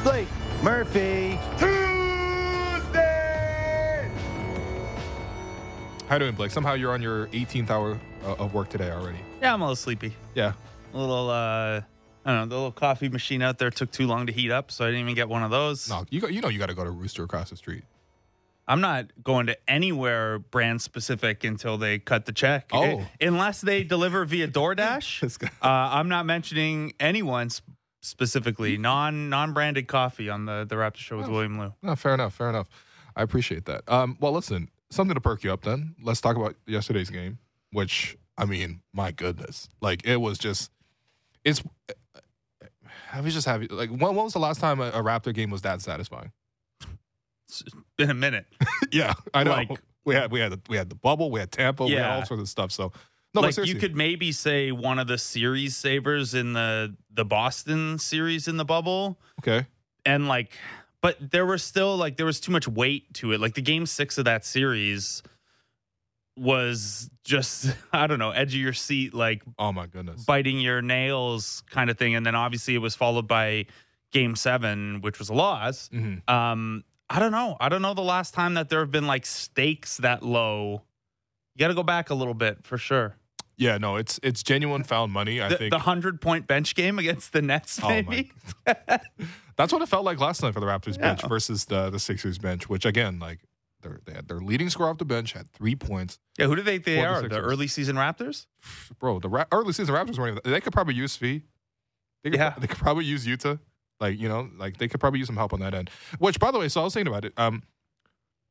Blake 0.08 0.28
Murphy. 0.64 1.38
Tuesday! 1.58 2.98
How 6.08 6.16
you 6.16 6.20
doing, 6.20 6.34
Blake? 6.34 6.50
Somehow 6.50 6.76
you're 6.76 6.94
on 6.94 7.02
your 7.02 7.28
18th 7.28 7.70
hour 7.70 8.00
uh, 8.24 8.36
of 8.36 8.54
work 8.54 8.70
today 8.70 8.90
already. 8.90 9.18
Yeah, 9.42 9.54
I'm 9.54 9.60
a 9.60 9.66
little 9.66 9.76
sleepy. 9.76 10.16
Yeah. 10.34 10.54
A 10.94 10.98
little, 10.98 11.30
uh, 11.30 11.82
I 11.82 11.84
don't 12.24 12.36
know, 12.36 12.46
the 12.46 12.56
little 12.56 12.72
coffee 12.72 13.10
machine 13.10 13.42
out 13.42 13.58
there 13.58 13.70
took 13.70 13.92
too 13.92 14.08
long 14.08 14.28
to 14.28 14.32
heat 14.32 14.50
up, 14.50 14.72
so 14.72 14.86
I 14.86 14.88
didn't 14.88 15.02
even 15.02 15.14
get 15.14 15.28
one 15.28 15.44
of 15.44 15.52
those. 15.52 15.90
No, 15.90 16.06
you 16.10 16.22
got, 16.22 16.32
you 16.32 16.40
know 16.40 16.48
you 16.48 16.58
got 16.58 16.70
to 16.70 16.74
go 16.74 16.86
to 16.86 16.92
Rooster 16.92 17.26
across 17.26 17.50
the 17.50 17.58
street. 17.58 17.84
I'm 18.66 18.80
not 18.80 19.08
going 19.26 19.48
to 19.48 19.58
anywhere 19.70 20.40
brand 20.40 20.82
specific 20.82 21.44
until 21.44 21.78
they 21.78 22.00
cut 22.00 22.26
the 22.26 22.32
check. 22.32 22.70
Oh. 22.72 22.82
Eh, 22.82 23.06
unless 23.28 23.60
they 23.60 23.84
deliver 23.84 24.24
via 24.24 24.48
DoorDash. 24.48 25.44
Uh, 25.44 25.48
I'm 25.62 26.08
not 26.08 26.26
mentioning 26.26 26.94
anyone 26.98 27.50
sp- 27.52 27.76
specifically, 28.08 28.78
non 28.78 29.30
non 29.30 29.54
branded 29.54 29.88
coffee 29.88 30.30
on 30.30 30.46
the 30.46 30.66
the 30.68 30.76
Raptor 30.76 30.98
Show 30.98 31.18
with 31.18 31.28
William 31.28 31.60
Lou. 31.60 31.74
No, 31.82 31.96
fair 31.96 32.14
enough. 32.14 32.34
Fair 32.34 32.50
enough. 32.50 32.68
I 33.16 33.24
appreciate 33.24 33.66
that. 33.66 33.84
Um, 33.88 34.18
well, 34.20 34.32
listen, 34.32 34.70
something 34.90 35.16
to 35.16 35.22
perk 35.22 35.44
you 35.44 35.52
up. 35.52 35.64
Then 35.64 35.96
let's 36.02 36.22
talk 36.22 36.36
about 36.36 36.56
yesterday's 36.66 37.10
game, 37.10 37.40
which 37.72 38.18
I 38.38 38.46
mean, 38.46 38.82
my 38.94 39.12
goodness, 39.12 39.70
like 39.82 40.06
it 40.06 40.18
was 40.18 40.38
just, 40.38 40.72
it's. 41.44 41.64
I 43.12 43.22
was 43.22 43.34
just 43.34 43.48
happy. 43.48 43.68
Like, 43.68 43.90
when, 43.90 44.00
when 44.00 44.16
was 44.16 44.34
the 44.34 44.40
last 44.40 44.60
time 44.60 44.80
a, 44.80 44.88
a 44.90 45.02
Raptor 45.02 45.34
game 45.34 45.50
was 45.50 45.62
that 45.62 45.82
satisfying? 45.82 46.32
It's 47.48 47.64
been 47.98 48.10
a 48.10 48.14
minute. 48.14 48.46
yeah, 48.92 49.14
I 49.34 49.44
know. 49.44 49.52
Like- 49.52 49.82
we 50.08 50.16
had 50.16 50.32
we 50.32 50.40
had 50.40 50.54
the, 50.54 50.60
we 50.70 50.78
had 50.78 50.90
the 50.90 50.96
bubble, 50.96 51.30
we 51.30 51.42
had 51.42 51.52
Tampa, 51.52 51.84
we 51.84 51.92
had 51.92 52.12
all 52.20 52.26
sorts 52.26 52.42
of 52.42 52.48
stuff. 52.48 52.72
So 52.72 52.94
no, 53.34 53.42
like 53.42 53.58
you 53.58 53.76
could 53.76 53.96
maybe 53.96 54.32
say 54.32 54.72
one 54.72 54.98
of 55.00 55.08
the 55.08 55.18
series 55.18 55.76
savers 55.78 56.34
in 56.34 56.54
the 56.54 56.96
the 57.12 57.26
Boston 57.26 58.00
series 58.00 58.48
in 58.48 58.58
the 58.58 58.66
bubble. 58.66 59.20
okay. 59.42 59.66
and 60.06 60.28
like 60.28 60.52
but 61.02 61.18
there 61.32 61.46
was 61.46 61.62
still 61.64 61.96
like 61.98 62.18
there 62.18 62.26
was 62.26 62.40
too 62.40 62.52
much 62.52 62.68
weight 62.68 63.14
to 63.14 63.32
it 63.34 63.40
like 63.40 63.54
the 63.54 63.62
game 63.62 63.86
six 63.86 64.18
of 64.18 64.26
that 64.26 64.44
series 64.46 65.22
was 66.38 67.10
just 67.24 67.76
i 67.94 68.06
don't 68.08 68.20
know 68.20 68.32
edge 68.32 68.54
of 68.54 68.62
your 68.62 68.74
seat 68.74 69.14
like 69.14 69.42
Oh 69.58 69.72
my 69.72 69.88
goodness. 69.88 70.24
biting 70.24 70.60
your 70.60 70.82
nails 70.82 71.64
kind 71.70 71.90
of 71.90 71.98
thing 71.98 72.16
and 72.16 72.26
then 72.26 72.36
obviously 72.36 72.76
it 72.76 72.80
was 72.80 72.96
followed 72.96 73.28
by 73.28 73.66
game 74.12 74.36
seven 74.36 75.02
which 75.02 75.20
was 75.20 75.30
a 75.30 75.34
loss 75.34 75.90
Mhm. 75.94 76.28
um 76.30 76.84
i 77.10 77.20
don't 77.20 77.32
know 77.32 77.58
i 77.60 77.70
don't 77.70 77.82
know 77.82 77.94
the 77.94 78.02
last 78.02 78.34
time 78.34 78.54
that 78.56 78.70
there 78.70 78.80
have 78.80 78.92
been 78.92 79.08
like 79.08 79.26
stakes 79.26 79.98
that 79.98 80.24
low 80.24 80.84
you 81.58 81.64
got 81.64 81.70
to 81.70 81.74
go 81.74 81.84
back 81.84 82.10
a 82.10 82.14
little 82.16 82.34
bit 82.36 82.60
for 82.66 82.78
sure 82.78 83.16
Yeah, 83.58 83.78
no, 83.80 83.96
it's 83.98 84.20
it's 84.24 84.44
genuine 84.44 84.84
found 84.84 85.12
money. 85.12 85.42
I 85.42 85.50
the, 85.50 85.58
think 85.58 85.72
the 85.72 85.78
100 85.78 86.22
point 86.22 86.46
bench 86.48 86.76
game 86.76 87.00
against 87.00 87.34
the 87.34 87.42
nets 87.42 87.80
Oh, 87.84 87.88
maybe 87.90 88.32
That's 89.56 89.74
what 89.74 89.82
it 89.82 89.90
felt 89.90 90.06
like 90.06 90.20
last 90.20 90.44
night 90.44 90.54
for 90.54 90.60
the 90.60 90.68
Raptors 90.68 91.00
bench 91.00 91.22
versus 91.28 91.66
the 91.66 91.90
the 91.90 92.00
Sixers 92.00 92.38
bench, 92.38 92.70
which 92.70 92.86
again, 92.86 93.18
like 93.20 93.40
their 93.82 94.00
they 94.06 94.14
had 94.14 94.28
their 94.28 94.40
leading 94.40 94.70
scorer 94.70 94.90
off 94.92 94.98
the 95.00 95.06
bench 95.06 95.34
had 95.34 95.52
three 95.52 95.76
points. 95.76 96.20
Yeah, 96.38 96.46
who 96.46 96.56
do 96.56 96.62
they 96.62 96.78
think 96.78 96.86
they 96.86 96.96
For 96.98 97.28
the 97.28 97.38
are? 97.38 97.42
The 97.42 97.42
early 97.42 97.68
season 97.68 97.96
Raptors? 97.96 98.46
Bro, 99.00 99.20
the 99.22 99.30
Ra- 99.30 99.46
early 99.52 99.74
season 99.74 99.96
Raptors 99.96 100.18
weren't 100.20 100.38
even, 100.40 100.52
they 100.54 100.62
could 100.62 100.74
probably 100.74 100.94
use 100.94 101.16
Fee. 101.16 101.42
They 102.24 102.30
could, 102.32 102.40
Yeah. 102.40 102.54
they 102.60 102.68
could 102.68 102.78
probably 102.78 103.06
use 103.06 103.26
Yuta. 103.26 103.60
Like, 104.00 104.20
you 104.20 104.30
know, 104.30 104.48
like 104.58 104.78
they 104.78 104.88
could 104.88 105.00
probably 105.00 105.18
use 105.20 105.28
some 105.28 105.38
help 105.38 105.54
on 105.54 105.60
that 105.62 105.74
end. 105.74 105.90
Which 106.20 106.40
by 106.40 106.52
the 106.52 106.60
way, 106.60 106.68
so 106.70 106.82
I 106.82 106.84
was 106.84 106.94
thinking 106.94 107.12
about 107.12 107.26
it. 107.26 107.34
Um 107.38 107.64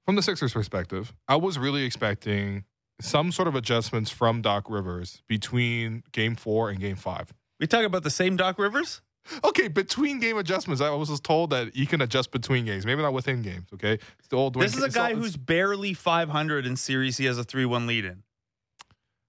from 0.05 0.17
the 0.17 0.23
Sixers 0.23 0.53
perspective, 0.53 1.13
I 1.29 1.37
was 1.37 1.57
really 1.59 1.85
expecting 1.85 2.65
some 3.01 3.33
sort 3.33 3.49
of 3.49 3.55
adjustments 3.55 4.11
from 4.11 4.43
Doc 4.43 4.71
Rivers 4.71 5.23
between 5.29 6.03
game 6.13 6.35
four 6.37 6.71
and 6.71 6.81
game 6.81 6.97
five. 6.97 7.33
We 7.61 7.67
talk 7.67 7.85
about 7.85 8.03
the 8.03 8.11
same 8.11 8.37
Doc 8.37 8.59
Rivers? 8.59 9.03
Okay, 9.45 9.67
between 9.69 10.21
game 10.21 10.39
adjustments, 10.39 10.81
I 10.81 10.91
was 10.91 11.19
told 11.21 11.51
that 11.51 11.75
you 11.75 11.87
can 11.87 12.01
adjust 12.01 12.31
between 12.31 12.65
games, 12.65 12.87
maybe 12.87 13.03
not 13.03 13.13
within 13.13 13.43
games. 13.43 13.67
Okay, 13.75 13.95
it's 14.19 14.29
the 14.29 14.37
old. 14.37 14.55
Dwayne- 14.55 14.61
This 14.61 14.77
is 14.77 14.83
a 14.83 14.87
all- 14.87 14.91
guy 14.91 15.15
who's 15.15 15.37
barely 15.37 15.95
500 15.95 16.65
in 16.65 16.77
series. 16.77 17.17
He 17.17 17.25
has 17.25 17.37
a 17.37 17.45
3 17.45 17.65
1 17.65 17.87
lead 17.87 18.05
in. 18.05 18.23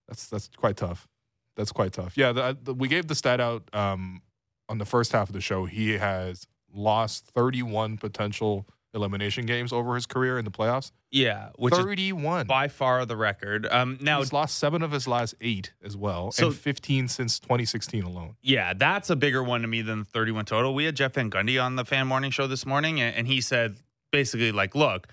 That's 0.08 0.28
that's 0.28 0.50
quite 0.56 0.78
tough. 0.78 1.08
That's 1.56 1.72
quite 1.72 1.94
tough. 1.94 2.16
Yeah, 2.16 2.32
the, 2.32 2.58
the, 2.62 2.74
we 2.76 2.88
gave 2.88 3.08
the 3.08 3.16
stat 3.16 3.42
out 3.42 3.68
um, 3.74 4.22
on 4.70 4.78
the 4.78 4.86
first 4.86 5.12
half 5.12 5.30
of 5.30 5.34
the 5.34 5.42
show. 5.42 5.66
He 5.66 5.94
has 5.98 6.46
lost 6.72 7.26
31 7.34 7.98
potential 7.98 8.68
elimination 8.98 9.46
games 9.46 9.72
over 9.72 9.96
his 9.96 10.06
career 10.06 10.38
in 10.38 10.44
the 10.44 10.52
playoffs. 10.52 10.92
Yeah, 11.12 11.52
which 11.56 11.74
31. 11.74 11.88
is 11.88 11.92
31. 11.92 12.48
by 12.48 12.68
far 12.68 13.06
the 13.06 13.16
record. 13.16 13.66
Um, 13.72 13.98
now, 14.02 14.20
He's 14.20 14.34
lost 14.34 14.58
seven 14.58 14.82
of 14.82 14.92
his 14.92 15.08
last 15.08 15.36
eight 15.40 15.72
as 15.82 15.96
well, 15.96 16.32
So- 16.34 16.48
and 16.48 16.56
15 16.56 17.08
since 17.08 17.40
2016 17.40 18.04
alone. 18.04 18.36
yeah, 18.42 18.74
that's 18.74 19.10
a 19.10 19.16
bigger 19.16 19.42
one 19.42 19.62
to 19.62 19.68
me 19.70 19.82
than 19.82 20.04
31 20.04 20.44
total. 20.44 20.74
We 20.76 20.84
had 20.84 20.98
Jeff 20.98 21.14
Van 21.14 21.32
Gundy 21.32 21.64
on 21.64 21.78
the 21.78 21.86
Fan 21.86 22.08
Morning 22.08 22.32
Show 22.32 22.48
this 22.48 22.66
morning, 22.66 23.00
and, 23.00 23.16
and 23.16 23.28
he 23.28 23.40
said 23.40 23.78
basically 24.12 24.52
like, 24.52 24.76
look, 24.76 25.08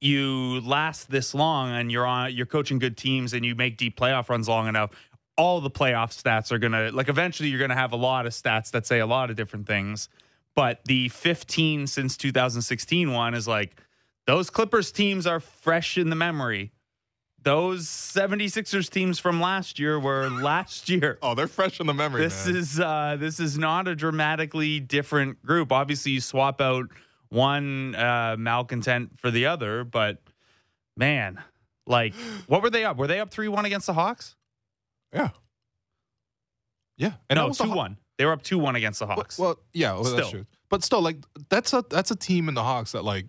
you 0.00 0.60
last 0.60 1.10
this 1.10 1.34
long, 1.34 1.70
and 1.70 1.90
you're 1.92 2.06
on, 2.06 2.34
you're 2.34 2.46
coaching 2.46 2.78
good 2.78 2.96
teams, 2.96 3.32
and 3.32 3.44
you 3.44 3.54
make 3.54 3.76
deep 3.76 3.98
playoff 3.98 4.28
runs 4.28 4.48
long 4.48 4.66
enough. 4.68 4.90
All 5.36 5.60
the 5.60 5.70
playoff 5.70 6.10
stats 6.12 6.52
are 6.52 6.58
gonna 6.58 6.90
like 6.92 7.08
eventually 7.08 7.48
you're 7.48 7.60
gonna 7.60 7.74
have 7.74 7.92
a 7.92 7.96
lot 7.96 8.26
of 8.26 8.32
stats 8.32 8.70
that 8.72 8.86
say 8.86 8.98
a 8.98 9.06
lot 9.06 9.30
of 9.30 9.36
different 9.36 9.66
things. 9.66 10.08
But 10.56 10.84
the 10.84 11.08
15 11.08 11.86
since 11.86 12.16
2016 12.16 13.12
one 13.12 13.34
is 13.34 13.46
like 13.46 13.80
those 14.26 14.50
Clippers 14.50 14.92
teams 14.92 15.26
are 15.26 15.40
fresh 15.40 15.96
in 15.96 16.10
the 16.10 16.16
memory. 16.16 16.72
Those 17.42 17.86
76ers 17.86 18.90
teams 18.90 19.18
from 19.18 19.40
last 19.40 19.78
year 19.78 19.98
were 19.98 20.28
last 20.42 20.88
year. 20.88 21.18
oh, 21.22 21.34
they're 21.34 21.46
fresh 21.46 21.80
in 21.80 21.86
the 21.86 21.94
memory. 21.94 22.22
This 22.22 22.46
man. 22.46 22.56
is 22.56 22.80
uh, 22.80 23.16
this 23.18 23.40
is 23.40 23.56
not 23.56 23.88
a 23.88 23.96
dramatically 23.96 24.78
different 24.80 25.44
group. 25.44 25.72
Obviously, 25.72 26.12
you 26.12 26.20
swap 26.20 26.60
out 26.60 26.86
one 27.30 27.94
uh, 27.94 28.36
malcontent 28.38 29.18
for 29.18 29.30
the 29.30 29.46
other, 29.46 29.84
but 29.84 30.18
man, 30.96 31.42
like 31.86 32.14
what 32.46 32.62
were 32.62 32.70
they 32.70 32.84
up? 32.84 32.98
Were 32.98 33.06
they 33.06 33.20
up 33.20 33.30
3-1 33.30 33.64
against 33.64 33.86
the 33.86 33.94
Hawks? 33.94 34.36
Yeah. 35.12 35.30
Yeah. 36.96 37.12
And 37.30 37.38
no, 37.38 37.48
2-1. 37.48 37.96
They 38.20 38.26
were 38.26 38.32
up 38.32 38.42
two 38.42 38.58
one 38.58 38.76
against 38.76 38.98
the 38.98 39.06
Hawks. 39.06 39.38
Well, 39.38 39.58
yeah, 39.72 39.94
well, 39.94 40.04
that's 40.04 40.28
true. 40.30 40.44
But 40.68 40.84
still, 40.84 41.00
like 41.00 41.16
that's 41.48 41.72
a 41.72 41.82
that's 41.88 42.10
a 42.10 42.16
team 42.16 42.48
in 42.50 42.54
the 42.54 42.62
Hawks 42.62 42.92
that 42.92 43.02
like, 43.02 43.24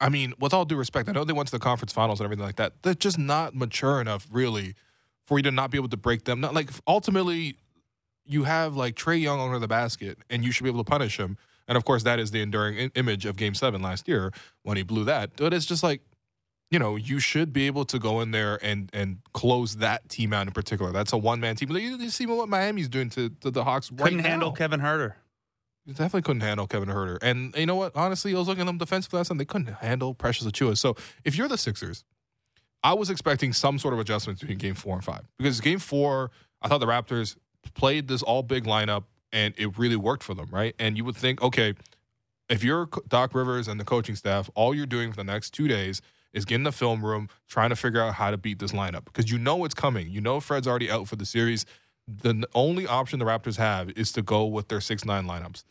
I 0.00 0.08
mean, 0.10 0.32
with 0.38 0.54
all 0.54 0.64
due 0.64 0.76
respect, 0.76 1.08
I 1.08 1.12
know 1.12 1.24
they 1.24 1.32
went 1.32 1.48
to 1.48 1.52
the 1.52 1.58
conference 1.58 1.92
finals 1.92 2.20
and 2.20 2.24
everything 2.24 2.44
like 2.44 2.54
that. 2.56 2.82
They're 2.84 2.94
just 2.94 3.18
not 3.18 3.56
mature 3.56 4.00
enough, 4.00 4.28
really, 4.30 4.76
for 5.26 5.38
you 5.38 5.42
to 5.42 5.50
not 5.50 5.72
be 5.72 5.76
able 5.78 5.88
to 5.88 5.96
break 5.96 6.22
them. 6.24 6.40
Not 6.40 6.54
like 6.54 6.70
ultimately, 6.86 7.56
you 8.24 8.44
have 8.44 8.76
like 8.76 8.94
Trae 8.94 9.20
Young 9.20 9.40
under 9.40 9.58
the 9.58 9.66
basket, 9.66 10.18
and 10.30 10.44
you 10.44 10.52
should 10.52 10.62
be 10.62 10.70
able 10.70 10.84
to 10.84 10.88
punish 10.88 11.18
him. 11.18 11.36
And 11.66 11.76
of 11.76 11.84
course, 11.84 12.04
that 12.04 12.20
is 12.20 12.30
the 12.30 12.42
enduring 12.42 12.78
i- 12.78 12.90
image 12.94 13.26
of 13.26 13.34
Game 13.34 13.54
Seven 13.54 13.82
last 13.82 14.06
year 14.06 14.32
when 14.62 14.76
he 14.76 14.84
blew 14.84 15.02
that. 15.04 15.32
But 15.36 15.52
it's 15.52 15.66
just 15.66 15.82
like. 15.82 16.00
You 16.70 16.78
know, 16.78 16.94
you 16.94 17.18
should 17.18 17.52
be 17.52 17.66
able 17.66 17.84
to 17.86 17.98
go 17.98 18.20
in 18.20 18.30
there 18.30 18.58
and 18.64 18.90
and 18.92 19.18
close 19.32 19.76
that 19.76 20.08
team 20.08 20.32
out 20.32 20.46
in 20.46 20.52
particular. 20.52 20.92
That's 20.92 21.12
a 21.12 21.18
one 21.18 21.40
man 21.40 21.56
team. 21.56 21.70
You, 21.72 21.96
you 21.96 22.10
see 22.10 22.26
what 22.26 22.48
Miami's 22.48 22.88
doing 22.88 23.10
to, 23.10 23.28
to 23.40 23.50
the 23.50 23.64
Hawks 23.64 23.90
right 23.90 24.04
Couldn't 24.04 24.18
now. 24.18 24.28
handle 24.28 24.52
Kevin 24.52 24.80
Huerter. 24.80 25.14
They 25.86 25.92
definitely 25.94 26.22
couldn't 26.22 26.42
handle 26.42 26.66
Kevin 26.68 26.88
Huerter. 26.88 27.18
And 27.22 27.56
you 27.56 27.66
know 27.66 27.74
what? 27.74 27.96
Honestly, 27.96 28.34
I 28.34 28.38
was 28.38 28.46
looking 28.46 28.62
at 28.62 28.66
them 28.66 28.78
defensively 28.78 29.16
last 29.16 29.28
time. 29.28 29.38
They 29.38 29.44
couldn't 29.44 29.74
handle 29.74 30.14
Precious 30.14 30.46
Achiuwa. 30.46 30.76
So 30.78 30.94
if 31.24 31.36
you're 31.36 31.48
the 31.48 31.58
Sixers, 31.58 32.04
I 32.84 32.94
was 32.94 33.10
expecting 33.10 33.52
some 33.52 33.78
sort 33.78 33.92
of 33.92 34.00
adjustment 34.00 34.38
between 34.38 34.58
game 34.58 34.74
four 34.74 34.94
and 34.94 35.04
five. 35.04 35.22
Because 35.38 35.60
game 35.60 35.78
four, 35.80 36.30
I 36.62 36.68
thought 36.68 36.78
the 36.78 36.86
Raptors 36.86 37.36
played 37.74 38.06
this 38.08 38.22
all 38.22 38.42
big 38.42 38.64
lineup 38.64 39.04
and 39.32 39.54
it 39.58 39.76
really 39.78 39.96
worked 39.96 40.22
for 40.22 40.34
them, 40.34 40.48
right? 40.50 40.74
And 40.78 40.96
you 40.96 41.04
would 41.04 41.16
think, 41.16 41.42
okay, 41.42 41.74
if 42.48 42.62
you're 42.62 42.88
Doc 43.08 43.34
Rivers 43.34 43.66
and 43.66 43.80
the 43.80 43.84
coaching 43.84 44.14
staff, 44.14 44.50
all 44.54 44.74
you're 44.74 44.86
doing 44.86 45.10
for 45.10 45.16
the 45.16 45.24
next 45.24 45.50
two 45.50 45.66
days 45.66 46.00
is 46.32 46.44
getting 46.44 46.64
the 46.64 46.72
film 46.72 47.04
room, 47.04 47.28
trying 47.48 47.70
to 47.70 47.76
figure 47.76 48.00
out 48.00 48.14
how 48.14 48.30
to 48.30 48.36
beat 48.36 48.58
this 48.58 48.72
lineup. 48.72 49.04
Because 49.04 49.30
you 49.30 49.38
know 49.38 49.64
it's 49.64 49.74
coming. 49.74 50.08
You 50.10 50.20
know 50.20 50.40
Fred's 50.40 50.66
already 50.66 50.90
out 50.90 51.08
for 51.08 51.16
the 51.16 51.26
series. 51.26 51.66
The 52.06 52.46
only 52.54 52.86
option 52.86 53.18
the 53.18 53.24
Raptors 53.24 53.56
have 53.56 53.90
is 53.90 54.12
to 54.12 54.22
go 54.22 54.44
with 54.44 54.68
their 54.68 54.80
six 54.80 55.04
nine 55.04 55.26
lineups. 55.26 55.64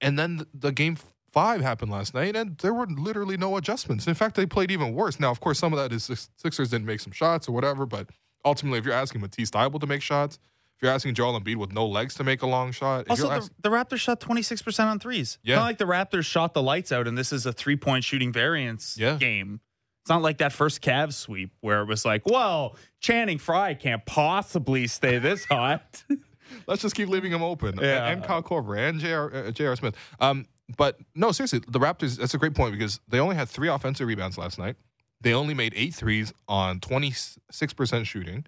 And 0.00 0.18
then 0.18 0.44
the 0.52 0.72
game 0.72 0.96
five 1.32 1.60
happened 1.60 1.90
last 1.90 2.14
night, 2.14 2.36
and 2.36 2.56
there 2.58 2.72
were 2.74 2.86
literally 2.86 3.36
no 3.36 3.56
adjustments. 3.56 4.06
In 4.06 4.14
fact, 4.14 4.36
they 4.36 4.46
played 4.46 4.70
even 4.70 4.94
worse. 4.94 5.18
Now, 5.18 5.30
of 5.30 5.40
course, 5.40 5.58
some 5.58 5.72
of 5.72 5.78
that 5.78 5.92
is 5.92 6.28
Sixers 6.36 6.70
didn't 6.70 6.86
make 6.86 7.00
some 7.00 7.12
shots 7.12 7.48
or 7.48 7.52
whatever, 7.52 7.86
but 7.86 8.08
ultimately, 8.44 8.78
if 8.78 8.84
you're 8.84 8.94
asking 8.94 9.20
Matisse 9.20 9.50
Thybulle 9.50 9.80
to 9.80 9.86
make 9.86 10.02
shots, 10.02 10.38
you're 10.84 10.92
asking 10.92 11.14
Joel 11.14 11.40
Embiid 11.40 11.56
with 11.56 11.72
no 11.72 11.86
legs 11.86 12.14
to 12.14 12.24
make 12.24 12.42
a 12.42 12.46
long 12.46 12.70
shot, 12.70 13.08
Also, 13.08 13.28
the, 13.28 13.50
the 13.62 13.68
Raptors 13.70 13.98
shot 13.98 14.20
26% 14.20 14.84
on 14.86 14.98
threes. 15.00 15.38
Yeah. 15.42 15.54
It's 15.54 15.58
not 15.60 15.64
like 15.64 15.78
the 15.78 15.84
Raptors 15.86 16.26
shot 16.26 16.54
the 16.54 16.62
lights 16.62 16.92
out 16.92 17.08
and 17.08 17.18
this 17.18 17.32
is 17.32 17.46
a 17.46 17.52
three 17.52 17.76
point 17.76 18.04
shooting 18.04 18.32
variance 18.32 18.96
Yeah. 18.98 19.16
game. 19.16 19.60
It's 20.02 20.10
not 20.10 20.20
like 20.22 20.38
that 20.38 20.52
first 20.52 20.82
Cavs 20.82 21.14
sweep 21.14 21.50
where 21.62 21.80
it 21.80 21.86
was 21.88 22.04
like, 22.04 22.26
well, 22.26 22.76
Channing 23.00 23.38
Frye 23.38 23.72
can't 23.74 24.04
possibly 24.04 24.86
stay 24.86 25.18
this 25.18 25.44
hot. 25.46 26.04
let's 26.66 26.82
just 26.82 26.94
keep 26.94 27.08
leaving 27.08 27.32
them 27.32 27.42
open. 27.42 27.78
Yeah. 27.80 28.04
And, 28.06 28.18
and 28.20 28.24
Kyle 28.24 28.42
Korver 28.42 28.76
and 28.76 29.00
J.R. 29.00 29.34
Uh, 29.34 29.50
J.R. 29.50 29.74
Smith. 29.76 29.96
Um, 30.20 30.44
but 30.76 30.98
no, 31.14 31.32
seriously, 31.32 31.60
the 31.68 31.80
Raptors, 31.80 32.18
that's 32.18 32.34
a 32.34 32.38
great 32.38 32.54
point 32.54 32.72
because 32.72 33.00
they 33.08 33.18
only 33.18 33.34
had 33.36 33.48
three 33.48 33.68
offensive 33.68 34.06
rebounds 34.06 34.36
last 34.36 34.58
night. 34.58 34.76
They 35.22 35.32
only 35.32 35.54
made 35.54 35.72
eight 35.74 35.94
threes 35.94 36.34
on 36.48 36.80
26% 36.80 38.04
shooting, 38.04 38.44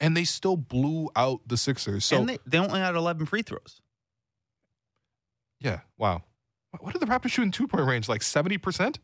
and 0.00 0.16
they 0.16 0.24
still 0.24 0.56
blew 0.56 1.10
out 1.14 1.40
the 1.46 1.56
Sixers. 1.56 2.04
So, 2.04 2.16
and 2.18 2.28
they, 2.28 2.38
they 2.46 2.58
only 2.58 2.80
had 2.80 2.94
11 2.94 3.26
free 3.26 3.42
throws. 3.42 3.80
yeah, 5.60 5.80
wow. 5.98 6.22
What- 6.78 6.92
did 6.92 7.02
the 7.02 7.06
Raptors 7.06 7.30
shoot 7.32 7.42
in 7.42 7.50
two 7.50 7.66
point 7.68 7.86
range? 7.86 8.08
Like 8.08 8.20
70%? 8.22 8.96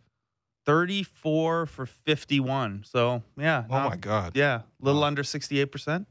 34 0.65 1.67
for 1.67 1.87
51. 1.87 2.85
So, 2.87 3.23
yeah. 3.37 3.65
Oh, 3.71 3.75
not- 3.75 3.91
my 3.91 3.97
God. 3.97 4.37
Yeah, 4.37 4.57
a 4.57 4.65
little 4.85 5.01
Wow. 5.01 5.07
under 5.09 5.23
68%. 5.23 6.07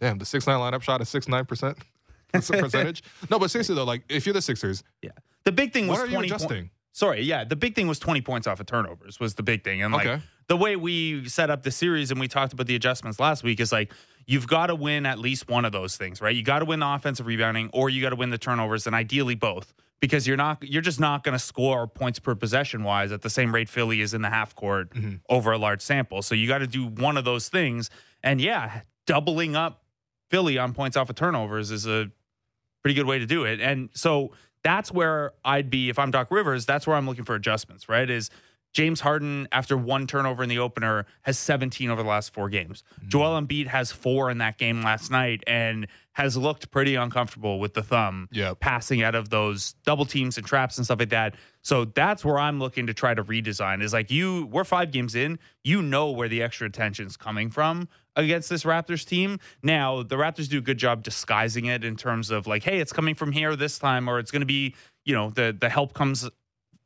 Damn, 0.00 0.18
the 0.18 0.24
6 0.26 0.46
9 0.46 0.58
lineup 0.60 0.82
shot 0.82 1.00
at 1.00 1.08
6 1.08 1.26
9% 1.26 1.78
That's 2.32 2.50
a 2.50 2.52
percentage. 2.54 3.02
no, 3.30 3.38
but 3.38 3.50
seriously, 3.50 3.74
though, 3.74 3.84
like, 3.84 4.02
if 4.08 4.26
you're 4.26 4.32
the 4.34 4.42
Sixers, 4.42 4.82
Yeah. 5.02 5.10
The 5.44 5.52
big 5.52 5.72
thing 5.72 5.86
was 5.86 5.98
what 5.98 6.08
are 6.08 6.10
you 6.24 6.28
20 6.28 6.64
po- 6.64 6.68
Sorry, 6.92 7.22
yeah. 7.22 7.44
The 7.44 7.54
big 7.56 7.74
thing 7.76 7.86
was 7.88 7.98
20 8.00 8.20
points 8.22 8.46
off 8.48 8.58
of 8.58 8.66
turnovers 8.66 9.20
was 9.20 9.34
the 9.36 9.42
big 9.44 9.62
thing. 9.64 9.80
And 9.82 9.92
like 9.94 10.06
Okay. 10.06 10.22
The 10.48 10.56
way 10.56 10.76
we 10.76 11.28
set 11.28 11.50
up 11.50 11.62
the 11.62 11.70
series 11.70 12.10
and 12.10 12.20
we 12.20 12.28
talked 12.28 12.52
about 12.52 12.66
the 12.66 12.76
adjustments 12.76 13.18
last 13.18 13.42
week 13.42 13.58
is 13.60 13.72
like 13.72 13.92
you've 14.26 14.46
got 14.46 14.66
to 14.68 14.74
win 14.74 15.06
at 15.06 15.18
least 15.18 15.48
one 15.48 15.64
of 15.64 15.72
those 15.72 15.96
things, 15.96 16.20
right? 16.20 16.34
You 16.34 16.42
got 16.42 16.60
to 16.60 16.64
win 16.64 16.80
the 16.80 16.86
offensive 16.88 17.26
rebounding 17.26 17.70
or 17.72 17.88
you 17.90 18.00
got 18.02 18.10
to 18.10 18.16
win 18.16 18.30
the 18.30 18.38
turnovers 18.38 18.86
and 18.86 18.94
ideally 18.94 19.34
both 19.34 19.74
because 20.00 20.26
you're 20.26 20.36
not 20.36 20.62
you're 20.62 20.82
just 20.82 21.00
not 21.00 21.24
going 21.24 21.32
to 21.32 21.38
score 21.38 21.86
points 21.86 22.18
per 22.18 22.34
possession 22.34 22.84
wise 22.84 23.10
at 23.12 23.22
the 23.22 23.30
same 23.30 23.52
rate 23.54 23.68
Philly 23.68 24.00
is 24.00 24.14
in 24.14 24.22
the 24.22 24.30
half 24.30 24.54
court 24.54 24.90
Mm-hmm. 24.90 25.16
over 25.28 25.52
a 25.52 25.58
large 25.58 25.80
sample. 25.82 26.22
So 26.22 26.34
you 26.34 26.46
got 26.46 26.58
to 26.58 26.66
do 26.66 26.86
one 26.86 27.16
of 27.16 27.24
those 27.24 27.48
things 27.48 27.90
and 28.22 28.40
yeah, 28.40 28.82
doubling 29.06 29.56
up 29.56 29.82
Philly 30.30 30.58
on 30.58 30.74
points 30.74 30.96
off 30.96 31.08
of 31.10 31.16
turnovers 31.16 31.70
is 31.70 31.86
a 31.86 32.10
pretty 32.82 32.94
good 32.94 33.06
way 33.06 33.18
to 33.18 33.26
do 33.26 33.44
it. 33.44 33.60
And 33.60 33.88
so 33.94 34.32
that's 34.62 34.90
where 34.92 35.32
I'd 35.44 35.70
be 35.70 35.88
if 35.88 35.98
I'm 35.98 36.10
Doc 36.10 36.30
Rivers. 36.30 36.66
That's 36.66 36.86
where 36.86 36.96
I'm 36.96 37.06
looking 37.06 37.24
for 37.24 37.34
adjustments. 37.34 37.88
Right? 37.88 38.08
Is 38.10 38.30
James 38.76 39.00
Harden 39.00 39.48
after 39.52 39.74
one 39.74 40.06
turnover 40.06 40.42
in 40.42 40.50
the 40.50 40.58
opener 40.58 41.06
has 41.22 41.38
17 41.38 41.88
over 41.88 42.02
the 42.02 42.08
last 42.10 42.34
four 42.34 42.50
games. 42.50 42.84
Mm. 43.02 43.08
Joel 43.08 43.40
Embiid 43.40 43.68
has 43.68 43.90
four 43.90 44.30
in 44.30 44.36
that 44.36 44.58
game 44.58 44.82
last 44.82 45.10
night 45.10 45.42
and 45.46 45.86
has 46.12 46.36
looked 46.36 46.70
pretty 46.70 46.94
uncomfortable 46.94 47.58
with 47.58 47.72
the 47.72 47.82
thumb 47.82 48.28
Yep. 48.32 48.60
passing 48.60 49.02
out 49.02 49.14
of 49.14 49.30
those 49.30 49.72
double 49.86 50.04
teams 50.04 50.36
and 50.36 50.46
traps 50.46 50.76
and 50.76 50.84
stuff 50.84 50.98
like 50.98 51.08
that. 51.08 51.36
So 51.62 51.86
that's 51.86 52.22
where 52.22 52.38
I'm 52.38 52.58
looking 52.58 52.86
to 52.88 52.92
try 52.92 53.14
to 53.14 53.24
redesign. 53.24 53.82
Is 53.82 53.94
like 53.94 54.10
you, 54.10 54.44
we're 54.52 54.64
five 54.64 54.90
games 54.90 55.14
in. 55.14 55.38
You 55.64 55.80
know 55.80 56.10
where 56.10 56.28
the 56.28 56.42
extra 56.42 56.66
attention's 56.66 57.16
coming 57.16 57.48
from 57.48 57.88
against 58.14 58.50
this 58.50 58.64
Raptors 58.64 59.06
team. 59.06 59.38
Now 59.62 60.02
the 60.02 60.16
Raptors 60.16 60.50
do 60.50 60.58
a 60.58 60.60
good 60.60 60.76
job 60.78 61.02
disguising 61.02 61.64
it 61.64 61.82
in 61.82 61.96
terms 61.96 62.30
of 62.30 62.46
like, 62.46 62.62
hey, 62.62 62.78
it's 62.80 62.92
coming 62.92 63.14
from 63.14 63.32
here 63.32 63.56
this 63.56 63.78
time, 63.78 64.06
or 64.06 64.18
it's 64.18 64.30
going 64.30 64.40
to 64.40 64.46
be, 64.46 64.74
you 65.06 65.14
know, 65.14 65.30
the 65.30 65.56
the 65.58 65.70
help 65.70 65.94
comes 65.94 66.28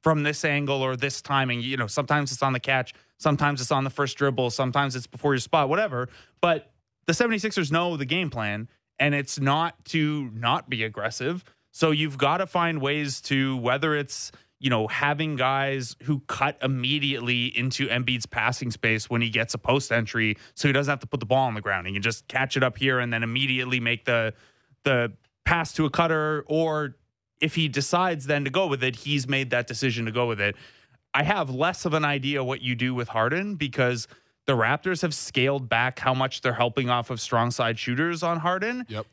from 0.02 0.22
this 0.22 0.44
angle 0.44 0.82
or 0.82 0.96
this 0.96 1.20
timing. 1.20 1.60
You 1.60 1.76
know, 1.76 1.86
sometimes 1.86 2.32
it's 2.32 2.42
on 2.42 2.52
the 2.52 2.60
catch, 2.60 2.94
sometimes 3.18 3.60
it's 3.60 3.70
on 3.70 3.84
the 3.84 3.90
first 3.90 4.16
dribble, 4.16 4.50
sometimes 4.50 4.96
it's 4.96 5.06
before 5.06 5.34
your 5.34 5.40
spot, 5.40 5.68
whatever. 5.68 6.08
But 6.40 6.72
the 7.06 7.12
76ers 7.12 7.70
know 7.70 7.96
the 7.96 8.04
game 8.04 8.30
plan, 8.30 8.68
and 8.98 9.14
it's 9.14 9.40
not 9.40 9.84
to 9.86 10.30
not 10.34 10.70
be 10.70 10.84
aggressive. 10.84 11.44
So 11.72 11.90
you've 11.90 12.18
got 12.18 12.38
to 12.38 12.46
find 12.46 12.80
ways 12.80 13.20
to, 13.22 13.56
whether 13.56 13.94
it's, 13.94 14.32
you 14.58 14.70
know, 14.70 14.88
having 14.88 15.36
guys 15.36 15.96
who 16.02 16.20
cut 16.26 16.58
immediately 16.62 17.46
into 17.46 17.86
Embiid's 17.88 18.26
passing 18.26 18.70
space 18.70 19.08
when 19.08 19.22
he 19.22 19.30
gets 19.30 19.54
a 19.54 19.58
post 19.58 19.90
entry, 19.90 20.36
so 20.54 20.68
he 20.68 20.72
doesn't 20.72 20.90
have 20.90 21.00
to 21.00 21.06
put 21.06 21.20
the 21.20 21.26
ball 21.26 21.46
on 21.46 21.54
the 21.54 21.60
ground. 21.60 21.86
He 21.86 21.92
can 21.92 22.02
just 22.02 22.28
catch 22.28 22.56
it 22.56 22.62
up 22.62 22.76
here 22.76 22.98
and 22.98 23.12
then 23.12 23.22
immediately 23.22 23.80
make 23.80 24.04
the 24.04 24.34
the 24.84 25.12
pass 25.44 25.72
to 25.74 25.84
a 25.86 25.90
cutter. 25.90 26.44
Or 26.46 26.96
if 27.40 27.54
he 27.54 27.68
decides 27.68 28.26
then 28.26 28.44
to 28.44 28.50
go 28.50 28.66
with 28.66 28.82
it, 28.84 28.96
he's 28.96 29.26
made 29.28 29.50
that 29.50 29.66
decision 29.66 30.04
to 30.06 30.12
go 30.12 30.26
with 30.26 30.40
it. 30.40 30.56
I 31.14 31.22
have 31.24 31.50
less 31.50 31.84
of 31.84 31.94
an 31.94 32.04
idea 32.04 32.44
what 32.44 32.62
you 32.62 32.74
do 32.74 32.94
with 32.94 33.08
Harden 33.08 33.56
because 33.56 34.06
the 34.46 34.52
Raptors 34.52 35.02
have 35.02 35.14
scaled 35.14 35.68
back 35.68 35.98
how 35.98 36.14
much 36.14 36.40
they're 36.40 36.52
helping 36.52 36.88
off 36.90 37.10
of 37.10 37.20
strong 37.20 37.50
side 37.50 37.78
shooters 37.78 38.22
on 38.22 38.38
Harden 38.40 38.84
Yep. 38.88 39.06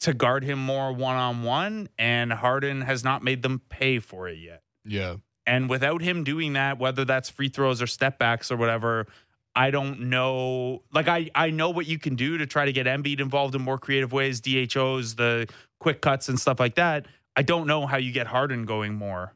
to 0.00 0.14
guard 0.14 0.44
him 0.44 0.58
more 0.58 0.92
one 0.92 1.16
on 1.16 1.42
one, 1.42 1.88
and 1.98 2.32
Harden 2.32 2.80
has 2.82 3.04
not 3.04 3.22
made 3.22 3.42
them 3.42 3.60
pay 3.68 3.98
for 3.98 4.28
it 4.28 4.38
yet. 4.38 4.62
Yeah. 4.84 5.16
And 5.46 5.70
without 5.70 6.02
him 6.02 6.24
doing 6.24 6.54
that, 6.54 6.78
whether 6.78 7.04
that's 7.04 7.30
free 7.30 7.48
throws 7.48 7.80
or 7.80 7.86
step 7.86 8.18
backs 8.18 8.50
or 8.50 8.56
whatever, 8.56 9.06
I 9.54 9.70
don't 9.70 10.00
know. 10.10 10.82
Like 10.92 11.06
I, 11.08 11.30
I 11.34 11.50
know 11.50 11.70
what 11.70 11.86
you 11.86 11.98
can 11.98 12.16
do 12.16 12.36
to 12.38 12.46
try 12.46 12.64
to 12.64 12.72
get 12.72 12.86
Embiid 12.86 13.20
involved 13.20 13.54
in 13.54 13.62
more 13.62 13.78
creative 13.78 14.12
ways, 14.12 14.40
DHOs, 14.40 15.14
the 15.14 15.48
quick 15.78 16.00
cuts 16.00 16.28
and 16.28 16.38
stuff 16.38 16.58
like 16.58 16.74
that. 16.74 17.06
I 17.36 17.42
don't 17.42 17.66
know 17.66 17.86
how 17.86 17.96
you 17.98 18.12
get 18.12 18.26
Harden 18.26 18.64
going 18.64 18.94
more 18.94 19.34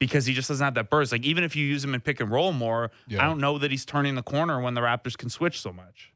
because 0.00 0.26
he 0.26 0.34
just 0.34 0.48
doesn't 0.48 0.64
have 0.64 0.74
that 0.74 0.90
burst. 0.90 1.12
Like 1.12 1.24
even 1.24 1.44
if 1.44 1.54
you 1.54 1.64
use 1.64 1.84
him 1.84 1.94
in 1.94 2.00
pick 2.00 2.20
and 2.20 2.30
roll 2.30 2.52
more, 2.52 2.90
Yeah. 3.06 3.22
I 3.22 3.26
don't 3.26 3.38
know 3.38 3.58
that 3.58 3.70
he's 3.70 3.84
turning 3.84 4.16
the 4.16 4.22
corner 4.22 4.60
when 4.60 4.74
the 4.74 4.80
Raptors 4.80 5.16
can 5.16 5.30
switch 5.30 5.60
so 5.60 5.72
much. 5.72 6.12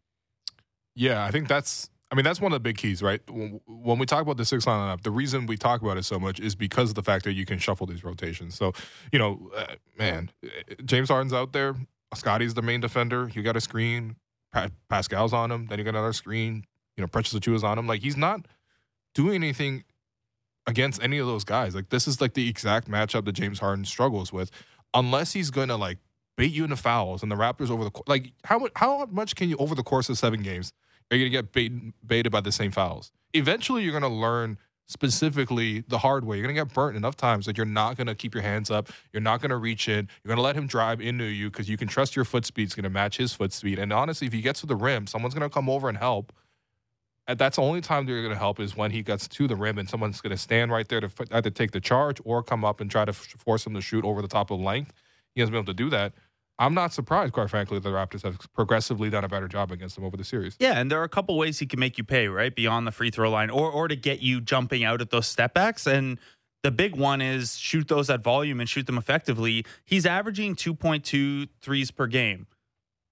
Yeah, 0.95 1.25
I 1.25 1.31
think 1.31 1.49
that's. 1.49 1.91
I 2.11 2.15
mean, 2.15 2.25
that's 2.25 2.41
one 2.41 2.53
of 2.53 2.57
the 2.57 2.61
big 2.61 2.79
keys, 2.79 3.03
right? 3.03 3.21
When 3.29 3.99
we 3.99 4.07
talk 4.07 4.23
about 4.23 4.39
the 4.39 4.45
six 4.47 4.67
nine 4.67 4.97
lineup, 4.97 5.03
the 5.03 5.11
reason 5.11 5.45
we 5.47 5.59
talk 5.59 5.83
about 5.83 5.99
it 5.99 6.05
so 6.05 6.19
much 6.19 6.41
is 6.41 6.55
because 6.55 6.89
of 6.89 6.95
the 6.95 7.03
fact 7.03 7.25
that 7.27 7.35
you 7.35 7.45
can 7.45 7.59
shuffle 7.59 7.87
these 7.87 8.03
rotations. 8.03 8.55
So, 8.57 8.73
you 9.13 9.19
know, 9.19 9.51
uh, 9.55 9.67
man, 9.99 10.31
uh, 10.43 10.49
James 10.87 11.11
Harden's 11.11 11.35
out 11.35 11.53
there. 11.53 11.75
Scotty's 12.15 12.55
the 12.55 12.63
main 12.63 12.81
defender. 12.81 13.31
You 13.35 13.43
got 13.43 13.57
a 13.57 13.61
screen. 13.61 14.17
Pa- 14.55 14.71
Pascal's 14.89 15.35
on 15.35 15.51
him. 15.53 15.67
Then 15.67 15.79
you 15.79 15.85
got 15.85 15.91
another 15.91 16.15
screen. 16.15 16.65
You 16.97 17.03
know, 17.03 17.09
Precious 17.09 17.39
Achiuwa's 17.39 17.63
on 17.63 17.79
him. 17.79 17.87
Like 17.87 18.01
he's 18.01 18.17
not 18.17 18.47
doing 19.15 19.35
anything 19.35 19.85
against 20.69 21.03
any 21.03 21.19
of 21.19 21.27
those 21.27 21.43
guys. 21.43 21.75
Like 21.75 21.89
this 21.89 22.07
is 22.07 22.21
like 22.21 22.35
the 22.35 22.49
exact 22.49 22.89
matchup 22.89 23.25
that 23.25 23.33
James 23.33 23.59
Harden 23.59 23.85
struggles 23.85 24.33
with, 24.33 24.53
unless 24.95 25.33
he's 25.33 25.51
gonna 25.51 25.77
like 25.77 25.99
bait 26.37 26.53
you 26.53 26.63
into 26.63 26.77
fouls 26.77 27.25
and 27.25 27.33
the 27.33 27.37
Raptors 27.37 27.71
over 27.71 27.83
the 27.83 27.91
like 28.07 28.31
how 28.45 28.69
how 28.77 29.07
much 29.07 29.35
can 29.35 29.49
you 29.49 29.57
over 29.57 29.75
the 29.75 29.83
course 29.83 30.09
of 30.09 30.17
seven 30.17 30.43
games 30.43 30.73
are 31.11 31.17
you 31.17 31.25
gonna 31.25 31.43
get 31.43 31.53
bait, 31.53 31.73
baited 32.07 32.31
by 32.31 32.41
the 32.41 32.53
same 32.53 32.71
fouls? 32.71 33.13
Eventually, 33.33 33.83
you're 33.83 33.93
gonna 33.93 34.15
learn 34.15 34.59
specifically 34.87 35.85
the 35.89 35.99
hard 35.99 36.25
way. 36.25 36.37
You're 36.37 36.47
gonna 36.47 36.55
get 36.55 36.73
burnt 36.73 36.97
enough 36.97 37.17
times 37.17 37.47
that 37.47 37.57
you're 37.57 37.67
not 37.67 37.97
gonna 37.97 38.15
keep 38.15 38.35
your 38.35 38.43
hands 38.43 38.71
up. 38.71 38.89
You're 39.13 39.23
not 39.23 39.41
gonna 39.41 39.57
reach 39.57 39.89
in. 39.89 40.09
You're 40.23 40.31
gonna 40.31 40.43
let 40.43 40.57
him 40.57 40.67
drive 40.67 41.01
into 41.01 41.25
you 41.25 41.51
because 41.51 41.69
you 41.69 41.77
can 41.77 41.89
trust 41.89 42.17
your 42.17 42.25
foot 42.25 42.45
speed's 42.45 42.75
gonna 42.75 42.91
match 42.91 43.17
his 43.17 43.33
foot 43.33 43.53
speed. 43.53 43.79
And 43.79 43.93
honestly, 43.93 44.27
if 44.27 44.33
he 44.33 44.41
gets 44.41 44.61
to 44.61 44.67
the 44.67 44.77
rim, 44.77 45.07
someone's 45.07 45.35
gonna 45.35 45.51
come 45.51 45.69
over 45.69 45.89
and 45.89 45.99
help. 45.99 46.33
And 47.29 47.39
that's 47.39 47.57
the 47.57 47.63
only 47.63 47.83
time 47.83 48.07
they're 48.07 48.23
going 48.23 48.33
to 48.33 48.39
help 48.39 48.59
is 48.59 48.75
when 48.75 48.91
he 48.91 49.03
gets 49.03 49.29
to 49.29 49.47
the 49.47 49.55
rim 49.55 49.79
and 49.79 49.89
someone's 49.89 50.21
going 50.23 50.31
to 50.31 50.39
stand 50.39 50.73
right 50.73 50.89
there 50.89 51.01
to 51.01 51.11
either 51.31 51.51
take 51.51 51.73
the 51.73 51.81
charge 51.81 52.21
or 52.25 52.43
come 52.43 52.65
up 52.65 52.81
and 52.81 52.91
try 52.91 53.05
to 53.05 53.13
force 53.13 53.67
him 53.67 53.75
to 53.75 53.83
shoot 53.83 54.05
over 54.05 54.23
the 54.23 54.29
top 54.29 54.51
of 54.51 54.59
the 54.59 54.65
length. 54.65 54.95
He 55.35 55.43
hasn't 55.43 55.53
been 55.53 55.59
able 55.59 55.67
to 55.67 55.75
do 55.75 55.91
that. 55.91 56.15
I'm 56.59 56.75
not 56.75 56.93
surprised, 56.93 57.35
quite 57.35 57.51
frankly, 57.51 57.79
that 57.79 57.89
the 57.89 57.95
Raptors 57.95 58.23
have 58.23 58.39
progressively 58.55 59.11
done 59.11 59.25
a 59.25 59.29
better 59.29 59.47
job 59.47 59.71
against 59.71 59.97
him 59.97 60.05
over 60.05 60.17
the 60.17 60.25
series. 60.25 60.57
Yeah, 60.59 60.81
and 60.81 60.91
there 60.91 61.01
are 61.01 61.05
a 61.05 61.09
couple 61.09 61.37
ways 61.37 61.59
he 61.59 61.67
can 61.67 61.79
make 61.79 61.99
you 61.99 62.05
pay, 62.05 62.29
right? 62.29 62.53
Beyond 62.53 62.87
the 62.87 62.91
free 62.91 63.11
throw 63.11 63.31
line 63.31 63.51
or 63.51 63.71
or 63.71 63.87
to 63.87 63.95
get 63.95 64.21
you 64.21 64.41
jumping 64.41 64.83
out 64.83 65.01
at 65.01 65.11
those 65.11 65.29
step 65.29 65.55
backs. 65.55 65.87
And 65.87 66.19
the 66.65 66.73
big 66.73 66.97
one 66.97 67.21
is 67.21 67.57
shoot 67.57 67.87
those 67.87 68.11
at 68.11 68.25
volume 68.25 68.59
and 68.59 68.69
shoot 68.69 68.87
them 68.87 68.99
effectively. 68.99 69.65
He's 69.85 70.05
averaging 70.05 70.57
2.2 70.57 71.49
threes 71.61 71.91
per 71.93 72.09
game. 72.09 72.47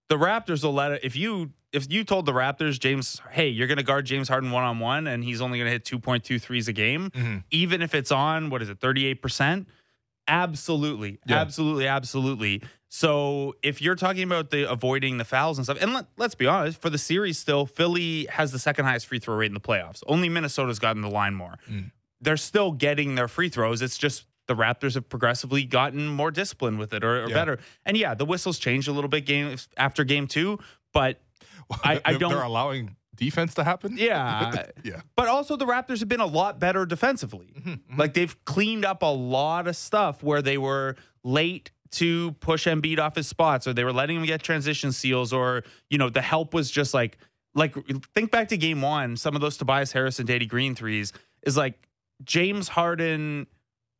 The 0.08 0.16
Raptors 0.16 0.64
will 0.64 0.74
let 0.74 0.92
it 0.92 1.00
if 1.04 1.14
you 1.14 1.52
if 1.76 1.92
you 1.92 2.02
told 2.04 2.26
the 2.26 2.32
Raptors, 2.32 2.78
James, 2.80 3.20
hey, 3.30 3.48
you're 3.48 3.66
gonna 3.68 3.82
guard 3.82 4.06
James 4.06 4.28
Harden 4.28 4.50
one 4.50 4.64
on 4.64 4.78
one 4.80 5.06
and 5.06 5.22
he's 5.22 5.40
only 5.40 5.58
gonna 5.58 5.70
hit 5.70 5.84
2.2 5.84 6.38
threes 6.40 6.68
a 6.68 6.72
game, 6.72 7.10
Mhm. 7.10 7.44
even 7.50 7.82
if 7.82 7.94
it's 7.94 8.10
on 8.10 8.50
what 8.50 8.62
is 8.62 8.68
it, 8.68 8.80
38%? 8.80 9.68
Absolutely. 10.28 11.18
Yeah. 11.26 11.36
Absolutely, 11.40 11.86
absolutely. 11.86 12.62
So 12.88 13.54
if 13.62 13.80
you're 13.80 13.94
talking 13.94 14.22
about 14.24 14.50
the 14.50 14.70
avoiding 14.70 15.18
the 15.18 15.24
fouls 15.24 15.58
and 15.58 15.64
stuff, 15.64 15.78
and 15.80 15.92
let, 15.94 16.06
let's 16.16 16.34
be 16.34 16.46
honest, 16.46 16.80
for 16.80 16.90
the 16.90 16.98
series 16.98 17.38
still, 17.38 17.66
Philly 17.66 18.26
has 18.30 18.52
the 18.52 18.58
second 18.58 18.84
highest 18.86 19.06
free 19.06 19.18
throw 19.18 19.36
rate 19.36 19.46
in 19.46 19.54
the 19.54 19.60
playoffs. 19.60 20.02
Only 20.06 20.28
Minnesota's 20.28 20.78
gotten 20.78 21.02
the 21.02 21.10
line 21.10 21.34
more. 21.34 21.58
Mm. 21.70 21.92
They're 22.20 22.36
still 22.36 22.72
getting 22.72 23.14
their 23.14 23.28
free 23.28 23.48
throws. 23.48 23.82
It's 23.82 23.98
just 23.98 24.24
the 24.48 24.54
Raptors 24.54 24.94
have 24.94 25.08
progressively 25.08 25.64
gotten 25.64 26.06
more 26.08 26.30
disciplined 26.30 26.78
with 26.78 26.92
it 26.94 27.04
or, 27.04 27.24
or 27.24 27.28
Yeah. 27.28 27.34
better. 27.34 27.58
And 27.84 27.96
yeah, 27.96 28.14
the 28.14 28.24
whistles 28.24 28.58
changed 28.58 28.88
a 28.88 28.92
little 28.92 29.08
bit 29.10 29.26
game 29.26 29.56
after 29.76 30.02
game 30.04 30.26
two, 30.26 30.58
but 30.92 31.20
I- 31.82 32.00
I 32.04 32.14
don't- 32.14 32.30
They're 32.32 32.42
allowing 32.42 32.96
defense 33.14 33.54
to 33.54 33.64
happen. 33.64 33.96
Yeah. 33.98 34.66
yeah. 34.84 35.00
but 35.16 35.28
also 35.28 35.56
the 35.56 35.64
Raptors 35.66 36.00
have 36.00 36.08
been 36.08 36.20
a 36.20 36.26
lot 36.26 36.58
better 36.60 36.84
defensively. 36.84 37.54
Mm-hmm, 37.58 37.98
Like 37.98 38.12
they've 38.14 38.36
cleaned 38.44 38.84
up 38.84 39.02
a 39.02 39.06
lot 39.06 39.66
of 39.68 39.74
stuff 39.76 40.22
where 40.22 40.42
they 40.42 40.58
were 40.58 40.96
late 41.24 41.70
to 41.92 42.32
push 42.40 42.66
Embiid 42.66 42.98
off 42.98 43.14
his 43.16 43.26
spots, 43.26 43.66
or 43.66 43.72
they 43.72 43.84
were 43.84 43.92
letting 43.92 44.16
him 44.18 44.26
get 44.26 44.42
transition 44.42 44.92
seals, 44.92 45.32
or 45.32 45.62
you 45.88 45.96
know 45.98 46.10
the 46.10 46.20
help 46.20 46.52
was 46.52 46.70
just 46.70 46.92
like 46.92 47.16
like 47.54 47.74
think 48.14 48.30
back 48.30 48.48
to 48.48 48.56
game 48.58 48.82
one. 48.82 49.16
Some 49.16 49.34
of 49.34 49.40
those 49.40 49.56
Tobias 49.56 49.92
Harris 49.92 50.18
and 50.18 50.28
Danny 50.28 50.44
Green 50.46 50.74
threes 50.74 51.12
is 51.42 51.56
like 51.56 51.88
James 52.24 52.68
Harden 52.68 53.46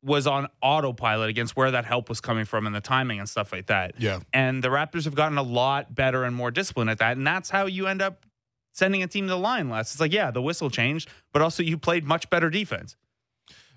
was 0.03 0.27
on 0.27 0.47
autopilot 0.63 1.29
against 1.29 1.57
where 1.57 1.71
that 1.71 1.85
help 1.85 2.09
was 2.09 2.21
coming 2.21 2.45
from 2.45 2.67
and 2.67 2.75
the 2.75 2.81
timing 2.81 3.19
and 3.19 3.29
stuff 3.29 3.53
like 3.53 3.67
that. 3.67 3.95
Yeah. 3.99 4.21
And 4.33 4.63
the 4.63 4.69
Raptors 4.69 5.05
have 5.05 5.15
gotten 5.15 5.39
a 5.39 5.43
lot 5.43 5.95
better 5.95 6.25
and 6.25 6.35
more 6.37 6.51
disciplined 6.51 6.91
at 6.91 6.99
that. 6.99 7.17
And 7.17 7.27
that's 7.27 7.51
how 7.51 7.67
you 7.67 7.87
end 7.87 8.03
up 8.03 8.25
sending 8.73 9.03
a 9.03 9.07
team 9.07 9.25
to 9.25 9.31
the 9.31 9.39
line 9.39 9.69
less. 9.71 9.93
It's 9.93 10.01
like, 10.01 10.13
yeah, 10.13 10.31
the 10.31 10.43
whistle 10.43 10.71
changed, 10.71 11.09
but 11.33 11.43
also 11.43 11.63
you 11.63 11.79
played 11.79 12.05
much 12.05 12.29
better 12.31 12.51
defense. 12.51 12.95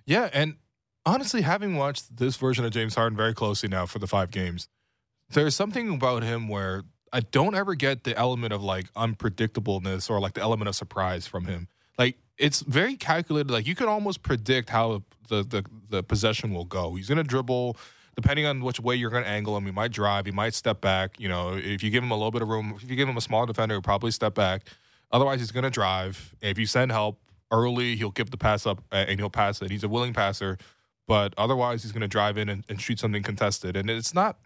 Yeah, 0.06 0.30
and 0.34 0.56
honestly, 1.06 1.42
having 1.42 1.76
watched 1.76 2.18
this 2.18 2.36
version 2.36 2.66
of 2.66 2.72
James 2.72 2.96
Harden 2.96 3.18
very 3.18 3.34
closely 3.34 3.70
now 3.70 3.86
for 3.86 4.00
the 4.00 4.08
five 4.08 4.32
games, 4.32 4.68
there's 5.30 5.56
something 5.56 5.90
about 5.90 6.24
him 6.24 6.48
where 6.48 6.84
I 7.14 7.22
don't 7.22 7.56
ever 7.56 7.76
get 7.76 8.04
the 8.04 8.18
element 8.18 8.54
of 8.54 8.62
like 8.62 8.92
unpredictableness 8.94 10.10
or 10.10 10.20
like 10.20 10.34
the 10.34 10.42
element 10.42 10.68
of 10.68 10.76
surprise 10.76 11.28
from 11.28 11.46
him. 11.46 11.68
Like 12.00 12.18
it's 12.38 12.62
very 12.62 12.96
calculated. 12.96 13.52
Like 13.52 13.68
you 13.68 13.76
can 13.76 13.88
almost 13.88 14.24
predict 14.24 14.72
how 14.72 15.04
the 15.28 15.44
the, 15.44 15.64
the 15.90 16.02
possession 16.02 16.54
will 16.54 16.66
go. 16.66 16.96
He's 16.96 17.10
gonna 17.10 17.24
dribble. 17.24 17.78
Depending 18.16 18.46
on 18.48 18.62
which 18.62 18.82
way 18.82 18.96
you're 18.96 19.12
going 19.12 19.24
to 19.24 19.30
angle 19.30 19.56
him, 19.56 19.66
he 19.66 19.72
might 19.72 19.94
drive, 19.94 20.26
he 20.26 20.32
might 20.34 20.54
step 20.54 20.82
back. 20.82 21.18
You 21.22 21.30
know, 21.30 21.54
if 21.56 21.82
you 21.82 21.90
give 21.90 22.04
him 22.04 22.12
a 22.12 22.16
little 22.16 22.32
bit 22.32 22.42
of 22.42 22.50
room, 22.50 22.74
if 22.76 22.90
you 22.90 22.98
give 22.98 23.08
him 23.08 23.16
a 23.16 23.22
small 23.22 23.46
defender, 23.46 23.76
he'll 23.76 23.82
probably 23.82 24.12
step 24.12 24.36
back. 24.36 24.64
Otherwise, 25.10 25.40
he's 25.40 25.52
going 25.52 25.64
to 25.64 25.70
drive. 25.70 26.36
If 26.42 26.60
you 26.60 26.66
send 26.66 26.92
help 26.92 27.18
early, 27.50 27.96
he'll 27.96 28.12
give 28.12 28.32
the 28.32 28.36
pass 28.38 28.66
up 28.66 28.84
and 28.92 29.18
he'll 29.18 29.30
pass 29.30 29.62
it. 29.62 29.72
He's 29.72 29.86
a 29.86 29.88
willing 29.88 30.14
passer, 30.14 30.58
but 31.08 31.34
otherwise, 31.38 31.84
he's 31.84 31.94
going 31.94 32.02
to 32.02 32.10
drive 32.10 32.38
in 32.38 32.50
and, 32.50 32.66
and 32.68 32.82
shoot 32.82 33.00
something 33.00 33.24
contested. 33.24 33.78
And 33.78 33.90
it's 33.90 34.14
not. 34.14 34.38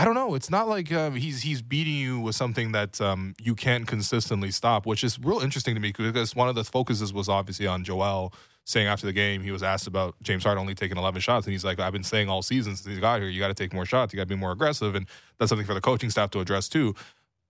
I 0.00 0.04
don't 0.06 0.14
know. 0.14 0.34
It's 0.34 0.48
not 0.48 0.66
like 0.66 0.90
um, 0.94 1.14
he's 1.14 1.42
he's 1.42 1.60
beating 1.60 1.92
you 1.92 2.20
with 2.20 2.34
something 2.34 2.72
that 2.72 3.02
um, 3.02 3.34
you 3.38 3.54
can't 3.54 3.86
consistently 3.86 4.50
stop, 4.50 4.86
which 4.86 5.04
is 5.04 5.18
real 5.18 5.40
interesting 5.40 5.74
to 5.74 5.80
me 5.80 5.92
because 5.94 6.34
one 6.34 6.48
of 6.48 6.54
the 6.54 6.64
focuses 6.64 7.12
was 7.12 7.28
obviously 7.28 7.66
on 7.66 7.84
Joel 7.84 8.32
saying 8.64 8.86
after 8.86 9.04
the 9.04 9.12
game 9.12 9.42
he 9.42 9.50
was 9.50 9.62
asked 9.62 9.86
about 9.86 10.14
James 10.22 10.42
Harden 10.42 10.58
only 10.58 10.74
taking 10.74 10.96
11 10.96 11.20
shots 11.20 11.46
and 11.46 11.52
he's 11.52 11.66
like 11.66 11.78
I've 11.78 11.92
been 11.92 12.02
saying 12.02 12.30
all 12.30 12.40
season 12.40 12.76
since 12.76 12.94
he 12.94 12.98
got 12.98 13.20
here 13.20 13.28
you 13.28 13.40
got 13.40 13.48
to 13.48 13.54
take 13.54 13.74
more 13.74 13.84
shots 13.84 14.14
you 14.14 14.16
got 14.16 14.22
to 14.22 14.34
be 14.34 14.36
more 14.36 14.52
aggressive 14.52 14.94
and 14.94 15.06
that's 15.38 15.50
something 15.50 15.66
for 15.66 15.74
the 15.74 15.82
coaching 15.82 16.08
staff 16.08 16.30
to 16.30 16.40
address 16.40 16.70
too. 16.70 16.94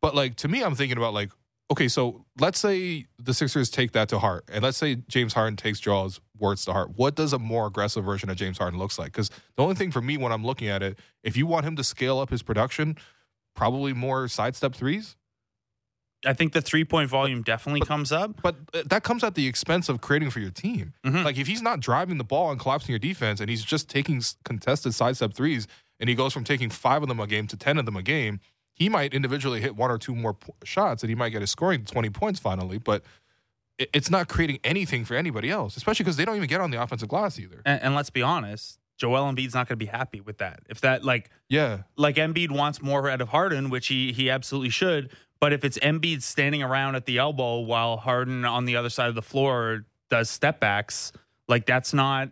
But 0.00 0.16
like 0.16 0.34
to 0.36 0.48
me 0.48 0.64
I'm 0.64 0.74
thinking 0.74 0.98
about 0.98 1.14
like 1.14 1.30
okay 1.70 1.88
so 1.88 2.24
let's 2.38 2.58
say 2.58 3.06
the 3.18 3.32
Sixers 3.34 3.70
take 3.70 3.92
that 3.92 4.08
to 4.08 4.18
heart 4.18 4.44
and 4.52 4.62
let's 4.62 4.76
say 4.78 4.96
James 5.08 5.32
Harden 5.34 5.56
takes 5.56 5.80
Joel's 5.80 6.20
words 6.38 6.64
to 6.64 6.72
heart. 6.72 6.92
What 6.96 7.14
does 7.14 7.32
a 7.32 7.38
more 7.38 7.66
aggressive 7.66 8.04
version 8.04 8.30
of 8.30 8.36
James 8.36 8.56
Harden 8.58 8.78
looks 8.78 8.98
like? 8.98 9.12
Because 9.12 9.28
the 9.56 9.62
only 9.62 9.74
thing 9.74 9.90
for 9.90 10.00
me 10.00 10.16
when 10.16 10.32
I'm 10.32 10.44
looking 10.44 10.68
at 10.68 10.82
it, 10.82 10.98
if 11.22 11.36
you 11.36 11.46
want 11.46 11.66
him 11.66 11.76
to 11.76 11.84
scale 11.84 12.18
up 12.18 12.30
his 12.30 12.42
production, 12.42 12.96
probably 13.54 13.92
more 13.92 14.26
sidestep 14.26 14.74
threes. 14.74 15.16
I 16.26 16.32
think 16.34 16.52
the 16.52 16.60
three 16.62 16.84
point 16.84 17.08
volume 17.10 17.42
definitely 17.42 17.80
But- 17.80 17.88
comes 17.88 18.10
up. 18.12 18.40
But 18.42 18.56
uh, 18.74 18.82
that 18.86 19.02
comes 19.04 19.22
at 19.24 19.34
the 19.34 19.46
expense 19.46 19.88
of 19.88 20.00
creating 20.00 20.30
for 20.30 20.40
your 20.40 20.50
team. 20.50 20.92
Mhm. 21.04 21.24
Like 21.24 21.38
if 21.38 21.46
he's 21.46 21.62
not 21.62 21.80
driving 21.80 22.18
the 22.18 22.24
ball 22.24 22.50
and 22.50 22.58
collapsing 22.60 22.90
your 22.92 22.98
defense, 22.98 23.40
and 23.40 23.48
he's 23.50 23.64
just 23.64 23.88
taking 23.88 24.22
contested 24.44 24.94
sidestep 24.94 25.34
threes, 25.34 25.66
and 25.98 26.08
he 26.08 26.14
goes 26.14 26.32
from 26.32 26.44
taking 26.44 26.68
five 26.70 27.02
of 27.02 27.08
them 27.08 27.20
a 27.20 27.26
game 27.26 27.46
to 27.48 27.56
ten 27.56 27.78
of 27.78 27.84
them 27.86 27.96
a 27.96 28.02
game, 28.02 28.40
he 28.80 28.88
might 28.88 29.12
individually 29.14 29.60
hit 29.60 29.76
one 29.76 29.90
or 29.90 29.98
two 29.98 30.16
more 30.16 30.34
p- 30.34 30.52
shots, 30.64 31.02
and 31.04 31.10
he 31.10 31.14
might 31.14 31.28
get 31.28 31.42
his 31.42 31.50
scoring 31.50 31.84
twenty 31.84 32.10
points 32.10 32.40
finally. 32.40 32.78
But 32.78 33.04
it, 33.78 33.90
it's 33.92 34.10
not 34.10 34.26
creating 34.26 34.58
anything 34.64 35.04
for 35.04 35.14
anybody 35.14 35.50
else, 35.50 35.76
especially 35.76 36.02
because 36.04 36.16
they 36.16 36.24
don't 36.24 36.36
even 36.36 36.48
get 36.48 36.60
on 36.60 36.70
the 36.70 36.82
offensive 36.82 37.08
glass 37.08 37.38
either. 37.38 37.60
And, 37.64 37.82
and 37.82 37.94
let's 37.94 38.10
be 38.10 38.22
honest, 38.22 38.78
Joel 38.96 39.30
Embiid's 39.30 39.54
not 39.54 39.68
going 39.68 39.78
to 39.78 39.84
be 39.84 39.86
happy 39.86 40.20
with 40.20 40.38
that. 40.38 40.60
If 40.68 40.80
that 40.80 41.04
like 41.04 41.30
Yeah, 41.50 41.82
like 41.96 42.16
Embiid 42.16 42.50
wants 42.50 42.82
more 42.82 43.08
out 43.08 43.20
of 43.20 43.28
Harden, 43.28 43.68
which 43.68 43.86
he 43.88 44.12
he 44.12 44.30
absolutely 44.30 44.70
should. 44.70 45.10
But 45.40 45.52
if 45.52 45.62
it's 45.64 45.78
Embiid 45.78 46.22
standing 46.22 46.62
around 46.62 46.96
at 46.96 47.04
the 47.04 47.18
elbow 47.18 47.60
while 47.60 47.98
Harden 47.98 48.44
on 48.46 48.64
the 48.64 48.76
other 48.76 48.90
side 48.90 49.08
of 49.08 49.14
the 49.14 49.22
floor 49.22 49.84
does 50.08 50.28
step 50.30 50.58
backs, 50.58 51.12
like 51.48 51.66
that's 51.66 51.92
not 51.92 52.30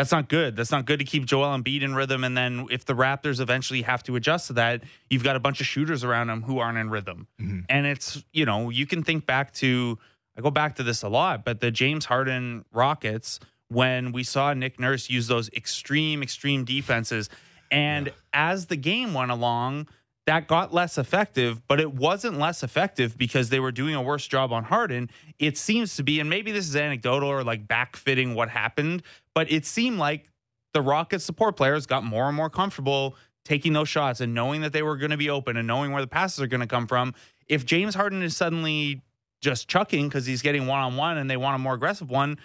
That's 0.00 0.12
not 0.12 0.30
good. 0.30 0.56
That's 0.56 0.70
not 0.70 0.86
good 0.86 0.98
to 1.00 1.04
keep 1.04 1.26
Joel 1.26 1.54
Embiid 1.58 1.82
in 1.82 1.94
rhythm. 1.94 2.24
And 2.24 2.34
then 2.34 2.66
if 2.70 2.86
the 2.86 2.94
Raptors 2.94 3.38
eventually 3.38 3.82
have 3.82 4.02
to 4.04 4.16
adjust 4.16 4.46
to 4.46 4.54
that, 4.54 4.82
you've 5.10 5.22
got 5.22 5.36
a 5.36 5.40
bunch 5.40 5.60
of 5.60 5.66
shooters 5.66 6.04
around 6.04 6.30
him 6.30 6.40
who 6.40 6.58
aren't 6.58 6.78
in 6.78 6.88
rhythm. 6.88 7.26
Mm-hmm. 7.38 7.60
And 7.68 7.84
it's, 7.84 8.24
you 8.32 8.46
know, 8.46 8.70
you 8.70 8.86
can 8.86 9.02
think 9.02 9.26
back 9.26 9.52
to, 9.56 9.98
I 10.38 10.40
go 10.40 10.50
back 10.50 10.76
to 10.76 10.82
this 10.82 11.02
a 11.02 11.10
lot, 11.10 11.44
but 11.44 11.60
the 11.60 11.70
James 11.70 12.06
Harden 12.06 12.64
Rockets, 12.72 13.40
when 13.68 14.12
we 14.12 14.24
saw 14.24 14.54
Nick 14.54 14.80
Nurse 14.80 15.10
use 15.10 15.26
those 15.26 15.50
extreme, 15.50 16.22
extreme 16.22 16.64
defenses. 16.64 17.28
And 17.70 18.10
as 18.32 18.68
the 18.68 18.76
game 18.76 19.12
went 19.12 19.30
along, 19.30 19.86
that 20.26 20.46
got 20.46 20.72
less 20.72 20.98
effective, 20.98 21.66
but 21.66 21.80
it 21.80 21.92
wasn't 21.92 22.38
less 22.38 22.62
effective 22.62 23.16
because 23.16 23.48
they 23.48 23.60
were 23.60 23.72
doing 23.72 23.94
a 23.94 24.02
worse 24.02 24.26
job 24.26 24.52
on 24.52 24.64
Harden. 24.64 25.10
It 25.38 25.56
seems 25.56 25.96
to 25.96 26.02
be, 26.02 26.20
and 26.20 26.28
maybe 26.28 26.52
this 26.52 26.68
is 26.68 26.76
anecdotal 26.76 27.28
or 27.28 27.42
like 27.42 27.66
backfitting 27.66 28.34
what 28.34 28.48
happened, 28.48 29.02
but 29.34 29.50
it 29.50 29.64
seemed 29.66 29.98
like 29.98 30.28
the 30.72 30.82
Rockets 30.82 31.24
support 31.24 31.56
players 31.56 31.86
got 31.86 32.04
more 32.04 32.28
and 32.28 32.36
more 32.36 32.50
comfortable 32.50 33.16
taking 33.44 33.72
those 33.72 33.88
shots 33.88 34.20
and 34.20 34.34
knowing 34.34 34.60
that 34.60 34.72
they 34.72 34.82
were 34.82 34.96
going 34.96 35.10
to 35.10 35.16
be 35.16 35.30
open 35.30 35.56
and 35.56 35.66
knowing 35.66 35.92
where 35.92 36.02
the 36.02 36.08
passes 36.08 36.40
are 36.40 36.46
going 36.46 36.60
to 36.60 36.66
come 36.66 36.86
from. 36.86 37.14
If 37.48 37.64
James 37.64 37.94
Harden 37.94 38.22
is 38.22 38.36
suddenly 38.36 39.02
just 39.40 39.68
chucking 39.68 40.08
because 40.08 40.26
he's 40.26 40.42
getting 40.42 40.66
one 40.66 40.80
on 40.80 40.96
one 40.96 41.16
and 41.16 41.30
they 41.30 41.36
want 41.36 41.56
a 41.56 41.58
more 41.58 41.74
aggressive 41.74 42.10
one, 42.10 42.38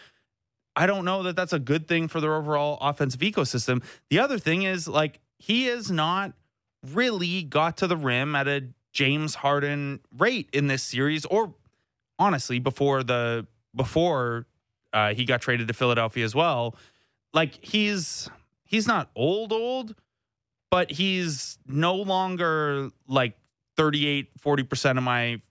I 0.75 0.87
don't 0.87 1.05
know 1.05 1.23
that 1.23 1.35
that's 1.35 1.53
a 1.53 1.59
good 1.59 1.87
thing 1.87 2.07
for 2.07 2.19
their 2.19 2.35
overall 2.35 2.77
offensive 2.81 3.21
ecosystem. 3.21 3.83
The 4.09 4.19
other 4.19 4.39
thing 4.39 4.63
is 4.63 4.87
like 4.87 5.19
he 5.37 5.67
is 5.67 5.91
not 5.91 6.33
really 6.93 7.43
got 7.43 7.77
to 7.77 7.87
the 7.87 7.97
rim 7.97 8.35
at 8.35 8.47
a 8.47 8.67
James 8.91 9.35
Harden 9.35 9.99
rate 10.17 10.49
in 10.53 10.67
this 10.67 10.83
series, 10.83 11.25
or 11.25 11.53
honestly, 12.17 12.59
before 12.59 13.03
the 13.03 13.45
before 13.75 14.45
uh, 14.93 15.13
he 15.13 15.25
got 15.25 15.41
traded 15.41 15.67
to 15.67 15.73
Philadelphia 15.73 16.23
as 16.23 16.33
well. 16.33 16.75
Like 17.33 17.63
he's 17.63 18.29
he's 18.63 18.87
not 18.87 19.09
old 19.15 19.51
old, 19.51 19.95
but 20.71 20.91
he's 20.91 21.57
no 21.67 21.95
longer 21.95 22.89
like 23.07 23.37
38, 23.75 24.29
40% 24.39 24.97
of 24.97 25.03
my 25.03 25.41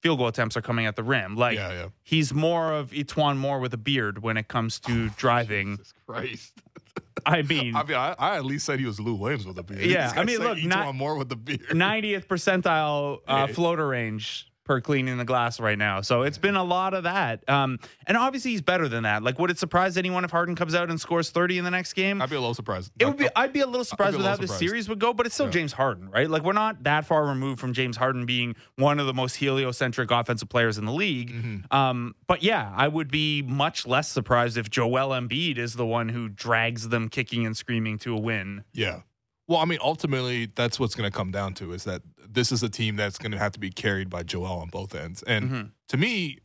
field 0.00 0.18
goal 0.18 0.28
attempts 0.28 0.56
are 0.56 0.62
coming 0.62 0.86
at 0.86 0.96
the 0.96 1.02
rim. 1.02 1.36
Like 1.36 1.56
Yeah, 1.56 1.72
yeah. 1.72 1.86
he's 2.02 2.32
more 2.32 2.72
of 2.72 2.90
E'Twaun 2.90 3.36
Moore 3.36 3.58
with 3.58 3.74
a 3.74 3.78
beard 3.78 4.22
when 4.22 4.36
it 4.36 4.48
comes 4.48 4.78
to 4.80 5.08
driving. 5.10 5.76
Jesus 5.78 5.94
Christ. 6.06 6.52
I 7.26 7.42
mean, 7.42 7.74
I 7.76 7.84
mean, 7.84 7.96
I, 7.96 8.14
I 8.18 8.36
at 8.36 8.44
least 8.44 8.66
said 8.66 8.78
he 8.78 8.86
was 8.86 8.98
Lou 9.00 9.14
Williams 9.14 9.46
with 9.46 9.58
a 9.58 9.62
beard. 9.62 9.82
Yeah, 9.82 10.12
I 10.16 10.24
mean, 10.24 10.38
look, 10.38 10.62
not- 10.62 10.94
Moore 10.94 11.16
with 11.16 11.28
the 11.28 11.36
beard. 11.36 11.60
90th 11.70 12.26
percentile 12.26 13.18
uh, 13.28 13.46
Yeah. 13.48 13.54
floater 13.54 13.86
range 13.88 14.48
per 14.64 14.80
cleaning 14.80 15.18
the 15.18 15.24
glass 15.24 15.58
right 15.58 15.76
now. 15.76 16.00
So 16.00 16.22
it's 16.22 16.38
been 16.38 16.54
a 16.54 16.62
lot 16.62 16.94
of 16.94 17.02
that. 17.04 17.48
Um, 17.48 17.78
and 18.06 18.16
obviously 18.16 18.52
he's 18.52 18.62
better 18.62 18.88
than 18.88 19.02
that. 19.02 19.22
Like, 19.22 19.38
would 19.38 19.50
it 19.50 19.58
surprise 19.58 19.96
anyone 19.96 20.24
if 20.24 20.30
Harden 20.30 20.54
comes 20.54 20.74
out 20.74 20.88
and 20.88 21.00
scores 21.00 21.30
30 21.30 21.58
in 21.58 21.64
the 21.64 21.70
next 21.70 21.94
game? 21.94 22.22
I'd 22.22 22.30
be 22.30 22.36
a 22.36 22.40
little 22.40 22.54
surprised. 22.54 22.92
It 22.98 23.06
would 23.06 23.16
be. 23.16 23.28
I'd 23.34 23.52
be 23.52 23.60
a 23.60 23.66
little 23.66 23.84
surprised 23.84 24.14
a 24.14 24.18
with 24.18 24.26
how 24.26 24.36
the 24.36 24.46
series 24.48 24.88
would 24.88 24.98
go, 25.00 25.12
but 25.12 25.26
it's 25.26 25.34
still 25.34 25.46
Yeah. 25.46 25.52
James 25.52 25.72
Harden, 25.72 26.10
right? 26.10 26.30
Like 26.30 26.42
we're 26.44 26.52
not 26.52 26.84
that 26.84 27.06
far 27.06 27.26
removed 27.26 27.60
from 27.60 27.72
James 27.72 27.96
Harden 27.96 28.24
being 28.24 28.54
one 28.76 29.00
of 29.00 29.06
the 29.06 29.14
most 29.14 29.36
heliocentric 29.36 30.10
offensive 30.10 30.48
players 30.48 30.78
in 30.78 30.84
the 30.84 30.92
league. 30.92 31.32
Mm-hmm. 31.32 31.76
Um, 31.76 32.14
but 32.26 32.42
yeah, 32.42 32.72
I 32.76 32.88
would 32.88 33.10
be 33.10 33.42
much 33.42 33.86
less 33.86 34.08
surprised 34.08 34.56
if 34.56 34.70
Joel 34.70 35.08
Embiid 35.10 35.58
is 35.58 35.74
the 35.74 35.86
one 35.86 36.08
who 36.08 36.28
drags 36.28 36.88
them 36.88 37.08
kicking 37.08 37.44
and 37.46 37.56
screaming 37.56 37.98
to 37.98 38.14
a 38.14 38.20
win. 38.20 38.64
Yeah. 38.72 39.00
Well, 39.48 39.58
I 39.58 39.64
mean, 39.64 39.80
ultimately, 39.82 40.46
that's 40.54 40.78
what's 40.78 40.94
going 40.94 41.10
to 41.10 41.14
come 41.14 41.30
down 41.32 41.54
to 41.54 41.72
is 41.72 41.84
that 41.84 42.02
this 42.32 42.52
is 42.52 42.62
a 42.62 42.68
team 42.68 42.96
that's 42.96 43.18
going 43.18 43.32
to 43.32 43.38
have 43.38 43.52
to 43.52 43.60
be 43.60 43.70
carried 43.70 44.08
by 44.10 44.22
Joel 44.22 44.46
on 44.60 44.68
both 44.68 44.94
ends. 44.94 45.22
And 45.24 45.50
Mhm. 45.50 45.70
to 45.88 45.96
me, 45.96 46.38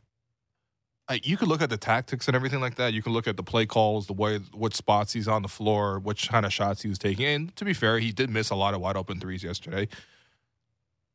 like, 1.08 1.26
you 1.26 1.36
could 1.36 1.48
look 1.48 1.62
at 1.62 1.70
the 1.70 1.76
tactics 1.78 2.26
and 2.28 2.34
everything 2.34 2.60
like 2.60 2.74
that. 2.74 2.92
You 2.92 3.02
can 3.02 3.12
look 3.12 3.26
at 3.26 3.36
the 3.36 3.42
play 3.42 3.64
calls, 3.66 4.06
the 4.06 4.12
way, 4.12 4.38
what 4.52 4.74
spots 4.74 5.12
he's 5.14 5.26
on 5.28 5.42
the 5.42 5.48
floor, 5.48 5.98
which 5.98 6.28
kind 6.28 6.44
of 6.44 6.52
shots 6.52 6.82
he 6.82 6.88
was 6.88 6.98
taking. 6.98 7.24
And 7.26 7.56
to 7.56 7.64
be 7.64 7.72
fair, 7.72 7.98
he 7.98 8.12
did 8.12 8.28
miss 8.28 8.50
a 8.50 8.54
lot 8.54 8.74
of 8.74 8.80
wide 8.80 8.96
open 8.96 9.18
threes 9.18 9.42
yesterday. 9.42 9.88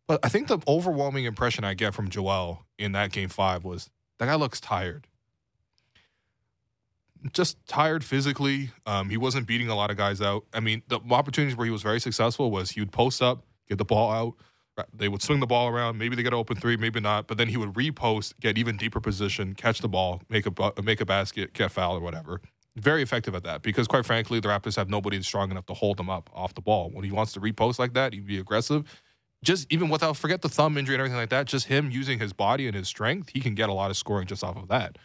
But 0.08 0.20
I 0.26 0.30
think 0.30 0.48
the 0.48 0.60
overwhelming 0.68 1.26
impression 1.26 1.64
I 1.64 1.76
get 1.76 1.94
from 1.94 2.10
Joel 2.10 2.66
in 2.78 2.92
that 2.94 3.12
game 3.12 3.30
five 3.30 3.64
was 3.64 3.90
that 4.18 4.26
guy 4.26 4.36
looks 4.36 4.60
tired. 4.60 5.08
Just 7.32 7.58
tired 7.68 8.04
physically. 8.04 8.72
Um, 8.86 9.10
he 9.10 9.16
wasn't 9.16 9.48
beating 9.48 9.70
a 9.70 9.76
lot 9.76 9.92
of 9.92 9.96
guys 9.96 10.22
out. 10.22 10.46
I 10.54 10.60
mean, 10.60 10.84
the 10.90 11.00
opportunities 11.10 11.56
where 11.56 11.64
he 11.66 11.72
was 11.72 11.82
very 11.82 12.02
successful 12.02 12.52
was 12.52 12.72
he 12.72 12.82
would 12.82 12.92
post 12.92 13.22
up, 13.22 13.46
get 13.70 13.78
the 13.78 13.86
ball 13.86 14.12
out. 14.12 14.34
They 14.94 15.08
would 15.08 15.22
swing 15.22 15.40
the 15.40 15.48
ball 15.48 15.68
around. 15.68 15.98
Maybe 15.98 16.16
they 16.16 16.24
get 16.24 16.34
an 16.34 16.40
open 16.40 16.58
three, 16.58 16.78
maybe 16.78 17.00
not. 17.00 17.28
But 17.28 17.38
then 17.38 17.48
he 17.48 17.58
would 17.58 17.74
repost, 17.74 18.34
get 18.40 18.58
even 18.58 18.78
deeper 18.78 19.00
position, 19.00 19.54
catch 19.54 19.80
the 19.80 19.88
ball, 19.88 20.22
make 20.30 20.46
a 20.48 20.82
make 20.82 21.00
a 21.02 21.06
basket, 21.06 21.54
get 21.54 21.72
foul 21.72 21.96
or 21.98 22.00
whatever. 22.00 22.42
Very 22.76 23.04
effective 23.04 23.36
at 23.36 23.44
that 23.44 23.62
because, 23.62 23.88
quite 23.88 24.04
frankly, 24.06 24.40
the 24.40 24.48
Raptors 24.48 24.76
have 24.78 24.90
nobody 24.90 25.22
strong 25.22 25.52
enough 25.52 25.68
to 25.68 25.76
hold 25.76 25.98
them 25.98 26.10
up 26.10 26.30
off 26.34 26.56
the 26.56 26.62
ball. 26.62 26.90
When 26.92 27.04
he 27.04 27.12
wants 27.12 27.34
to 27.34 27.40
repost 27.40 27.78
like 27.78 27.94
that, 27.94 28.14
he'd 28.14 28.26
be 28.26 28.40
aggressive. 28.40 28.84
Just 29.44 29.72
even 29.72 29.90
without 29.90 30.18
forget 30.18 30.42
the 30.42 30.50
thumb 30.50 30.78
injury 30.78 30.96
and 30.96 31.02
everything 31.02 31.18
like 31.20 31.30
that, 31.30 31.46
just 31.46 31.68
him 31.68 31.92
using 31.92 32.18
his 32.18 32.34
body 32.34 32.66
and 32.66 32.76
his 32.76 32.88
strength, 32.88 33.30
he 33.34 33.42
can 33.42 33.54
get 33.54 33.70
a 33.70 33.74
lot 33.74 33.92
of 33.92 33.98
scoring 33.98 34.26
just 34.26 34.44
off 34.44 34.58
of 34.58 34.70
that. 34.70 34.98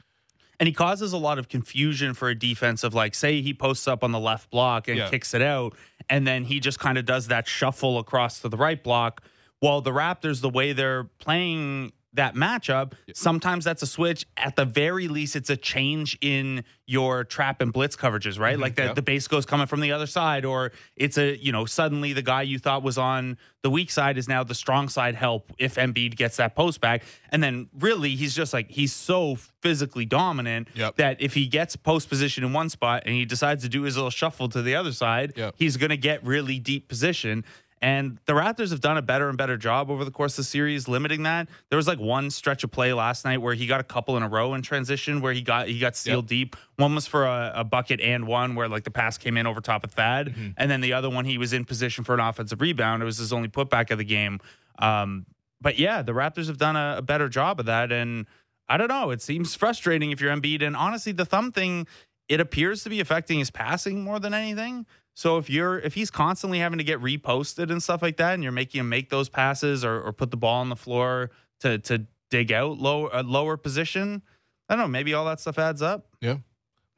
And 0.59 0.67
he 0.67 0.73
causes 0.73 1.13
a 1.13 1.19
lot 1.19 1.39
of 1.39 1.49
confusion 1.49 2.15
for 2.15 2.31
a 2.31 2.35
defense 2.35 2.85
of 2.85 2.95
like, 2.95 3.15
say 3.15 3.43
he 3.43 3.53
posts 3.53 3.87
up 3.87 4.03
on 4.03 4.13
the 4.13 4.19
left 4.21 4.51
block 4.51 4.89
and 4.89 4.97
Yeah. 4.97 5.11
kicks 5.11 5.35
it 5.35 5.43
out, 5.43 5.77
and 6.09 6.27
then 6.27 6.45
he 6.45 6.61
just 6.61 6.79
kind 6.79 6.97
of 6.97 7.05
does 7.05 7.27
that 7.29 7.47
shuffle 7.47 7.99
across 7.99 8.41
to 8.41 8.49
the 8.49 8.57
right 8.57 8.83
block. 8.83 9.23
While 9.61 9.81
the 9.81 9.91
Raptors, 9.93 10.41
the 10.41 10.51
way 10.51 10.73
they're 10.73 11.05
playing 11.19 11.93
that 12.15 12.35
matchup, 12.35 12.95
sometimes 13.15 13.65
that's 13.65 13.83
a 13.83 13.87
switch. 13.87 14.27
At 14.37 14.57
the 14.57 14.65
very 14.65 15.09
least, 15.09 15.37
it's 15.37 15.51
a 15.51 15.57
change 15.57 16.17
in 16.21 16.65
your 16.87 17.23
trap 17.23 17.61
and 17.61 17.73
blitz 17.73 17.97
coverages, 17.97 18.39
right? 18.39 18.55
Mm-hmm. 18.55 18.63
Like 18.63 18.75
that 18.77 18.87
yeah. 18.87 18.93
the 18.95 19.03
base 19.03 19.29
goes 19.29 19.45
coming 19.45 19.67
from 19.67 19.81
the 19.81 19.93
other 19.93 20.07
side, 20.07 20.45
or 20.45 20.73
it's 20.97 21.19
a, 21.19 21.37
you 21.37 21.53
know, 21.53 21.65
suddenly 21.67 22.15
the 22.15 22.23
guy 22.23 22.43
you 22.43 22.59
thought 22.59 22.83
was 22.83 22.97
on 22.99 23.37
the 23.63 23.69
weak 23.71 23.91
side 23.91 24.17
is 24.17 24.27
now 24.27 24.43
the 24.43 24.55
strong 24.55 24.89
side 24.89 25.15
help 25.17 25.53
if 25.59 25.75
Embiid 25.75 26.17
gets 26.17 26.39
that 26.39 26.57
post 26.57 26.81
back. 26.81 27.03
And 27.31 27.43
then 27.43 27.69
really 27.79 28.15
he's 28.17 28.35
just 28.35 28.53
like 28.53 28.71
he's 28.71 28.93
so 28.95 29.37
physically 29.61 30.07
dominant 30.07 30.69
Yep. 30.75 30.97
that 30.97 31.21
if 31.21 31.35
he 31.35 31.47
gets 31.47 31.77
post 31.77 32.09
position 32.09 32.43
in 32.43 32.53
one 32.53 32.71
spot 32.71 33.03
and 33.05 33.15
he 33.15 33.27
decides 33.27 33.63
to 33.65 33.69
do 33.69 33.83
his 33.83 33.97
little 33.97 34.11
shuffle 34.11 34.49
to 34.49 34.63
the 34.63 34.75
other 34.75 34.93
side, 34.93 35.35
Yep. 35.37 35.55
he's 35.59 35.77
going 35.77 35.91
to 35.91 35.97
get 35.97 36.25
really 36.25 36.59
deep 36.59 36.89
position. 36.89 37.45
And 37.81 38.19
the 38.27 38.33
Raptors 38.33 38.71
have 38.71 38.81
done 38.81 38.97
a 38.97 39.03
better 39.03 39.29
and 39.29 39.39
better 39.39 39.57
job 39.57 39.91
over 39.91 40.05
the 40.05 40.11
course 40.11 40.33
of 40.33 40.37
the 40.39 40.45
series 40.45 40.89
limiting 40.89 41.23
that. 41.23 41.49
There 41.71 41.77
was 41.77 41.87
like 41.87 41.99
one 42.01 42.31
stretch 42.31 42.65
of 42.65 42.71
play 42.73 42.93
last 42.93 43.25
night 43.25 43.39
where 43.39 43.55
he 43.55 43.67
got 43.67 43.81
a 43.81 43.85
couple 43.85 44.17
in 44.17 44.23
a 44.25 44.29
row 44.29 44.55
in 44.55 44.63
transition 44.63 45.21
where 45.21 45.33
he 45.33 45.43
got 45.43 45.69
he 45.69 45.79
got 45.79 45.95
sealed 45.95 46.27
deep. 46.27 46.57
One 46.77 46.95
was 46.95 47.07
for 47.07 47.25
a, 47.25 47.53
a 47.57 47.65
bucket 47.65 48.01
and 48.01 48.27
one 48.27 48.55
where 48.57 48.69
like 48.69 48.85
the 48.85 48.91
pass 48.91 49.17
came 49.17 49.37
in 49.37 49.47
over 49.47 49.61
top 49.61 49.85
of 49.85 49.93
Thad, 49.93 50.29
Mm-hmm. 50.31 50.49
and 50.57 50.71
then 50.71 50.81
the 50.81 50.93
other 50.93 51.09
one 51.09 51.25
he 51.25 51.39
was 51.39 51.53
in 51.53 51.65
position 51.65 52.03
for 52.05 52.15
an 52.15 52.21
offensive 52.21 52.61
rebound. 52.61 53.03
It 53.03 53.07
was 53.07 53.19
his 53.19 53.33
only 53.33 53.49
putback 53.49 53.91
of 53.91 53.99
the 53.99 54.05
game. 54.05 54.41
Um, 54.79 55.27
but 55.61 55.79
yeah, 55.79 56.03
the 56.03 56.13
Raptors 56.13 56.47
have 56.49 56.59
done 56.59 56.77
a, 56.77 56.97
a 56.99 57.03
better 57.03 57.29
job 57.29 57.61
of 57.61 57.67
that, 57.67 57.91
and 57.93 58.27
I 58.69 58.77
don't 58.77 58.89
know. 58.89 59.11
It 59.11 59.23
seems 59.23 59.55
frustrating 59.55 60.11
if 60.11 60.21
you're 60.21 60.35
Embiid, 60.35 60.63
and 60.63 60.77
honestly, 60.77 61.13
the 61.13 61.25
thumb 61.25 61.53
thing 61.53 61.87
it 62.29 62.41
appears 62.41 62.83
to 62.85 62.91
be 62.91 63.01
affecting 63.01 63.39
his 63.39 63.51
passing 63.51 64.03
more 64.03 64.21
than 64.21 64.35
anything. 64.35 64.85
So 65.19 65.37
if 65.37 65.51
you're 65.51 65.81
if 65.81 65.95
he's 65.95 66.13
constantly 66.13 66.61
having 66.61 66.79
to 66.79 66.85
get 66.85 67.01
reposted 67.01 67.73
and 67.73 67.83
stuff 67.83 68.03
like 68.03 68.19
that, 68.19 68.35
and 68.35 68.43
you're 68.45 68.53
making 68.53 68.79
him 68.79 68.89
make 68.89 69.11
those 69.11 69.29
passes 69.29 69.85
or, 69.85 70.01
or 70.01 70.13
put 70.13 70.31
the 70.31 70.37
ball 70.37 70.61
on 70.61 70.69
the 70.69 70.77
floor 70.77 71.33
to 71.59 71.79
to 71.79 72.07
dig 72.31 72.53
out 72.53 72.79
low 72.79 73.11
a 73.13 73.25
lower 73.25 73.57
position, 73.57 74.23
I 74.69 74.77
don't 74.77 74.85
know. 74.85 74.87
Maybe 74.87 75.15
all 75.15 75.25
that 75.25 75.41
stuff 75.41 75.59
adds 75.59 75.83
up. 75.83 76.07
Yeah. 76.21 76.37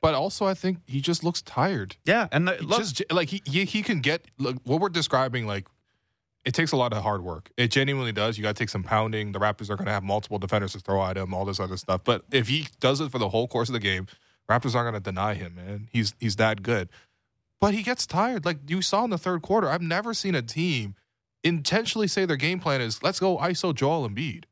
But 0.02 0.12
also, 0.12 0.44
I 0.44 0.52
think 0.52 0.80
he 0.86 1.00
just 1.00 1.24
looks 1.24 1.40
tired. 1.40 1.96
Yeah, 2.04 2.28
and 2.30 2.46
the, 2.46 2.58
look, 2.62 2.80
just 2.80 3.02
like 3.10 3.30
he, 3.30 3.40
he 3.46 3.64
he 3.64 3.82
can 3.82 4.00
get 4.00 4.26
look, 4.36 4.58
what 4.64 4.82
we're 4.82 4.90
describing 4.90 5.46
like 5.46 5.66
it 6.44 6.52
takes 6.52 6.72
a 6.72 6.76
lot 6.76 6.92
of 6.92 7.02
hard 7.02 7.22
work. 7.22 7.50
It 7.56 7.68
genuinely 7.70 8.12
does. 8.12 8.36
You 8.36 8.42
got 8.42 8.54
to 8.54 8.62
take 8.62 8.68
some 8.68 8.82
pounding. 8.82 9.32
The 9.32 9.38
Raptors 9.38 9.70
are 9.70 9.76
going 9.76 9.86
to 9.86 9.92
have 9.92 10.04
multiple 10.04 10.38
defenders 10.38 10.72
to 10.72 10.80
throw 10.80 11.02
at 11.06 11.16
him, 11.16 11.32
all 11.32 11.46
this 11.46 11.58
other 11.58 11.78
stuff. 11.78 12.04
But 12.04 12.24
if 12.30 12.48
he 12.48 12.68
does 12.80 13.00
it 13.00 13.10
for 13.10 13.18
the 13.18 13.30
whole 13.30 13.48
course 13.48 13.70
of 13.70 13.72
the 13.72 13.80
game, 13.80 14.08
Raptors 14.46 14.74
aren't 14.74 14.92
going 14.92 14.94
to 14.94 15.00
deny 15.00 15.32
him, 15.32 15.54
man. 15.54 15.88
He's 15.90 16.14
he's 16.20 16.36
that 16.36 16.62
good. 16.62 16.90
But 17.60 17.74
he 17.74 17.82
gets 17.82 18.06
tired. 18.06 18.44
Like 18.44 18.58
you 18.68 18.82
saw 18.82 19.04
in 19.04 19.10
the 19.10 19.18
third 19.18 19.42
quarter, 19.42 19.68
I've 19.68 19.82
never 19.82 20.14
seen 20.14 20.34
a 20.34 20.42
team 20.42 20.94
intentionally 21.44 22.06
say 22.06 22.24
their 22.24 22.36
game 22.36 22.60
plan 22.60 22.80
is 22.80 23.02
let's 23.02 23.20
go 23.20 23.38
ISO 23.38 23.74
Joel 23.74 24.08
Embiid. 24.08 24.44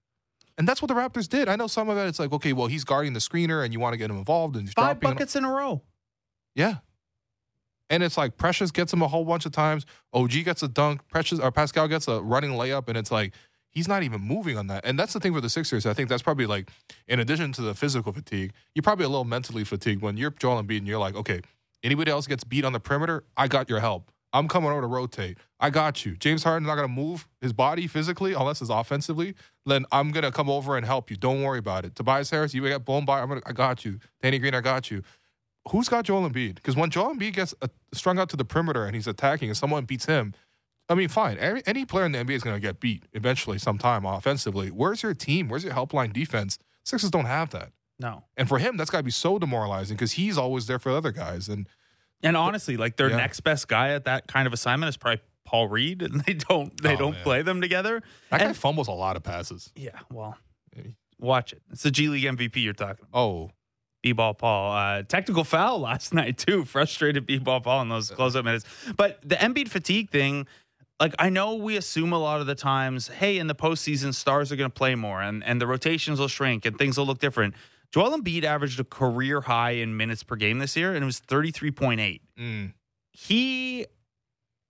And 0.56 0.66
that's 0.66 0.82
what 0.82 0.88
the 0.88 0.94
Raptors 0.94 1.28
did. 1.28 1.48
I 1.48 1.54
know 1.56 1.68
some 1.68 1.88
of 1.88 1.96
it. 1.96 2.06
It's 2.06 2.18
like, 2.18 2.32
okay, 2.32 2.52
well, 2.52 2.66
he's 2.66 2.82
guarding 2.82 3.12
the 3.12 3.20
screener, 3.20 3.64
and 3.64 3.72
you 3.72 3.78
want 3.78 3.92
to 3.92 3.96
get 3.96 4.10
him 4.10 4.18
involved, 4.18 4.56
and 4.56 4.68
five 4.72 4.98
buckets 4.98 5.36
in 5.36 5.44
a 5.44 5.50
row. 5.50 5.82
Yeah. 6.56 6.76
And 7.90 8.02
it's 8.02 8.18
like 8.18 8.36
Precious 8.36 8.72
gets 8.72 8.92
him 8.92 9.00
a 9.00 9.08
whole 9.08 9.24
bunch 9.24 9.46
of 9.46 9.52
times. 9.52 9.86
OG 10.12 10.32
gets 10.44 10.62
a 10.62 10.68
dunk. 10.68 11.06
Precious 11.08 11.38
or 11.38 11.52
Pascal 11.52 11.86
gets 11.86 12.08
a 12.08 12.20
running 12.20 12.50
layup, 12.50 12.88
and 12.88 12.98
it's 12.98 13.12
like 13.12 13.34
he's 13.70 13.86
not 13.86 14.02
even 14.02 14.20
moving 14.20 14.58
on 14.58 14.66
that. 14.66 14.84
And 14.84 14.98
that's 14.98 15.12
the 15.12 15.20
thing 15.20 15.32
for 15.32 15.40
the 15.40 15.48
Sixers. 15.48 15.86
I 15.86 15.94
think 15.94 16.08
that's 16.08 16.22
probably 16.22 16.46
like, 16.46 16.70
in 17.06 17.20
addition 17.20 17.52
to 17.52 17.62
the 17.62 17.74
physical 17.74 18.12
fatigue, 18.12 18.52
you're 18.74 18.82
probably 18.82 19.04
a 19.04 19.08
little 19.08 19.24
mentally 19.24 19.64
fatigued 19.64 20.02
when 20.02 20.16
you're 20.16 20.32
Joel 20.32 20.62
Embiid 20.62 20.78
and 20.78 20.88
you're 20.88 20.98
like, 20.98 21.14
okay, 21.14 21.40
anybody 21.82 22.10
else 22.10 22.26
gets 22.26 22.44
beat 22.44 22.64
on 22.64 22.72
the 22.72 22.80
perimeter, 22.80 23.24
I 23.36 23.48
got 23.48 23.68
your 23.68 23.80
help. 23.80 24.10
I'm 24.32 24.46
coming 24.46 24.70
over 24.70 24.82
to 24.82 24.86
rotate. 24.86 25.38
I 25.58 25.70
got 25.70 26.04
you. 26.04 26.14
James 26.16 26.44
Harden's 26.44 26.66
not 26.66 26.74
gonna 26.74 26.88
move 26.88 27.26
his 27.40 27.52
body 27.52 27.86
physically 27.86 28.34
unless 28.34 28.60
it's 28.60 28.70
offensively. 28.70 29.34
Then 29.64 29.86
I'm 29.90 30.10
gonna 30.10 30.30
come 30.30 30.50
over 30.50 30.76
and 30.76 30.84
help 30.84 31.10
you. 31.10 31.16
Don't 31.16 31.42
worry 31.42 31.58
about 31.58 31.84
it. 31.86 31.94
Tobias 31.94 32.30
Harris, 32.30 32.52
you 32.52 32.62
get 32.62 32.84
blown 32.84 33.04
by. 33.04 33.20
I'm 33.20 33.28
gonna. 33.28 33.40
I 33.46 33.52
got 33.52 33.84
you. 33.84 34.00
Danny 34.20 34.38
Green, 34.38 34.54
I 34.54 34.60
got 34.60 34.90
you 34.90 35.02
who's 35.70 35.88
got 35.88 36.04
Joel 36.04 36.28
Embiid? 36.28 36.56
Because 36.56 36.76
when 36.76 36.90
Joel 36.90 37.14
Embiid 37.14 37.34
gets 37.34 37.54
uh, 37.62 37.68
strung 37.92 38.18
out 38.18 38.28
to 38.30 38.36
the 38.36 38.44
perimeter 38.44 38.84
and 38.84 38.94
he's 38.94 39.06
attacking 39.06 39.48
and 39.48 39.56
someone 39.56 39.84
beats 39.84 40.06
him, 40.06 40.34
I 40.88 40.94
mean, 40.94 41.08
fine. 41.08 41.38
Any, 41.38 41.62
any 41.66 41.84
player 41.84 42.06
in 42.06 42.12
the 42.12 42.18
NBA 42.18 42.30
is 42.30 42.42
going 42.42 42.56
to 42.56 42.60
get 42.60 42.80
beat 42.80 43.04
eventually, 43.12 43.58
sometime 43.58 44.06
offensively. 44.06 44.68
Where's 44.68 45.02
your 45.02 45.14
team? 45.14 45.48
Where's 45.48 45.64
your 45.64 45.74
helpline 45.74 46.12
defense? 46.12 46.58
Sixers 46.84 47.10
don't 47.10 47.26
have 47.26 47.50
that. 47.50 47.72
No. 48.00 48.24
And 48.36 48.48
for 48.48 48.58
him, 48.58 48.76
that's 48.76 48.90
got 48.90 48.98
to 48.98 49.04
be 49.04 49.10
so 49.10 49.38
demoralizing 49.38 49.96
because 49.96 50.12
he's 50.12 50.38
always 50.38 50.66
there 50.66 50.78
for 50.78 50.90
the 50.92 50.96
other 50.98 51.12
guys. 51.12 51.48
And 51.48 51.68
And 52.22 52.36
honestly, 52.36 52.76
like 52.76 52.96
their 52.96 53.10
Yeah. 53.10 53.16
next 53.16 53.40
best 53.40 53.68
guy 53.68 53.90
at 53.90 54.04
that 54.04 54.26
kind 54.28 54.46
of 54.46 54.52
assignment 54.52 54.88
is 54.88 54.96
probably 54.96 55.20
Paul 55.44 55.68
Reed, 55.68 56.02
and 56.02 56.20
they 56.22 56.34
don't 56.34 56.80
they 56.82 56.94
Oh, 56.94 56.98
don't 56.98 57.12
man. 57.14 57.22
play 57.22 57.42
them 57.42 57.60
together. 57.60 58.02
that 58.30 58.40
guy 58.40 58.52
fumbles 58.52 58.88
a 58.88 58.92
lot 58.92 59.16
of 59.16 59.22
passes. 59.22 59.72
Yeah, 59.74 59.98
well, 60.10 60.36
watch 61.18 61.52
it. 61.52 61.62
It's 61.70 61.82
the 61.82 61.90
G 61.90 62.08
League 62.08 62.24
MVP 62.24 62.56
you're 62.62 62.72
talking 62.72 63.04
about. 63.10 63.18
Oh, 63.18 63.50
B-ball 64.02 64.34
Paul. 64.34 64.72
Uh, 64.76 65.02
technical 65.02 65.42
foul 65.44 65.80
last 65.90 66.14
night 66.14 66.38
too. 66.38 66.64
Frustrated 66.64 67.26
B-ball 67.26 67.60
Paul 67.62 67.82
in 67.82 67.88
those 67.88 68.10
close-up 68.10 68.44
minutes. 68.44 68.64
But 68.96 69.18
the 69.28 69.34
Embiid 69.36 69.68
fatigue 69.68 70.10
thing, 70.10 70.46
like 71.00 71.14
I 71.18 71.30
know 71.30 71.54
we 71.56 71.76
assume 71.76 72.12
a 72.12 72.18
lot 72.18 72.40
of 72.40 72.46
the 72.46 72.54
times, 72.54 73.08
hey, 73.08 73.38
in 73.38 73.48
the 73.48 73.54
postseason, 73.56 74.14
stars 74.14 74.52
are 74.52 74.56
going 74.56 74.70
to 74.70 74.74
play 74.74 74.94
more 74.94 75.20
and 75.22 75.42
and 75.42 75.60
the 75.60 75.66
rotations 75.66 76.20
will 76.20 76.28
shrink 76.28 76.64
and 76.66 76.78
things 76.78 76.96
will 76.98 77.06
look 77.06 77.18
different. 77.18 77.54
Joel 77.92 78.18
Embiid 78.18 78.44
averaged 78.44 78.78
a 78.80 78.84
career 78.84 79.40
high 79.40 79.72
in 79.72 79.96
minutes 79.96 80.22
per 80.22 80.36
game 80.36 80.58
this 80.58 80.76
year, 80.76 80.94
and 80.94 81.02
it 81.02 81.06
was 81.06 81.20
33.8. 81.20 82.20
mm, 82.38 82.72
He 83.12 83.86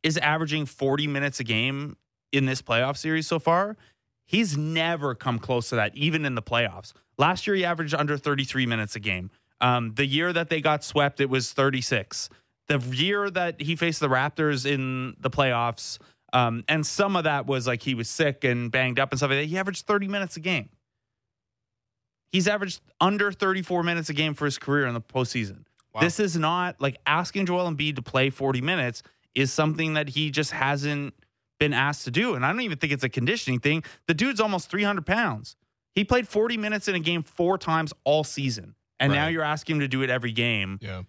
is 0.02 0.16
averaging 0.18 0.66
40 0.66 1.06
minutes 1.08 1.40
a 1.40 1.44
game 1.44 1.96
in 2.32 2.46
this 2.46 2.62
playoff 2.62 2.96
series 2.96 3.26
so 3.26 3.38
far. 3.38 3.76
He's 4.26 4.56
never 4.56 5.14
come 5.14 5.38
close 5.38 5.70
to 5.70 5.76
that, 5.76 5.96
even 5.96 6.24
in 6.24 6.34
the 6.34 6.42
playoffs. 6.42 6.92
Last 7.16 7.46
year, 7.46 7.56
he 7.56 7.64
averaged 7.64 7.94
under 7.94 8.16
33 8.16 8.66
minutes 8.66 8.94
a 8.94 9.00
game. 9.00 9.30
Um, 9.60 9.94
the 9.94 10.06
year 10.06 10.32
that 10.32 10.50
they 10.50 10.60
got 10.60 10.84
swept, 10.84 11.20
it 11.20 11.28
was 11.28 11.52
36. 11.52 12.28
The 12.68 12.78
year 12.78 13.30
that 13.30 13.60
he 13.60 13.74
faced 13.74 13.98
the 14.00 14.08
Raptors 14.08 14.70
in 14.70 15.16
the 15.18 15.30
playoffs, 15.30 15.98
um, 16.32 16.62
and 16.68 16.86
some 16.86 17.16
of 17.16 17.24
that 17.24 17.46
was 17.46 17.66
like 17.66 17.82
he 17.82 17.94
was 17.94 18.08
sick 18.08 18.44
and 18.44 18.70
banged 18.70 19.00
up 19.00 19.10
and 19.10 19.18
stuff 19.18 19.30
like 19.30 19.40
that, 19.40 19.46
he 19.46 19.58
averaged 19.58 19.86
30 19.86 20.06
minutes 20.06 20.36
a 20.36 20.40
game. 20.40 20.68
He's 22.30 22.48
averaged 22.48 22.80
under 23.00 23.32
34 23.32 23.82
minutes 23.82 24.09
a 24.09 24.14
game 24.14 24.34
for 24.34 24.44
his 24.44 24.59
career 24.59 24.86
in 24.86 24.94
the 24.94 25.00
postseason. 25.00 25.64
Wow. 25.94 26.02
This 26.02 26.20
is 26.20 26.36
not 26.36 26.80
like 26.80 26.98
asking 27.06 27.46
Joel 27.46 27.70
Embiid 27.70 27.96
to 27.96 28.02
play 28.02 28.30
40 28.30 28.60
minutes 28.60 29.02
is 29.34 29.52
something 29.52 29.94
that 29.94 30.09
he 30.10 30.30
just 30.30 30.50
hasn't 30.50 31.14
been 31.59 31.72
asked 31.72 32.05
to 32.05 32.10
do. 32.10 32.34
And 32.34 32.44
I 32.44 32.52
don't 32.52 32.60
even 32.60 32.78
think 32.78 32.92
it's 32.92 33.05
a 33.05 33.09
conditioning 33.09 33.60
thing. 33.60 33.82
The 34.06 34.14
dude's 34.14 34.40
almost 34.40 34.70
300 34.70 35.06
pounds. 35.06 35.56
He 35.94 36.05
played 36.05 36.28
40 36.28 36.56
minutes 36.56 36.88
in 36.88 36.94
a 36.94 37.00
game 37.00 37.22
four 37.22 37.59
times 37.59 37.92
all 38.05 38.24
season. 38.24 38.74
And 39.00 39.12
now 39.12 39.28
you're 39.28 39.42
asking 39.42 39.76
him 39.76 39.80
to 39.80 39.88
do 39.88 40.02
it 40.02 40.10
every 40.10 40.32
game. 40.32 40.78
yeah. 40.82 41.02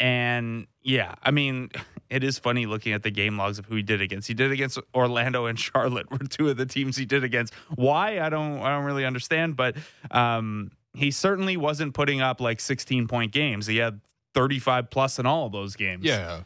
And 0.00 0.66
yeah, 0.82 1.14
I 1.22 1.30
mean, 1.30 1.70
it 2.10 2.24
is 2.24 2.38
funny 2.38 2.66
looking 2.66 2.92
at 2.92 3.02
the 3.02 3.10
game 3.10 3.36
logs 3.36 3.58
of 3.58 3.66
who 3.66 3.76
he 3.76 3.82
did 3.82 4.00
against. 4.00 4.28
He 4.28 4.34
did 4.34 4.52
against 4.52 4.78
Orlando 4.94 5.46
and 5.46 5.58
Charlotte 5.58 6.10
were 6.10 6.18
two 6.18 6.48
of 6.48 6.56
the 6.56 6.66
teams 6.66 6.96
he 6.96 7.04
did 7.04 7.24
against. 7.24 7.54
Why? 7.74 8.20
I 8.20 8.28
don't 8.28 8.58
I 8.60 8.74
don't 8.74 8.84
really 8.84 9.04
understand, 9.04 9.56
but 9.56 9.76
um 10.10 10.70
he 10.94 11.10
certainly 11.10 11.56
wasn't 11.56 11.92
putting 11.92 12.20
up 12.20 12.40
like 12.40 12.60
16 12.60 13.08
point 13.08 13.32
games. 13.32 13.66
He 13.66 13.78
had 13.78 14.00
35 14.34 14.90
plus 14.90 15.18
in 15.18 15.26
all 15.26 15.46
of 15.46 15.52
those 15.52 15.76
games. 15.76 16.04
Yeah. 16.04 16.42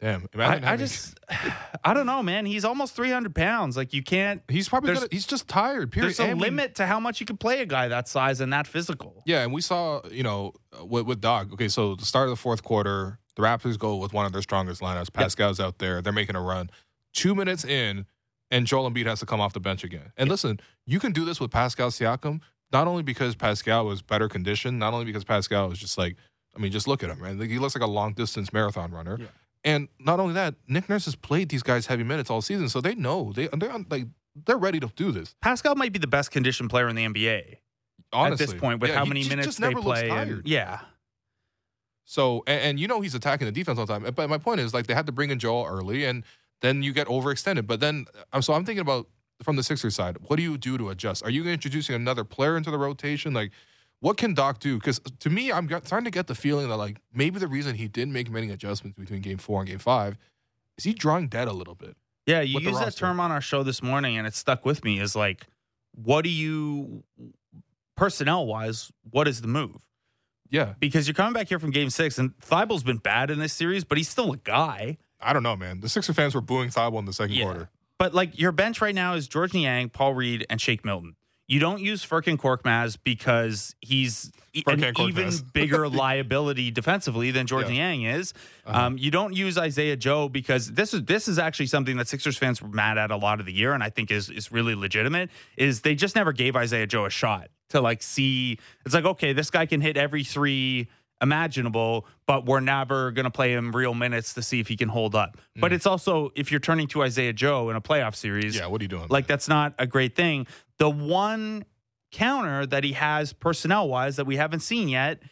Damn. 0.00 0.26
Imagine 0.32 0.64
I, 0.64 0.72
I 0.72 0.76
just 0.76 1.18
I 1.84 1.94
don't 1.94 2.06
know, 2.06 2.22
man. 2.22 2.46
He's 2.46 2.64
almost 2.64 2.94
300 2.96 3.34
pounds. 3.34 3.76
Like 3.76 3.92
you 3.92 4.02
can't 4.02 4.42
He's 4.48 4.68
probably 4.68 4.94
gonna, 4.94 5.08
he's 5.10 5.26
just 5.26 5.46
tired. 5.48 5.92
Period. 5.92 6.08
there's 6.08 6.20
a 6.20 6.24
And 6.30 6.40
we- 6.40 6.46
limit 6.46 6.76
to 6.76 6.86
how 6.86 7.00
much 7.00 7.20
you 7.20 7.26
can 7.26 7.36
play 7.36 7.60
a 7.60 7.66
guy 7.66 7.88
that 7.88 8.08
size 8.08 8.40
and 8.40 8.52
that 8.52 8.66
physical. 8.66 9.22
Yeah, 9.26 9.42
and 9.42 9.52
we 9.52 9.60
saw, 9.60 10.00
you 10.10 10.22
know, 10.22 10.52
with, 10.82 11.06
with 11.06 11.20
Dog. 11.20 11.52
Okay, 11.52 11.68
so 11.68 11.94
the 11.94 12.04
start 12.04 12.24
of 12.28 12.30
the 12.30 12.36
fourth 12.36 12.62
quarter, 12.64 13.18
the 13.36 13.42
Raptors 13.42 13.78
go 13.78 13.96
with 13.96 14.12
one 14.12 14.26
of 14.26 14.32
their 14.32 14.42
strongest 14.42 14.80
lineups. 14.80 15.12
Pascal's 15.12 15.60
out 15.60 15.78
there. 15.78 16.00
They're 16.02 16.12
making 16.12 16.36
a 16.36 16.40
run. 16.42 16.70
Two 17.12 17.34
minutes 17.34 17.64
in, 17.64 18.06
and 18.50 18.66
Joel 18.66 18.90
Embiid 18.90 19.06
has 19.06 19.20
to 19.20 19.26
come 19.26 19.40
off 19.40 19.52
the 19.52 19.60
bench 19.60 19.84
again. 19.84 20.12
And 20.16 20.28
listen, 20.30 20.60
you 20.86 20.98
can 21.00 21.12
do 21.12 21.24
this 21.24 21.40
with 21.40 21.50
Pascal 21.50 21.90
Siakam, 21.90 22.40
not 22.72 22.86
only 22.86 23.02
because 23.02 23.34
Pascal 23.34 23.84
was 23.86 24.00
better 24.02 24.28
conditioned, 24.28 24.78
not 24.78 24.92
only 24.94 25.04
because 25.04 25.24
Pascal 25.24 25.68
was 25.68 25.78
just 25.78 25.98
like, 25.98 26.16
I 26.56 26.60
mean, 26.60 26.72
just 26.72 26.88
look 26.88 27.02
at 27.04 27.10
him, 27.10 27.20
man. 27.20 27.38
Like, 27.38 27.50
he 27.50 27.58
looks 27.58 27.74
like 27.76 27.82
a 27.84 27.90
long 27.90 28.12
distance 28.12 28.52
marathon 28.52 28.90
runner. 28.92 29.16
Yeah. 29.20 29.26
And 29.64 29.88
not 29.98 30.20
only 30.20 30.34
that, 30.34 30.54
Nick 30.68 30.88
Nurse 30.88 31.04
has 31.04 31.14
played 31.14 31.48
these 31.50 31.62
guys 31.62 31.86
heavy 31.86 32.02
minutes 32.02 32.30
all 32.30 32.40
season, 32.40 32.68
so 32.68 32.80
they 32.80 32.94
know 32.94 33.32
they 33.34 33.48
they're 33.48 33.72
like 33.90 34.06
they're 34.46 34.56
ready 34.56 34.80
to 34.80 34.90
do 34.96 35.12
this. 35.12 35.34
Pascal 35.42 35.74
might 35.74 35.92
be 35.92 35.98
the 35.98 36.06
best 36.06 36.30
conditioned 36.30 36.70
player 36.70 36.88
in 36.88 36.96
the 36.96 37.04
NBA 37.04 37.56
Honestly, 38.12 38.44
at 38.44 38.50
this 38.50 38.60
point 38.60 38.80
with 38.80 38.90
Yeah, 38.90 38.96
how 38.96 39.04
many 39.04 39.28
minutes 39.28 39.46
just 39.46 39.60
they 39.60 39.74
play. 39.74 40.08
and- 40.08 40.42
yeah. 40.46 40.80
So 42.04 42.42
and, 42.46 42.60
and 42.62 42.80
you 42.80 42.88
know 42.88 43.00
he's 43.00 43.14
attacking 43.14 43.46
the 43.46 43.52
defense 43.52 43.78
all 43.78 43.86
the 43.86 43.92
time. 43.92 44.12
But 44.14 44.28
my 44.28 44.38
point 44.38 44.60
is 44.60 44.74
like 44.74 44.86
they 44.86 44.94
had 44.94 45.06
to 45.06 45.12
bring 45.12 45.30
in 45.30 45.38
Joel 45.38 45.66
early, 45.66 46.04
and 46.04 46.24
then 46.60 46.82
you 46.82 46.92
get 46.92 47.06
overextended. 47.06 47.66
But 47.66 47.80
then 47.80 48.06
I'm 48.32 48.42
so 48.42 48.54
I'm 48.54 48.64
thinking 48.64 48.80
about 48.80 49.08
from 49.42 49.56
the 49.56 49.62
Sixers 49.62 49.94
side, 49.94 50.18
what 50.22 50.36
do 50.36 50.42
you 50.42 50.58
do 50.58 50.76
to 50.78 50.90
adjust? 50.90 51.22
Are 51.24 51.30
you 51.30 51.44
introducing 51.46 51.94
another 51.94 52.24
player 52.24 52.56
into 52.56 52.70
the 52.70 52.78
rotation? 52.78 53.32
Like, 53.32 53.52
what 54.00 54.16
can 54.16 54.34
Doc 54.34 54.58
do? 54.60 54.76
Because 54.78 55.00
to 55.20 55.30
me, 55.30 55.52
I'm 55.52 55.68
starting 55.84 56.04
to 56.04 56.10
get 56.10 56.26
the 56.26 56.34
feeling 56.34 56.68
that 56.68 56.76
like 56.76 56.98
maybe 57.12 57.38
the 57.38 57.46
reason 57.48 57.74
he 57.76 57.88
didn't 57.88 58.12
make 58.12 58.30
many 58.30 58.50
adjustments 58.50 58.98
between 58.98 59.20
Game 59.20 59.38
Four 59.38 59.60
and 59.60 59.68
Game 59.68 59.78
Five 59.78 60.16
is 60.78 60.84
he 60.84 60.92
drawing 60.92 61.28
dead 61.28 61.48
a 61.48 61.52
little 61.52 61.74
bit. 61.74 61.96
Yeah, 62.26 62.40
you 62.42 62.60
used 62.60 62.80
that 62.80 62.96
term 62.96 63.18
on 63.20 63.32
our 63.32 63.40
show 63.40 63.62
this 63.62 63.82
morning, 63.82 64.16
and 64.16 64.26
it 64.26 64.34
stuck 64.34 64.64
with 64.64 64.84
me. 64.84 65.00
Is 65.00 65.16
like, 65.16 65.46
what 65.94 66.22
do 66.22 66.30
you, 66.30 67.02
personnel 67.96 68.46
wise, 68.46 68.90
what 69.10 69.26
is 69.28 69.40
the 69.40 69.48
move? 69.48 69.76
Yeah, 70.52 70.74
Because 70.80 71.06
you're 71.06 71.14
coming 71.14 71.32
back 71.32 71.48
here 71.48 71.60
from 71.60 71.70
Game 71.70 71.90
Six, 71.90 72.18
and 72.18 72.36
Thybulle's 72.40 72.82
been 72.82 72.96
bad 72.96 73.30
in 73.30 73.38
this 73.38 73.52
series, 73.52 73.84
but 73.84 73.98
he's 73.98 74.08
still 74.08 74.32
a 74.32 74.36
guy. 74.36 74.98
I 75.20 75.32
don't 75.32 75.44
know, 75.44 75.54
man. 75.54 75.78
The 75.78 75.88
Sixer 75.88 76.12
fans 76.12 76.34
were 76.34 76.40
booing 76.40 76.70
Thibault 76.70 76.98
in 76.98 77.04
the 77.04 77.12
second 77.12 77.36
Yeah. 77.36 77.44
quarter. 77.44 77.70
But 77.98 78.14
like 78.14 78.36
your 78.38 78.50
bench 78.50 78.80
right 78.80 78.94
now 78.94 79.14
is 79.14 79.28
Georges 79.28 79.54
Niang, 79.54 79.90
Paul 79.90 80.14
Reed, 80.14 80.46
and 80.50 80.60
Shake 80.60 80.84
Milton. 80.84 81.14
You 81.50 81.58
don't 81.58 81.80
use 81.80 82.06
Furkan 82.06 82.36
Korkmaz 82.36 82.96
because 83.02 83.74
he's 83.80 84.30
an 84.54 84.62
Furkan 84.62 85.08
even 85.08 85.32
bigger 85.52 85.88
liability 85.88 86.70
defensively 86.70 87.32
than 87.32 87.48
Georges 87.48 87.72
Yeah. 87.72 87.90
Niang 87.92 88.02
is. 88.04 88.32
Uh-huh. 88.64 88.86
Um, 88.86 88.96
you 88.98 89.10
don't 89.10 89.34
use 89.34 89.58
Isaiah 89.58 89.96
Joe 89.96 90.28
because 90.28 90.70
this 90.70 90.94
is 90.94 91.02
this 91.06 91.26
is 91.26 91.40
actually 91.40 91.66
something 91.66 91.96
that 91.96 92.06
Sixers 92.06 92.38
fans 92.38 92.62
were 92.62 92.68
mad 92.68 92.98
at 92.98 93.10
a 93.10 93.16
lot 93.16 93.40
of 93.40 93.46
the 93.46 93.52
year, 93.52 93.72
and 93.72 93.82
I 93.82 93.90
think 93.90 94.12
is 94.12 94.30
is 94.30 94.52
really 94.52 94.76
legitimate. 94.76 95.28
Is 95.56 95.80
they 95.80 95.96
just 95.96 96.14
never 96.14 96.32
gave 96.32 96.54
Isaiah 96.54 96.86
Joe 96.86 97.04
a 97.04 97.10
shot 97.10 97.48
to 97.70 97.80
like 97.80 98.02
see. 98.04 98.56
It's 98.86 98.94
like 98.94 99.04
okay, 99.04 99.32
this 99.32 99.50
guy 99.50 99.66
can 99.66 99.80
hit 99.80 99.96
every 99.96 100.22
three 100.22 100.88
imaginable, 101.22 102.06
but 102.26 102.46
we're 102.46 102.60
never 102.60 103.10
going 103.10 103.24
to 103.24 103.30
play 103.30 103.52
him 103.52 103.72
real 103.72 103.92
minutes 103.92 104.34
to 104.34 104.42
see 104.42 104.58
if 104.58 104.68
he 104.68 104.76
can 104.76 104.88
hold 104.88 105.14
up. 105.14 105.36
But 105.56 105.72
it's 105.72 105.84
also 105.86 106.30
if 106.34 106.50
you're 106.50 106.60
turning 106.60 106.86
to 106.88 107.02
Isaiah 107.02 107.32
Joe 107.34 107.70
in 107.70 107.76
a 107.76 107.80
playoff 107.80 108.14
series, 108.14 108.54
Mm. 108.54 108.58
Yeah, 108.60 108.66
what 108.68 108.80
are 108.80 108.84
you 108.84 108.88
doing? 108.88 109.06
like 109.10 109.26
that's 109.26 109.48
not 109.48 109.74
a 109.78 109.86
great 109.86 110.16
thing. 110.16 110.46
The 110.80 110.90
one 110.90 111.64
counter 112.10 112.66
that 112.66 112.84
he 112.84 112.94
has 112.94 113.32
personnel 113.32 113.88
wise 113.88 114.16
that 114.16 114.24
we 114.24 114.36
haven't 114.36 114.60
seen 114.60 114.88
yet, 114.88 115.22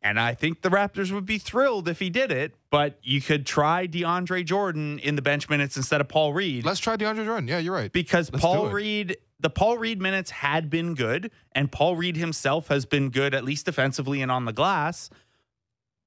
and 0.00 0.18
I 0.18 0.32
think 0.32 0.62
the 0.62 0.70
Raptors 0.70 1.10
would 1.10 1.26
be 1.26 1.38
thrilled 1.38 1.88
if 1.88 1.98
he 1.98 2.08
did 2.08 2.30
it, 2.32 2.54
but 2.70 2.98
you 3.02 3.20
could 3.20 3.44
try 3.44 3.86
DeAndre 3.86 4.44
Jordan 4.44 4.98
in 5.00 5.16
the 5.16 5.22
bench 5.22 5.48
minutes 5.50 5.76
instead 5.76 6.00
of 6.00 6.08
Paul 6.08 6.32
Reed 6.32 6.64
let's 6.64 6.80
try 6.80 6.96
DeAndre 6.96 7.24
Jordan. 7.24 7.48
Yeah, 7.48 7.58
you're 7.58 7.74
right. 7.74 7.92
because 7.92 8.32
Let's 8.32 8.42
Paul. 8.42 8.68
Reed, 8.68 9.16
the 9.40 9.50
Paul 9.50 9.76
Reed 9.76 10.00
minutes 10.00 10.30
had 10.30 10.70
been 10.70 10.94
good, 10.94 11.30
and 11.52 11.70
Paul 11.70 11.96
Reed 11.96 12.16
himself 12.16 12.68
has 12.68 12.86
been 12.86 13.10
good, 13.10 13.34
at 13.34 13.44
least 13.44 13.66
defensively 13.66 14.22
and 14.22 14.30
on 14.30 14.44
the 14.44 14.52
glass. 14.52 15.10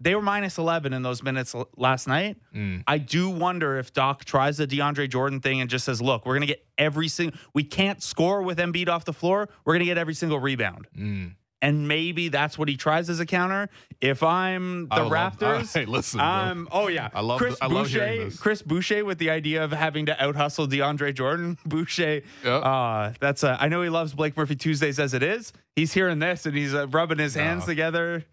They 0.04 0.16
were 0.16 0.22
minus 0.22 0.58
11 0.58 0.92
in 0.92 1.02
those 1.02 1.24
minutes 1.24 1.56
l- 1.56 1.70
last 1.78 2.08
night. 2.08 2.36
Mm. 2.54 2.84
I 2.86 2.98
do 2.98 3.30
wonder 3.30 3.78
if 3.78 3.94
Doc 3.94 4.26
tries 4.26 4.58
the 4.58 4.68
DeAndre 4.68 5.10
Jordan 5.10 5.40
thing 5.40 5.62
and 5.62 5.70
just 5.70 5.86
says, 5.86 6.02
look, 6.02 6.26
we're 6.26 6.34
going 6.34 6.42
to 6.42 6.48
get 6.48 6.66
every 6.78 7.08
single, 7.08 7.40
we 7.54 7.64
can't 7.64 8.04
score 8.04 8.42
with 8.42 8.58
Embiid 8.58 8.90
off 8.90 9.06
the 9.06 9.14
floor. 9.14 9.48
We're 9.64 9.74
going 9.76 9.80
to 9.80 9.86
get 9.86 9.98
every 9.98 10.14
single 10.14 10.40
rebound. 10.40 10.88
Mm. 10.98 11.36
And 11.62 11.88
maybe 11.88 12.28
that's 12.28 12.58
what 12.58 12.68
he 12.68 12.76
tries 12.76 13.10
as 13.10 13.22
a 13.22 13.26
counter. 13.26 13.70
If 14.02 14.22
I'm 14.22 14.90
the 14.90 14.96
I 14.96 15.02
love- 15.04 15.38
Raptors, 15.40 15.74
hey, 15.74 15.86
listen, 15.98 16.20
um, 16.20 16.68
oh 16.74 16.90
yeah, 16.90 17.10
I 17.14 17.22
love 17.22 17.38
Chris 17.40 17.58
the- 17.58 17.64
I 17.64 17.68
Boucher. 17.70 18.00
this. 18.26 18.38
Chris 18.38 18.62
Boucher 18.62 19.06
with 19.06 19.18
the 19.18 19.30
idea 19.30 19.64
of 19.64 19.72
having 19.72 20.08
to 20.08 20.22
out 20.22 20.36
hustle 20.36 20.68
DeAndre 20.68 21.16
Jordan. 21.16 21.58
Boucher, 21.66 22.22
Yeah. 22.44 22.56
uh, 22.58 23.14
that's 23.22 23.44
a, 23.44 23.56
I 23.58 23.70
know 23.70 23.82
he 23.82 23.88
loves 23.88 24.14
Blake 24.14 24.36
Murphy 24.36 24.58
Tuesdays 24.58 25.00
as 25.00 25.14
it 25.14 25.24
is. 25.24 25.54
He's 25.78 25.94
hearing 25.94 26.20
this 26.20 26.46
and 26.46 26.54
he's 26.58 26.74
uh, 26.74 26.88
rubbing 26.90 27.20
his 27.20 27.36
hands 27.36 27.62
Nah. 27.62 27.68
together. 27.68 28.26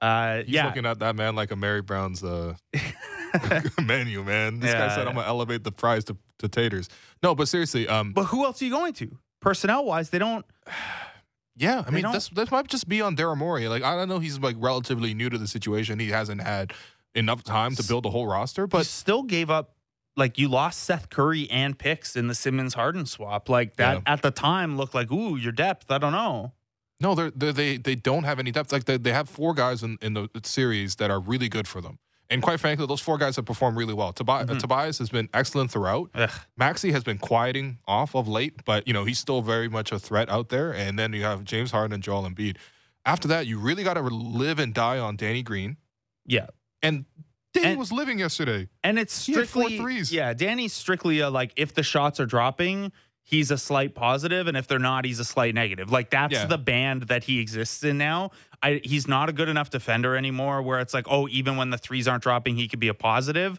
Uh, 0.00 0.38
He's 0.38 0.48
yeah, 0.54 0.66
looking 0.66 0.86
at 0.86 0.98
that 1.00 1.16
man 1.16 1.34
like 1.34 1.50
a 1.50 1.56
Mary 1.56 1.82
Brown's 1.82 2.22
uh, 2.22 2.54
menu, 3.82 4.22
man. 4.24 4.60
This 4.60 4.72
guy 4.72 4.86
Yeah. 4.86 4.94
said, 4.94 5.08
"I'm 5.08 5.14
gonna 5.14 5.26
elevate 5.26 5.64
the 5.64 5.72
fries 5.72 6.04
to, 6.04 6.16
to 6.38 6.48
taters." 6.48 6.88
No, 7.22 7.34
but 7.34 7.48
seriously, 7.48 7.88
um, 7.88 8.12
but 8.12 8.24
who 8.24 8.44
else 8.44 8.60
are 8.62 8.64
you 8.64 8.70
going 8.70 8.92
to? 8.94 9.16
Personnel 9.40 9.84
wise, 9.84 10.10
they 10.10 10.18
don't. 10.18 10.44
yeah, 11.56 11.84
I 11.86 11.90
mean, 11.90 12.10
this 12.12 12.28
this 12.28 12.50
might 12.50 12.68
just 12.68 12.88
be 12.88 13.00
on 13.00 13.16
Daryl 13.16 13.36
Morey. 13.36 13.68
Like, 13.68 13.82
I 13.82 13.96
don't 13.96 14.08
know, 14.08 14.18
he's 14.18 14.38
like 14.38 14.56
relatively 14.58 15.14
new 15.14 15.28
to 15.30 15.38
the 15.38 15.48
situation. 15.48 15.98
He 15.98 16.10
hasn't 16.10 16.40
had 16.42 16.72
enough 17.14 17.42
time 17.42 17.74
to 17.74 17.82
build 17.82 18.06
a 18.06 18.10
whole 18.10 18.26
roster, 18.26 18.66
But 18.66 18.78
but 18.78 18.86
still 18.86 19.22
gave 19.22 19.50
up. 19.50 19.74
Like 20.16 20.36
you 20.36 20.48
lost 20.48 20.80
Seth 20.82 21.10
Curry 21.10 21.48
and 21.48 21.78
picks 21.78 22.16
in 22.16 22.26
the 22.26 22.34
Simmons 22.34 22.74
Harden 22.74 23.06
swap. 23.06 23.48
Like 23.48 23.76
that 23.76 23.98
Yeah. 23.98 24.12
at 24.14 24.22
the 24.22 24.32
time 24.32 24.76
looked 24.76 24.92
like 24.92 25.12
ooh 25.12 25.36
your 25.36 25.52
depth. 25.52 25.92
I 25.92 25.98
don't 25.98 26.10
know. 26.12 26.52
No, 27.00 27.14
they're, 27.14 27.30
they're, 27.30 27.52
they 27.52 27.76
they 27.76 27.94
don't 27.94 28.24
have 28.24 28.38
any 28.38 28.50
depth. 28.50 28.72
Like 28.72 28.84
they, 28.84 28.96
they 28.96 29.12
have 29.12 29.28
four 29.28 29.54
guys 29.54 29.82
in, 29.82 29.98
in 30.02 30.14
the 30.14 30.28
series 30.42 30.96
that 30.96 31.10
are 31.10 31.20
really 31.20 31.48
good 31.48 31.68
for 31.68 31.80
them. 31.80 31.98
And 32.30 32.42
quite 32.42 32.60
frankly, 32.60 32.86
those 32.86 33.00
four 33.00 33.16
guys 33.16 33.36
have 33.36 33.46
performed 33.46 33.76
really 33.78 33.94
well. 33.94 34.12
Tobi- 34.12 34.42
Mm-hmm. 34.44 34.56
uh, 34.56 34.58
Tobias 34.58 34.98
has 34.98 35.08
been 35.08 35.28
excellent 35.32 35.70
throughout. 35.70 36.10
Ugh. 36.14 36.30
Maxey 36.58 36.92
has 36.92 37.02
been 37.02 37.16
quieting 37.18 37.78
off 37.86 38.14
of 38.14 38.28
late, 38.28 38.64
but 38.66 38.86
you 38.86 38.92
know 38.92 39.04
he's 39.04 39.18
still 39.18 39.40
very 39.42 39.68
much 39.68 39.92
a 39.92 39.98
threat 39.98 40.28
out 40.28 40.48
there. 40.50 40.72
And 40.74 40.98
then 40.98 41.12
you 41.14 41.22
have 41.22 41.44
James 41.44 41.70
Harden 41.70 41.94
and 41.94 42.02
Joel 42.02 42.28
Embiid. 42.28 42.56
After 43.06 43.28
that, 43.28 43.46
you 43.46 43.58
really 43.58 43.82
got 43.84 43.94
to 43.94 44.02
live 44.02 44.58
and 44.58 44.74
die 44.74 44.98
on 44.98 45.16
Danny 45.16 45.42
Green. 45.42 45.76
Yeah. 46.26 46.48
And 46.82 47.06
Danny 47.54 47.68
And- 47.68 47.78
was 47.78 47.90
living 47.92 48.18
yesterday. 48.18 48.68
And 48.84 48.98
it's 48.98 49.24
He 49.24 49.32
had 49.32 49.48
four 49.48 49.70
strictly. 49.70 50.00
Yeah, 50.14 50.34
Danny's 50.34 50.74
strictly 50.74 51.20
a, 51.20 51.30
like 51.30 51.52
if 51.56 51.72
the 51.72 51.82
shots 51.82 52.20
are 52.20 52.26
dropping, 52.26 52.92
he's 53.30 53.50
a 53.50 53.58
slight 53.58 53.94
positive, 53.94 54.46
and 54.46 54.56
if 54.56 54.66
they're 54.66 54.78
not, 54.78 55.04
he's 55.04 55.18
a 55.20 55.24
slight 55.24 55.54
negative. 55.54 55.90
Like 55.92 56.08
that's 56.08 56.32
Yeah. 56.32 56.46
the 56.46 56.56
band 56.56 57.02
that 57.04 57.24
he 57.24 57.40
exists 57.40 57.84
in 57.84 57.98
now. 57.98 58.30
I, 58.62 58.80
he's 58.82 59.06
not 59.06 59.28
a 59.28 59.32
good 59.34 59.50
enough 59.50 59.68
defender 59.68 60.16
anymore. 60.16 60.62
Where 60.62 60.80
it's 60.80 60.94
like, 60.94 61.06
oh, 61.10 61.28
even 61.28 61.56
when 61.58 61.68
the 61.70 61.76
threes 61.78 62.08
aren't 62.08 62.22
dropping, 62.22 62.56
he 62.56 62.66
could 62.68 62.80
be 62.80 62.88
a 62.88 62.94
positive. 62.94 63.58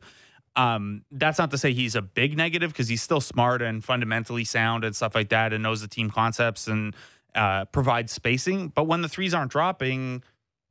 Um, 0.55 1.03
that's 1.11 1.37
not 1.37 1.51
to 1.51 1.57
say 1.59 1.71
he's 1.73 1.95
a 1.95 2.01
big 2.01 2.35
negative 2.35 2.71
because 2.73 2.87
he's 2.87 3.03
still 3.03 3.21
smart 3.21 3.61
and 3.61 3.83
fundamentally 3.83 4.43
sound 4.43 4.83
and 4.83 4.95
stuff 4.95 5.13
like 5.13 5.29
that, 5.29 5.53
and 5.53 5.61
knows 5.61 5.81
the 5.81 5.87
team 5.87 6.09
concepts 6.09 6.67
and 6.67 6.95
uh, 7.35 7.65
provides 7.65 8.11
spacing. 8.11 8.69
But 8.69 8.85
when 8.87 9.01
the 9.03 9.07
threes 9.09 9.35
aren't 9.35 9.51
dropping, 9.51 10.23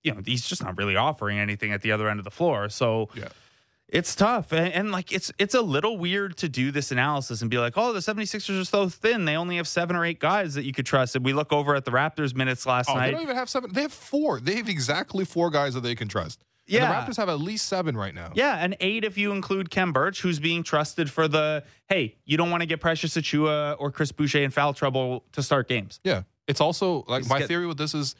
you 0.02 0.12
know, 0.12 0.20
he's 0.26 0.44
just 0.46 0.62
not 0.64 0.76
really 0.76 0.96
offering 0.96 1.38
anything 1.38 1.72
at 1.72 1.82
the 1.82 1.92
other 1.92 2.08
end 2.08 2.18
of 2.18 2.24
the 2.24 2.30
floor. 2.32 2.68
So 2.68 3.08
Yeah. 3.14 3.28
It's 3.88 4.14
tough. 4.14 4.52
And, 4.52 4.72
and 4.72 4.92
like 4.92 5.12
it's 5.12 5.32
it's 5.38 5.54
a 5.54 5.62
little 5.62 5.96
weird 5.96 6.36
to 6.38 6.48
do 6.48 6.70
this 6.70 6.92
analysis 6.92 7.40
and 7.40 7.50
be 7.50 7.58
like, 7.58 7.74
oh, 7.76 7.92
the 7.92 8.00
76ers 8.00 8.60
are 8.60 8.64
so 8.64 8.88
thin. 8.88 9.24
They 9.24 9.34
only 9.36 9.56
have 9.56 9.66
seven 9.66 9.96
or 9.96 10.04
eight 10.04 10.20
guys 10.20 10.54
that 10.54 10.64
you 10.64 10.72
could 10.72 10.84
trust. 10.86 11.16
And 11.16 11.24
we 11.24 11.32
look 11.32 11.52
over 11.52 11.74
at 11.74 11.84
the 11.86 11.90
Raptors 11.90 12.34
minutes 12.36 12.66
last 12.66 12.90
Oh, 12.90 12.98
they 13.00 13.10
don't 13.10 13.22
even 13.22 13.36
have 13.36 13.48
seven. 13.48 13.72
They 13.72 13.82
have 13.82 13.92
four. 13.92 14.40
They 14.40 14.56
have 14.56 14.68
exactly 14.68 15.24
four 15.24 15.50
guys 15.50 15.72
that 15.74 15.80
they 15.82 15.94
can 15.94 16.06
trust. 16.08 16.44
And 16.66 16.74
Yeah. 16.74 16.88
the 16.88 16.94
Raptors 17.12 17.16
have 17.16 17.30
at 17.30 17.40
least 17.40 17.66
seven 17.66 17.96
right 17.96 18.14
now. 18.14 18.30
Yeah, 18.34 18.56
and 18.56 18.76
eight 18.80 19.04
if 19.04 19.16
you 19.16 19.32
include 19.32 19.70
Khem 19.70 19.94
Birch, 19.94 20.20
who's 20.20 20.38
being 20.38 20.62
trusted 20.62 21.10
for 21.10 21.26
the 21.26 21.64
hey, 21.88 22.16
you 22.26 22.36
don't 22.36 22.50
want 22.50 22.60
to 22.60 22.66
get 22.66 22.80
Precious 22.82 23.16
Achiuwa 23.16 23.76
or 23.78 23.90
Chris 23.90 24.12
Boucher 24.12 24.42
in 24.42 24.50
foul 24.50 24.74
trouble 24.74 25.24
to 25.32 25.42
start 25.42 25.66
games. 25.66 25.98
Yeah. 26.04 26.24
It's 26.46 26.60
also 26.60 27.04
like 27.08 27.20
Just 27.20 27.30
my 27.30 27.38
get- 27.38 27.48
theory 27.48 27.66
with 27.66 27.78
this 27.78 27.94
is 27.94 28.14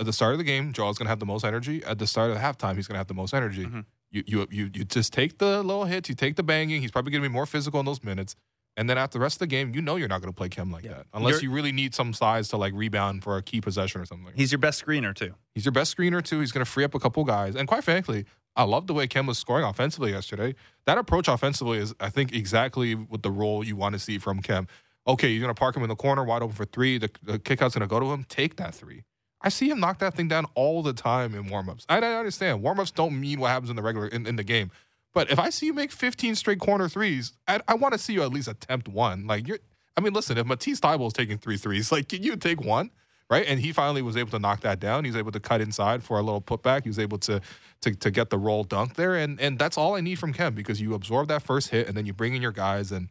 at 0.00 0.06
the 0.06 0.12
start 0.12 0.32
of 0.32 0.38
the 0.38 0.44
game, 0.44 0.72
Joel's 0.72 0.98
gonna 0.98 1.10
have 1.10 1.20
the 1.20 1.26
most 1.26 1.44
energy. 1.44 1.84
At 1.84 2.00
the 2.00 2.06
start 2.08 2.30
of 2.32 2.36
the 2.36 2.42
halftime, 2.42 2.74
he's 2.74 2.88
gonna 2.88 2.98
have 2.98 3.06
the 3.06 3.14
most 3.14 3.32
energy. 3.32 3.64
Mhm. 3.64 3.84
You 4.12 4.22
you 4.26 4.46
you 4.50 4.70
you 4.74 4.84
just 4.84 5.12
take 5.12 5.38
the 5.38 5.62
little 5.62 5.84
hits, 5.84 6.08
you 6.08 6.14
take 6.14 6.36
the 6.36 6.42
banging. 6.42 6.80
He's 6.80 6.90
probably 6.90 7.10
gonna 7.12 7.22
be 7.22 7.28
more 7.28 7.46
physical 7.46 7.80
in 7.80 7.86
those 7.86 8.04
minutes. 8.04 8.36
And 8.76 8.88
then 8.88 8.96
after 8.96 9.18
the 9.18 9.22
rest 9.22 9.34
of 9.36 9.40
the 9.40 9.46
game, 9.48 9.74
you 9.74 9.82
know 9.82 9.96
you're 9.96 10.08
not 10.08 10.20
gonna 10.22 10.32
play 10.32 10.48
Khem 10.48 10.70
like 10.70 10.84
Yeah. 10.84 10.92
that. 10.94 11.06
Unless 11.12 11.32
You're- 11.34 11.44
you 11.44 11.50
really 11.50 11.72
need 11.72 11.94
some 11.94 12.12
size 12.14 12.48
to 12.48 12.56
like 12.56 12.72
rebound 12.74 13.22
for 13.22 13.36
a 13.36 13.42
key 13.42 13.60
possession 13.60 14.00
or 14.00 14.06
something. 14.06 14.32
He's 14.34 14.52
your 14.52 14.58
best 14.60 14.84
screener 14.84 15.14
too. 15.14 15.34
He's 15.54 15.64
your 15.64 15.72
best 15.72 15.94
screener 15.96 16.22
too. 16.24 16.40
He's 16.40 16.52
going 16.52 16.64
to 16.64 16.70
free 16.70 16.84
up 16.84 16.94
a 16.94 16.98
couple 16.98 17.22
guys. 17.24 17.54
And 17.54 17.68
quite 17.68 17.84
frankly, 17.84 18.24
I 18.56 18.62
love 18.64 18.86
the 18.86 18.94
way 18.94 19.06
Khem 19.06 19.26
was 19.26 19.38
scoring 19.38 19.64
offensively 19.64 20.12
yesterday. 20.12 20.54
That 20.86 20.96
approach 20.98 21.28
offensively 21.28 21.78
is, 21.78 21.94
I 22.00 22.08
think, 22.10 22.32
exactly 22.34 22.94
what 22.94 23.22
the 23.22 23.30
role 23.30 23.62
you 23.64 23.76
want 23.76 23.94
to 23.94 23.98
see 23.98 24.18
from 24.18 24.40
Khem. 24.40 24.66
Okay, 25.06 25.28
you're 25.30 25.40
going 25.42 25.54
to 25.54 25.58
park 25.58 25.76
him 25.76 25.82
in 25.82 25.88
the 25.88 25.96
corner, 25.96 26.22
wide 26.24 26.42
open 26.42 26.54
for 26.56 26.64
three. 26.66 26.96
The, 26.98 27.10
the 27.22 27.38
kickout's 27.38 27.74
going 27.74 27.86
to 27.86 27.90
go 27.90 27.98
to 28.00 28.12
him. 28.12 28.24
Take 28.28 28.56
that 28.56 28.74
three. 28.74 29.02
I 29.42 29.48
see 29.48 29.68
him 29.70 29.80
knock 29.80 29.98
that 29.98 30.14
thing 30.14 30.28
down 30.28 30.46
all 30.54 30.82
the 30.82 30.92
time 30.92 31.34
in 31.34 31.44
warmups. 31.44 31.84
I, 31.88 31.98
I 31.98 32.14
understand 32.14 32.62
warmups 32.62 32.94
don't 32.94 33.20
mean 33.20 33.40
what 33.40 33.48
happens 33.48 33.70
in 33.70 33.76
the 33.76 33.82
regular 33.82 34.08
in, 34.08 34.26
in 34.26 34.36
the 34.36 34.44
game, 34.44 34.70
but 35.12 35.30
if 35.30 35.38
I 35.38 35.50
see 35.50 35.66
you 35.66 35.74
make 35.74 35.92
15 35.92 36.34
straight 36.34 36.60
corner 36.60 36.88
threes, 36.88 37.32
I, 37.46 37.60
I 37.68 37.74
want 37.74 37.92
to 37.92 37.98
see 37.98 38.12
you 38.12 38.22
at 38.22 38.32
least 38.32 38.48
attempt 38.48 38.88
one. 38.88 39.26
Like 39.26 39.46
you're, 39.46 39.58
I 39.96 40.00
mean, 40.00 40.12
listen, 40.12 40.38
if 40.38 40.46
Matisse 40.46 40.80
Thybulle 40.80 41.08
is 41.08 41.12
taking 41.12 41.38
three 41.38 41.56
threes, 41.56 41.92
like 41.92 42.08
can 42.08 42.22
you 42.22 42.36
take 42.36 42.60
one? 42.60 42.90
right? 43.32 43.46
And 43.48 43.60
he 43.60 43.72
finally 43.72 44.02
was 44.02 44.14
able 44.14 44.30
to 44.32 44.38
knock 44.38 44.60
that 44.60 44.78
down. 44.78 45.04
He 45.04 45.10
was 45.10 45.16
able 45.16 45.32
to 45.32 45.40
cut 45.40 45.62
inside 45.62 46.02
for 46.02 46.18
a 46.18 46.22
little 46.22 46.42
putback. 46.42 46.82
He 46.82 46.90
was 46.90 46.98
able 46.98 47.16
to 47.20 47.40
to 47.80 47.94
to 47.94 48.10
get 48.10 48.28
the 48.28 48.36
roll 48.36 48.62
dunk 48.62 48.94
there, 48.96 49.14
and 49.14 49.40
and 49.40 49.58
that's 49.58 49.78
all 49.78 49.94
I 49.94 50.02
need 50.02 50.18
from 50.18 50.34
Khem 50.34 50.54
because 50.54 50.82
you 50.82 50.92
absorb 50.92 51.28
that 51.28 51.42
first 51.42 51.70
hit, 51.70 51.88
and 51.88 51.96
then 51.96 52.04
you 52.04 52.12
bring 52.12 52.34
in 52.34 52.42
your 52.42 52.52
guys, 52.52 52.92
and 52.92 53.08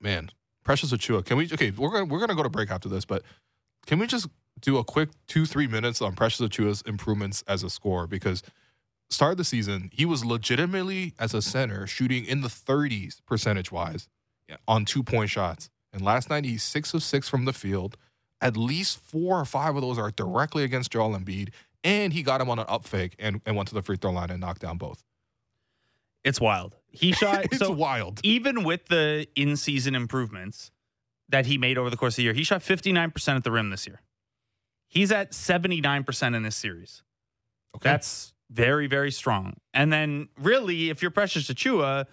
man, 0.00 0.30
Precious 0.64 0.92
Achiuwa. 0.92 1.24
Can 1.24 1.36
we? 1.36 1.44
Okay, 1.44 1.70
we're 1.70 1.90
gonna 1.90 2.06
we're 2.06 2.18
gonna 2.18 2.34
go 2.34 2.42
to 2.42 2.48
break 2.48 2.72
after 2.72 2.88
this, 2.88 3.04
but 3.04 3.22
can 3.86 4.00
we 4.00 4.08
just 4.08 4.26
do 4.60 4.78
a 4.78 4.84
quick 4.84 5.10
two 5.26 5.46
three 5.46 5.66
minutes 5.66 6.00
on 6.00 6.14
Precious 6.14 6.46
Achiuwa's 6.46 6.82
improvements 6.82 7.42
as 7.46 7.62
a 7.62 7.70
scorer 7.70 8.06
because. 8.06 8.42
Start 9.10 9.32
of 9.32 9.38
the 9.38 9.44
season, 9.44 9.90
he 9.92 10.06
was 10.06 10.24
legitimately 10.24 11.12
as 11.18 11.34
a 11.34 11.42
center 11.42 11.86
shooting 11.86 12.24
in 12.24 12.40
the 12.40 12.48
30s 12.48 13.20
percentage 13.26 13.70
wise 13.70 14.08
on 14.66 14.84
two 14.84 15.02
point 15.02 15.30
shots. 15.30 15.70
And 15.92 16.02
last 16.02 16.30
night 16.30 16.44
he's 16.44 16.62
six 16.62 16.92
of 16.94 17.02
six 17.02 17.28
from 17.28 17.44
the 17.44 17.52
field. 17.52 17.96
At 18.40 18.56
least 18.56 18.98
four 18.98 19.38
or 19.38 19.44
five 19.44 19.76
of 19.76 19.82
those 19.82 19.98
are 19.98 20.10
directly 20.10 20.64
against 20.64 20.90
Joel 20.90 21.16
Embiid. 21.16 21.50
And 21.82 22.12
he 22.12 22.22
got 22.22 22.40
him 22.40 22.50
on 22.50 22.58
an 22.58 22.66
up 22.68 22.84
fake 22.84 23.14
and, 23.18 23.40
and 23.46 23.56
went 23.56 23.68
to 23.68 23.74
the 23.74 23.82
free 23.82 23.96
throw 23.96 24.10
line 24.10 24.30
and 24.30 24.40
knocked 24.40 24.62
down 24.62 24.76
both. 24.76 25.02
It's 26.24 26.40
wild. 26.40 26.76
He 26.90 27.12
shot 27.12 27.44
it's 27.44 27.58
so 27.58 27.70
wild. 27.70 28.20
even 28.22 28.64
with 28.64 28.86
the 28.86 29.26
in 29.36 29.56
season 29.56 29.94
improvements 29.94 30.70
that 31.28 31.46
he 31.46 31.58
made 31.58 31.78
over 31.78 31.90
the 31.90 31.96
course 31.96 32.14
of 32.14 32.16
the 32.16 32.22
year, 32.24 32.32
he 32.32 32.44
shot 32.44 32.60
59% 32.60 33.36
at 33.36 33.44
the 33.44 33.52
rim 33.52 33.70
this 33.70 33.86
year. 33.86 34.00
He's 34.94 35.10
at 35.10 35.32
79% 35.32 36.36
in 36.36 36.42
this 36.44 36.54
series. 36.56 37.02
Okay. 37.76 37.90
That's 37.90 38.32
very, 38.50 38.86
very 38.86 39.10
strong. 39.10 39.54
And 39.74 39.92
then, 39.92 40.28
really, 40.40 40.88
if 40.90 41.02
you're 41.02 41.10
Precious 41.10 41.48
Achiuwa, 41.48 42.06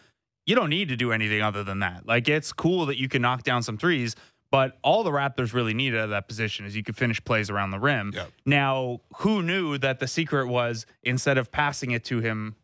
you 0.47 0.55
don't 0.55 0.71
need 0.71 0.89
to 0.89 0.95
do 0.95 1.11
anything 1.11 1.43
other 1.43 1.63
than 1.63 1.79
that. 1.79 2.07
Like, 2.07 2.27
it's 2.27 2.51
cool 2.51 2.87
that 2.87 2.97
you 2.97 3.07
can 3.07 3.21
knock 3.21 3.43
down 3.43 3.61
some 3.61 3.77
threes, 3.77 4.15
but 4.49 4.79
all 4.83 5.03
the 5.03 5.11
Raptors 5.11 5.53
really 5.53 5.75
needed 5.75 5.99
of 5.99 6.09
that 6.09 6.27
position 6.27 6.65
is 6.65 6.75
you 6.75 6.83
could 6.83 6.97
finish 6.97 7.23
plays 7.23 7.51
around 7.51 7.69
the 7.69 7.79
rim. 7.79 8.11
Yeah. 8.15 8.25
Now, 8.47 9.01
who 9.17 9.43
knew 9.43 9.77
that 9.77 9.99
the 9.99 10.07
secret 10.07 10.47
was 10.47 10.87
instead 11.03 11.37
of 11.37 11.51
passing 11.51 11.91
it 11.91 12.03
to 12.05 12.19
him 12.19 12.55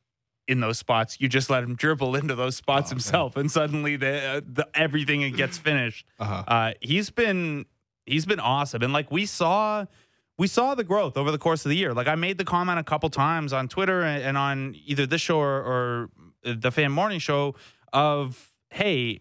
in 0.47 0.59
those 0.59 0.79
spots, 0.79 1.21
you 1.21 1.29
just 1.29 1.51
let 1.51 1.63
him 1.63 1.75
dribble 1.75 2.15
into 2.15 2.33
those 2.33 2.55
spots 2.55 2.89
Oh, 2.89 2.95
himself, 2.95 3.37
and 3.37 3.51
suddenly 3.51 3.97
the, 3.97 4.17
uh, 4.25 4.41
the 4.43 4.67
everything 4.73 5.31
gets 5.33 5.59
finished. 5.59 6.05
Uh-huh. 6.19 6.43
Uh, 6.47 6.73
he's 6.81 7.11
been 7.11 7.65
he's 8.07 8.25
been 8.25 8.39
awesome, 8.39 8.81
and 8.81 8.91
like 8.91 9.11
we 9.11 9.25
saw 9.27 9.85
we 10.37 10.47
saw 10.47 10.75
the 10.75 10.83
growth 10.83 11.17
over 11.17 11.31
the 11.31 11.37
course 11.37 11.65
of 11.65 11.69
the 11.69 11.77
year. 11.77 11.93
Like 11.93 12.07
I 12.07 12.15
made 12.15 12.37
the 12.37 12.45
comment 12.45 12.79
a 12.79 12.83
couple 12.83 13.09
times 13.09 13.53
on 13.53 13.67
Twitter 13.67 14.03
and, 14.03 14.23
and 14.23 14.37
on 14.37 14.75
either 14.85 15.05
this 15.05 15.21
show 15.21 15.39
or, 15.39 15.61
or 15.63 16.09
the 16.43 16.71
Fan 16.71 16.91
Morning 16.91 17.19
Show 17.19 17.55
of 17.91 18.53
hey, 18.69 19.19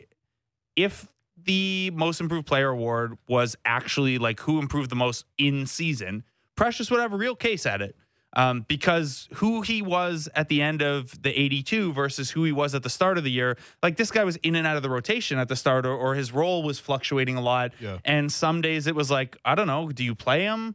if 0.75 1.09
the 1.43 1.91
Most 1.95 2.21
Improved 2.21 2.47
Player 2.47 2.69
award 2.69 3.17
was 3.29 3.57
actually 3.65 4.19
like 4.19 4.41
who 4.41 4.59
improved 4.59 4.91
the 4.91 4.97
most 4.97 5.25
in 5.39 5.67
season, 5.67 6.25
Precious 6.57 6.91
would 6.91 7.01
have 7.01 7.13
a 7.13 7.17
real 7.17 7.37
case 7.37 7.67
at 7.67 7.81
it. 7.81 7.97
Um, 8.33 8.67
because 8.69 9.31
who 9.37 9.63
he 9.63 9.81
was 9.81 10.29
at 10.35 10.51
the 10.51 10.61
end 10.61 10.83
of 10.83 11.23
the 11.23 11.31
82 11.31 11.95
versus 11.95 12.31
who 12.31 12.45
he 12.45 12.53
was 12.53 12.75
at 12.75 12.83
the 12.83 12.91
start 12.91 13.17
of 13.17 13.25
the 13.25 13.31
year, 13.31 13.57
like 13.83 13.97
this 13.97 14.11
guy 14.11 14.25
was 14.25 14.37
in 14.37 14.57
and 14.57 14.67
out 14.67 14.77
of 14.77 14.83
the 14.83 14.91
rotation 14.91 15.39
at 15.39 15.49
the 15.49 15.57
start, 15.57 15.87
or, 15.87 15.95
or 15.95 16.15
his 16.15 16.33
role 16.33 16.63
was 16.63 16.79
fluctuating 16.79 17.37
a 17.37 17.41
lot. 17.41 17.73
Yeah. 17.81 17.97
And 18.05 18.31
some 18.31 18.61
days 18.61 18.87
it 18.87 18.95
was 18.95 19.11
like, 19.11 19.39
I 19.47 19.55
don't 19.55 19.67
know, 19.67 19.89
do 19.89 20.05
you 20.05 20.15
play 20.15 20.43
him 20.43 20.75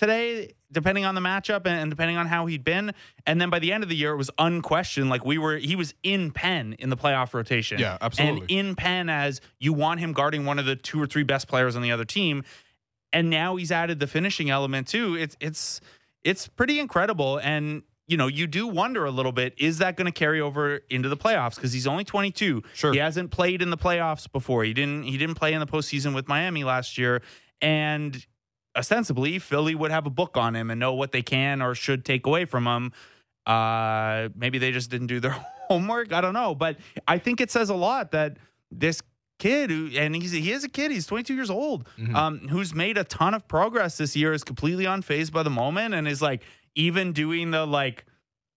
today, 0.00 0.54
depending 0.72 1.04
on 1.04 1.14
the 1.14 1.20
matchup 1.20 1.66
and, 1.66 1.90
depending 1.90 2.16
on 2.16 2.26
how 2.26 2.46
he'd 2.46 2.64
been? 2.64 2.92
And 3.26 3.40
then 3.40 3.50
by 3.50 3.58
the 3.58 3.70
end 3.72 3.82
of 3.82 3.90
the 3.90 3.94
year, 3.94 4.12
it 4.12 4.16
was 4.16 4.30
unquestioned. 4.38 5.10
Like 5.10 5.24
we 5.24 5.36
were, 5.36 5.58
he 5.58 5.76
was 5.76 5.94
in 6.02 6.30
pen 6.30 6.74
in 6.78 6.88
the 6.88 6.96
playoff 6.96 7.34
rotation. 7.34 7.78
Yeah, 7.78 7.98
absolutely. 8.00 8.40
And 8.40 8.50
in 8.50 8.74
pen 8.74 9.10
as 9.10 9.42
you 9.58 9.74
want 9.74 10.00
him 10.00 10.14
guarding 10.14 10.46
one 10.46 10.58
of 10.58 10.64
the 10.64 10.74
two 10.74 11.00
or 11.00 11.06
three 11.06 11.22
best 11.22 11.48
players 11.48 11.76
on 11.76 11.82
the 11.82 11.92
other 11.92 12.06
team. 12.06 12.44
And 13.12 13.28
now 13.28 13.56
he's 13.56 13.70
added 13.70 14.00
the 14.00 14.06
finishing 14.06 14.50
element 14.50 14.88
too. 14.88 15.16
It's 15.16 15.36
it's 15.40 15.80
it's 16.24 16.48
pretty 16.48 16.78
incredible. 16.80 17.38
And 17.38 17.82
you 18.06 18.16
know, 18.16 18.26
you 18.26 18.46
do 18.46 18.66
wonder 18.66 19.04
a 19.04 19.10
little 19.10 19.32
bit, 19.32 19.54
is 19.58 19.78
that 19.78 19.96
going 19.96 20.06
to 20.06 20.12
carry 20.12 20.40
over 20.40 20.80
into 20.88 21.08
the 21.08 21.16
playoffs? 21.16 21.56
Because 21.56 21.72
he's 21.72 21.86
only 21.86 22.04
22. 22.04 22.62
Sure. 22.74 22.92
He 22.92 22.98
hasn't 22.98 23.30
played 23.30 23.62
in 23.62 23.70
the 23.70 23.76
playoffs 23.76 24.30
before. 24.30 24.64
He 24.64 24.72
didn't 24.72 25.02
he 25.02 25.18
didn't 25.18 25.34
play 25.34 25.52
in 25.52 25.60
the 25.60 25.66
postseason 25.66 26.14
with 26.14 26.26
Miami 26.26 26.64
last 26.64 26.96
year. 26.98 27.20
And 27.60 28.24
ostensibly, 28.76 29.38
Philly 29.38 29.74
would 29.74 29.90
have 29.90 30.06
a 30.06 30.10
book 30.10 30.36
on 30.36 30.54
him 30.56 30.70
and 30.70 30.78
know 30.80 30.94
what 30.94 31.12
they 31.12 31.22
can 31.22 31.60
or 31.62 31.74
should 31.74 32.04
take 32.04 32.26
away 32.26 32.44
from 32.44 32.66
him. 32.66 32.92
Uh, 33.46 34.28
maybe 34.34 34.58
they 34.58 34.70
just 34.72 34.90
didn't 34.90 35.06
do 35.08 35.20
their 35.20 35.32
homework. 35.68 36.12
I 36.12 36.20
don't 36.20 36.34
know, 36.34 36.54
but 36.54 36.76
I 37.08 37.18
think 37.18 37.40
it 37.40 37.50
says 37.50 37.70
a 37.70 37.74
lot 37.74 38.12
that 38.12 38.36
this 38.70 39.02
kid 39.38 39.70
who 39.70 39.88
and 39.96 40.14
he's 40.14 40.32
he 40.32 40.52
is 40.52 40.64
a 40.64 40.68
kid. 40.68 40.90
He's 40.90 41.06
22 41.06 41.34
years 41.34 41.50
old, 41.50 41.88
Mhm. 41.98 42.14
um, 42.14 42.38
who's 42.48 42.74
made 42.74 42.98
a 42.98 43.04
ton 43.04 43.34
of 43.34 43.48
progress 43.48 43.96
this 43.96 44.14
year. 44.14 44.32
Is 44.32 44.44
completely 44.44 44.84
unfazed 44.84 45.32
by 45.32 45.42
the 45.42 45.50
moment 45.50 45.94
and 45.94 46.06
is 46.06 46.20
like 46.22 46.42
even 46.74 47.12
doing 47.12 47.50
the 47.50 47.66
like. 47.66 48.04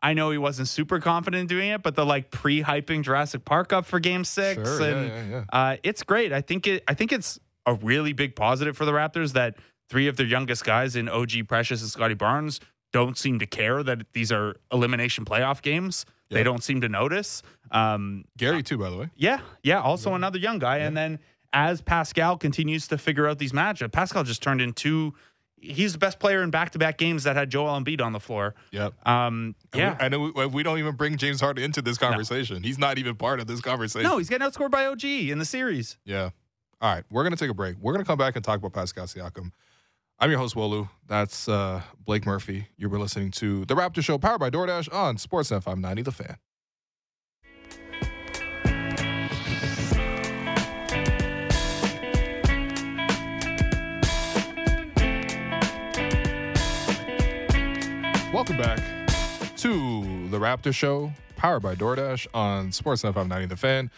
I 0.01 0.13
know 0.13 0.31
he 0.31 0.37
wasn't 0.37 0.67
super 0.67 0.99
confident 0.99 1.47
doing 1.47 1.69
it, 1.69 1.81
but 1.81 1.95
the 1.95 2.05
like 2.05 2.29
pre-hyping 2.29 3.03
Jurassic 3.03 3.45
Park 3.45 3.71
up 3.71 3.85
for 3.85 4.01
Game 4.01 4.25
Six, 4.25 4.61
Sure, 4.61 4.81
yeah, 4.81 4.87
and 4.87 5.07
yeah, 5.31 5.37
yeah. 5.37 5.43
uh, 5.57 5.77
it's 5.81 6.03
great. 6.03 6.33
I 6.33 6.41
think 6.41 6.67
it. 6.67 6.83
I 6.89 6.93
think 6.93 7.13
it's 7.13 7.39
a 7.65 7.75
really 7.75 8.11
big 8.11 8.35
positive 8.35 8.75
for 8.75 8.83
the 8.83 8.91
Raptors 8.91 9.31
that 9.31 9.55
three 9.93 10.07
of 10.07 10.17
their 10.17 10.25
youngest 10.25 10.65
guys 10.65 10.95
in 10.95 11.07
OG 11.07 11.47
Precious 11.47 11.81
and 11.83 11.89
Scotty 11.91 12.15
Barnes 12.15 12.59
don't 12.91 13.15
seem 13.15 13.37
to 13.37 13.45
care 13.45 13.83
that 13.83 13.99
these 14.13 14.31
are 14.31 14.55
elimination 14.71 15.23
playoff 15.23 15.61
games. 15.61 16.03
They 16.31 16.41
don't 16.41 16.63
seem 16.63 16.81
to 16.81 16.89
notice. 16.89 17.43
Um, 17.69 18.25
Gary 18.37 18.63
too, 18.63 18.79
by 18.79 18.89
the 18.89 18.97
way. 18.97 19.09
yeah, 19.15 19.41
yeah. 19.61 19.79
Also 19.81 20.15
another 20.15 20.39
young 20.39 20.57
guy, 20.57 20.77
and 20.79 20.97
then 20.97 21.19
as 21.53 21.79
Pascal 21.79 22.37
continues 22.39 22.87
to 22.87 22.97
figure 22.97 23.27
out 23.27 23.37
these 23.37 23.51
matchups, 23.51 23.91
Pascal 23.91 24.23
just 24.23 24.41
turned 24.41 24.59
into 24.59 25.13
he's 25.57 25.93
the 25.93 25.99
best 25.99 26.17
player 26.19 26.41
in 26.41 26.49
back-to-back 26.49 26.97
games 26.97 27.23
that 27.25 27.35
had 27.35 27.51
Joel 27.51 27.79
Embiid 27.79 28.01
on 28.01 28.13
the 28.13 28.19
floor. 28.19 28.55
Yep. 28.71 28.93
Um, 29.07 29.53
And 29.73 29.79
yeah. 29.79 29.95
we, 30.09 30.25
and 30.31 30.35
we, 30.35 30.45
we 30.47 30.63
don't 30.63 30.79
even 30.79 30.95
bring 30.95 31.17
James 31.17 31.39
Harden 31.39 31.63
into 31.63 31.83
this 31.83 31.99
conversation. 31.99 32.63
He's 32.63 32.79
not 32.79 32.97
even 32.97 33.15
part 33.15 33.39
of 33.39 33.45
this 33.45 33.61
conversation. 33.61 34.09
no, 34.09 34.17
he's 34.17 34.27
getting 34.27 34.45
outscored 34.47 34.71
by 34.71 34.87
OG 34.87 35.05
in 35.05 35.37
the 35.37 35.45
series. 35.45 35.97
Yeah. 36.03 36.31
All 36.81 36.93
right. 36.93 37.03
We're 37.11 37.23
going 37.23 37.31
to 37.31 37.39
take 37.39 37.51
a 37.51 37.53
break. 37.53 37.75
We're 37.79 37.93
going 37.93 38.03
to 38.03 38.07
come 38.07 38.17
back 38.17 38.35
and 38.35 38.43
talk 38.43 38.57
about 38.57 38.73
Pascal 38.73 39.05
Siakam. 39.05 39.51
I'm 40.19 40.29
your 40.29 40.39
host, 40.39 40.55
Will 40.55 40.69
Lou. 40.69 40.89
That's 41.07 41.49
uh, 41.49 41.81
Blake 41.99 42.25
Murphy. 42.25 42.67
You 42.77 42.87
were 42.89 42.99
listening 42.99 43.31
to 43.31 43.65
The 43.65 43.75
Raptor 43.75 44.03
Show, 44.03 44.17
powered 44.17 44.39
by 44.39 44.49
DoorDash 44.49 44.93
on 44.93 45.17
Sportsnet 45.17 45.63
590 45.63 46.01
The 46.03 46.11
Fan. 46.11 46.37
Welcome 58.33 58.57
back 58.57 58.79
to 59.57 60.27
The 60.29 60.39
Raptor 60.39 60.73
Show, 60.73 61.11
powered 61.35 61.61
by 61.61 61.75
DoorDash 61.75 62.27
on 62.33 62.69
Sportsnet 62.69 63.13
590 63.13 63.45
The 63.47 63.55
Fan. 63.55 63.91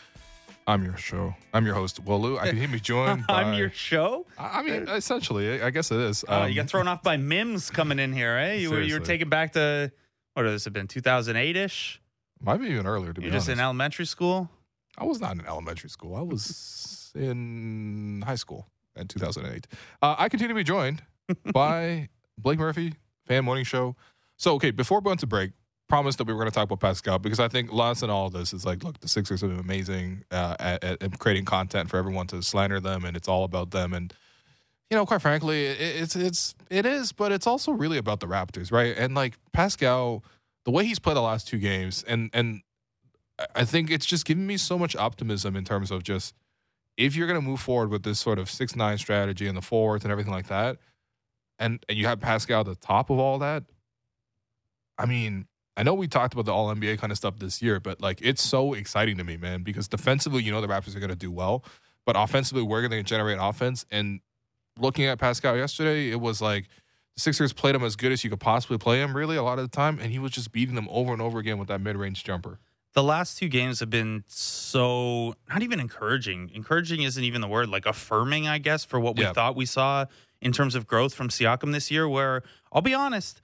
I'm 0.68 0.84
your 0.84 0.98
show. 0.98 1.36
I'm 1.54 1.66
your 1.66 1.76
host, 1.76 2.00
Will 2.04 2.20
Lou. 2.20 2.40
I 2.40 2.48
can 2.48 2.58
hear 2.58 2.68
me 2.68 2.80
joined 2.80 3.26
by. 3.28 3.44
I'm 3.44 3.54
your 3.54 3.70
show. 3.70 4.26
I 4.38 4.60
I 4.60 4.64
mean, 4.64 4.88
essentially, 4.88 5.62
I 5.62 5.70
guess 5.70 5.92
it 5.92 6.00
is. 6.00 6.26
Uh, 6.28 6.42
Um, 6.42 6.50
you 6.50 6.56
got 6.56 6.68
thrown 6.68 6.88
off 6.88 7.04
by 7.04 7.18
Mims 7.18 7.70
coming 7.70 8.00
in 8.00 8.12
here, 8.14 8.36
eh? 8.36 8.54
You, 8.56 8.72
were- 8.72 8.82
you 8.82 8.96
were 8.96 9.00
taken 9.06 9.30
back 9.30 9.54
to 9.54 9.92
what 10.34 10.44
would 10.46 10.52
this 10.52 10.66
have 10.66 10.74
been 10.74 10.88
2008 10.88 11.56
ish? 11.56 12.02
Might 12.42 12.58
be 12.58 12.68
even 12.68 12.88
earlier, 12.88 13.14
to 13.14 13.22
You're 13.22 13.32
just 13.32 13.48
honest. 13.48 13.60
in 13.60 13.64
elementary 13.64 14.06
school. 14.06 14.50
I 14.98 15.06
was 15.06 15.22
not 15.22 15.34
in 15.34 15.46
elementary 15.46 15.90
school. 15.90 16.16
I 16.16 16.22
was 16.22 17.12
in 17.16 18.24
high 18.26 18.36
school 18.36 18.68
in 18.96 19.08
2008. 19.08 19.68
Uh, 20.02 20.16
I 20.18 20.30
continue 20.30 20.50
to 20.50 20.56
be 20.56 20.64
joined 20.64 21.04
by 21.54 22.10
Blake 22.38 22.60
Murphy, 22.60 22.94
Fan 23.28 23.46
Morning 23.46 23.64
Show. 23.66 23.96
So, 24.38 24.56
okay, 24.56 24.72
before 24.72 25.00
we 25.00 25.10
went 25.10 25.20
to 25.22 25.28
break, 25.28 25.52
promised 25.88 26.18
that 26.18 26.26
we 26.28 26.34
were 26.34 26.40
going 26.40 26.50
to 26.52 26.56
talk 26.56 26.66
about 26.66 26.80
Pascal 26.80 27.20
because 27.20 27.40
I 27.40 27.48
think 27.48 27.72
lots 27.72 28.02
in 28.02 28.10
all 28.10 28.28
of 28.28 28.34
this 28.34 28.54
is 28.54 28.66
like, 28.66 28.84
look, 28.84 29.00
the 29.00 29.08
Sixers 29.08 29.42
have 29.42 29.52
been 29.52 29.60
amazing 29.60 30.24
uh, 30.32 30.56
at, 30.60 30.84
at, 30.84 31.04
at 31.04 31.20
creating 31.20 31.46
content 31.46 31.90
for 31.90 31.98
everyone 31.98 32.28
to 32.28 32.42
slander 32.42 32.80
them, 32.80 33.06
and 33.06 33.16
it's 33.16 33.28
all 33.28 33.44
about 33.44 33.72
them. 33.72 33.94
And 33.94 34.14
you 34.90 34.98
know, 34.98 35.06
quite 35.06 35.22
frankly, 35.22 35.66
it, 35.66 35.78
it's 35.80 36.16
it's 36.16 36.56
it 36.70 36.86
is, 36.86 37.12
but 37.12 37.32
it's 37.32 37.48
also 37.48 37.72
really 37.72 37.98
about 37.98 38.20
the 38.20 38.28
Raptors, 38.28 38.72
right? 38.72 38.96
And 38.98 39.16
like 39.16 39.36
Pascal, 39.52 40.24
the 40.64 40.72
way 40.72 40.86
he's 40.86 41.00
played 41.00 41.18
the 41.18 41.22
last 41.22 41.48
two 41.48 41.60
games, 41.60 42.04
and 42.08 42.30
and 42.34 42.62
I- 43.40 43.48
I 43.56 43.66
think 43.66 43.92
it's 43.92 44.06
just 44.06 44.26
giving 44.26 44.48
me 44.48 44.58
so 44.58 44.78
much 44.80 44.96
optimism 44.96 45.56
in 45.56 45.66
terms 45.66 45.92
of 45.92 46.04
just 46.04 46.34
if 46.98 47.16
you're 47.16 47.28
going 47.28 47.40
to 47.40 47.46
move 47.46 47.60
forward 47.60 47.90
with 47.90 48.04
this 48.04 48.20
sort 48.20 48.40
of 48.40 48.50
six 48.50 48.76
nine 48.76 48.98
strategy 48.98 49.48
and 49.48 49.58
the 49.58 49.62
forwards 49.62 50.04
and 50.06 50.12
everything 50.12 50.32
like 50.34 50.48
that, 50.48 50.78
and 51.60 51.84
and 51.90 51.98
you 51.98 52.06
have 52.08 52.20
Pascal 52.20 52.62
at 52.62 52.66
the 52.68 52.76
top 52.76 53.10
of 53.10 53.20
all 53.20 53.38
that. 53.40 53.64
I 54.98 55.06
mean, 55.06 55.48
I 55.78 55.84
know 55.84 55.94
we 55.94 56.08
talked 56.08 56.34
about 56.34 56.46
the 56.46 56.54
All 56.54 56.74
NBA 56.74 57.00
kind 57.00 57.12
of 57.12 57.18
stuff 57.18 57.38
this 57.38 57.62
year, 57.62 57.80
but 57.80 58.02
like 58.02 58.20
it's 58.22 58.42
so 58.42 58.74
exciting 58.74 59.18
to 59.18 59.24
me, 59.24 59.38
man, 59.38 59.64
because 59.64 59.88
defensively, 59.88 60.42
you 60.44 60.52
know, 60.52 60.62
the 60.62 60.68
Raptors 60.68 60.96
are 60.96 61.00
going 61.00 61.10
to 61.10 61.16
do 61.16 61.32
well, 61.32 61.64
but 62.06 62.16
offensively, 62.18 62.64
we're 62.64 62.82
going 62.88 62.92
to 62.92 63.04
generate 63.04 63.38
offense. 63.42 63.86
And 63.92 64.22
looking 64.80 65.06
at 65.06 65.20
Pascal 65.20 65.58
yesterday, 65.58 66.12
it 66.12 66.22
was 66.22 66.42
like 66.42 66.68
the 67.16 67.22
Sixers 67.22 67.52
played 67.54 67.76
him 67.76 67.84
as 67.84 67.96
good 67.96 68.12
as 68.12 68.24
you 68.24 68.30
could 68.30 68.40
possibly 68.40 68.78
play 68.78 69.02
him, 69.02 69.16
really, 69.16 69.36
a 69.36 69.44
lot 69.44 69.60
of 69.60 69.70
the 69.70 69.76
time, 69.76 70.00
and 70.00 70.12
he 70.12 70.20
was 70.20 70.32
just 70.32 70.52
beating 70.52 70.76
them 70.76 70.88
over 70.90 71.12
and 71.14 71.22
over 71.22 71.40
again 71.40 71.58
with 71.58 71.68
that 71.68 71.82
mid 71.82 71.98
range 71.98 72.24
jumper. 72.24 72.60
The 72.94 73.04
last 73.04 73.38
two 73.38 73.50
games 73.50 73.82
have 73.82 73.90
been 73.90 74.24
so 74.28 75.36
not 75.50 75.62
even 75.62 75.82
encouraging. 75.82 76.52
Encouraging 76.54 77.02
isn't 77.02 77.22
even 77.22 77.42
the 77.42 77.48
word, 77.50 77.68
like 77.68 77.86
affirming, 77.86 78.48
I 78.48 78.58
guess, 78.60 78.86
for 78.86 79.00
what 79.02 79.18
we 79.18 79.24
Yeah. 79.24 79.34
thought 79.34 79.56
we 79.58 79.66
saw 79.66 80.06
in 80.42 80.54
terms 80.54 80.76
of 80.76 80.88
growth 80.88 81.14
from 81.14 81.28
Siakam 81.28 81.74
this 81.74 81.92
year. 81.92 82.08
Where 82.08 82.44
I'll 82.72 82.82
be 82.82 82.94
honest, 82.94 83.42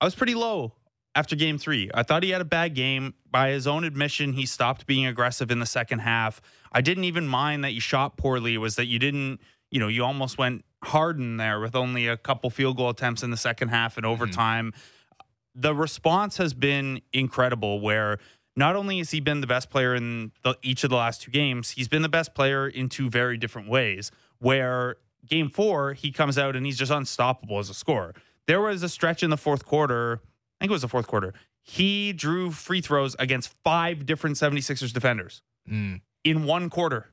I 0.00 0.06
was 0.06 0.14
pretty 0.14 0.34
low 0.34 0.72
after 1.16 1.34
game 1.34 1.56
three. 1.56 1.90
I 1.94 2.02
thought 2.02 2.22
he 2.22 2.30
had 2.30 2.42
a 2.42 2.44
bad 2.44 2.74
game. 2.74 3.14
By 3.28 3.48
his 3.48 3.66
own 3.66 3.82
admission, 3.82 4.34
he 4.34 4.46
stopped 4.46 4.86
being 4.86 5.06
aggressive 5.06 5.50
in 5.50 5.58
the 5.58 5.66
second 5.66 6.00
half. 6.00 6.40
I 6.70 6.82
didn't 6.82 7.04
even 7.04 7.26
mind 7.26 7.64
that 7.64 7.72
you 7.72 7.80
shot 7.80 8.16
poorly. 8.18 8.54
It 8.54 8.58
was 8.58 8.76
that 8.76 8.86
you 8.86 8.98
didn't, 8.98 9.40
you 9.70 9.80
know, 9.80 9.88
you 9.88 10.04
almost 10.04 10.36
went 10.36 10.64
hard 10.84 11.18
in 11.18 11.38
there 11.38 11.58
with 11.58 11.74
only 11.74 12.06
a 12.06 12.18
couple 12.18 12.50
field 12.50 12.76
goal 12.76 12.90
attempts 12.90 13.22
in 13.22 13.30
the 13.30 13.36
second 13.36 13.68
half 13.68 13.96
and 13.96 14.04
mm-hmm. 14.04 14.12
overtime. 14.12 14.74
The 15.54 15.74
response 15.74 16.36
has 16.36 16.52
been 16.52 17.00
incredible 17.14 17.80
where 17.80 18.18
not 18.54 18.76
only 18.76 18.98
has 18.98 19.10
he 19.10 19.20
been 19.20 19.40
the 19.40 19.46
best 19.46 19.70
player 19.70 19.94
in 19.94 20.32
the, 20.42 20.54
each 20.62 20.84
of 20.84 20.90
the 20.90 20.96
last 20.96 21.22
two 21.22 21.30
games, 21.30 21.70
he's 21.70 21.88
been 21.88 22.02
the 22.02 22.10
best 22.10 22.34
player 22.34 22.68
in 22.68 22.90
two 22.90 23.08
very 23.08 23.38
different 23.38 23.70
ways. 23.70 24.10
Where 24.38 24.96
game 25.26 25.48
four, 25.48 25.94
he 25.94 26.12
comes 26.12 26.36
out 26.36 26.56
and 26.56 26.66
he's 26.66 26.78
just 26.78 26.92
unstoppable 26.92 27.58
as 27.58 27.70
a 27.70 27.74
scorer. 27.74 28.14
There 28.46 28.60
was 28.60 28.82
a 28.82 28.88
stretch 28.88 29.22
in 29.22 29.30
the 29.30 29.36
fourth 29.38 29.64
quarter, 29.64 30.20
I 30.60 30.64
think 30.64 30.70
it 30.70 30.72
was 30.72 30.82
the 30.82 30.88
fourth 30.88 31.06
quarter. 31.06 31.34
He 31.62 32.12
drew 32.12 32.50
free 32.50 32.80
throws 32.80 33.16
against 33.18 33.54
five 33.64 34.06
different 34.06 34.36
76ers 34.36 34.92
defenders 34.92 35.42
Mm. 35.70 36.00
in 36.24 36.44
one 36.44 36.70
quarter. 36.70 37.10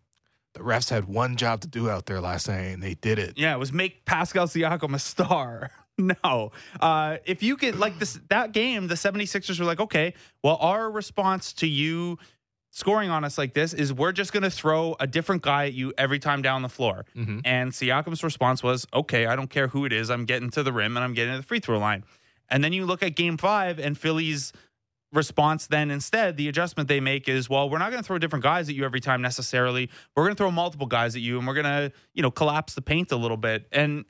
The 0.54 0.60
refs 0.60 0.92
had 0.92 1.06
one 1.06 1.36
job 1.36 1.62
to 1.62 1.68
do 1.68 1.90
out 1.90 2.06
there 2.06 2.22
last 2.22 2.48
night, 2.48 2.58
and 2.74 2.84
they 2.84 2.94
did 2.94 3.18
it. 3.18 3.34
Yeah, 3.38 3.56
it 3.56 3.58
was 3.60 3.74
make 3.74 4.06
Pascal 4.06 4.46
Siakam 4.48 4.94
a 4.94 5.00
star. 5.00 5.72
No. 5.96 6.52
Uh, 6.80 7.18
if 7.24 7.44
you 7.44 7.56
get 7.56 7.78
like 7.78 8.00
this 8.00 8.20
that 8.30 8.52
game, 8.52 8.88
the 8.88 8.96
76ers 8.96 9.60
were 9.60 9.66
like, 9.66 9.80
okay, 9.80 10.16
well, 10.44 10.56
our 10.60 10.90
response 10.90 11.54
to 11.54 11.68
you 11.68 12.18
scoring 12.72 13.12
on 13.12 13.24
us 13.24 13.38
like 13.38 13.54
this 13.54 13.76
is 13.76 13.94
we're 13.94 14.12
just 14.12 14.34
gonna 14.34 14.50
throw 14.50 14.96
a 15.00 15.06
different 15.06 15.44
guy 15.44 15.66
at 15.66 15.74
you 15.74 15.94
every 15.96 16.18
time 16.18 16.42
down 16.42 16.64
the 16.64 16.68
floor. 16.70 17.06
Mhm. 17.16 17.42
And 17.46 17.72
Siakam's 17.72 18.24
response 18.24 18.64
was, 18.64 18.88
okay, 18.92 19.28
I 19.28 19.36
don't 19.36 19.52
care 19.52 19.68
who 19.68 19.86
it 19.86 19.94
is, 19.94 20.10
I'm 20.10 20.26
getting 20.26 20.50
to 20.50 20.64
the 20.64 20.74
rim 20.74 20.98
and 20.98 21.04
I'm 21.04 21.14
getting 21.14 21.34
to 21.34 21.38
the 21.38 21.44
free 21.46 21.60
throw 21.60 21.78
line. 21.78 22.04
And 22.54 22.64
then 22.64 22.72
you 22.72 22.86
look 22.86 23.04
at 23.04 23.16
game 23.16 23.36
five 23.36 23.80
and 23.80 23.98
Philly's 23.98 24.54
response 25.12 25.68
then 25.68 25.92
instead 25.92 26.38
the 26.38 26.48
adjustment 26.48 26.90
they 26.90 27.00
make 27.00 27.30
is 27.30 27.48
well 27.48 27.70
we're 27.70 27.78
not 27.78 27.92
going 27.92 28.02
to 28.02 28.08
throw 28.08 28.18
different 28.18 28.42
guys 28.42 28.68
at 28.68 28.76
you 28.76 28.86
every 28.86 29.00
time 29.00 29.22
necessarily. 29.22 29.90
We're 30.16 30.24
going 30.24 30.36
to 30.36 30.38
throw 30.38 30.52
multiple 30.52 30.88
guys 30.88 31.16
at 31.16 31.22
you 31.22 31.38
and 31.38 31.48
we're 31.48 31.54
going 31.56 31.66
to 31.66 31.92
you 32.14 32.22
know 32.22 32.32
collapse 32.32 32.76
the 32.76 32.82
paint 32.82 33.12
a 33.12 33.16
little 33.16 33.38
bit. 33.38 33.68
And 33.72 34.06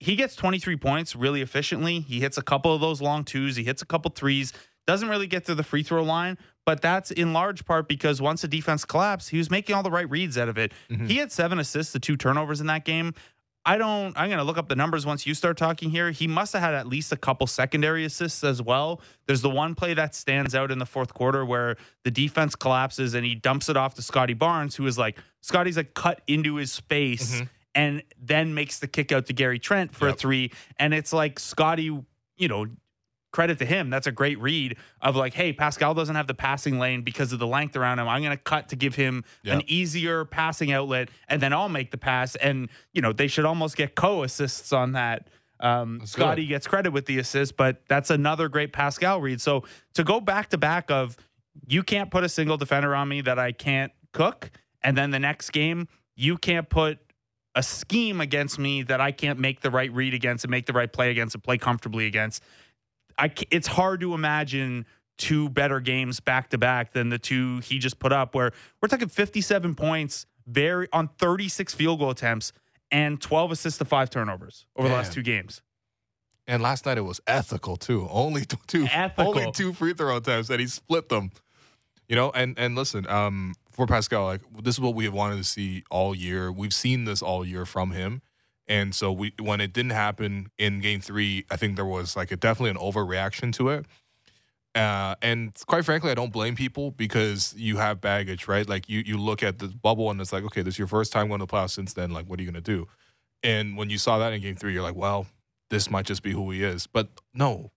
he 0.00 0.16
gets 0.16 0.34
23 0.34 0.76
points 0.76 1.14
really 1.14 1.40
efficiently. 1.40 2.00
He 2.00 2.20
hits 2.20 2.36
a 2.36 2.42
couple 2.42 2.74
of 2.74 2.80
those 2.80 3.00
long 3.00 3.24
twos. 3.24 3.56
He 3.56 3.64
hits 3.64 3.80
a 3.80 3.86
couple 3.86 4.10
threes. 4.10 4.52
Doesn't 4.86 5.08
really 5.08 5.26
get 5.26 5.46
to 5.46 5.54
the 5.54 5.62
free 5.62 5.82
throw 5.82 6.02
line 6.02 6.36
but 6.66 6.80
that's 6.80 7.10
in 7.10 7.32
large 7.32 7.64
part 7.64 7.88
because 7.88 8.20
once 8.20 8.42
the 8.42 8.48
defense 8.48 8.84
collapsed 8.84 9.30
he 9.30 9.38
was 9.38 9.50
making 9.50 9.74
all 9.74 9.82
the 9.82 9.90
right 9.90 10.08
reads 10.10 10.38
out 10.38 10.48
of 10.48 10.58
it. 10.58 10.72
Mm-hmm. 10.90 11.06
He 11.06 11.16
had 11.16 11.30
seven 11.30 11.58
assists 11.58 11.92
to 11.92 12.00
two 12.00 12.16
turnovers 12.16 12.60
in 12.60 12.66
that 12.68 12.84
game 12.84 13.14
I 13.66 13.78
don't. 13.78 14.16
I'm 14.16 14.28
going 14.28 14.38
to 14.38 14.44
look 14.44 14.58
up 14.58 14.68
the 14.68 14.76
numbers 14.76 15.06
once 15.06 15.26
you 15.26 15.34
start 15.34 15.56
talking 15.56 15.90
here. 15.90 16.10
He 16.10 16.26
must 16.26 16.52
have 16.52 16.62
had 16.62 16.74
at 16.74 16.86
least 16.86 17.12
a 17.12 17.16
couple 17.16 17.46
secondary 17.46 18.04
assists 18.04 18.44
as 18.44 18.60
well. 18.60 19.00
There's 19.26 19.40
the 19.40 19.50
one 19.50 19.74
play 19.74 19.94
that 19.94 20.14
stands 20.14 20.54
out 20.54 20.70
in 20.70 20.78
the 20.78 20.86
fourth 20.86 21.14
quarter 21.14 21.44
where 21.44 21.76
the 22.04 22.10
defense 22.10 22.54
collapses 22.54 23.14
and 23.14 23.24
he 23.24 23.34
dumps 23.34 23.68
it 23.68 23.76
off 23.76 23.94
to 23.94 24.02
Scotty 24.02 24.34
Barnes, 24.34 24.76
who 24.76 24.86
is 24.86 24.98
like 24.98 25.18
Scotty's 25.40 25.78
like 25.78 25.94
cut 25.94 26.20
into 26.26 26.56
his 26.56 26.72
space 26.72 27.36
mm-hmm. 27.36 27.44
and 27.74 28.02
then 28.20 28.54
makes 28.54 28.80
the 28.80 28.86
kick 28.86 29.12
out 29.12 29.26
to 29.26 29.32
Gary 29.32 29.58
Trent 29.58 29.94
for 29.94 30.08
a 30.08 30.12
three. 30.12 30.52
And 30.78 30.92
it's 30.92 31.12
like 31.12 31.38
Scotty, 31.38 31.84
you 32.36 32.48
know, 32.48 32.66
credit 33.34 33.58
to 33.58 33.66
him. 33.66 33.90
That's 33.90 34.06
a 34.06 34.12
great 34.12 34.38
read 34.38 34.76
of 35.02 35.16
like, 35.16 35.34
hey, 35.34 35.52
Pascal 35.52 35.92
doesn't 35.92 36.14
have 36.14 36.28
the 36.28 36.34
passing 36.34 36.78
lane 36.78 37.02
because 37.02 37.32
of 37.32 37.40
the 37.40 37.46
length 37.48 37.74
around 37.76 37.98
him. 37.98 38.06
I'm 38.08 38.22
going 38.22 38.36
to 38.36 38.42
cut 38.42 38.68
to 38.68 38.76
give 38.76 38.94
him 38.94 39.24
Yeah. 39.42 39.54
an 39.54 39.62
easier 39.66 40.24
passing 40.24 40.72
outlet, 40.72 41.08
and 41.28 41.42
then 41.42 41.52
I'll 41.52 41.68
make 41.68 41.90
the 41.90 41.98
pass. 41.98 42.36
And 42.36 42.68
you 42.92 43.02
know, 43.02 43.12
they 43.12 43.26
should 43.26 43.44
almost 43.44 43.76
get 43.76 43.96
co 43.96 44.22
assists 44.22 44.72
on 44.72 44.92
that. 44.92 45.28
Um, 45.60 46.00
Scotty 46.04 46.42
good. 46.44 46.48
gets 46.48 46.66
credit 46.66 46.92
with 46.92 47.06
the 47.06 47.18
assist, 47.18 47.56
but 47.56 47.82
that's 47.88 48.10
another 48.10 48.48
great 48.48 48.72
Pascal 48.72 49.20
read. 49.20 49.40
So 49.40 49.64
to 49.94 50.04
go 50.04 50.20
back 50.20 50.50
to 50.50 50.58
back 50.58 50.90
of 50.90 51.16
you 51.66 51.82
can't 51.82 52.10
put 52.10 52.22
a 52.24 52.28
single 52.28 52.56
defender 52.56 52.94
on 52.94 53.08
me 53.08 53.20
that 53.22 53.38
I 53.38 53.52
can't 53.52 53.92
cook, 54.12 54.50
and 54.82 54.96
then 54.96 55.10
the 55.10 55.18
next 55.20 55.50
game 55.50 55.88
you 56.16 56.36
can't 56.38 56.68
put 56.68 56.98
a 57.56 57.62
scheme 57.62 58.20
against 58.20 58.58
me 58.58 58.82
that 58.82 59.00
I 59.00 59.12
can't 59.12 59.38
make 59.38 59.60
the 59.60 59.70
right 59.70 59.92
read 59.92 60.12
against 60.12 60.44
and 60.44 60.50
make 60.50 60.66
the 60.66 60.72
right 60.72 60.92
play 60.92 61.10
against 61.10 61.34
and 61.36 61.42
play 61.44 61.56
comfortably 61.56 62.06
against. 62.06 62.42
I 63.18 63.32
it's 63.50 63.66
hard 63.66 64.00
to 64.00 64.14
imagine 64.14 64.86
two 65.16 65.48
better 65.48 65.80
games 65.80 66.20
back 66.20 66.50
to 66.50 66.58
back 66.58 66.92
than 66.92 67.08
the 67.08 67.18
two 67.18 67.58
he 67.60 67.78
just 67.78 67.98
put 67.98 68.12
up 68.12 68.34
where 68.34 68.50
we're 68.82 68.88
talking 68.88 69.08
57 69.08 69.74
points 69.76 70.26
very 70.46 70.88
on 70.92 71.08
36 71.18 71.72
field 71.74 72.00
goal 72.00 72.10
attempts 72.10 72.52
and 72.90 73.20
12 73.20 73.52
assists 73.52 73.78
to 73.78 73.84
5 73.84 74.10
turnovers 74.10 74.66
over 74.76 74.88
the 74.88 74.94
last 74.94 75.12
two 75.12 75.22
games. 75.22 75.62
And 76.46 76.62
last 76.62 76.84
night 76.86 76.98
it 76.98 77.02
was 77.02 77.20
ethical 77.26 77.76
too. 77.76 78.06
Only 78.10 78.44
two, 78.66 78.86
Ethical. 78.92 79.28
only 79.28 79.52
two 79.52 79.72
free 79.72 79.94
throw 79.94 80.16
attempts, 80.16 80.50
and 80.50 80.60
he 80.60 80.66
split 80.66 81.08
them. 81.08 81.30
You 82.08 82.16
know, 82.16 82.30
and 82.32 82.58
and 82.58 82.74
listen, 82.74 83.06
um, 83.08 83.54
for 83.70 83.86
Pascal, 83.86 84.26
like 84.26 84.42
this 84.62 84.74
is 84.74 84.80
what 84.80 84.94
we 84.94 85.04
have 85.04 85.14
wanted 85.14 85.36
to 85.36 85.44
see 85.44 85.84
all 85.90 86.14
year. 86.14 86.52
We've 86.52 86.74
seen 86.74 87.06
this 87.06 87.22
all 87.22 87.46
year 87.46 87.64
from 87.64 87.92
him, 87.92 88.20
and 88.66 88.94
so 88.94 89.12
we 89.12 89.32
when 89.38 89.60
it 89.60 89.72
didn't 89.72 89.92
happen 89.92 90.50
in 90.58 90.80
Game 90.80 91.00
Three, 91.00 91.44
I 91.50 91.56
think 91.56 91.76
there 91.76 91.84
was 91.84 92.16
like 92.16 92.32
a, 92.32 92.36
definitely 92.36 92.70
an 92.70 92.76
overreaction 92.76 93.52
to 93.54 93.68
it. 93.70 93.86
Uh, 94.74 95.14
and 95.22 95.54
quite 95.66 95.84
frankly, 95.84 96.10
I 96.10 96.14
don't 96.14 96.32
blame 96.32 96.56
people 96.56 96.90
because 96.90 97.54
you 97.56 97.76
have 97.76 98.00
baggage, 98.00 98.48
right? 98.48 98.68
Like 98.68 98.88
you 98.88 99.02
you 99.04 99.18
look 99.18 99.42
at 99.42 99.58
the 99.58 99.68
bubble 99.68 100.10
and 100.10 100.20
it's 100.20 100.32
like, 100.32 100.44
okay, 100.44 100.62
this 100.62 100.74
is 100.74 100.78
your 100.78 100.88
first 100.88 101.12
time 101.12 101.28
going 101.28 101.40
to 101.40 101.46
the 101.46 101.52
playoffs 101.52 101.70
since 101.70 101.92
then. 101.92 102.10
Like, 102.10 102.26
what 102.26 102.38
are 102.38 102.42
you 102.42 102.50
gonna 102.50 102.60
do? 102.60 102.88
And 103.42 103.76
when 103.76 103.90
you 103.90 103.98
saw 103.98 104.18
that 104.18 104.32
in 104.32 104.40
Game 104.40 104.56
Three, 104.56 104.72
you're 104.72 104.82
like, 104.82 104.96
well, 104.96 105.26
this 105.70 105.90
might 105.90 106.06
just 106.06 106.22
be 106.22 106.32
who 106.32 106.50
he 106.50 106.64
is. 106.64 106.86
But 106.86 107.08
no, 107.34 107.70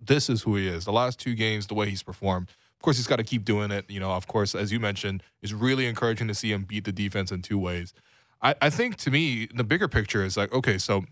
this 0.00 0.30
is 0.30 0.42
who 0.42 0.56
he 0.56 0.68
is. 0.68 0.84
The 0.84 0.92
last 0.92 1.18
two 1.18 1.34
games, 1.34 1.66
the 1.66 1.74
way 1.74 1.90
he's 1.90 2.02
performed. 2.02 2.48
Of 2.48 2.82
course, 2.82 2.96
he's 2.96 3.08
got 3.08 3.16
to 3.16 3.24
keep 3.24 3.44
doing 3.44 3.70
it. 3.72 3.90
You 3.90 3.98
know, 3.98 4.12
of 4.12 4.28
course, 4.28 4.54
as 4.54 4.70
you 4.70 4.78
mentioned, 4.78 5.22
it's 5.42 5.52
really 5.52 5.86
encouraging 5.86 6.28
to 6.28 6.34
see 6.34 6.52
him 6.52 6.62
beat 6.62 6.84
the 6.84 6.92
defense 6.92 7.32
in 7.32 7.42
two 7.42 7.58
ways. 7.58 7.92
I, 8.40 8.54
I 8.62 8.70
think 8.70 8.96
to 8.98 9.10
me, 9.10 9.48
the 9.54 9.64
bigger 9.64 9.88
picture 9.88 10.24
is 10.24 10.36
like, 10.36 10.52
okay, 10.52 10.78
so 10.78 11.04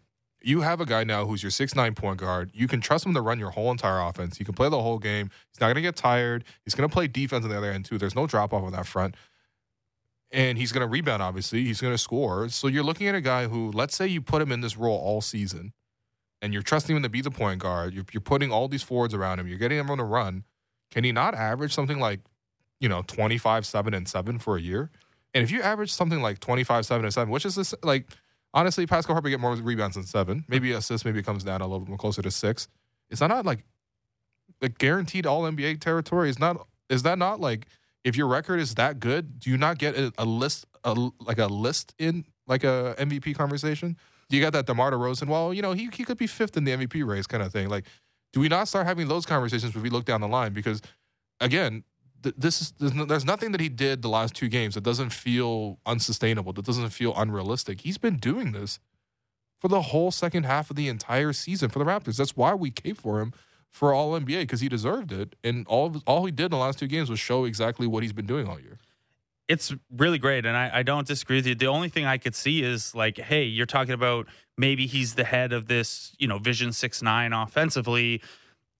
you 0.42 0.60
have 0.60 0.80
a 0.80 0.86
guy 0.86 1.02
now 1.02 1.26
who's 1.26 1.42
your 1.42 1.50
six 1.50 1.74
nine 1.74 1.94
point 1.94 2.18
guard. 2.18 2.50
You 2.54 2.68
can 2.68 2.80
trust 2.80 3.04
him 3.04 3.14
to 3.14 3.20
run 3.20 3.38
your 3.38 3.50
whole 3.50 3.70
entire 3.70 4.00
offense. 4.00 4.38
You 4.38 4.44
can 4.44 4.54
play 4.54 4.68
the 4.68 4.80
whole 4.80 4.98
game. 4.98 5.30
He's 5.50 5.60
not 5.60 5.66
going 5.66 5.76
to 5.76 5.82
get 5.82 5.96
tired. 5.96 6.44
He's 6.64 6.74
going 6.74 6.88
to 6.88 6.92
play 6.92 7.08
defense 7.08 7.44
on 7.44 7.50
the 7.50 7.56
other 7.56 7.72
end 7.72 7.84
too. 7.84 7.98
There's 7.98 8.14
no 8.14 8.26
drop 8.26 8.52
off 8.52 8.62
on 8.62 8.72
that 8.72 8.86
front. 8.86 9.16
And 10.30 10.58
he's 10.58 10.72
going 10.72 10.82
to 10.82 10.88
rebound, 10.88 11.22
obviously. 11.22 11.64
He's 11.64 11.80
going 11.80 11.94
to 11.94 11.98
score. 11.98 12.48
So 12.48 12.68
you're 12.68 12.84
looking 12.84 13.06
at 13.08 13.14
a 13.14 13.20
guy 13.20 13.46
who, 13.46 13.70
let's 13.72 13.96
say 13.96 14.06
you 14.06 14.20
put 14.20 14.42
him 14.42 14.52
in 14.52 14.60
this 14.60 14.76
role 14.76 14.98
all 14.98 15.20
season 15.20 15.72
and 16.42 16.52
you're 16.52 16.62
trusting 16.62 16.94
him 16.94 17.02
to 17.02 17.08
be 17.08 17.20
the 17.20 17.30
point 17.30 17.60
guard. 17.60 17.94
You're, 17.94 18.04
you're 18.12 18.20
putting 18.20 18.52
all 18.52 18.68
these 18.68 18.82
forwards 18.82 19.14
around 19.14 19.40
him. 19.40 19.48
You're 19.48 19.58
getting 19.58 19.78
him 19.78 19.90
on 19.90 19.98
a 19.98 20.04
run. 20.04 20.44
Can 20.90 21.04
he 21.04 21.12
not 21.12 21.34
average 21.34 21.74
something 21.74 21.98
like, 21.98 22.20
you 22.80 22.88
know, 22.88 23.02
25, 23.02 23.66
7, 23.66 23.94
and 23.94 24.08
7 24.08 24.38
for 24.38 24.56
a 24.56 24.60
year? 24.60 24.90
And 25.36 25.44
if 25.44 25.50
you 25.50 25.60
average 25.60 25.92
something 25.92 26.22
like 26.22 26.40
25, 26.40 26.86
7, 26.86 27.04
and 27.04 27.12
7, 27.12 27.30
which 27.30 27.44
is 27.44 27.56
this, 27.56 27.74
like, 27.82 28.08
honestly, 28.54 28.86
Pascal 28.86 29.14
Harper 29.14 29.28
get 29.28 29.38
more 29.38 29.54
rebounds 29.54 29.96
than 29.96 30.04
7. 30.04 30.46
Maybe 30.48 30.72
assists, 30.72 31.04
maybe 31.04 31.18
it 31.18 31.26
comes 31.26 31.44
down 31.44 31.60
a 31.60 31.66
little 31.66 31.84
bit 31.84 31.98
closer 31.98 32.22
to 32.22 32.30
6. 32.30 32.68
Is 33.10 33.18
that 33.18 33.26
not 33.26 33.44
like, 33.44 33.62
like 34.62 34.78
guaranteed 34.78 35.26
all 35.26 35.42
NBA 35.42 35.82
territory? 35.82 36.30
Is 36.30 36.38
not, 36.38 36.66
is 36.88 37.02
that 37.02 37.18
not 37.18 37.38
like, 37.38 37.66
if 38.02 38.16
your 38.16 38.28
record 38.28 38.60
is 38.60 38.76
that 38.76 38.98
good, 38.98 39.38
do 39.38 39.50
you 39.50 39.58
not 39.58 39.76
get 39.76 39.94
a, 39.94 40.10
a 40.16 40.24
list, 40.24 40.64
a, 40.84 40.94
like 41.20 41.38
a 41.38 41.48
list 41.48 41.94
in 41.98 42.24
like 42.46 42.64
a 42.64 42.94
MVP 42.98 43.36
conversation? 43.36 43.98
You 44.30 44.40
got 44.40 44.54
that 44.54 44.64
DeMar 44.64 44.92
DeRozan. 44.92 45.28
Well, 45.28 45.52
you 45.52 45.60
know 45.60 45.72
he 45.72 45.90
he 45.92 46.02
could 46.02 46.16
be 46.16 46.26
fifth 46.26 46.56
in 46.56 46.64
the 46.64 46.72
MVP 46.72 47.06
race, 47.06 47.26
kind 47.26 47.42
of 47.42 47.52
thing. 47.52 47.68
Like, 47.68 47.84
do 48.32 48.40
we 48.40 48.48
not 48.48 48.68
start 48.68 48.86
having 48.86 49.06
those 49.06 49.26
conversations 49.26 49.74
when 49.74 49.82
we 49.82 49.90
look 49.90 50.06
down 50.06 50.22
the 50.22 50.28
line? 50.28 50.54
Because 50.54 50.80
again, 51.40 51.84
this 52.36 52.60
is 52.60 52.72
there's, 52.78 52.94
no, 52.94 53.04
there's 53.04 53.24
nothing 53.24 53.52
that 53.52 53.60
he 53.60 53.68
did 53.68 54.02
the 54.02 54.08
last 54.08 54.34
two 54.34 54.48
games 54.48 54.74
that 54.74 54.82
doesn't 54.84 55.10
feel 55.10 55.78
unsustainable. 55.86 56.52
That 56.52 56.64
doesn't 56.64 56.90
feel 56.90 57.14
unrealistic. 57.16 57.82
He's 57.82 57.98
been 57.98 58.16
doing 58.16 58.52
this 58.52 58.78
for 59.60 59.68
the 59.68 59.82
whole 59.82 60.10
second 60.10 60.44
half 60.44 60.70
of 60.70 60.76
the 60.76 60.88
entire 60.88 61.32
season 61.32 61.70
for 61.70 61.78
the 61.78 61.84
Raptors. 61.84 62.16
That's 62.16 62.36
why 62.36 62.54
we 62.54 62.70
came 62.70 62.94
for 62.94 63.20
him 63.20 63.32
for 63.70 63.92
All 63.92 64.12
NBA 64.18 64.40
because 64.40 64.60
he 64.60 64.68
deserved 64.68 65.12
it, 65.12 65.34
and 65.44 65.66
all 65.66 65.86
of, 65.86 66.02
all 66.06 66.24
he 66.24 66.32
did 66.32 66.46
in 66.46 66.50
the 66.52 66.56
last 66.56 66.78
two 66.78 66.86
games 66.86 67.10
was 67.10 67.18
show 67.20 67.44
exactly 67.44 67.86
what 67.86 68.02
he's 68.02 68.12
been 68.12 68.26
doing 68.26 68.46
all 68.48 68.58
year. 68.60 68.78
it's 69.48 69.74
really 69.96 70.18
great 70.18 70.44
and 70.44 70.56
I, 70.56 70.70
I 70.78 70.82
don't 70.82 71.06
disagree 71.06 71.36
with 71.36 71.46
you 71.46 71.54
the 71.54 71.66
only 71.68 71.88
thing 71.88 72.04
i 72.04 72.18
could 72.18 72.34
see 72.34 72.62
is 72.62 72.94
like 72.94 73.16
hey 73.16 73.44
you're 73.44 73.66
talking 73.66 73.94
about 73.94 74.26
maybe 74.58 74.86
he's 74.86 75.14
the 75.14 75.24
head 75.24 75.52
of 75.52 75.68
this 75.68 76.12
you 76.18 76.26
know 76.26 76.38
vision 76.38 76.70
6-9 76.70 77.44
offensively 77.44 78.22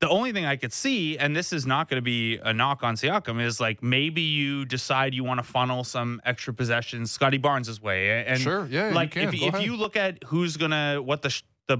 the 0.00 0.08
only 0.08 0.32
thing 0.32 0.44
i 0.44 0.56
could 0.56 0.72
see 0.72 1.16
and 1.18 1.34
this 1.34 1.52
is 1.52 1.66
not 1.66 1.88
going 1.88 1.98
to 1.98 2.02
be 2.04 2.36
a 2.42 2.52
knock 2.52 2.82
on 2.82 2.94
siakam 2.96 3.40
is 3.40 3.60
like 3.60 3.82
maybe 3.82 4.20
you 4.20 4.64
decide 4.64 5.14
you 5.14 5.24
want 5.24 5.38
to 5.38 5.44
funnel 5.44 5.84
some 5.84 6.20
extra 6.24 6.52
possessions 6.52 7.10
scotty 7.10 7.38
barnes' 7.38 7.80
way 7.80 8.24
and 8.26 8.40
Sure, 8.40 8.66
yeah, 8.70 8.88
you 8.90 8.94
like 8.94 9.12
can. 9.12 9.28
if, 9.28 9.34
if 9.34 9.62
you 9.62 9.76
look 9.76 9.96
at 9.96 10.22
who's 10.24 10.56
gonna 10.56 11.00
what 11.02 11.22
the 11.22 11.30
sh- 11.30 11.42
the 11.68 11.78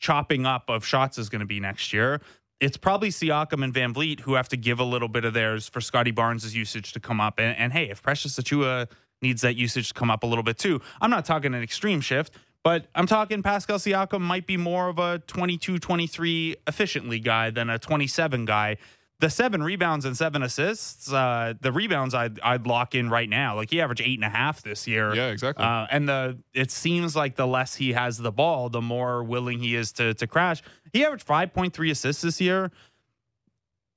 chopping 0.00 0.46
up 0.46 0.64
of 0.68 0.84
shots 0.84 1.18
is 1.18 1.28
going 1.28 1.40
to 1.40 1.46
be 1.46 1.60
next 1.60 1.92
year 1.92 2.20
it's 2.60 2.76
probably 2.76 3.08
Siakam 3.08 3.64
and 3.64 3.74
VanVleet 3.74 4.20
who 4.20 4.34
have 4.34 4.48
to 4.50 4.56
give 4.56 4.78
a 4.78 4.84
little 4.84 5.08
bit 5.08 5.24
of 5.24 5.34
theirs 5.34 5.68
for 5.68 5.80
Scotty 5.80 6.12
Barnes' 6.12 6.54
usage 6.54 6.92
to 6.92 7.00
come 7.00 7.20
up. 7.20 7.40
And, 7.40 7.56
and 7.58 7.72
hey, 7.72 7.90
if 7.90 8.00
Precious 8.04 8.38
Achiuwa 8.38 8.88
needs 9.20 9.42
that 9.42 9.56
usage 9.56 9.88
to 9.88 9.94
come 9.94 10.12
up 10.12 10.22
a 10.22 10.28
little 10.28 10.44
bit 10.44 10.58
too, 10.58 10.80
I'm 11.00 11.10
not 11.10 11.24
talking 11.24 11.54
an 11.54 11.62
extreme 11.64 12.00
shift, 12.00 12.32
but 12.64 12.86
I'm 12.94 13.06
talking 13.06 13.42
Pascal 13.42 13.78
Siakam 13.78 14.20
might 14.20 14.46
be 14.46 14.56
more 14.56 14.88
of 14.88 14.98
a 14.98 15.18
22 15.26 15.78
23 15.78 16.56
efficiently 16.66 17.18
guy 17.18 17.50
than 17.50 17.70
a 17.70 17.78
27 17.78 18.44
guy. 18.44 18.76
The 19.20 19.30
seven 19.30 19.62
rebounds 19.62 20.04
and 20.04 20.16
seven 20.16 20.42
assists, 20.42 21.12
uh, 21.12 21.54
the 21.60 21.70
rebounds 21.70 22.12
I'd, 22.12 22.40
I'd 22.40 22.66
lock 22.66 22.96
in 22.96 23.08
right 23.08 23.28
now. 23.28 23.54
Like 23.54 23.70
he 23.70 23.80
averaged 23.80 24.02
eight 24.02 24.18
and 24.18 24.24
a 24.24 24.28
half 24.28 24.62
this 24.62 24.88
year. 24.88 25.14
Yeah, 25.14 25.28
exactly. 25.28 25.64
Uh, 25.64 25.86
and 25.92 26.08
the 26.08 26.38
it 26.54 26.72
seems 26.72 27.14
like 27.14 27.36
the 27.36 27.46
less 27.46 27.76
he 27.76 27.92
has 27.92 28.18
the 28.18 28.32
ball, 28.32 28.68
the 28.68 28.80
more 28.80 29.22
willing 29.22 29.60
he 29.60 29.76
is 29.76 29.92
to 29.92 30.14
to 30.14 30.26
crash. 30.26 30.62
He 30.92 31.04
averaged 31.04 31.24
five 31.24 31.54
point 31.54 31.72
three 31.72 31.90
assists 31.90 32.22
this 32.22 32.40
year. 32.40 32.72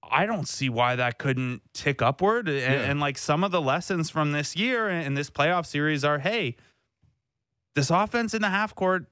I 0.10 0.28
don't 0.28 0.48
see 0.48 0.70
why 0.70 0.96
that 0.96 1.18
couldn't 1.18 1.62
tick 1.74 2.02
upward. 2.04 2.48
And, 2.48 2.60
and 2.60 3.00
like 3.00 3.18
some 3.18 3.44
of 3.44 3.52
the 3.52 3.62
lessons 3.62 4.12
from 4.12 4.32
this 4.32 4.56
year 4.56 4.88
and 4.88 5.18
this 5.18 5.32
playoff 5.32 5.66
series 5.66 6.04
are, 6.04 6.20
hey, 6.20 6.56
this 7.76 7.90
offense 7.90 8.34
in 8.34 8.42
the 8.42 8.50
half 8.50 8.74
court 8.74 9.06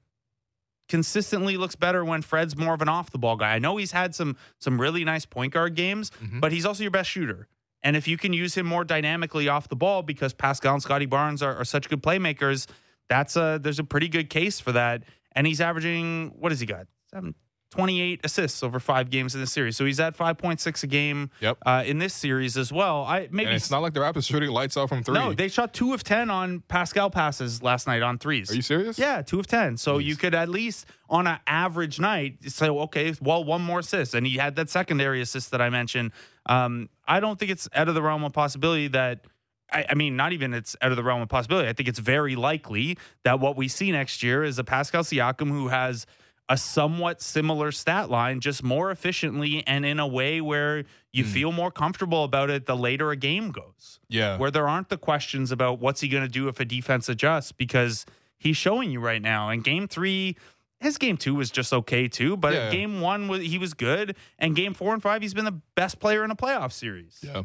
consistently 0.88 1.56
looks 1.56 1.74
better 1.76 2.04
when 2.04 2.22
Fred's 2.22 2.56
more 2.56 2.74
of 2.74 2.82
an 2.82 2.88
off 2.88 3.10
the 3.10 3.18
ball 3.18 3.36
guy. 3.36 3.54
I 3.54 3.58
know 3.58 3.76
he's 3.76 3.92
had 3.92 4.14
some 4.14 4.36
some 4.58 4.80
really 4.80 5.04
nice 5.04 5.24
point 5.24 5.52
guard 5.52 5.74
games, 5.74 6.10
Mhm. 6.22 6.40
but 6.40 6.52
he's 6.52 6.66
also 6.66 6.82
your 6.82 6.90
best 6.90 7.10
shooter. 7.10 7.48
And 7.82 7.96
if 7.96 8.08
you 8.08 8.16
can 8.16 8.32
use 8.32 8.54
him 8.56 8.66
more 8.66 8.84
dynamically 8.84 9.48
off 9.48 9.68
the 9.68 9.76
ball 9.76 10.02
because 10.02 10.32
Pascal 10.32 10.72
and 10.74 10.82
Scotty 10.82 11.06
Barnes 11.06 11.42
are, 11.42 11.54
are 11.54 11.64
such 11.64 11.88
good 11.88 12.02
playmakers, 12.02 12.66
that's 13.08 13.36
a 13.36 13.58
there's 13.62 13.78
a 13.78 13.84
pretty 13.84 14.08
good 14.08 14.28
case 14.30 14.60
for 14.60 14.72
that. 14.72 15.04
And 15.32 15.46
he's 15.46 15.60
averaging 15.60 16.32
what 16.38 16.52
has 16.52 16.60
he 16.60 16.66
got? 16.66 16.86
Seven, 17.10 17.34
28 17.74 18.20
assists 18.22 18.62
over 18.62 18.78
five 18.78 19.10
games 19.10 19.34
in 19.34 19.40
the 19.40 19.46
series. 19.48 19.76
So 19.76 19.84
he's 19.84 19.98
at 19.98 20.16
5.6 20.16 20.84
a 20.84 20.86
game 20.86 21.30
Yep. 21.40 21.58
uh, 21.66 21.82
in 21.84 21.98
this 21.98 22.14
series 22.14 22.56
as 22.56 22.72
well. 22.72 23.02
I 23.02 23.28
maybe 23.32 23.46
and 23.48 23.56
it's 23.56 23.68
not 23.70 23.82
like 23.82 23.94
the 23.94 24.00
Raptors 24.00 24.28
shooting 24.28 24.50
lights 24.50 24.76
out 24.76 24.88
from 24.88 25.02
three. 25.02 25.14
no, 25.14 25.32
they 25.32 25.48
shot 25.48 25.74
two 25.74 25.92
of 25.92 26.04
ten 26.04 26.30
on 26.30 26.60
Pascal 26.68 27.10
passes 27.10 27.62
last 27.64 27.88
night 27.88 28.00
on 28.02 28.18
threes. 28.18 28.50
Are 28.52 28.54
you 28.54 28.62
serious? 28.62 28.96
Yeah, 28.96 29.22
two 29.22 29.40
of 29.40 29.48
ten. 29.48 29.76
So 29.76 29.98
you 29.98 30.14
could 30.14 30.34
at 30.36 30.48
least 30.48 30.86
on 31.10 31.26
an 31.26 31.38
average 31.48 31.98
night 31.98 32.38
say, 32.50 32.68
okay, 32.68 33.12
well, 33.20 33.42
one 33.42 33.60
more 33.60 33.80
assist, 33.80 34.14
and 34.14 34.24
he 34.24 34.36
had 34.36 34.54
that 34.56 34.70
secondary 34.70 35.20
assist 35.20 35.50
that 35.50 35.60
I 35.60 35.68
mentioned. 35.68 36.12
Um, 36.46 36.88
I 37.08 37.18
don't 37.18 37.38
think 37.40 37.50
it's 37.50 37.68
out 37.74 37.88
of 37.88 37.94
the 37.96 38.02
realm 38.02 38.22
of 38.22 38.32
possibility 38.32 38.86
that. 38.88 39.26
I, 39.72 39.86
I 39.90 39.94
mean, 39.94 40.14
not 40.14 40.32
even 40.32 40.52
it's 40.54 40.76
out 40.82 40.90
of 40.92 40.96
the 40.96 41.02
realm 41.02 41.22
of 41.22 41.28
possibility. 41.28 41.68
I 41.68 41.72
think 41.72 41.88
it's 41.88 41.98
very 41.98 42.36
likely 42.36 42.98
that 43.24 43.40
what 43.40 43.56
we 43.56 43.66
see 43.66 43.90
next 43.90 44.22
year 44.22 44.44
is 44.44 44.58
a 44.58 44.62
Pascal 44.64 45.02
Siakam 45.02 45.48
who 45.48 45.68
has 45.68 46.06
a 46.48 46.58
somewhat 46.58 47.22
similar 47.22 47.72
stat 47.72 48.10
line, 48.10 48.40
just 48.40 48.62
more 48.62 48.90
efficiently 48.90 49.66
and 49.66 49.86
in 49.86 49.98
a 49.98 50.06
way 50.06 50.40
where 50.40 50.84
you 51.12 51.24
hmm. 51.24 51.30
feel 51.30 51.52
more 51.52 51.70
comfortable 51.70 52.24
about 52.24 52.50
it 52.50 52.66
the 52.66 52.76
later 52.76 53.10
a 53.10 53.16
game 53.16 53.50
goes 53.50 53.98
Yeah. 54.08 54.36
where 54.36 54.50
there 54.50 54.68
aren't 54.68 54.90
the 54.90 54.98
questions 54.98 55.50
about 55.50 55.80
what's 55.80 56.02
he 56.02 56.08
going 56.08 56.24
to 56.24 56.28
do 56.28 56.48
if 56.48 56.60
a 56.60 56.64
defense 56.64 57.08
adjusts 57.08 57.52
because 57.52 58.04
he's 58.36 58.56
showing 58.58 58.90
you 58.90 59.00
right 59.00 59.22
now. 59.22 59.48
And 59.48 59.64
game 59.64 59.88
three, 59.88 60.36
his 60.80 60.98
game 60.98 61.16
two 61.16 61.34
was 61.34 61.50
just 61.50 61.72
okay 61.72 62.08
too, 62.08 62.36
but 62.36 62.52
Yeah. 62.52 62.70
game 62.70 63.00
one 63.00 63.26
was 63.28 63.40
he 63.40 63.56
was 63.56 63.72
good, 63.72 64.14
and 64.38 64.54
game 64.54 64.74
four 64.74 64.92
and 64.92 65.02
five 65.02 65.22
he's 65.22 65.32
been 65.34 65.46
the 65.46 65.60
best 65.74 65.98
player 65.98 66.24
in 66.24 66.30
a 66.30 66.36
playoff 66.36 66.72
series. 66.72 67.20
Yeah. 67.22 67.44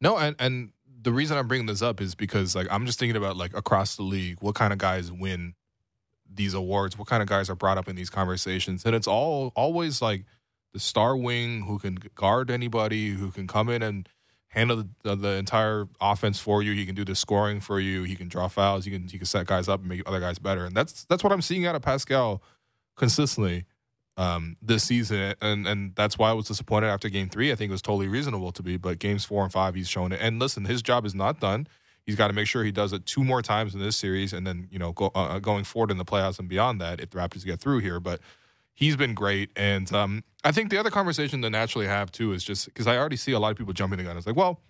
No, 0.00 0.16
and 0.16 0.36
and 0.38 0.70
the 1.02 1.12
reason 1.12 1.36
I'm 1.36 1.48
bringing 1.48 1.66
this 1.66 1.82
up 1.82 2.00
is 2.00 2.14
because 2.14 2.54
like 2.54 2.68
I'm 2.70 2.86
just 2.86 3.00
thinking 3.00 3.16
about 3.16 3.36
like 3.36 3.56
across 3.56 3.96
the 3.96 4.02
league, 4.02 4.38
what 4.40 4.54
kind 4.54 4.72
of 4.72 4.78
guys 4.78 5.10
win 5.10 5.54
these 6.36 6.54
awards? 6.54 6.98
What 6.98 7.08
kind 7.08 7.22
of 7.22 7.28
guys 7.28 7.50
are 7.50 7.54
brought 7.54 7.78
up 7.78 7.88
in 7.88 7.96
these 7.96 8.10
conversations? 8.10 8.84
And 8.84 8.94
it's 8.94 9.06
all 9.06 9.52
always 9.56 10.00
like 10.00 10.24
the 10.72 10.80
star 10.80 11.16
wing 11.16 11.62
who 11.62 11.78
can 11.78 11.96
guard 12.14 12.50
anybody, 12.50 13.10
who 13.10 13.30
can 13.30 13.46
come 13.46 13.68
in 13.68 13.82
and 13.82 14.08
handle 14.48 14.84
the, 15.02 15.16
the, 15.16 15.32
entire 15.32 15.86
offense 16.00 16.38
for 16.38 16.62
you. 16.62 16.72
He 16.72 16.86
can 16.86 16.94
do 16.94 17.04
the 17.04 17.14
scoring 17.14 17.60
for 17.60 17.78
you. 17.78 18.04
He 18.04 18.16
can 18.16 18.28
draw 18.28 18.48
fouls. 18.48 18.84
He 18.84 18.90
can 18.90 19.08
he 19.08 19.18
can 19.18 19.26
set 19.26 19.46
guys 19.46 19.68
up 19.68 19.80
and 19.80 19.88
make 19.88 20.02
other 20.06 20.20
guys 20.20 20.38
better. 20.38 20.64
And 20.64 20.76
that's 20.76 21.04
that's 21.04 21.22
what 21.22 21.32
I'm 21.32 21.42
seeing 21.42 21.66
out 21.66 21.74
of 21.74 21.82
Pascal 21.82 22.42
consistently 22.96 23.64
um, 24.16 24.56
this 24.62 24.84
season, 24.84 25.34
and 25.40 25.66
and 25.66 25.94
that's 25.94 26.18
why 26.18 26.30
I 26.30 26.32
was 26.32 26.46
disappointed 26.46 26.88
after 26.88 27.08
Game 27.08 27.28
Three. 27.28 27.52
I 27.52 27.54
think 27.54 27.68
it 27.68 27.72
was 27.72 27.82
totally 27.82 28.08
reasonable 28.08 28.50
to 28.52 28.62
be, 28.62 28.76
but 28.76 28.98
Games 28.98 29.24
Four 29.24 29.44
and 29.44 29.52
Five, 29.52 29.74
he's 29.74 29.88
shown 29.88 30.12
it. 30.12 30.20
And 30.22 30.38
listen, 30.38 30.64
his 30.64 30.82
job 30.82 31.04
is 31.04 31.14
not 31.14 31.38
done. 31.40 31.66
He's 32.06 32.14
got 32.16 32.28
to 32.28 32.32
make 32.32 32.46
sure 32.46 32.62
he 32.62 32.70
does 32.70 32.92
it 32.92 33.04
two 33.04 33.24
more 33.24 33.42
times 33.42 33.74
in 33.74 33.80
this 33.80 33.96
series, 33.96 34.32
and 34.32 34.46
then 34.46 34.68
you 34.70 34.78
know 34.78 34.92
go, 34.92 35.10
uh, 35.14 35.38
going 35.40 35.64
forward 35.64 35.90
in 35.90 35.98
the 35.98 36.04
playoffs 36.04 36.38
and 36.38 36.48
beyond 36.48 36.80
that, 36.80 37.00
if 37.00 37.10
the 37.10 37.18
Raptors 37.18 37.44
get 37.44 37.60
through 37.60 37.78
here. 37.78 37.98
But 38.00 38.20
he's 38.72 38.96
been 38.96 39.14
great, 39.14 39.50
and 39.56 39.92
um, 39.92 40.24
I 40.44 40.52
think 40.52 40.70
the 40.70 40.78
other 40.78 40.90
conversation 40.90 41.42
to 41.42 41.50
naturally 41.50 41.86
have 41.86 42.12
too 42.12 42.32
is 42.32 42.44
just 42.44 42.66
because 42.66 42.86
I 42.86 42.96
already 42.96 43.16
see 43.16 43.32
a 43.32 43.38
lot 43.38 43.50
of 43.50 43.56
people 43.56 43.72
jumping 43.72 43.98
the 43.98 44.04
gun. 44.04 44.16
It's 44.16 44.26
like, 44.26 44.36
well, 44.36 44.60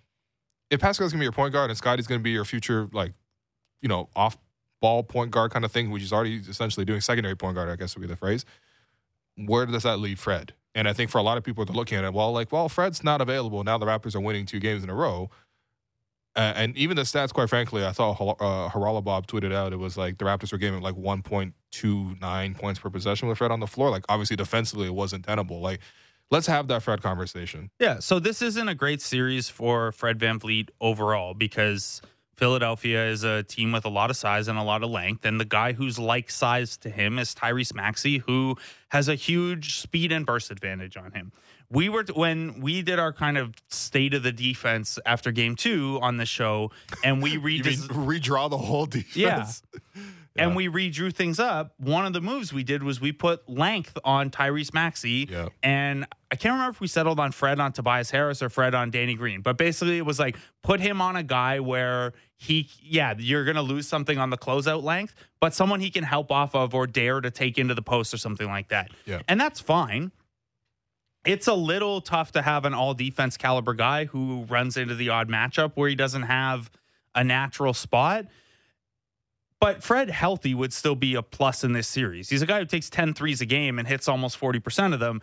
if 0.69 0.79
Pascal's 0.79 1.11
gonna 1.11 1.21
be 1.21 1.25
your 1.25 1.31
point 1.31 1.53
guard 1.53 1.69
and 1.69 1.77
Scotty's 1.77 2.07
gonna 2.07 2.19
be 2.19 2.31
your 2.31 2.45
future 2.45 2.89
like, 2.91 3.13
you 3.81 3.87
know, 3.87 4.09
off 4.15 4.37
ball 4.81 5.03
point 5.03 5.31
guard 5.31 5.51
kind 5.51 5.63
of 5.63 5.71
thing, 5.71 5.91
which 5.91 6.01
he's 6.01 6.13
already 6.13 6.37
essentially 6.49 6.85
doing 6.85 7.01
secondary 7.01 7.35
point 7.35 7.55
guard, 7.55 7.69
I 7.69 7.75
guess 7.75 7.95
would 7.95 8.01
be 8.01 8.07
the 8.07 8.15
phrase 8.15 8.45
where 9.37 9.65
does 9.65 9.83
that 9.83 9.99
leave 9.99 10.19
Fred? 10.19 10.53
And 10.75 10.87
I 10.87 10.93
think 10.93 11.09
for 11.09 11.17
a 11.17 11.23
lot 11.23 11.37
of 11.37 11.43
people, 11.43 11.63
they're 11.65 11.75
looking 11.75 11.97
at 11.97 12.03
it, 12.03 12.13
well, 12.13 12.31
like, 12.31 12.51
well, 12.51 12.69
Fred's 12.69 13.03
not 13.03 13.21
available. 13.21 13.63
Now 13.63 13.77
the 13.77 13.85
Raptors 13.85 14.15
are 14.15 14.19
winning 14.19 14.45
two 14.45 14.59
games 14.59 14.83
in 14.83 14.89
a 14.89 14.95
row. 14.95 15.29
Uh, 16.37 16.53
and 16.55 16.77
even 16.77 16.95
the 16.95 17.01
stats, 17.01 17.33
quite 17.33 17.49
frankly, 17.49 17.83
I 17.83 17.91
thought 17.91 18.21
uh, 18.39 19.01
Bob 19.01 19.25
tweeted 19.25 19.51
out 19.51 19.73
it 19.73 19.77
was 19.77 19.97
like 19.97 20.19
the 20.19 20.25
Raptors 20.25 20.51
were 20.51 20.59
giving 20.59 20.81
like 20.81 20.93
1.29 20.93 22.57
points 22.59 22.79
per 22.79 22.91
possession 22.91 23.27
with 23.27 23.39
Fred 23.39 23.49
on 23.49 23.59
the 23.59 23.65
floor. 23.65 23.89
Like, 23.89 24.05
obviously, 24.07 24.35
defensively, 24.35 24.85
it 24.85 24.93
wasn't 24.93 25.25
tenable. 25.25 25.61
Like, 25.61 25.79
let's 26.29 26.45
have 26.45 26.67
that 26.67 26.83
Fred 26.83 27.01
conversation. 27.01 27.71
Yeah, 27.79 27.97
so 27.99 28.19
this 28.19 28.43
isn't 28.43 28.67
a 28.69 28.75
great 28.75 29.01
series 29.01 29.49
for 29.49 29.91
Fred 29.91 30.19
VanVleet 30.19 30.69
overall 30.79 31.33
because 31.33 32.03
Philadelphia 32.35 33.07
is 33.07 33.23
a 33.23 33.41
team 33.41 33.71
with 33.71 33.85
a 33.85 33.89
lot 33.89 34.11
of 34.11 34.15
size 34.15 34.47
and 34.47 34.59
a 34.59 34.63
lot 34.63 34.83
of 34.83 34.91
length. 34.91 35.25
And 35.25 35.39
the 35.39 35.45
guy 35.45 35.73
who's 35.73 35.97
like 35.97 36.29
size 36.29 36.77
to 36.77 36.91
him 36.91 37.17
is 37.17 37.33
Tyrese 37.33 37.73
Maxey, 37.73 38.19
who 38.19 38.55
has 38.89 39.09
a 39.09 39.15
huge 39.15 39.79
speed 39.79 40.11
and 40.11 40.23
burst 40.23 40.51
advantage 40.51 40.97
on 40.97 41.13
him. 41.13 41.31
We 41.69 41.89
were 41.89 42.05
when 42.13 42.61
we 42.61 42.81
did 42.81 42.97
our 42.97 43.11
kind 43.11 43.37
of 43.37 43.53
state 43.69 44.13
of 44.13 44.23
the 44.23 44.31
defense 44.31 44.97
after 45.05 45.31
game 45.31 45.55
two 45.55 45.99
on 46.01 46.17
the 46.17 46.25
show, 46.25 46.71
and 47.03 47.21
we 47.21 47.37
redraw 47.37 48.49
the 48.49 48.57
whole 48.57 48.85
defense? 48.85 49.61
Yeah. 49.93 50.01
Yeah. 50.37 50.45
and 50.45 50.55
we 50.55 50.67
redrew 50.67 51.11
things 51.11 51.39
up. 51.39 51.73
One 51.77 52.05
of 52.05 52.13
the 52.13 52.21
moves 52.21 52.53
we 52.53 52.63
did 52.63 52.83
was 52.83 53.01
we 53.01 53.11
put 53.11 53.49
length 53.49 53.97
on 54.03 54.29
Tyrese 54.29 54.71
Maxey. 54.71 55.27
Yeah. 55.27 55.47
And 55.63 56.05
I 56.31 56.35
can't 56.35 56.53
remember 56.53 56.69
if 56.71 56.79
we 56.79 56.87
settled 56.87 57.19
on 57.19 57.31
Fred 57.31 57.59
on 57.59 57.71
Tobias 57.71 58.11
Harris 58.11 58.43
or 58.43 58.49
Fred 58.49 58.75
on 58.75 58.91
Danny 58.91 59.15
Green. 59.15 59.41
But 59.41 59.57
basically 59.57 59.97
it 59.97 60.05
was 60.05 60.19
like 60.19 60.37
put 60.61 60.79
him 60.79 61.01
on 61.01 61.15
a 61.15 61.23
guy 61.23 61.59
where 61.59 62.13
he 62.35 62.69
yeah, 62.83 63.15
you're 63.17 63.45
gonna 63.45 63.63
lose 63.63 63.87
something 63.87 64.19
on 64.19 64.29
the 64.29 64.37
closeout 64.37 64.83
length, 64.83 65.15
but 65.39 65.55
someone 65.55 65.79
he 65.79 65.89
can 65.89 66.03
help 66.03 66.31
off 66.31 66.53
of 66.53 66.75
or 66.75 66.85
dare 66.85 67.19
to 67.19 67.31
take 67.31 67.57
into 67.57 67.73
the 67.73 67.81
post 67.81 68.13
or 68.13 68.17
something 68.17 68.47
like 68.47 68.67
that. 68.67 68.91
Yeah. 69.05 69.21
And 69.27 69.41
that's 69.41 69.59
fine. 69.59 70.11
It's 71.27 71.47
a 71.47 71.53
little 71.53 71.99
tough 71.99 72.31
to 72.31 72.41
have 72.41 72.63
an 72.63 72.73
all 72.73 72.93
defense 72.93 73.35
caliber 73.35 73.73
guy 73.73 74.05
who 74.05 74.45
runs 74.45 74.77
into 74.77 74.95
the 74.95 75.09
odd 75.09 75.27
matchup 75.27 75.73
where 75.75 75.89
he 75.89 75.95
doesn't 75.95 76.21
have 76.21 76.71
a 77.13 77.21
natural 77.21 77.73
spot. 77.73 78.27
But 79.59 79.83
Fred 79.83 80.09
healthy 80.09 80.53
would 80.53 80.71
still 80.71 80.95
be 80.95 81.15
a 81.15 81.21
plus 81.21 81.65
in 81.65 81.73
this 81.73 81.89
series. 81.89 82.29
He's 82.29 82.41
a 82.41 82.45
guy 82.45 82.59
who 82.59 82.65
takes 82.65 82.89
10 82.89 83.13
threes 83.13 83.41
a 83.41 83.45
game 83.45 83.77
and 83.77 83.85
hits 83.85 84.07
almost 84.07 84.39
40% 84.39 84.93
of 84.93 85.01
them. 85.01 85.21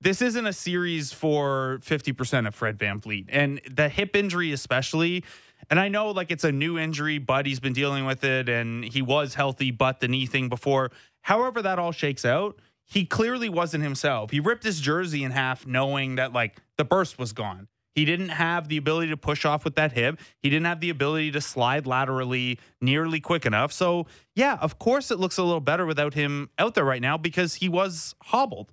This 0.00 0.22
isn't 0.22 0.46
a 0.46 0.54
series 0.54 1.12
for 1.12 1.80
50% 1.82 2.48
of 2.48 2.54
Fred 2.54 2.78
VanVleet. 2.78 3.26
And 3.28 3.60
the 3.70 3.90
hip 3.90 4.16
injury, 4.16 4.52
especially, 4.52 5.22
and 5.68 5.78
I 5.78 5.88
know 5.88 6.12
like 6.12 6.30
it's 6.30 6.44
a 6.44 6.52
new 6.52 6.78
injury, 6.78 7.18
but 7.18 7.44
he's 7.44 7.60
been 7.60 7.74
dealing 7.74 8.06
with 8.06 8.24
it 8.24 8.48
and 8.48 8.86
he 8.86 9.02
was 9.02 9.34
healthy, 9.34 9.70
but 9.70 10.00
the 10.00 10.08
knee 10.08 10.24
thing 10.24 10.48
before. 10.48 10.92
However, 11.20 11.60
that 11.60 11.78
all 11.78 11.92
shakes 11.92 12.24
out, 12.24 12.58
he 12.92 13.06
clearly 13.06 13.48
wasn't 13.48 13.82
himself. 13.82 14.30
He 14.30 14.38
ripped 14.38 14.64
his 14.64 14.78
jersey 14.78 15.24
in 15.24 15.30
half 15.30 15.66
knowing 15.66 16.16
that 16.16 16.34
like 16.34 16.60
the 16.76 16.84
burst 16.84 17.18
was 17.18 17.32
gone. 17.32 17.68
He 17.94 18.04
didn't 18.04 18.28
have 18.28 18.68
the 18.68 18.76
ability 18.76 19.08
to 19.08 19.16
push 19.16 19.46
off 19.46 19.64
with 19.64 19.76
that 19.76 19.92
hip. 19.92 20.20
He 20.40 20.50
didn't 20.50 20.66
have 20.66 20.80
the 20.80 20.90
ability 20.90 21.30
to 21.32 21.40
slide 21.40 21.86
laterally 21.86 22.58
nearly 22.82 23.18
quick 23.18 23.46
enough. 23.46 23.72
So, 23.72 24.06
yeah, 24.34 24.58
of 24.60 24.78
course 24.78 25.10
it 25.10 25.18
looks 25.18 25.38
a 25.38 25.42
little 25.42 25.60
better 25.60 25.86
without 25.86 26.12
him 26.12 26.50
out 26.58 26.74
there 26.74 26.84
right 26.84 27.00
now 27.00 27.16
because 27.16 27.54
he 27.54 27.68
was 27.68 28.14
hobbled. 28.24 28.72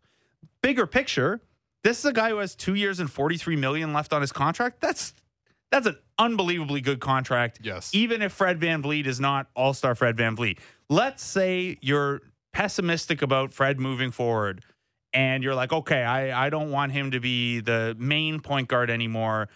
Bigger 0.61 0.85
picture, 0.85 1.39
this 1.85 1.99
is 1.99 2.05
a 2.05 2.13
guy 2.13 2.29
who 2.29 2.39
has 2.39 2.55
2 2.55 2.75
years 2.75 2.99
and 2.99 3.09
43 3.09 3.55
million 3.55 3.93
left 3.93 4.11
on 4.11 4.19
his 4.19 4.33
contract. 4.33 4.81
That's 4.81 5.13
that's 5.71 5.87
an 5.87 5.97
unbelievably 6.17 6.81
good 6.81 6.99
contract. 6.99 7.59
Yes. 7.61 7.91
Even 7.93 8.21
if 8.21 8.33
Fred 8.33 8.59
VanVleet 8.59 9.05
is 9.05 9.19
not 9.19 9.47
all-star 9.55 9.95
Fred 9.95 10.17
VanVleet. 10.17 10.57
Let's 10.89 11.23
say 11.23 11.77
you're 11.81 12.21
pessimistic 12.53 13.21
about 13.21 13.53
Fred 13.53 13.80
moving 13.80 14.11
forward 14.11 14.63
and 15.13 15.43
you're 15.43 15.55
like, 15.55 15.71
okay, 15.73 16.03
I, 16.03 16.45
I 16.47 16.49
don't 16.49 16.71
want 16.71 16.91
him 16.91 17.11
to 17.11 17.19
be 17.19 17.59
the 17.61 17.95
main 17.97 18.39
point 18.39 18.67
guard 18.67 18.89
anymore. 18.89 19.49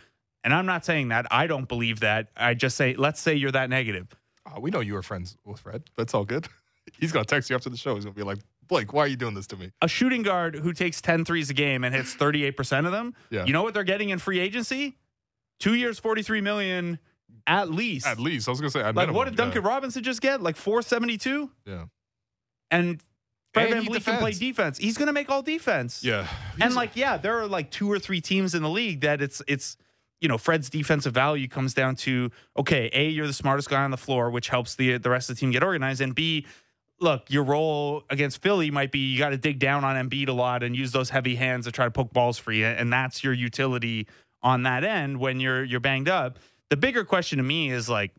And 0.44 0.54
I'm 0.54 0.66
not 0.66 0.84
saying 0.84 1.10
that. 1.10 1.26
I 1.32 1.48
don't 1.48 1.68
believe 1.68 2.02
that. 2.02 2.30
I 2.36 2.54
just 2.54 2.76
say, 2.76 2.96
let's 2.96 3.20
say 3.22 3.36
you're 3.36 3.52
that 3.52 3.70
negative. 3.70 4.08
Uh, 4.46 4.60
we 4.60 4.72
know 4.72 4.80
you 4.82 4.94
were 4.94 5.04
friends 5.04 5.38
with 5.46 5.60
Fred. 5.60 5.84
That's 5.98 6.14
all 6.14 6.26
good. 6.26 6.48
He's 7.00 7.12
gonna 7.12 7.26
text 7.26 7.50
you 7.50 7.56
after 7.56 7.70
the 7.70 7.78
show. 7.78 7.96
He's 7.96 8.04
gonna 8.04 8.14
be 8.16 8.24
like, 8.24 8.40
Blake, 8.68 8.92
why 8.94 9.02
are 9.04 9.08
you 9.08 9.16
doing 9.16 9.36
this 9.36 9.48
to 9.48 9.56
me? 9.58 9.72
A 9.82 9.88
shooting 9.88 10.22
guard 10.22 10.56
who 10.56 10.74
takes 10.74 11.02
10 11.02 11.24
threes 11.26 11.50
a 11.50 11.54
game 11.54 11.84
and 11.84 11.94
hits 11.96 12.16
38% 12.18 12.86
of 12.86 12.92
them, 12.92 13.14
Yeah. 13.30 13.46
you 13.46 13.54
know 13.54 13.64
what 13.64 13.74
they're 13.74 13.84
getting 13.84 14.10
in 14.10 14.20
free 14.20 14.40
agency? 14.40 14.98
Two 15.60 15.76
years, 15.76 16.00
43 16.00 16.42
million 16.42 17.00
at 17.48 17.70
least. 17.70 18.06
At 18.08 18.20
least 18.20 18.48
I 18.48 18.52
was 18.52 18.60
gonna 18.60 18.70
say. 18.70 18.80
At 18.82 18.88
like, 18.88 18.96
minimum, 18.96 19.16
what 19.16 19.26
did 19.26 19.36
Duncan 19.38 19.64
yeah. 19.64 19.70
Robinson 19.70 20.04
just 20.04 20.22
get? 20.22 20.42
Like 20.42 20.56
472? 20.56 21.50
Yeah. 21.66 21.86
And 22.74 23.02
Fred 23.54 23.72
And 23.72 23.86
Van 23.86 24.02
can 24.02 24.20
play 24.20 24.32
defense. 24.32 24.78
He's 24.80 24.98
going 24.98 25.08
to 25.08 25.14
make 25.14 25.30
all 25.30 25.42
defense. 25.44 26.04
Yeah. 26.04 26.28
and 26.60 26.74
like 26.76 26.96
yeah 26.96 27.18
there 27.18 27.40
are 27.40 27.48
like 27.48 27.70
two 27.70 27.90
or 27.92 28.00
three 28.00 28.20
teams 28.20 28.56
in 28.56 28.64
the 28.64 28.70
league 28.70 29.02
that 29.02 29.22
it's 29.22 29.42
it's 29.48 29.78
you 30.22 30.28
know 30.28 30.38
fred's 30.38 30.70
defensive 30.70 31.14
value 31.14 31.48
comes 31.48 31.74
down 31.74 31.96
to 31.98 32.32
okay 32.58 32.90
a 32.94 33.10
you're 33.10 33.28
the 33.28 33.34
smartest 33.34 33.70
guy 33.70 33.84
on 33.84 33.92
the 33.92 33.98
floor 33.98 34.30
which 34.32 34.48
helps 34.50 34.76
the 34.76 34.98
the 34.98 35.10
rest 35.10 35.30
of 35.30 35.36
the 35.36 35.40
team 35.40 35.52
get 35.52 35.64
organized 35.64 36.00
and 36.02 36.16
b 36.16 36.46
look 37.02 37.30
your 37.30 37.44
role 37.44 38.04
against 38.10 38.42
philly 38.42 38.72
might 38.72 38.92
be 38.92 39.00
you 39.00 39.20
got 39.20 39.30
to 39.30 39.38
dig 39.38 39.60
down 39.60 39.84
on 39.84 39.96
Embiid 39.98 40.30
a 40.30 40.32
lot 40.32 40.64
and 40.64 40.76
use 40.76 40.92
those 40.94 41.10
heavy 41.10 41.36
hands 41.36 41.66
to 41.66 41.72
try 41.72 41.86
to 41.86 41.92
poke 41.92 42.14
balls 42.14 42.38
for 42.38 42.54
you 42.54 42.66
and 42.66 42.92
that's 42.94 43.24
your 43.24 43.34
utility 43.34 44.08
on 44.42 44.64
that 44.64 44.84
end 44.84 45.20
when 45.20 45.40
you're 45.42 45.64
you're 45.64 45.80
banged 45.82 46.08
up 46.08 46.40
the 46.70 46.78
bigger 46.78 47.04
question 47.04 47.38
to 47.38 47.44
me 47.44 47.70
is 47.70 47.90
like 47.90 48.12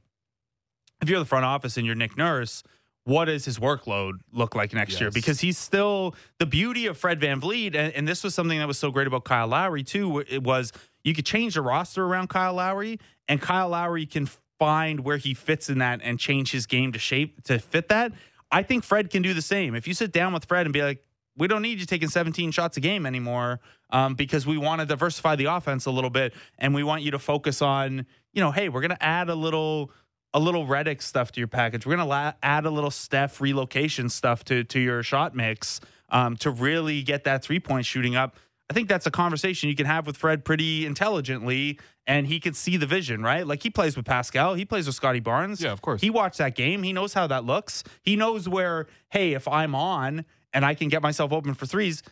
if 1.00 1.08
you're 1.08 1.18
the 1.18 1.24
front 1.24 1.44
office 1.46 1.76
and 1.78 1.86
you're 1.86 1.96
nick 1.96 2.16
nurse 2.18 2.62
what 3.04 3.26
does 3.26 3.44
his 3.44 3.58
workload 3.58 4.14
look 4.32 4.54
like 4.54 4.72
next 4.72 5.00
year? 5.00 5.10
Because 5.10 5.40
he's 5.40 5.58
still 5.58 6.14
the 6.38 6.46
beauty 6.46 6.86
of 6.86 6.96
Fred 6.96 7.20
VanVleet, 7.20 7.74
and, 7.74 7.92
and 7.92 8.08
this 8.08 8.24
was 8.24 8.34
something 8.34 8.58
that 8.58 8.66
was 8.66 8.78
so 8.78 8.90
great 8.90 9.06
about 9.06 9.24
Kyle 9.24 9.46
Lowry 9.46 9.82
too. 9.82 10.20
It 10.20 10.42
was 10.42 10.72
you 11.02 11.14
could 11.14 11.26
change 11.26 11.54
the 11.54 11.62
roster 11.62 12.04
around 12.04 12.28
Kyle 12.28 12.54
Lowry, 12.54 12.98
and 13.28 13.40
Kyle 13.40 13.68
Lowry 13.68 14.06
can 14.06 14.28
find 14.58 15.00
where 15.00 15.18
he 15.18 15.34
fits 15.34 15.68
in 15.68 15.78
that 15.78 16.00
and 16.02 16.18
change 16.18 16.50
his 16.52 16.66
game 16.66 16.92
to 16.92 16.98
shape 16.98 17.42
to 17.44 17.58
fit 17.58 17.88
that. 17.88 18.12
I 18.50 18.62
think 18.62 18.84
Fred 18.84 19.10
can 19.10 19.22
do 19.22 19.34
the 19.34 19.42
same. 19.42 19.74
If 19.74 19.86
you 19.86 19.94
sit 19.94 20.12
down 20.12 20.32
with 20.32 20.46
Fred 20.46 20.66
and 20.66 20.72
be 20.72 20.82
like, 20.82 21.04
we 21.36 21.48
don't 21.48 21.62
need 21.62 21.80
you 21.80 21.86
taking 21.86 22.08
17 22.08 22.52
shots 22.52 22.76
a 22.76 22.80
game 22.80 23.06
anymore 23.06 23.60
um, 23.90 24.14
because 24.14 24.46
we 24.46 24.56
want 24.56 24.80
to 24.80 24.86
diversify 24.86 25.36
the 25.36 25.46
offense 25.46 25.86
a 25.86 25.90
little 25.90 26.10
bit 26.10 26.32
and 26.58 26.74
we 26.74 26.84
want 26.84 27.02
you 27.02 27.10
to 27.10 27.18
focus 27.18 27.60
on, 27.60 28.06
you 28.32 28.40
know, 28.40 28.52
hey, 28.52 28.68
we're 28.68 28.80
going 28.80 28.90
to 28.90 29.02
add 29.02 29.28
a 29.28 29.34
little 29.34 29.90
a 30.34 30.40
little 30.40 30.66
Redick 30.66 31.00
stuff 31.00 31.32
to 31.32 31.40
your 31.40 31.48
package. 31.48 31.86
We're 31.86 31.96
to 31.96 32.04
la- 32.04 32.32
add 32.42 32.66
a 32.66 32.70
little 32.70 32.90
Steph 32.90 33.40
relocation 33.40 34.08
stuff 34.08 34.44
to 34.44 34.64
to 34.64 34.80
your 34.80 35.02
shot 35.02 35.34
mix 35.34 35.80
um, 36.10 36.36
to 36.38 36.50
really 36.50 37.02
get 37.02 37.24
that 37.24 37.42
three 37.42 37.60
point 37.60 37.86
shooting 37.86 38.16
up. 38.16 38.36
I 38.68 38.74
think 38.74 38.88
that's 38.88 39.06
a 39.06 39.10
conversation 39.10 39.68
you 39.68 39.76
can 39.76 39.86
have 39.86 40.06
with 40.06 40.16
Fred 40.16 40.44
pretty 40.44 40.86
intelligently, 40.86 41.78
and 42.06 42.26
he 42.26 42.40
can 42.40 42.54
see 42.54 42.76
the 42.76 42.86
vision, 42.86 43.22
right? 43.22 43.46
Like 43.46 43.62
he 43.62 43.70
plays 43.70 43.96
with 43.96 44.06
Pascal, 44.06 44.54
he 44.54 44.64
plays 44.64 44.86
with 44.86 44.96
Scottie 44.96 45.20
Barnes. 45.20 45.60
Yeah, 45.60 45.72
of 45.72 45.82
course. 45.82 46.00
He 46.00 46.10
watched 46.10 46.38
that 46.38 46.54
game. 46.56 46.82
He 46.82 46.92
knows 46.92 47.12
how 47.12 47.26
that 47.26 47.44
looks. 47.44 47.84
He 48.02 48.16
knows 48.16 48.48
where, 48.48 48.86
hey, 49.10 49.34
if 49.34 49.46
I'm 49.46 49.74
on 49.74 50.24
and 50.52 50.64
I 50.64 50.74
can 50.74 50.88
get 50.88 51.02
myself 51.02 51.32
open 51.32 51.54
for 51.54 51.66
threes, 51.66 52.02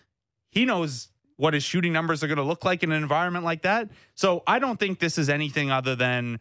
he 0.50 0.66
knows 0.66 1.08
what 1.36 1.54
his 1.54 1.64
shooting 1.64 1.92
numbers 1.92 2.22
are 2.22 2.28
going 2.28 2.36
to 2.36 2.44
look 2.44 2.64
like 2.64 2.82
in 2.82 2.92
an 2.92 3.02
environment 3.02 3.44
like 3.44 3.62
that. 3.62 3.88
So 4.14 4.42
I 4.46 4.58
don't 4.58 4.78
think 4.78 4.98
this 4.98 5.16
is 5.16 5.30
anything 5.30 5.70
other 5.70 5.96
than 5.96 6.38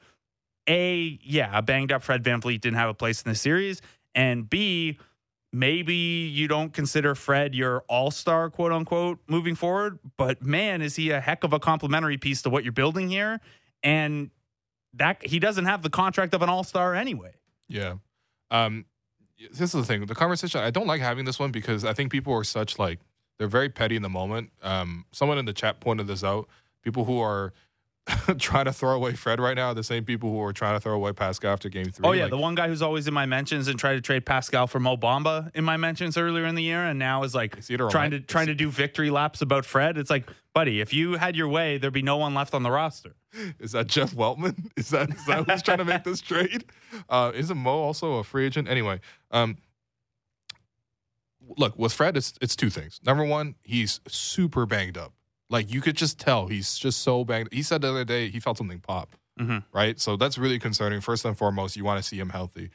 a 0.68 1.20
yeah, 1.24 1.58
a 1.58 1.62
banged 1.62 1.92
up 1.92 2.04
Fred 2.04 2.24
VanVleet 2.24 2.62
didn't 2.62 2.78
have 2.78 2.90
a 2.90 2.94
place 2.94 3.22
in 3.22 3.30
the 3.30 3.36
series, 3.36 3.82
and 4.16 4.50
B 4.50 4.98
maybe 5.54 5.94
you 5.94 6.48
don't 6.48 6.72
consider 6.72 7.14
Fred 7.14 7.54
your 7.54 7.84
all 7.90 8.12
star 8.12 8.50
quote 8.50 8.72
unquote 8.72 9.20
moving 9.28 9.56
forward, 9.56 10.00
but 10.18 10.42
man, 10.44 10.82
is 10.82 10.96
he 10.96 11.12
a 11.12 11.20
heck 11.20 11.44
of 11.44 11.54
a 11.54 11.60
complementary 11.60 12.18
piece 12.18 12.42
to 12.44 12.50
what 12.50 12.64
you're 12.64 12.74
building 12.74 13.10
here, 13.10 13.40
and 13.84 14.32
that 14.94 15.26
he 15.26 15.40
doesn't 15.40 15.66
have 15.66 15.82
the 15.82 15.90
contract 15.90 16.34
of 16.34 16.42
an 16.42 16.50
all 16.50 16.64
star 16.64 16.96
anyway. 16.96 17.34
Yeah. 17.68 17.96
Um, 18.50 18.86
this 19.52 19.62
is 19.62 19.72
the 19.72 19.84
thing. 19.84 20.06
The 20.06 20.16
conversation. 20.16 20.62
I 20.62 20.72
don't 20.72 20.88
like 20.88 21.02
having 21.02 21.26
this 21.26 21.40
one 21.40 21.52
because 21.52 21.84
I 21.84 21.94
think 21.94 22.12
people 22.12 22.34
are 22.34 22.44
such 22.44 22.78
like 22.78 23.00
they're 23.38 23.48
very 23.48 23.70
petty 23.70 23.96
in 23.96 24.02
the 24.02 24.10
moment. 24.10 24.52
Um, 24.62 25.06
someone 25.12 25.38
in 25.38 25.46
the 25.46 25.54
chat 25.54 25.80
pointed 25.80 26.08
this 26.08 26.24
out. 26.24 26.48
People 26.84 27.06
who 27.06 27.20
are 27.20 27.54
trying 28.40 28.66
to 28.66 28.74
throw 28.74 28.96
away 28.96 29.14
Fred 29.14 29.40
right 29.40 29.56
now 29.56 29.74
the 29.74 29.84
same 29.84 30.04
people 30.04 30.32
who 30.32 30.42
are 30.42 30.54
trying 30.54 30.76
to 30.76 30.80
throw 30.80 30.94
away 30.94 31.14
Pascal 31.14 31.54
after 31.54 31.70
Game 31.70 31.86
Three. 31.86 32.04
Oh 32.08 32.14
yeah, 32.14 32.24
Like, 32.24 32.32
the 32.32 32.38
one 32.38 32.56
guy 32.56 32.68
who's 32.68 32.82
always 32.82 33.08
in 33.08 33.14
my 33.14 33.28
mentions 33.28 33.68
and 33.68 33.78
tried 33.78 33.94
to 33.94 34.02
trade 34.02 34.26
Pascal 34.26 34.66
for 34.66 34.80
Mo 34.80 34.98
Bamba 34.98 35.52
in 35.56 35.64
my 35.64 35.78
mentions 35.78 36.18
earlier 36.18 36.46
in 36.46 36.56
the 36.56 36.64
year, 36.64 36.84
and 36.84 36.98
now 36.98 37.24
is 37.24 37.36
like 37.36 37.58
It's 37.58 37.70
either 37.70 37.86
or, 37.86 37.92
trying 37.92 38.12
right? 38.12 38.22
to 38.22 38.26
trying 38.26 38.48
to 38.48 38.56
do 38.56 38.70
victory 38.72 39.12
laps 39.12 39.42
about 39.42 39.66
Fred. 39.66 39.98
It's 40.00 40.10
like, 40.10 40.28
buddy, 40.54 40.82
if 40.82 40.94
you 40.94 41.14
had 41.14 41.36
your 41.36 41.48
way, 41.48 41.78
there'd 41.78 41.94
be 41.94 42.02
no 42.02 42.18
one 42.18 42.34
left 42.34 42.56
on 42.56 42.64
the 42.64 42.72
roster. 42.72 43.16
is 43.60 43.74
that 43.74 43.88
Jeff 43.88 44.14
Weltman? 44.14 44.72
Is 44.78 44.90
that 44.90 45.10
is 45.12 45.26
that 45.28 45.50
who's 45.50 45.62
trying 45.62 45.78
to 45.78 45.86
make 45.86 46.04
this 46.04 46.22
trade? 46.22 46.66
Uh, 47.08 47.32
isn't 47.36 47.58
Mo 47.58 47.72
also 47.72 48.16
a 48.16 48.24
free 48.24 48.46
agent? 48.46 48.68
Anyway, 48.68 49.00
um, 49.30 49.58
look 51.58 51.78
with 51.78 51.94
Fred, 51.94 52.18
it's 52.18 52.34
it's 52.42 52.56
two 52.56 52.70
things. 52.70 53.00
Number 53.06 53.24
one, 53.24 53.56
he's 53.64 54.02
super 54.08 54.66
banged 54.66 54.98
up. 54.98 55.14
Like 55.52 55.72
you 55.72 55.82
could 55.82 55.96
just 55.98 56.18
tell 56.20 56.48
he's 56.48 56.78
just 56.78 57.02
so 57.02 57.24
banged. 57.26 57.50
He 57.52 57.62
said 57.62 57.82
the 57.82 57.90
other 57.90 58.06
day 58.06 58.30
he 58.30 58.40
felt 58.40 58.58
something 58.58 58.80
pop. 58.80 59.16
Mhm. 59.40 59.64
Right, 59.74 60.00
so 60.00 60.18
that's 60.18 60.38
really 60.38 60.60
concerning. 60.60 61.02
First 61.02 61.26
and 61.26 61.38
foremost, 61.38 61.76
you 61.76 61.84
want 61.84 62.02
to 62.02 62.08
see 62.08 62.20
him 62.20 62.30
healthy. 62.30 62.70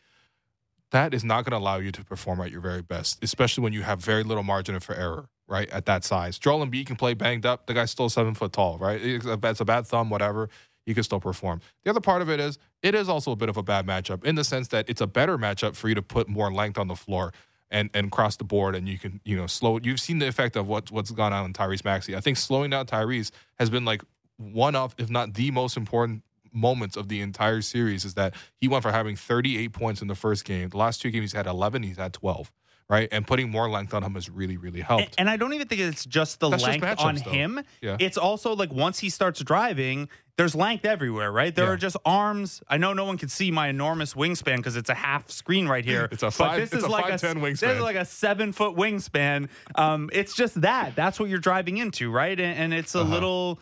That 0.90 1.12
is 1.14 1.24
not 1.24 1.44
going 1.44 1.50
to 1.52 1.58
allow 1.62 1.78
you 1.78 1.90
to 1.92 2.04
perform 2.04 2.40
at 2.40 2.50
your 2.50 2.60
very 2.60 2.82
best, 2.82 3.22
especially 3.22 3.64
when 3.64 3.72
you 3.72 3.82
have 3.82 4.00
very 4.00 4.22
little 4.22 4.42
margin 4.44 4.78
for 4.80 4.94
error. 4.94 5.28
Right 5.48 5.70
at 5.70 5.86
that 5.86 6.02
size, 6.02 6.38
Joel 6.40 6.66
Embiid 6.66 6.86
can 6.86 6.96
play 6.96 7.14
banged 7.14 7.46
up. 7.46 7.66
The 7.68 7.74
guy's 7.74 7.92
still 7.92 8.08
seven 8.08 8.34
foot 8.34 8.52
tall. 8.52 8.78
Right, 8.78 9.00
it's 9.00 9.26
a, 9.26 9.38
it's 9.44 9.60
a 9.60 9.64
bad 9.64 9.86
thumb, 9.86 10.10
whatever 10.10 10.48
he 10.84 10.92
can 10.94 11.04
still 11.04 11.20
perform. 11.20 11.60
The 11.84 11.90
other 11.90 12.00
part 12.00 12.20
of 12.20 12.28
it 12.28 12.40
is 12.40 12.58
it 12.82 12.94
is 12.96 13.08
also 13.08 13.30
a 13.30 13.36
bit 13.36 13.48
of 13.48 13.56
a 13.56 13.62
bad 13.62 13.86
matchup 13.86 14.24
in 14.24 14.34
the 14.34 14.42
sense 14.44 14.68
that 14.68 14.88
it's 14.88 15.00
a 15.00 15.06
better 15.06 15.38
matchup 15.38 15.76
for 15.76 15.88
you 15.88 15.94
to 15.94 16.02
put 16.02 16.28
more 16.28 16.52
length 16.52 16.78
on 16.78 16.88
the 16.88 16.96
floor 16.96 17.32
and 17.70 17.90
and 17.94 18.10
cross 18.12 18.36
the 18.36 18.44
board 18.44 18.74
and 18.74 18.88
you 18.88 18.98
can 18.98 19.20
you 19.24 19.36
know 19.36 19.46
slow. 19.46 19.78
You've 19.82 20.00
seen 20.00 20.18
the 20.18 20.28
effect 20.28 20.56
of 20.56 20.66
what 20.68 20.90
what's 20.90 21.10
gone 21.10 21.32
on 21.32 21.46
in 21.46 21.52
Tyrese 21.52 21.84
Maxey. 21.84 22.14
I 22.16 22.20
think 22.20 22.36
slowing 22.36 22.70
down 22.70 22.86
Tyrese 22.86 23.30
has 23.58 23.70
been 23.70 23.84
like 23.84 24.02
one 24.36 24.74
of, 24.74 24.94
if 24.98 25.08
not 25.10 25.34
the 25.34 25.50
most 25.50 25.76
important 25.76 26.22
moments 26.52 26.96
of 26.96 27.08
the 27.08 27.20
entire 27.20 27.60
series 27.60 28.04
is 28.04 28.14
that 28.14 28.34
he 28.56 28.68
went 28.68 28.82
from 28.82 28.92
having 28.92 29.16
38 29.16 29.72
points 29.72 30.02
in 30.02 30.08
the 30.08 30.14
first 30.14 30.44
game. 30.44 30.68
The 30.68 30.76
last 30.76 31.00
two 31.00 31.10
games 31.10 31.24
he's 31.24 31.32
had 31.32 31.46
11, 31.46 31.82
he's 31.82 31.96
had 31.98 32.12
12, 32.12 32.50
right? 32.88 33.08
And 33.12 33.26
putting 33.26 33.50
more 33.50 33.68
length 33.68 33.92
on 33.94 34.02
him 34.02 34.14
has 34.14 34.30
really, 34.30 34.56
really 34.56 34.80
helped. 34.80 35.14
And, 35.18 35.28
I 35.28 35.36
don't 35.36 35.52
even 35.52 35.68
think 35.68 35.80
it's 35.82 36.04
just 36.04 36.40
the 36.40 36.48
That's 36.48 36.62
length 36.62 36.84
matchups, 36.84 37.00
on 37.00 37.14
though. 37.16 37.30
him. 37.30 37.60
Yeah. 37.82 37.96
It's 38.00 38.16
also 38.16 38.54
like 38.54 38.72
once 38.72 38.98
he 38.98 39.10
starts 39.10 39.40
driving, 39.42 40.08
there's 40.38 40.54
length 40.54 40.84
everywhere, 40.84 41.32
right? 41.32 41.54
There 41.54 41.64
Yeah. 41.66 41.70
are 41.72 41.76
just 41.76 41.96
arms. 42.04 42.62
I 42.68 42.76
know 42.76 42.92
no 42.92 43.04
one 43.06 43.16
can 43.16 43.28
see 43.30 43.50
my 43.50 43.68
enormous 43.68 44.14
wingspan 44.14 44.56
because 44.56 44.76
it's 44.76 44.90
a 44.90 44.94
half 44.94 45.30
screen 45.30 45.66
right 45.66 45.84
here. 45.84 46.08
It's 46.12 46.22
a 46.22 46.30
five- 46.30 46.60
This 46.60 46.72
it's 46.72 46.78
is 46.78 46.84
a 46.84 46.88
like 46.88 47.06
5'10" 47.06 47.42
This 47.60 47.62
is 47.62 47.80
like 47.80 47.96
a 47.96 48.04
seven 48.04 48.52
foot 48.52 48.76
wingspan. 48.76 49.48
Um, 49.74 50.10
it's 50.12 50.34
just 50.34 50.60
that. 50.60 50.94
That's 50.94 51.18
what 51.18 51.28
you're 51.30 51.38
driving 51.38 51.78
into, 51.78 52.10
right? 52.10 52.38
And, 52.38 52.58
and 52.58 52.74
it's 52.74 52.94
a 52.94 53.00
Uh-huh. 53.00 53.10
little. 53.10 53.60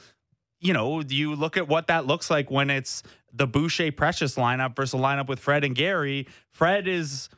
You 0.60 0.72
know, 0.72 1.02
you 1.02 1.34
look 1.34 1.56
at 1.58 1.68
what 1.68 1.88
that 1.88 2.06
looks 2.06 2.30
like 2.30 2.50
when 2.50 2.70
it's 2.70 3.02
the 3.32 3.46
Boucher 3.46 3.92
Precious 3.92 4.36
lineup 4.36 4.74
versus 4.74 4.94
a 4.94 5.02
lineup 5.02 5.28
with 5.28 5.38
Fred 5.38 5.62
and 5.62 5.74
Gary. 5.76 6.26
Fred 6.52 6.88
is 6.88 7.28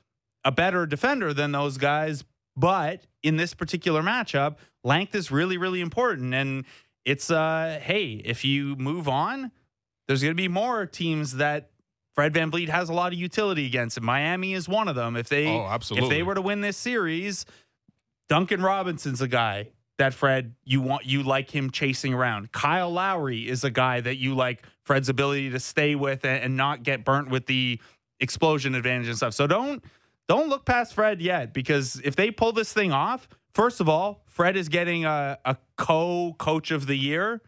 a 0.45 0.53
better 0.53 0.87
defender 0.87 1.35
than 1.35 1.51
those 1.51 1.77
guys, 1.77 2.23
but 2.57 3.03
in 3.25 3.37
this 3.37 3.53
particular 3.53 4.01
matchup, 4.01 4.59
length 4.85 5.15
is 5.17 5.33
really, 5.33 5.59
really 5.59 5.81
important. 5.81 6.35
And 6.35 6.65
it's 7.07 7.31
uh 7.31 7.81
hey, 7.83 8.21
if 8.25 8.45
you 8.45 8.77
move 8.77 9.09
on, 9.09 9.51
there's 10.07 10.23
gonna 10.23 10.35
be 10.35 10.49
more 10.49 10.85
teams 10.85 11.37
that 11.37 11.71
Fred 12.15 12.35
VanVleet 12.35 12.69
has 12.69 12.89
a 12.89 12.93
lot 12.93 13.13
of 13.13 13.19
utility 13.19 13.65
against, 13.67 13.97
and 13.97 14.05
Miami 14.05 14.53
is 14.53 14.69
one 14.69 14.89
of 14.89 14.95
them. 14.97 15.17
If 15.17 15.29
they 15.31 15.47
Oh, 15.47 15.67
absolutely. 15.67 16.09
if 16.09 16.11
they 16.15 16.23
were 16.23 16.35
to 16.35 16.43
win 16.43 16.61
this 16.61 16.77
series, 16.77 17.47
Duncan 18.29 18.61
Robinson's 18.63 19.21
a 19.23 19.29
guy 19.29 19.69
that 19.99 20.13
Fred 20.13 20.55
you 20.65 20.81
want 20.83 21.07
you 21.07 21.23
like 21.23 21.51
him 21.51 21.71
chasing 21.71 22.13
around. 22.13 22.53
Kyle 22.53 22.91
Lowry 22.91 23.49
is 23.49 23.65
a 23.65 23.71
guy 23.71 24.01
that 24.01 24.17
you 24.17 24.35
like 24.35 24.63
Fred's 24.83 25.09
ability 25.09 25.51
to 25.51 25.61
stay 25.61 25.95
with 25.95 26.25
and, 26.25 26.43
and 26.43 26.57
not 26.57 26.83
get 26.83 27.05
burnt 27.05 27.31
with 27.31 27.47
the 27.47 27.81
explosion 28.21 28.75
advantage 28.75 29.09
and 29.09 29.17
stuff. 29.17 29.33
So 29.35 29.47
don't 29.47 29.83
don't 30.29 30.49
look 30.49 30.65
past 30.65 30.95
Fred 30.95 31.21
yet 31.23 31.55
because 31.55 32.01
if 32.05 32.17
they 32.17 32.31
pull 32.31 32.53
this 32.53 32.73
thing 32.73 32.93
off, 32.93 33.29
first 33.57 33.81
of 33.81 33.89
all, 33.89 34.23
Fred 34.27 34.57
is 34.57 34.69
getting 34.69 35.05
a, 35.07 35.39
a 35.45 35.57
co 35.77 36.35
coach 36.39 36.71
of 36.71 36.87
the 36.87 36.95
year 36.97 37.41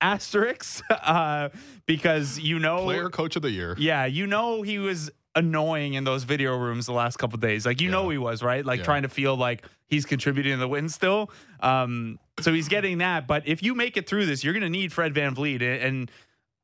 asterisk 0.00 0.82
uh, 0.90 1.48
because 1.86 2.38
you 2.38 2.58
know 2.58 2.84
Player 2.84 3.10
coach 3.10 3.36
of 3.36 3.42
the 3.42 3.50
year. 3.50 3.74
yeah, 3.78 4.06
you 4.06 4.26
know 4.26 4.62
he 4.62 4.78
was 4.78 5.10
annoying 5.34 5.94
in 5.94 6.04
those 6.04 6.24
video 6.24 6.56
rooms 6.56 6.86
the 6.86 6.92
last 6.92 7.18
couple 7.18 7.36
days. 7.38 7.66
Like 7.66 7.80
you 7.80 7.90
know 7.90 8.08
he 8.08 8.16
was, 8.18 8.42
right? 8.42 8.64
Like 8.64 8.78
Yeah. 8.78 8.84
trying 8.84 9.02
to 9.02 9.08
feel 9.08 9.36
like 9.36 9.66
he's 9.86 10.06
contributing 10.06 10.52
to 10.52 10.58
the 10.58 10.68
win 10.68 10.88
still. 10.88 11.30
Um, 11.60 12.18
so 12.40 12.52
he's 12.52 12.68
getting 12.68 12.98
that. 12.98 13.26
But 13.26 13.46
if 13.46 13.62
you 13.62 13.74
make 13.74 13.96
it 13.96 14.08
through 14.08 14.26
this, 14.26 14.42
you're 14.44 14.54
going 14.54 14.62
to 14.62 14.70
need 14.70 14.92
Fred 14.92 15.12
VanVleet. 15.14 15.62
And 15.62 16.10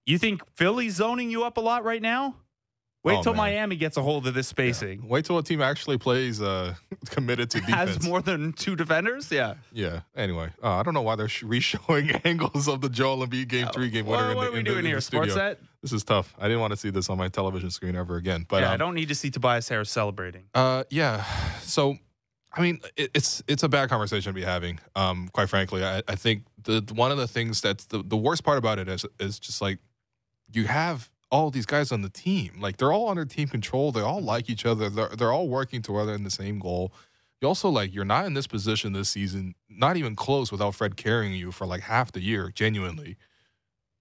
you 0.06 0.16
think 0.18 0.42
Philly's 0.56 0.94
zoning 0.94 1.30
you 1.30 1.44
up 1.44 1.56
a 1.58 1.60
lot 1.60 1.84
right 1.84 2.00
now? 2.02 2.36
Wait 3.04 3.16
Oh, 3.16 3.22
till 3.22 3.32
man. 3.32 3.38
Miami 3.38 3.74
gets 3.74 3.96
a 3.96 4.02
hold 4.02 4.28
of 4.28 4.34
this 4.34 4.46
spacing. 4.46 5.08
Wait 5.08 5.24
till 5.24 5.36
a 5.36 5.42
team 5.42 5.60
actually 5.60 5.98
plays 5.98 6.40
uh, 6.40 6.74
committed 7.06 7.50
to 7.50 7.58
defense. 7.60 7.96
Has 7.96 8.06
more 8.06 8.22
than 8.22 8.52
two 8.52 8.76
defenders? 8.76 9.30
Yeah. 9.30 9.54
Yeah. 9.72 10.00
Anyway, 10.14 10.50
uh, 10.62 10.70
I 10.74 10.82
don't 10.84 10.94
know 10.94 11.02
why 11.02 11.16
they're 11.16 11.26
reshowing 11.42 12.10
angles 12.24 12.68
of 12.68 12.80
the 12.80 12.88
Joel 12.88 13.26
Embiid 13.26 13.48
game 13.48 13.66
three 13.74 13.90
game 13.90 14.06
winner. 14.06 14.36
What, 14.36 14.36
in 14.36 14.36
the, 14.36 14.46
are 14.46 14.52
we 14.52 14.58
in 14.60 14.64
the- 14.64 14.70
doing 14.70 14.78
in 14.78 14.84
the 14.84 14.90
here? 14.90 15.00
Sports 15.00 15.34
set? 15.34 15.58
This 15.82 15.92
is 15.92 16.04
tough. 16.04 16.32
I 16.38 16.44
didn't 16.44 16.60
want 16.60 16.70
to 16.72 16.76
see 16.76 16.90
this 16.90 17.10
on 17.10 17.18
my 17.18 17.26
television 17.28 17.70
screen 17.72 17.96
ever 17.96 18.14
again. 18.14 18.46
But 18.48 18.62
yeah, 18.62 18.68
um, 18.68 18.74
I 18.74 18.76
don't 18.76 18.94
need 18.94 19.08
to 19.08 19.16
see 19.16 19.30
Tobias 19.30 19.68
Harris 19.68 19.90
celebrating. 19.90 20.44
Uh, 20.54 20.84
yeah. 20.90 21.24
So, 21.62 21.96
I 22.52 22.60
mean, 22.62 22.78
it, 22.96 23.10
it's 23.14 23.42
it's 23.48 23.64
a 23.64 23.68
bad 23.68 23.88
conversation 23.88 24.30
to 24.30 24.34
be 24.34 24.44
having. 24.44 24.78
Um, 24.94 25.28
quite 25.32 25.48
frankly, 25.48 25.84
I, 25.84 26.02
I 26.06 26.14
think 26.14 26.44
the 26.62 26.84
one 26.94 27.10
of 27.10 27.18
the 27.18 27.26
things 27.26 27.60
that's 27.60 27.86
the, 27.86 28.00
the 28.00 28.16
worst 28.16 28.44
part 28.44 28.58
about 28.58 28.78
it 28.78 28.88
is 28.88 29.04
is 29.18 29.40
just 29.40 29.60
like 29.60 29.78
you 30.52 30.66
have 30.68 31.10
all 31.32 31.50
these 31.50 31.66
guys 31.66 31.90
on 31.90 32.02
the 32.02 32.08
team. 32.10 32.60
Like 32.60 32.76
they're 32.76 32.92
all 32.92 33.08
under 33.08 33.24
team 33.24 33.48
control. 33.48 33.90
They 33.90 34.02
all 34.02 34.20
like 34.22 34.48
each 34.48 34.64
other. 34.64 34.88
They're 34.88 35.08
they're 35.08 35.32
all 35.32 35.48
working 35.48 35.82
together 35.82 36.14
in 36.14 36.22
the 36.22 36.30
same 36.30 36.60
goal. 36.60 36.92
You 37.40 37.48
also 37.48 37.68
like 37.70 37.92
you're 37.92 38.04
not 38.04 38.26
in 38.26 38.34
this 38.34 38.46
position 38.46 38.92
this 38.92 39.08
season, 39.08 39.54
not 39.68 39.96
even 39.96 40.14
close, 40.14 40.52
without 40.52 40.76
Fred 40.76 40.96
carrying 40.96 41.32
you 41.34 41.50
for 41.50 41.66
like 41.66 41.80
half 41.80 42.12
the 42.12 42.20
year. 42.20 42.52
Genuinely. 42.54 43.16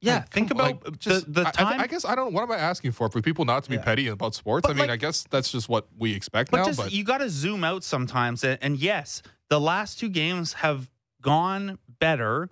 Yeah, 0.03 0.15
Like, 0.15 0.29
think 0.29 0.47
come- 0.49 0.59
about 0.59 0.83
like, 0.85 0.99
the, 1.01 1.23
the 1.27 1.41
I- 1.41 1.47
I- 1.47 1.51
time. 1.51 1.79
I, 1.81 1.85
guess 1.87 2.05
I 2.05 2.15
don't. 2.15 2.33
What 2.33 2.41
am 2.43 2.51
I 2.51 2.57
asking 2.57 2.91
for? 2.93 3.07
For 3.09 3.21
people 3.21 3.45
not 3.45 3.63
to 3.65 3.69
be 3.69 3.75
Yeah. 3.75 3.83
petty 3.83 4.07
about 4.07 4.33
sports? 4.33 4.63
But, 4.67 4.71
I 4.71 4.73
mean, 4.73 4.81
like- 4.81 4.89
I 4.89 4.95
guess 4.97 5.25
that's 5.29 5.51
just 5.51 5.69
what 5.69 5.87
we 5.97 6.13
expect 6.15 6.49
But 6.51 6.57
now. 6.57 6.65
just 6.65 6.79
but 6.79 6.91
you 6.91 7.03
got 7.03 7.19
to 7.19 7.29
zoom 7.29 7.63
out 7.63 7.83
sometimes. 7.83 8.43
And, 8.43 8.57
and 8.63 8.77
yes, 8.77 9.21
the 9.49 9.59
last 9.61 9.99
two 9.99 10.09
games 10.09 10.53
have 10.53 10.89
gone 11.21 11.77
better 11.99 12.49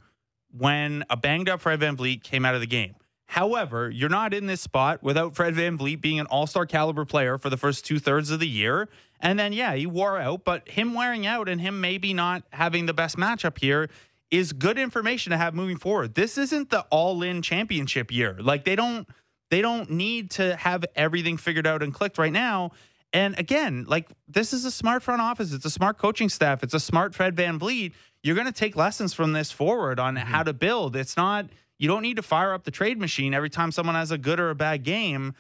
when 0.52 1.04
a 1.10 1.18
banged 1.18 1.50
up 1.50 1.62
Fred 1.62 1.80
VanVleet 1.80 2.22
came 2.24 2.46
out 2.46 2.54
of 2.56 2.62
the 2.62 2.68
game. 2.68 2.94
However, 3.30 3.92
you're 3.92 4.10
not 4.10 4.34
in 4.34 4.48
this 4.48 4.60
spot 4.60 5.04
without 5.04 5.36
Fred 5.36 5.54
VanVleet 5.54 6.02
being 6.02 6.20
an 6.20 6.26
all 6.26 6.48
star 6.48 6.66
caliber 6.66 7.06
player 7.06 7.38
for 7.38 7.52
the 7.52 7.58
first 7.58 7.86
two 7.86 8.00
thirds 8.00 8.32
of 8.32 8.40
the 8.40 8.48
year. 8.48 8.90
And 9.20 9.38
then, 9.38 9.54
yeah, 9.54 9.76
he 9.76 9.86
wore 9.86 10.18
out, 10.18 10.44
but 10.44 10.68
him 10.68 10.96
wearing 10.96 11.28
out 11.28 11.48
and 11.48 11.62
him 11.62 11.80
maybe 11.80 12.12
not 12.12 12.42
having 12.50 12.88
the 12.88 12.94
best 12.94 13.18
matchup 13.18 13.60
here 13.60 13.88
is 14.32 14.52
good 14.52 14.80
information 14.80 15.30
to 15.30 15.38
have 15.38 15.54
moving 15.54 15.78
forward. 15.78 16.16
This 16.16 16.40
isn't 16.40 16.72
the 16.72 16.82
all 16.90 17.22
in 17.22 17.44
championship 17.44 18.12
year. 18.12 18.36
Like 18.40 18.66
they 18.66 18.76
don't 18.76 19.08
they 19.52 19.62
don't 19.62 19.92
need 19.92 20.32
to 20.32 20.56
have 20.56 20.84
everything 20.96 21.38
figured 21.38 21.68
out 21.68 21.84
and 21.84 21.94
clicked 21.94 22.18
right 22.18 22.34
now. 22.34 22.72
And 23.14 23.38
again, 23.38 23.86
like 23.88 24.10
this 24.28 24.54
is 24.54 24.66
a 24.66 24.72
smart 24.72 25.04
front 25.04 25.22
office. 25.22 25.54
It's 25.54 25.66
a 25.66 25.70
smart 25.70 26.00
coaching 26.00 26.30
staff. 26.30 26.64
It's 26.64 26.74
a 26.74 26.80
smart 26.80 27.14
Fred 27.14 27.36
VanVleet. 27.36 27.94
You're 28.24 28.36
going 28.36 28.48
to 28.48 28.54
take 28.54 28.76
lessons 28.76 29.14
from 29.14 29.34
this 29.34 29.52
forward 29.52 30.00
on 30.00 30.16
mm-hmm. 30.16 30.28
how 30.28 30.42
to 30.42 30.54
build. 30.54 30.96
It's 30.96 31.16
not, 31.16 31.46
you 31.80 31.88
don't 31.88 32.02
need 32.02 32.18
to 32.18 32.22
fire 32.22 32.54
up 32.54 32.64
the 32.66 32.72
trade 32.72 33.00
machine 33.00 33.34
every 33.34 33.50
time 33.50 33.72
someone 33.72 33.96
has 33.96 34.12
a 34.12 34.18
good 34.18 34.40
or 34.40 34.50
a 34.50 34.56
bad 34.56 34.84
game. 34.84 35.34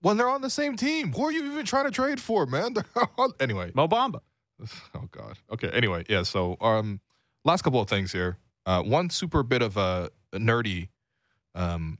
when 0.00 0.16
they're 0.16 0.28
on 0.28 0.40
the 0.40 0.50
same 0.50 0.76
team. 0.76 1.12
Who 1.12 1.24
are 1.24 1.32
you 1.32 1.44
even 1.52 1.66
trying 1.66 1.84
to 1.84 1.90
trade 1.90 2.20
for, 2.20 2.46
man? 2.46 2.74
Anyway. 3.40 3.72
Mo 3.74 3.88
Bamba. 3.88 4.20
Oh 4.94 5.08
God. 5.10 5.38
Okay. 5.52 5.68
Anyway, 5.70 6.04
yeah. 6.08 6.22
So, 6.22 6.56
um, 6.60 7.00
last 7.44 7.62
couple 7.62 7.80
of 7.80 7.88
things 7.88 8.12
here. 8.12 8.38
Uh, 8.66 8.82
one 8.82 9.10
super 9.10 9.42
bit 9.42 9.62
of 9.62 9.76
a, 9.76 10.10
a 10.32 10.38
nerdy, 10.38 10.88
um, 11.54 11.98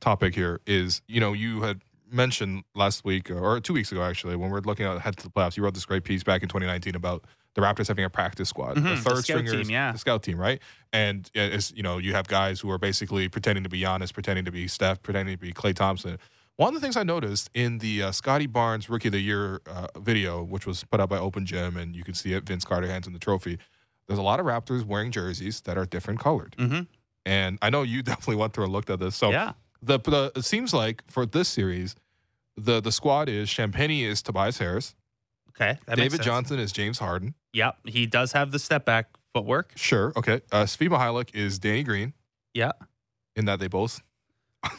topic 0.00 0.34
here 0.34 0.60
is 0.66 1.00
you 1.06 1.20
know 1.20 1.32
you 1.32 1.62
had 1.62 1.80
mentioned 2.10 2.64
last 2.74 3.04
week 3.04 3.30
or 3.30 3.60
two 3.60 3.72
weeks 3.72 3.90
ago 3.92 4.02
actually 4.02 4.36
when 4.36 4.50
we 4.50 4.58
are 4.58 4.62
looking 4.62 4.84
at 4.84 4.96
ahead 4.96 5.16
to 5.16 5.24
the 5.24 5.30
playoffs. 5.30 5.56
You 5.56 5.62
wrote 5.62 5.74
this 5.74 5.86
great 5.86 6.04
piece 6.04 6.22
back 6.22 6.42
in 6.42 6.48
2019 6.48 6.94
about 6.94 7.24
the 7.54 7.60
Raptors 7.60 7.88
having 7.88 8.04
a 8.04 8.10
practice 8.10 8.48
squad, 8.48 8.76
Mhm, 8.76 8.82
the 8.82 8.88
the 8.90 8.96
third 8.96 9.04
scout 9.10 9.24
stringers, 9.24 9.66
team, 9.66 9.70
yeah. 9.70 9.92
the 9.92 9.98
scout 9.98 10.22
team, 10.22 10.38
right? 10.38 10.60
And 10.92 11.30
it's 11.34 11.72
you 11.72 11.82
know 11.82 11.98
you 11.98 12.14
have 12.14 12.28
guys 12.28 12.60
who 12.60 12.70
are 12.70 12.78
basically 12.78 13.28
pretending 13.28 13.62
to 13.64 13.68
be 13.70 13.80
Giannis, 13.80 14.12
pretending 14.12 14.44
to 14.46 14.52
be 14.52 14.68
Steph, 14.68 15.02
pretending 15.02 15.34
to 15.36 15.40
be 15.40 15.52
Klay 15.52 15.74
Thompson. 15.74 16.18
One 16.56 16.68
of 16.68 16.74
the 16.74 16.80
things 16.80 16.96
I 16.96 17.02
noticed 17.02 17.48
in 17.54 17.78
the 17.78 18.02
uh, 18.04 18.12
Scottie 18.12 18.46
Barnes 18.46 18.88
Rookie 18.90 19.08
of 19.08 19.12
the 19.12 19.20
Year 19.20 19.60
uh, 19.66 19.86
video, 19.98 20.42
which 20.42 20.66
was 20.66 20.84
put 20.84 21.00
out 21.00 21.08
by 21.08 21.18
Open 21.18 21.46
Gym, 21.46 21.76
and 21.78 21.96
you 21.96 22.04
can 22.04 22.14
see 22.14 22.34
it, 22.34 22.44
Vince 22.44 22.64
Carter 22.64 22.86
hands 22.86 23.06
in 23.06 23.12
the 23.14 23.18
trophy. 23.18 23.58
There's 24.06 24.18
a 24.18 24.22
lot 24.22 24.38
of 24.38 24.46
Raptors 24.46 24.84
wearing 24.84 25.10
jerseys 25.10 25.62
that 25.62 25.78
are 25.78 25.86
different 25.86 26.20
colored, 26.20 26.54
Mm-hmm. 26.58 26.82
and 27.24 27.58
I 27.62 27.70
know 27.70 27.82
you 27.82 28.02
definitely 28.10 28.36
went 28.36 28.52
through 28.52 28.64
and 28.64 28.72
looked 28.72 28.90
at 28.90 28.98
this. 29.00 29.16
So 29.16 29.30
yeah. 29.30 29.52
the, 29.82 29.98
the 29.98 30.32
it 30.36 30.44
seems 30.44 30.74
like 30.74 31.02
for 31.10 31.24
this 31.26 31.48
series, 31.48 31.96
the 32.56 32.80
the 32.80 32.92
squad 32.92 33.28
is 33.30 33.48
Champagnie 33.48 34.04
is 34.04 34.22
Tobias 34.22 34.58
Harris, 34.58 34.94
Okay. 35.50 35.78
David. 35.94 36.22
Johnson 36.22 36.58
is 36.58 36.70
James 36.72 36.98
Harden. 36.98 37.34
Yep. 37.52 37.76
He 37.86 38.06
does 38.06 38.32
have 38.32 38.50
the 38.50 38.58
step 38.58 38.84
back 38.84 39.08
footwork. 39.34 39.72
Sure, 39.76 40.12
okay. 40.16 40.40
Uh, 40.50 40.64
Svi 40.64 40.88
Mykhailiuk 40.88 41.34
is 41.34 41.58
Danny 41.58 41.82
Green. 41.82 42.12
Yeah. 42.54 42.72
In 43.36 43.44
that 43.46 43.60
they 43.60 43.68
both. 43.68 44.00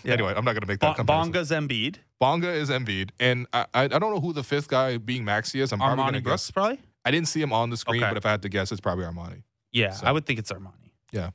Yeah. 0.04 0.14
anyway, 0.14 0.30
I'm 0.36 0.46
not 0.46 0.54
going 0.54 0.62
to 0.62 0.68
make 0.68 0.80
that 0.80 0.96
comparison. 0.96 1.32
Bonga's 1.34 1.52
Embiid. 1.52 1.98
Bonga 2.20 2.50
is 2.52 2.70
Embiid, 2.70 3.10
and 3.20 3.48
I, 3.52 3.66
I 3.74 3.84
I 3.84 3.88
don't 3.88 4.14
know 4.14 4.22
who 4.22 4.32
the 4.32 4.44
fifth 4.44 4.70
guy 4.70 4.98
being 4.98 5.26
Maxey 5.26 5.60
is. 5.60 5.74
I'm 5.74 5.80
probably 5.80 5.98
going 5.98 6.14
to 6.14 6.20
Armani 6.20 6.24
Brooks, 6.24 6.44
guess. 6.48 6.52
probably? 6.52 6.80
I 7.04 7.12
didn't 7.12 7.28
see 7.28 7.42
him 7.42 7.52
on 7.52 7.70
the 7.70 7.76
screen, 7.78 8.02
Okay. 8.02 8.12
but 8.12 8.18
if 8.18 8.26
I 8.26 8.32
had 8.32 8.42
to 8.44 8.50
guess, 8.50 8.72
it's 8.72 8.80
probably 8.80 9.04
Armani. 9.06 9.44
Yeah, 9.74 9.92
So- 9.92 10.06
I 10.08 10.12
would 10.14 10.26
think 10.26 10.40
it's 10.40 10.52
Armani. 10.52 10.92
Yeah. 11.12 11.32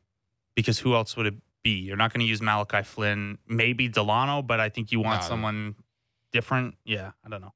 Because 0.56 0.78
who 0.78 0.94
else 0.94 1.15
would 1.16 1.27
it 1.27 1.35
be? 1.62 1.73
You're 1.73 1.97
not 1.98 2.12
going 2.12 2.20
to 2.20 2.27
use 2.27 2.40
Malachi 2.40 2.82
Flynn, 2.85 3.36
maybe 3.47 3.89
Dalano, 3.90 4.44
but 4.47 4.60
I 4.60 4.70
think 4.70 4.90
you 4.93 5.01
want 5.01 5.20
Nah, 5.20 5.27
someone 5.28 5.74
different. 6.32 6.77
Yeah, 6.86 7.10
I 7.24 7.28
don't 7.28 7.43
know. 7.43 7.52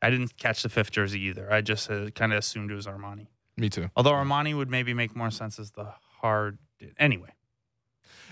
I 0.00 0.10
didn't 0.10 0.36
catch 0.36 0.62
the 0.62 0.68
fifth 0.68 0.90
jersey 0.92 1.20
either. 1.22 1.52
I 1.52 1.60
just 1.60 1.90
uh, 1.90 2.10
kind 2.10 2.32
of 2.32 2.38
assumed 2.38 2.70
it 2.70 2.74
was 2.74 2.86
Armani. 2.86 3.26
Me 3.56 3.68
too. 3.68 3.90
Although 3.96 4.12
Armani 4.12 4.56
would 4.56 4.70
maybe 4.70 4.94
make 4.94 5.16
more 5.16 5.30
sense 5.30 5.58
as 5.58 5.72
the 5.72 5.92
hard. 6.20 6.58
Anyway, 6.98 7.30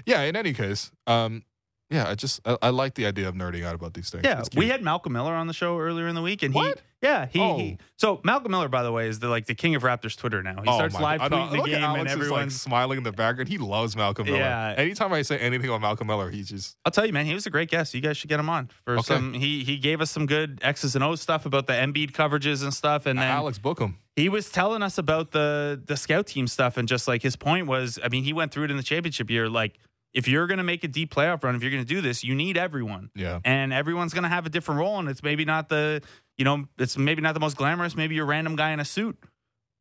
Yeah. 0.04 0.22
In 0.22 0.36
any 0.36 0.52
case, 0.52 0.92
um, 1.06 1.42
yeah, 1.90 2.08
I 2.08 2.14
just 2.14 2.40
I, 2.44 2.56
I 2.62 2.68
like 2.70 2.94
the 2.94 3.06
idea 3.06 3.28
of 3.28 3.34
nerding 3.34 3.64
out 3.64 3.74
about 3.74 3.94
these 3.94 4.10
things. 4.10 4.24
yeah, 4.24 4.42
we 4.56 4.68
had 4.68 4.82
Malcolm 4.82 5.12
Miller 5.12 5.34
on 5.34 5.46
the 5.46 5.52
show 5.54 5.78
earlier 5.78 6.08
in 6.08 6.14
the 6.14 6.22
week, 6.22 6.42
and 6.42 6.52
What? 6.54 6.78
he, 6.78 6.82
yeah, 7.06 7.26
he, 7.26 7.38
Oh. 7.40 7.56
he. 7.58 7.78
So 7.96 8.20
Malcolm 8.24 8.50
Miller, 8.50 8.68
by 8.68 8.82
the 8.82 8.90
way, 8.90 9.06
is 9.08 9.20
the 9.20 9.28
like 9.28 9.46
the 9.46 9.54
king 9.54 9.74
of 9.76 9.82
Raptors 9.82 10.16
Twitter 10.16 10.42
now. 10.42 10.62
He 10.62 10.68
Oh 10.68 10.74
starts 10.74 10.98
live 10.98 11.20
God. 11.20 11.30
Tweeting 11.32 11.50
the 11.52 11.56
Look 11.58 11.66
game, 11.66 11.84
and 11.84 11.96
is, 11.98 12.02
like, 12.04 12.08
everyone's. 12.10 12.60
smiling 12.60 12.98
in 12.98 13.04
the 13.04 13.12
background. 13.12 13.48
He 13.48 13.58
loves 13.58 13.94
Malcolm 13.94 14.26
Miller. 14.26 14.38
Yeah. 14.38 14.74
Anytime 14.76 15.12
I 15.12 15.22
say 15.22 15.38
anything 15.38 15.68
about 15.68 15.80
Malcolm 15.80 16.08
Miller, 16.08 16.30
he 16.30 16.42
just 16.42 16.76
I'll 16.84 16.90
tell 16.92 17.06
you, 17.06 17.12
man, 17.12 17.26
he 17.26 17.34
was 17.34 17.46
a 17.46 17.50
great 17.50 17.70
guest. 17.70 17.94
You 17.94 18.00
guys 18.00 18.16
should 18.16 18.30
get 18.30 18.40
him 18.40 18.48
on 18.50 18.70
for 18.84 18.94
Okay. 18.94 19.02
some. 19.14 19.32
He 19.34 19.62
he 19.62 19.76
gave 19.76 20.00
us 20.00 20.10
some 20.10 20.26
good 20.26 20.58
X's 20.62 20.94
and 20.96 21.04
O's 21.04 21.20
stuff 21.20 21.46
about 21.46 21.66
the 21.68 21.74
Embiid 21.74 22.10
coverages 22.12 22.62
and 22.64 22.74
stuff, 22.74 23.06
and 23.06 23.16
then 23.18 23.28
Alex 23.28 23.58
Bookham. 23.58 23.96
he 24.16 24.28
was 24.28 24.50
telling 24.50 24.82
us 24.82 24.98
about 24.98 25.30
the 25.30 25.80
the 25.86 25.96
scout 25.96 26.26
team 26.26 26.48
stuff, 26.48 26.76
and 26.78 26.88
just 26.88 27.06
like 27.06 27.22
his 27.22 27.36
point 27.36 27.68
was, 27.68 27.98
I 28.02 28.08
mean, 28.08 28.24
he 28.24 28.32
went 28.32 28.50
through 28.52 28.64
it 28.64 28.70
in 28.72 28.76
the 28.76 28.82
championship 28.82 29.30
year. 29.30 29.48
Like 29.48 29.78
if 30.16 30.26
you're 30.26 30.46
going 30.46 30.58
to 30.58 30.64
make 30.64 30.82
a 30.82 30.88
deep 30.88 31.14
playoff 31.14 31.44
run, 31.44 31.54
if 31.54 31.62
you're 31.62 31.70
going 31.70 31.84
to 31.84 31.88
do 31.94 32.00
this, 32.00 32.24
you 32.24 32.34
need 32.34 32.56
everyone. 32.56 33.10
Yeah. 33.14 33.38
And 33.44 33.72
everyone's 33.72 34.14
going 34.14 34.22
to 34.24 34.30
have 34.30 34.46
a 34.46 34.48
different 34.48 34.80
role. 34.80 34.98
And 34.98 35.08
it's 35.08 35.22
maybe 35.22 35.44
not 35.44 35.68
the, 35.68 36.00
you 36.38 36.44
know, 36.44 36.64
it's 36.78 36.96
maybe 36.96 37.20
not 37.20 37.34
the 37.34 37.40
most 37.40 37.56
glamorous. 37.56 37.94
Maybe 37.94 38.14
you're 38.14 38.24
a 38.24 38.28
random 38.28 38.56
guy 38.56 38.70
in 38.72 38.80
a 38.80 38.84
suit, 38.84 39.16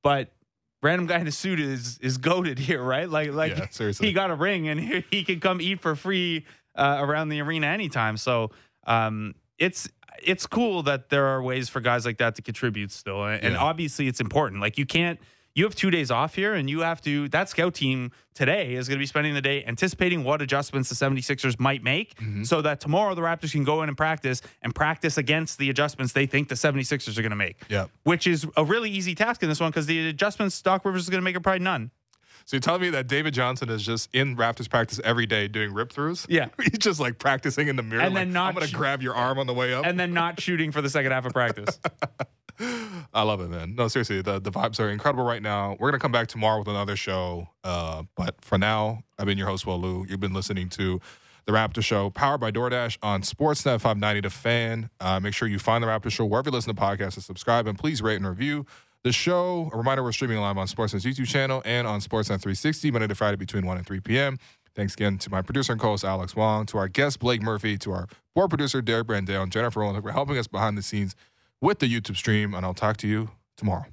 but 0.03 0.32
random 0.84 1.07
guy 1.07 1.20
in 1.20 1.28
a 1.28 1.32
suit 1.32 1.60
is 1.60 1.98
is 1.99 2.18
goaded 2.18 2.60
here, 2.68 2.84
right? 2.84 3.10
Like 3.10 3.32
like 3.32 3.57
Yeah, 3.57 3.68
seriously. 3.72 4.07
he 4.07 4.14
got 4.14 4.30
a 4.30 4.36
ring 4.36 4.68
and 4.68 4.80
he, 4.82 5.06
he 5.10 5.24
can 5.24 5.40
come 5.40 5.62
eat 5.62 5.80
for 5.82 5.95
free 5.95 6.45
uh, 6.76 6.98
around 6.99 7.30
the 7.30 7.40
arena 7.41 7.68
anytime. 7.68 8.18
So 8.18 8.52
um, 8.86 9.36
it's 9.57 9.88
it's 10.22 10.45
cool 10.48 10.84
that 10.84 11.10
there 11.10 11.26
are 11.28 11.41
ways 11.41 11.70
for 11.70 11.80
guys 11.80 12.06
like 12.06 12.18
that 12.18 12.36
to 12.36 12.41
contribute 12.41 12.91
still, 12.91 13.24
and, 13.26 13.41
and 13.44 13.53
Yeah. 13.53 13.60
obviously 13.62 14.07
it's 14.07 14.20
important. 14.20 14.62
Like 14.62 14.78
you 14.78 14.86
can't. 14.86 15.20
You 15.56 15.64
have 15.64 15.73
two 15.73 15.90
days 15.90 16.11
off 16.11 16.36
here, 16.36 16.53
and 16.53 16.69
you 16.69 16.82
have 16.82 17.02
to. 17.03 17.30
That 17.30 17.48
scout 17.49 17.73
team 17.73 18.11
today 18.34 18.73
is 18.76 18.90
going 18.90 18.98
to 18.98 19.02
be 19.02 19.06
spending 19.07 19.34
the 19.34 19.41
day 19.41 19.64
anticipating 19.65 20.26
what 20.26 20.41
adjustments 20.41 20.90
the 20.90 20.95
76ers 20.95 21.57
might 21.60 21.82
make 21.82 22.15
Mm-hmm. 22.15 22.44
so 22.44 22.61
that 22.61 22.82
tomorrow 22.82 23.15
the 23.15 23.22
Raptors 23.22 23.53
can 23.53 23.64
go 23.64 23.82
in 23.82 23.88
and 23.88 23.98
practice 23.98 24.41
and 24.61 24.76
practice 24.76 25.18
against 25.18 25.57
the 25.57 25.69
adjustments 25.69 26.11
they 26.11 26.26
think 26.26 26.49
the 26.49 26.56
76ers 26.56 27.18
are 27.18 27.22
going 27.22 27.30
to 27.30 27.36
make. 27.38 27.61
Yep. 27.69 27.90
Which 28.03 28.27
is 28.27 28.45
a 28.57 28.65
really 28.65 28.90
easy 28.91 29.15
task 29.15 29.41
in 29.44 29.49
this 29.49 29.60
one 29.61 29.72
because 29.72 29.86
the 29.86 30.10
adjustments 30.10 30.61
Doc 30.61 30.84
Rivers 30.84 31.03
is 31.03 31.10
going 31.10 31.22
to 31.22 31.23
make 31.23 31.36
are 31.38 31.40
probably 31.40 31.60
none. 31.64 31.91
So 32.44 32.57
you're 32.57 32.61
telling 32.61 32.82
me 32.82 32.90
that 32.91 33.07
David 33.07 33.34
Johnson 33.34 33.69
is 33.69 33.82
just 33.84 34.07
in 34.14 34.36
Raptors 34.36 34.69
practice 34.69 34.99
every 35.03 35.26
day 35.26 35.48
doing 35.48 35.73
rip 35.73 35.91
throughs? 35.91 36.26
Yeah. 36.30 36.49
He's 36.61 36.77
just 36.77 36.99
like 36.99 37.18
practicing 37.18 37.69
in 37.69 37.76
the 37.77 37.82
mirror. 37.84 38.02
And 38.02 38.14
like, 38.14 38.26
then 38.26 38.34
not 38.34 38.49
I'm 38.49 38.53
gonna 38.56 38.68
sh- 38.68 38.73
grab 38.73 39.02
your 39.02 39.15
arm 39.15 39.40
on 39.40 39.48
the 39.48 39.53
way 39.53 39.73
up. 39.73 39.86
And 39.86 39.98
then 39.99 40.14
not 40.14 40.40
shooting 40.41 40.72
for 40.72 40.82
the 40.82 40.90
second 40.90 41.11
half 41.14 41.26
of 41.26 41.32
practice. 41.34 41.80
I 42.60 43.22
love 43.23 43.41
it, 43.41 43.49
man. 43.49 43.76
No, 43.76 43.88
seriously, 43.88 44.22
the, 44.22 44.40
the 44.40 44.52
vibes 44.52 44.80
are 44.80 44.90
incredible 44.90 45.23
right 45.23 45.41
now. 45.41 45.76
We're 45.80 45.90
gonna 45.90 45.99
come 45.99 46.11
back 46.11 46.27
tomorrow 46.27 46.60
with 46.60 46.68
another 46.68 46.95
show. 46.95 47.49
Uh, 47.64 48.03
but 48.15 48.36
for 48.41 48.57
now, 48.57 49.03
I've 49.18 49.26
been 49.26 49.38
your 49.38 49.48
host, 49.48 49.65
Will 49.65 49.80
Lou. 49.80 50.06
You've 50.07 50.19
been 50.19 50.34
listening 50.34 50.69
to 50.69 50.99
the 51.45 51.52
Raptor 51.52 51.84
Show, 51.84 52.10
powered 52.10 52.41
by 52.41 52.52
DoorDash 52.52 52.98
on 53.03 53.22
Sportsnet 53.22 53.82
590 53.82 54.22
The 54.22 54.30
Fan. 54.30 54.90
Uh, 54.99 55.19
make 55.19 55.34
sure 55.34 55.48
you 55.48 55.60
find 55.60 55.84
the 55.84 55.88
Raptor 55.88 56.11
Show 56.11 56.26
wherever 56.26 56.49
you 56.49 56.53
listen 56.53 56.76
to 56.76 56.82
podcasts 56.82 57.15
and 57.15 57.23
subscribe, 57.23 57.68
and 57.68 57.77
please 57.77 58.02
rate 58.02 58.15
and 58.15 58.27
review 58.27 58.65
the 59.03 59.11
show. 59.11 59.69
A 59.73 59.77
reminder: 59.77 60.03
we're 60.03 60.11
streaming 60.11 60.38
live 60.38 60.57
on 60.57 60.68
Sportsnet's 60.68 61.06
YouTube 61.06 61.27
channel 61.27 61.61
and 61.65 61.86
on 61.88 61.99
Sportsnet 61.99 62.41
360 62.41 62.91
Monday 62.91 63.07
to 63.07 63.15
Friday 63.15 63.38
between 63.38 63.65
1 63.65 63.77
and 63.77 63.86
3 63.86 63.99
p.m. 63.99 64.38
Thanks 64.76 64.94
again 64.94 65.18
to 65.19 65.30
my 65.30 65.41
producer 65.41 65.72
and 65.72 65.80
co-host 65.80 66.03
Alex 66.03 66.36
Wong, 66.36 66.65
to 66.65 66.77
our 66.77 66.90
guest 66.90 67.19
Blake 67.19 67.41
Murphy, 67.41 67.77
to 67.77 67.91
our 67.94 68.07
board 68.34 68.49
producer 68.49 68.82
Derek 68.82 69.07
Brandale, 69.07 69.44
and 69.44 69.52
Jennifer 69.52 69.80
Rowland 69.80 70.03
for 70.03 70.11
helping 70.11 70.38
us 70.38 70.48
behind 70.48 70.77
the 70.77 70.82
scenes 70.82 71.15
with 71.61 71.80
the 71.80 71.88
YouTube 71.88 72.18
stream. 72.18 72.53
And 72.53 72.65
I'll 72.65 72.73
talk 72.73 72.98
to 72.98 73.07
you 73.07 73.32
tomorrow. 73.57 73.86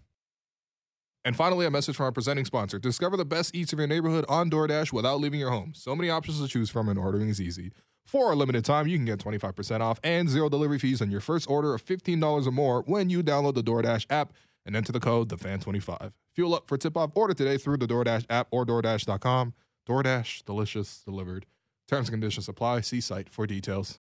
And 1.25 1.37
finally, 1.37 1.67
a 1.67 1.71
message 1.71 1.97
from 1.97 2.05
our 2.05 2.13
presenting 2.13 2.45
sponsor. 2.45 2.79
Discover 2.79 3.17
the 3.17 3.25
best 3.25 3.55
eats 3.55 3.73
of 3.73 3.79
your 3.79 3.87
neighborhood 3.87 4.25
on 4.29 4.51
DoorDash 4.51 4.93
without 4.93 5.21
leaving 5.21 5.39
your 5.39 5.51
home. 5.51 5.73
So 5.75 5.95
many 5.95 6.11
options 6.11 6.41
to 6.41 6.49
choose 6.49 6.69
from, 6.69 6.89
and 6.89 6.99
ordering 6.99 7.29
is 7.29 7.41
easy. 7.41 7.71
For 8.07 8.33
a 8.33 8.35
limited 8.35 8.65
time, 8.65 8.89
you 8.89 8.97
can 8.97 9.05
get 9.05 9.21
25% 9.21 9.81
off 9.81 10.01
and 10.03 10.29
zero 10.29 10.49
delivery 10.49 10.81
fees 10.81 11.01
on 11.01 11.11
your 11.11 11.21
first 11.21 11.49
order 11.49 11.75
of 11.75 11.85
$15 11.85 12.47
or 12.47 12.51
more 12.51 12.83
when 12.83 13.09
you 13.09 13.23
download 13.23 13.55
the 13.55 13.63
DoorDash 13.63 14.07
app 14.11 14.33
and 14.67 14.75
enter 14.75 14.93
the 14.93 15.01
code 15.01 15.29
TheFan25. 15.29 16.13
Fuel 16.35 16.55
up 16.55 16.69
for 16.69 16.77
tip 16.77 16.97
off 16.97 17.13
order 17.15 17.35
today 17.35 17.57
through 17.57 17.77
the 17.77 17.87
DoorDash 17.87 18.27
app 18.29 18.49
or 18.51 18.67
DoorDash.com. 18.67 19.55
DoorDash, 19.89 20.45
delicious, 20.45 21.03
delivered. 21.05 21.47
Terms 21.89 22.09
and 22.09 22.15
conditions 22.15 22.49
apply. 22.49 22.81
See 22.81 23.01
site 23.01 23.29
for 23.29 23.47
details. 23.47 23.99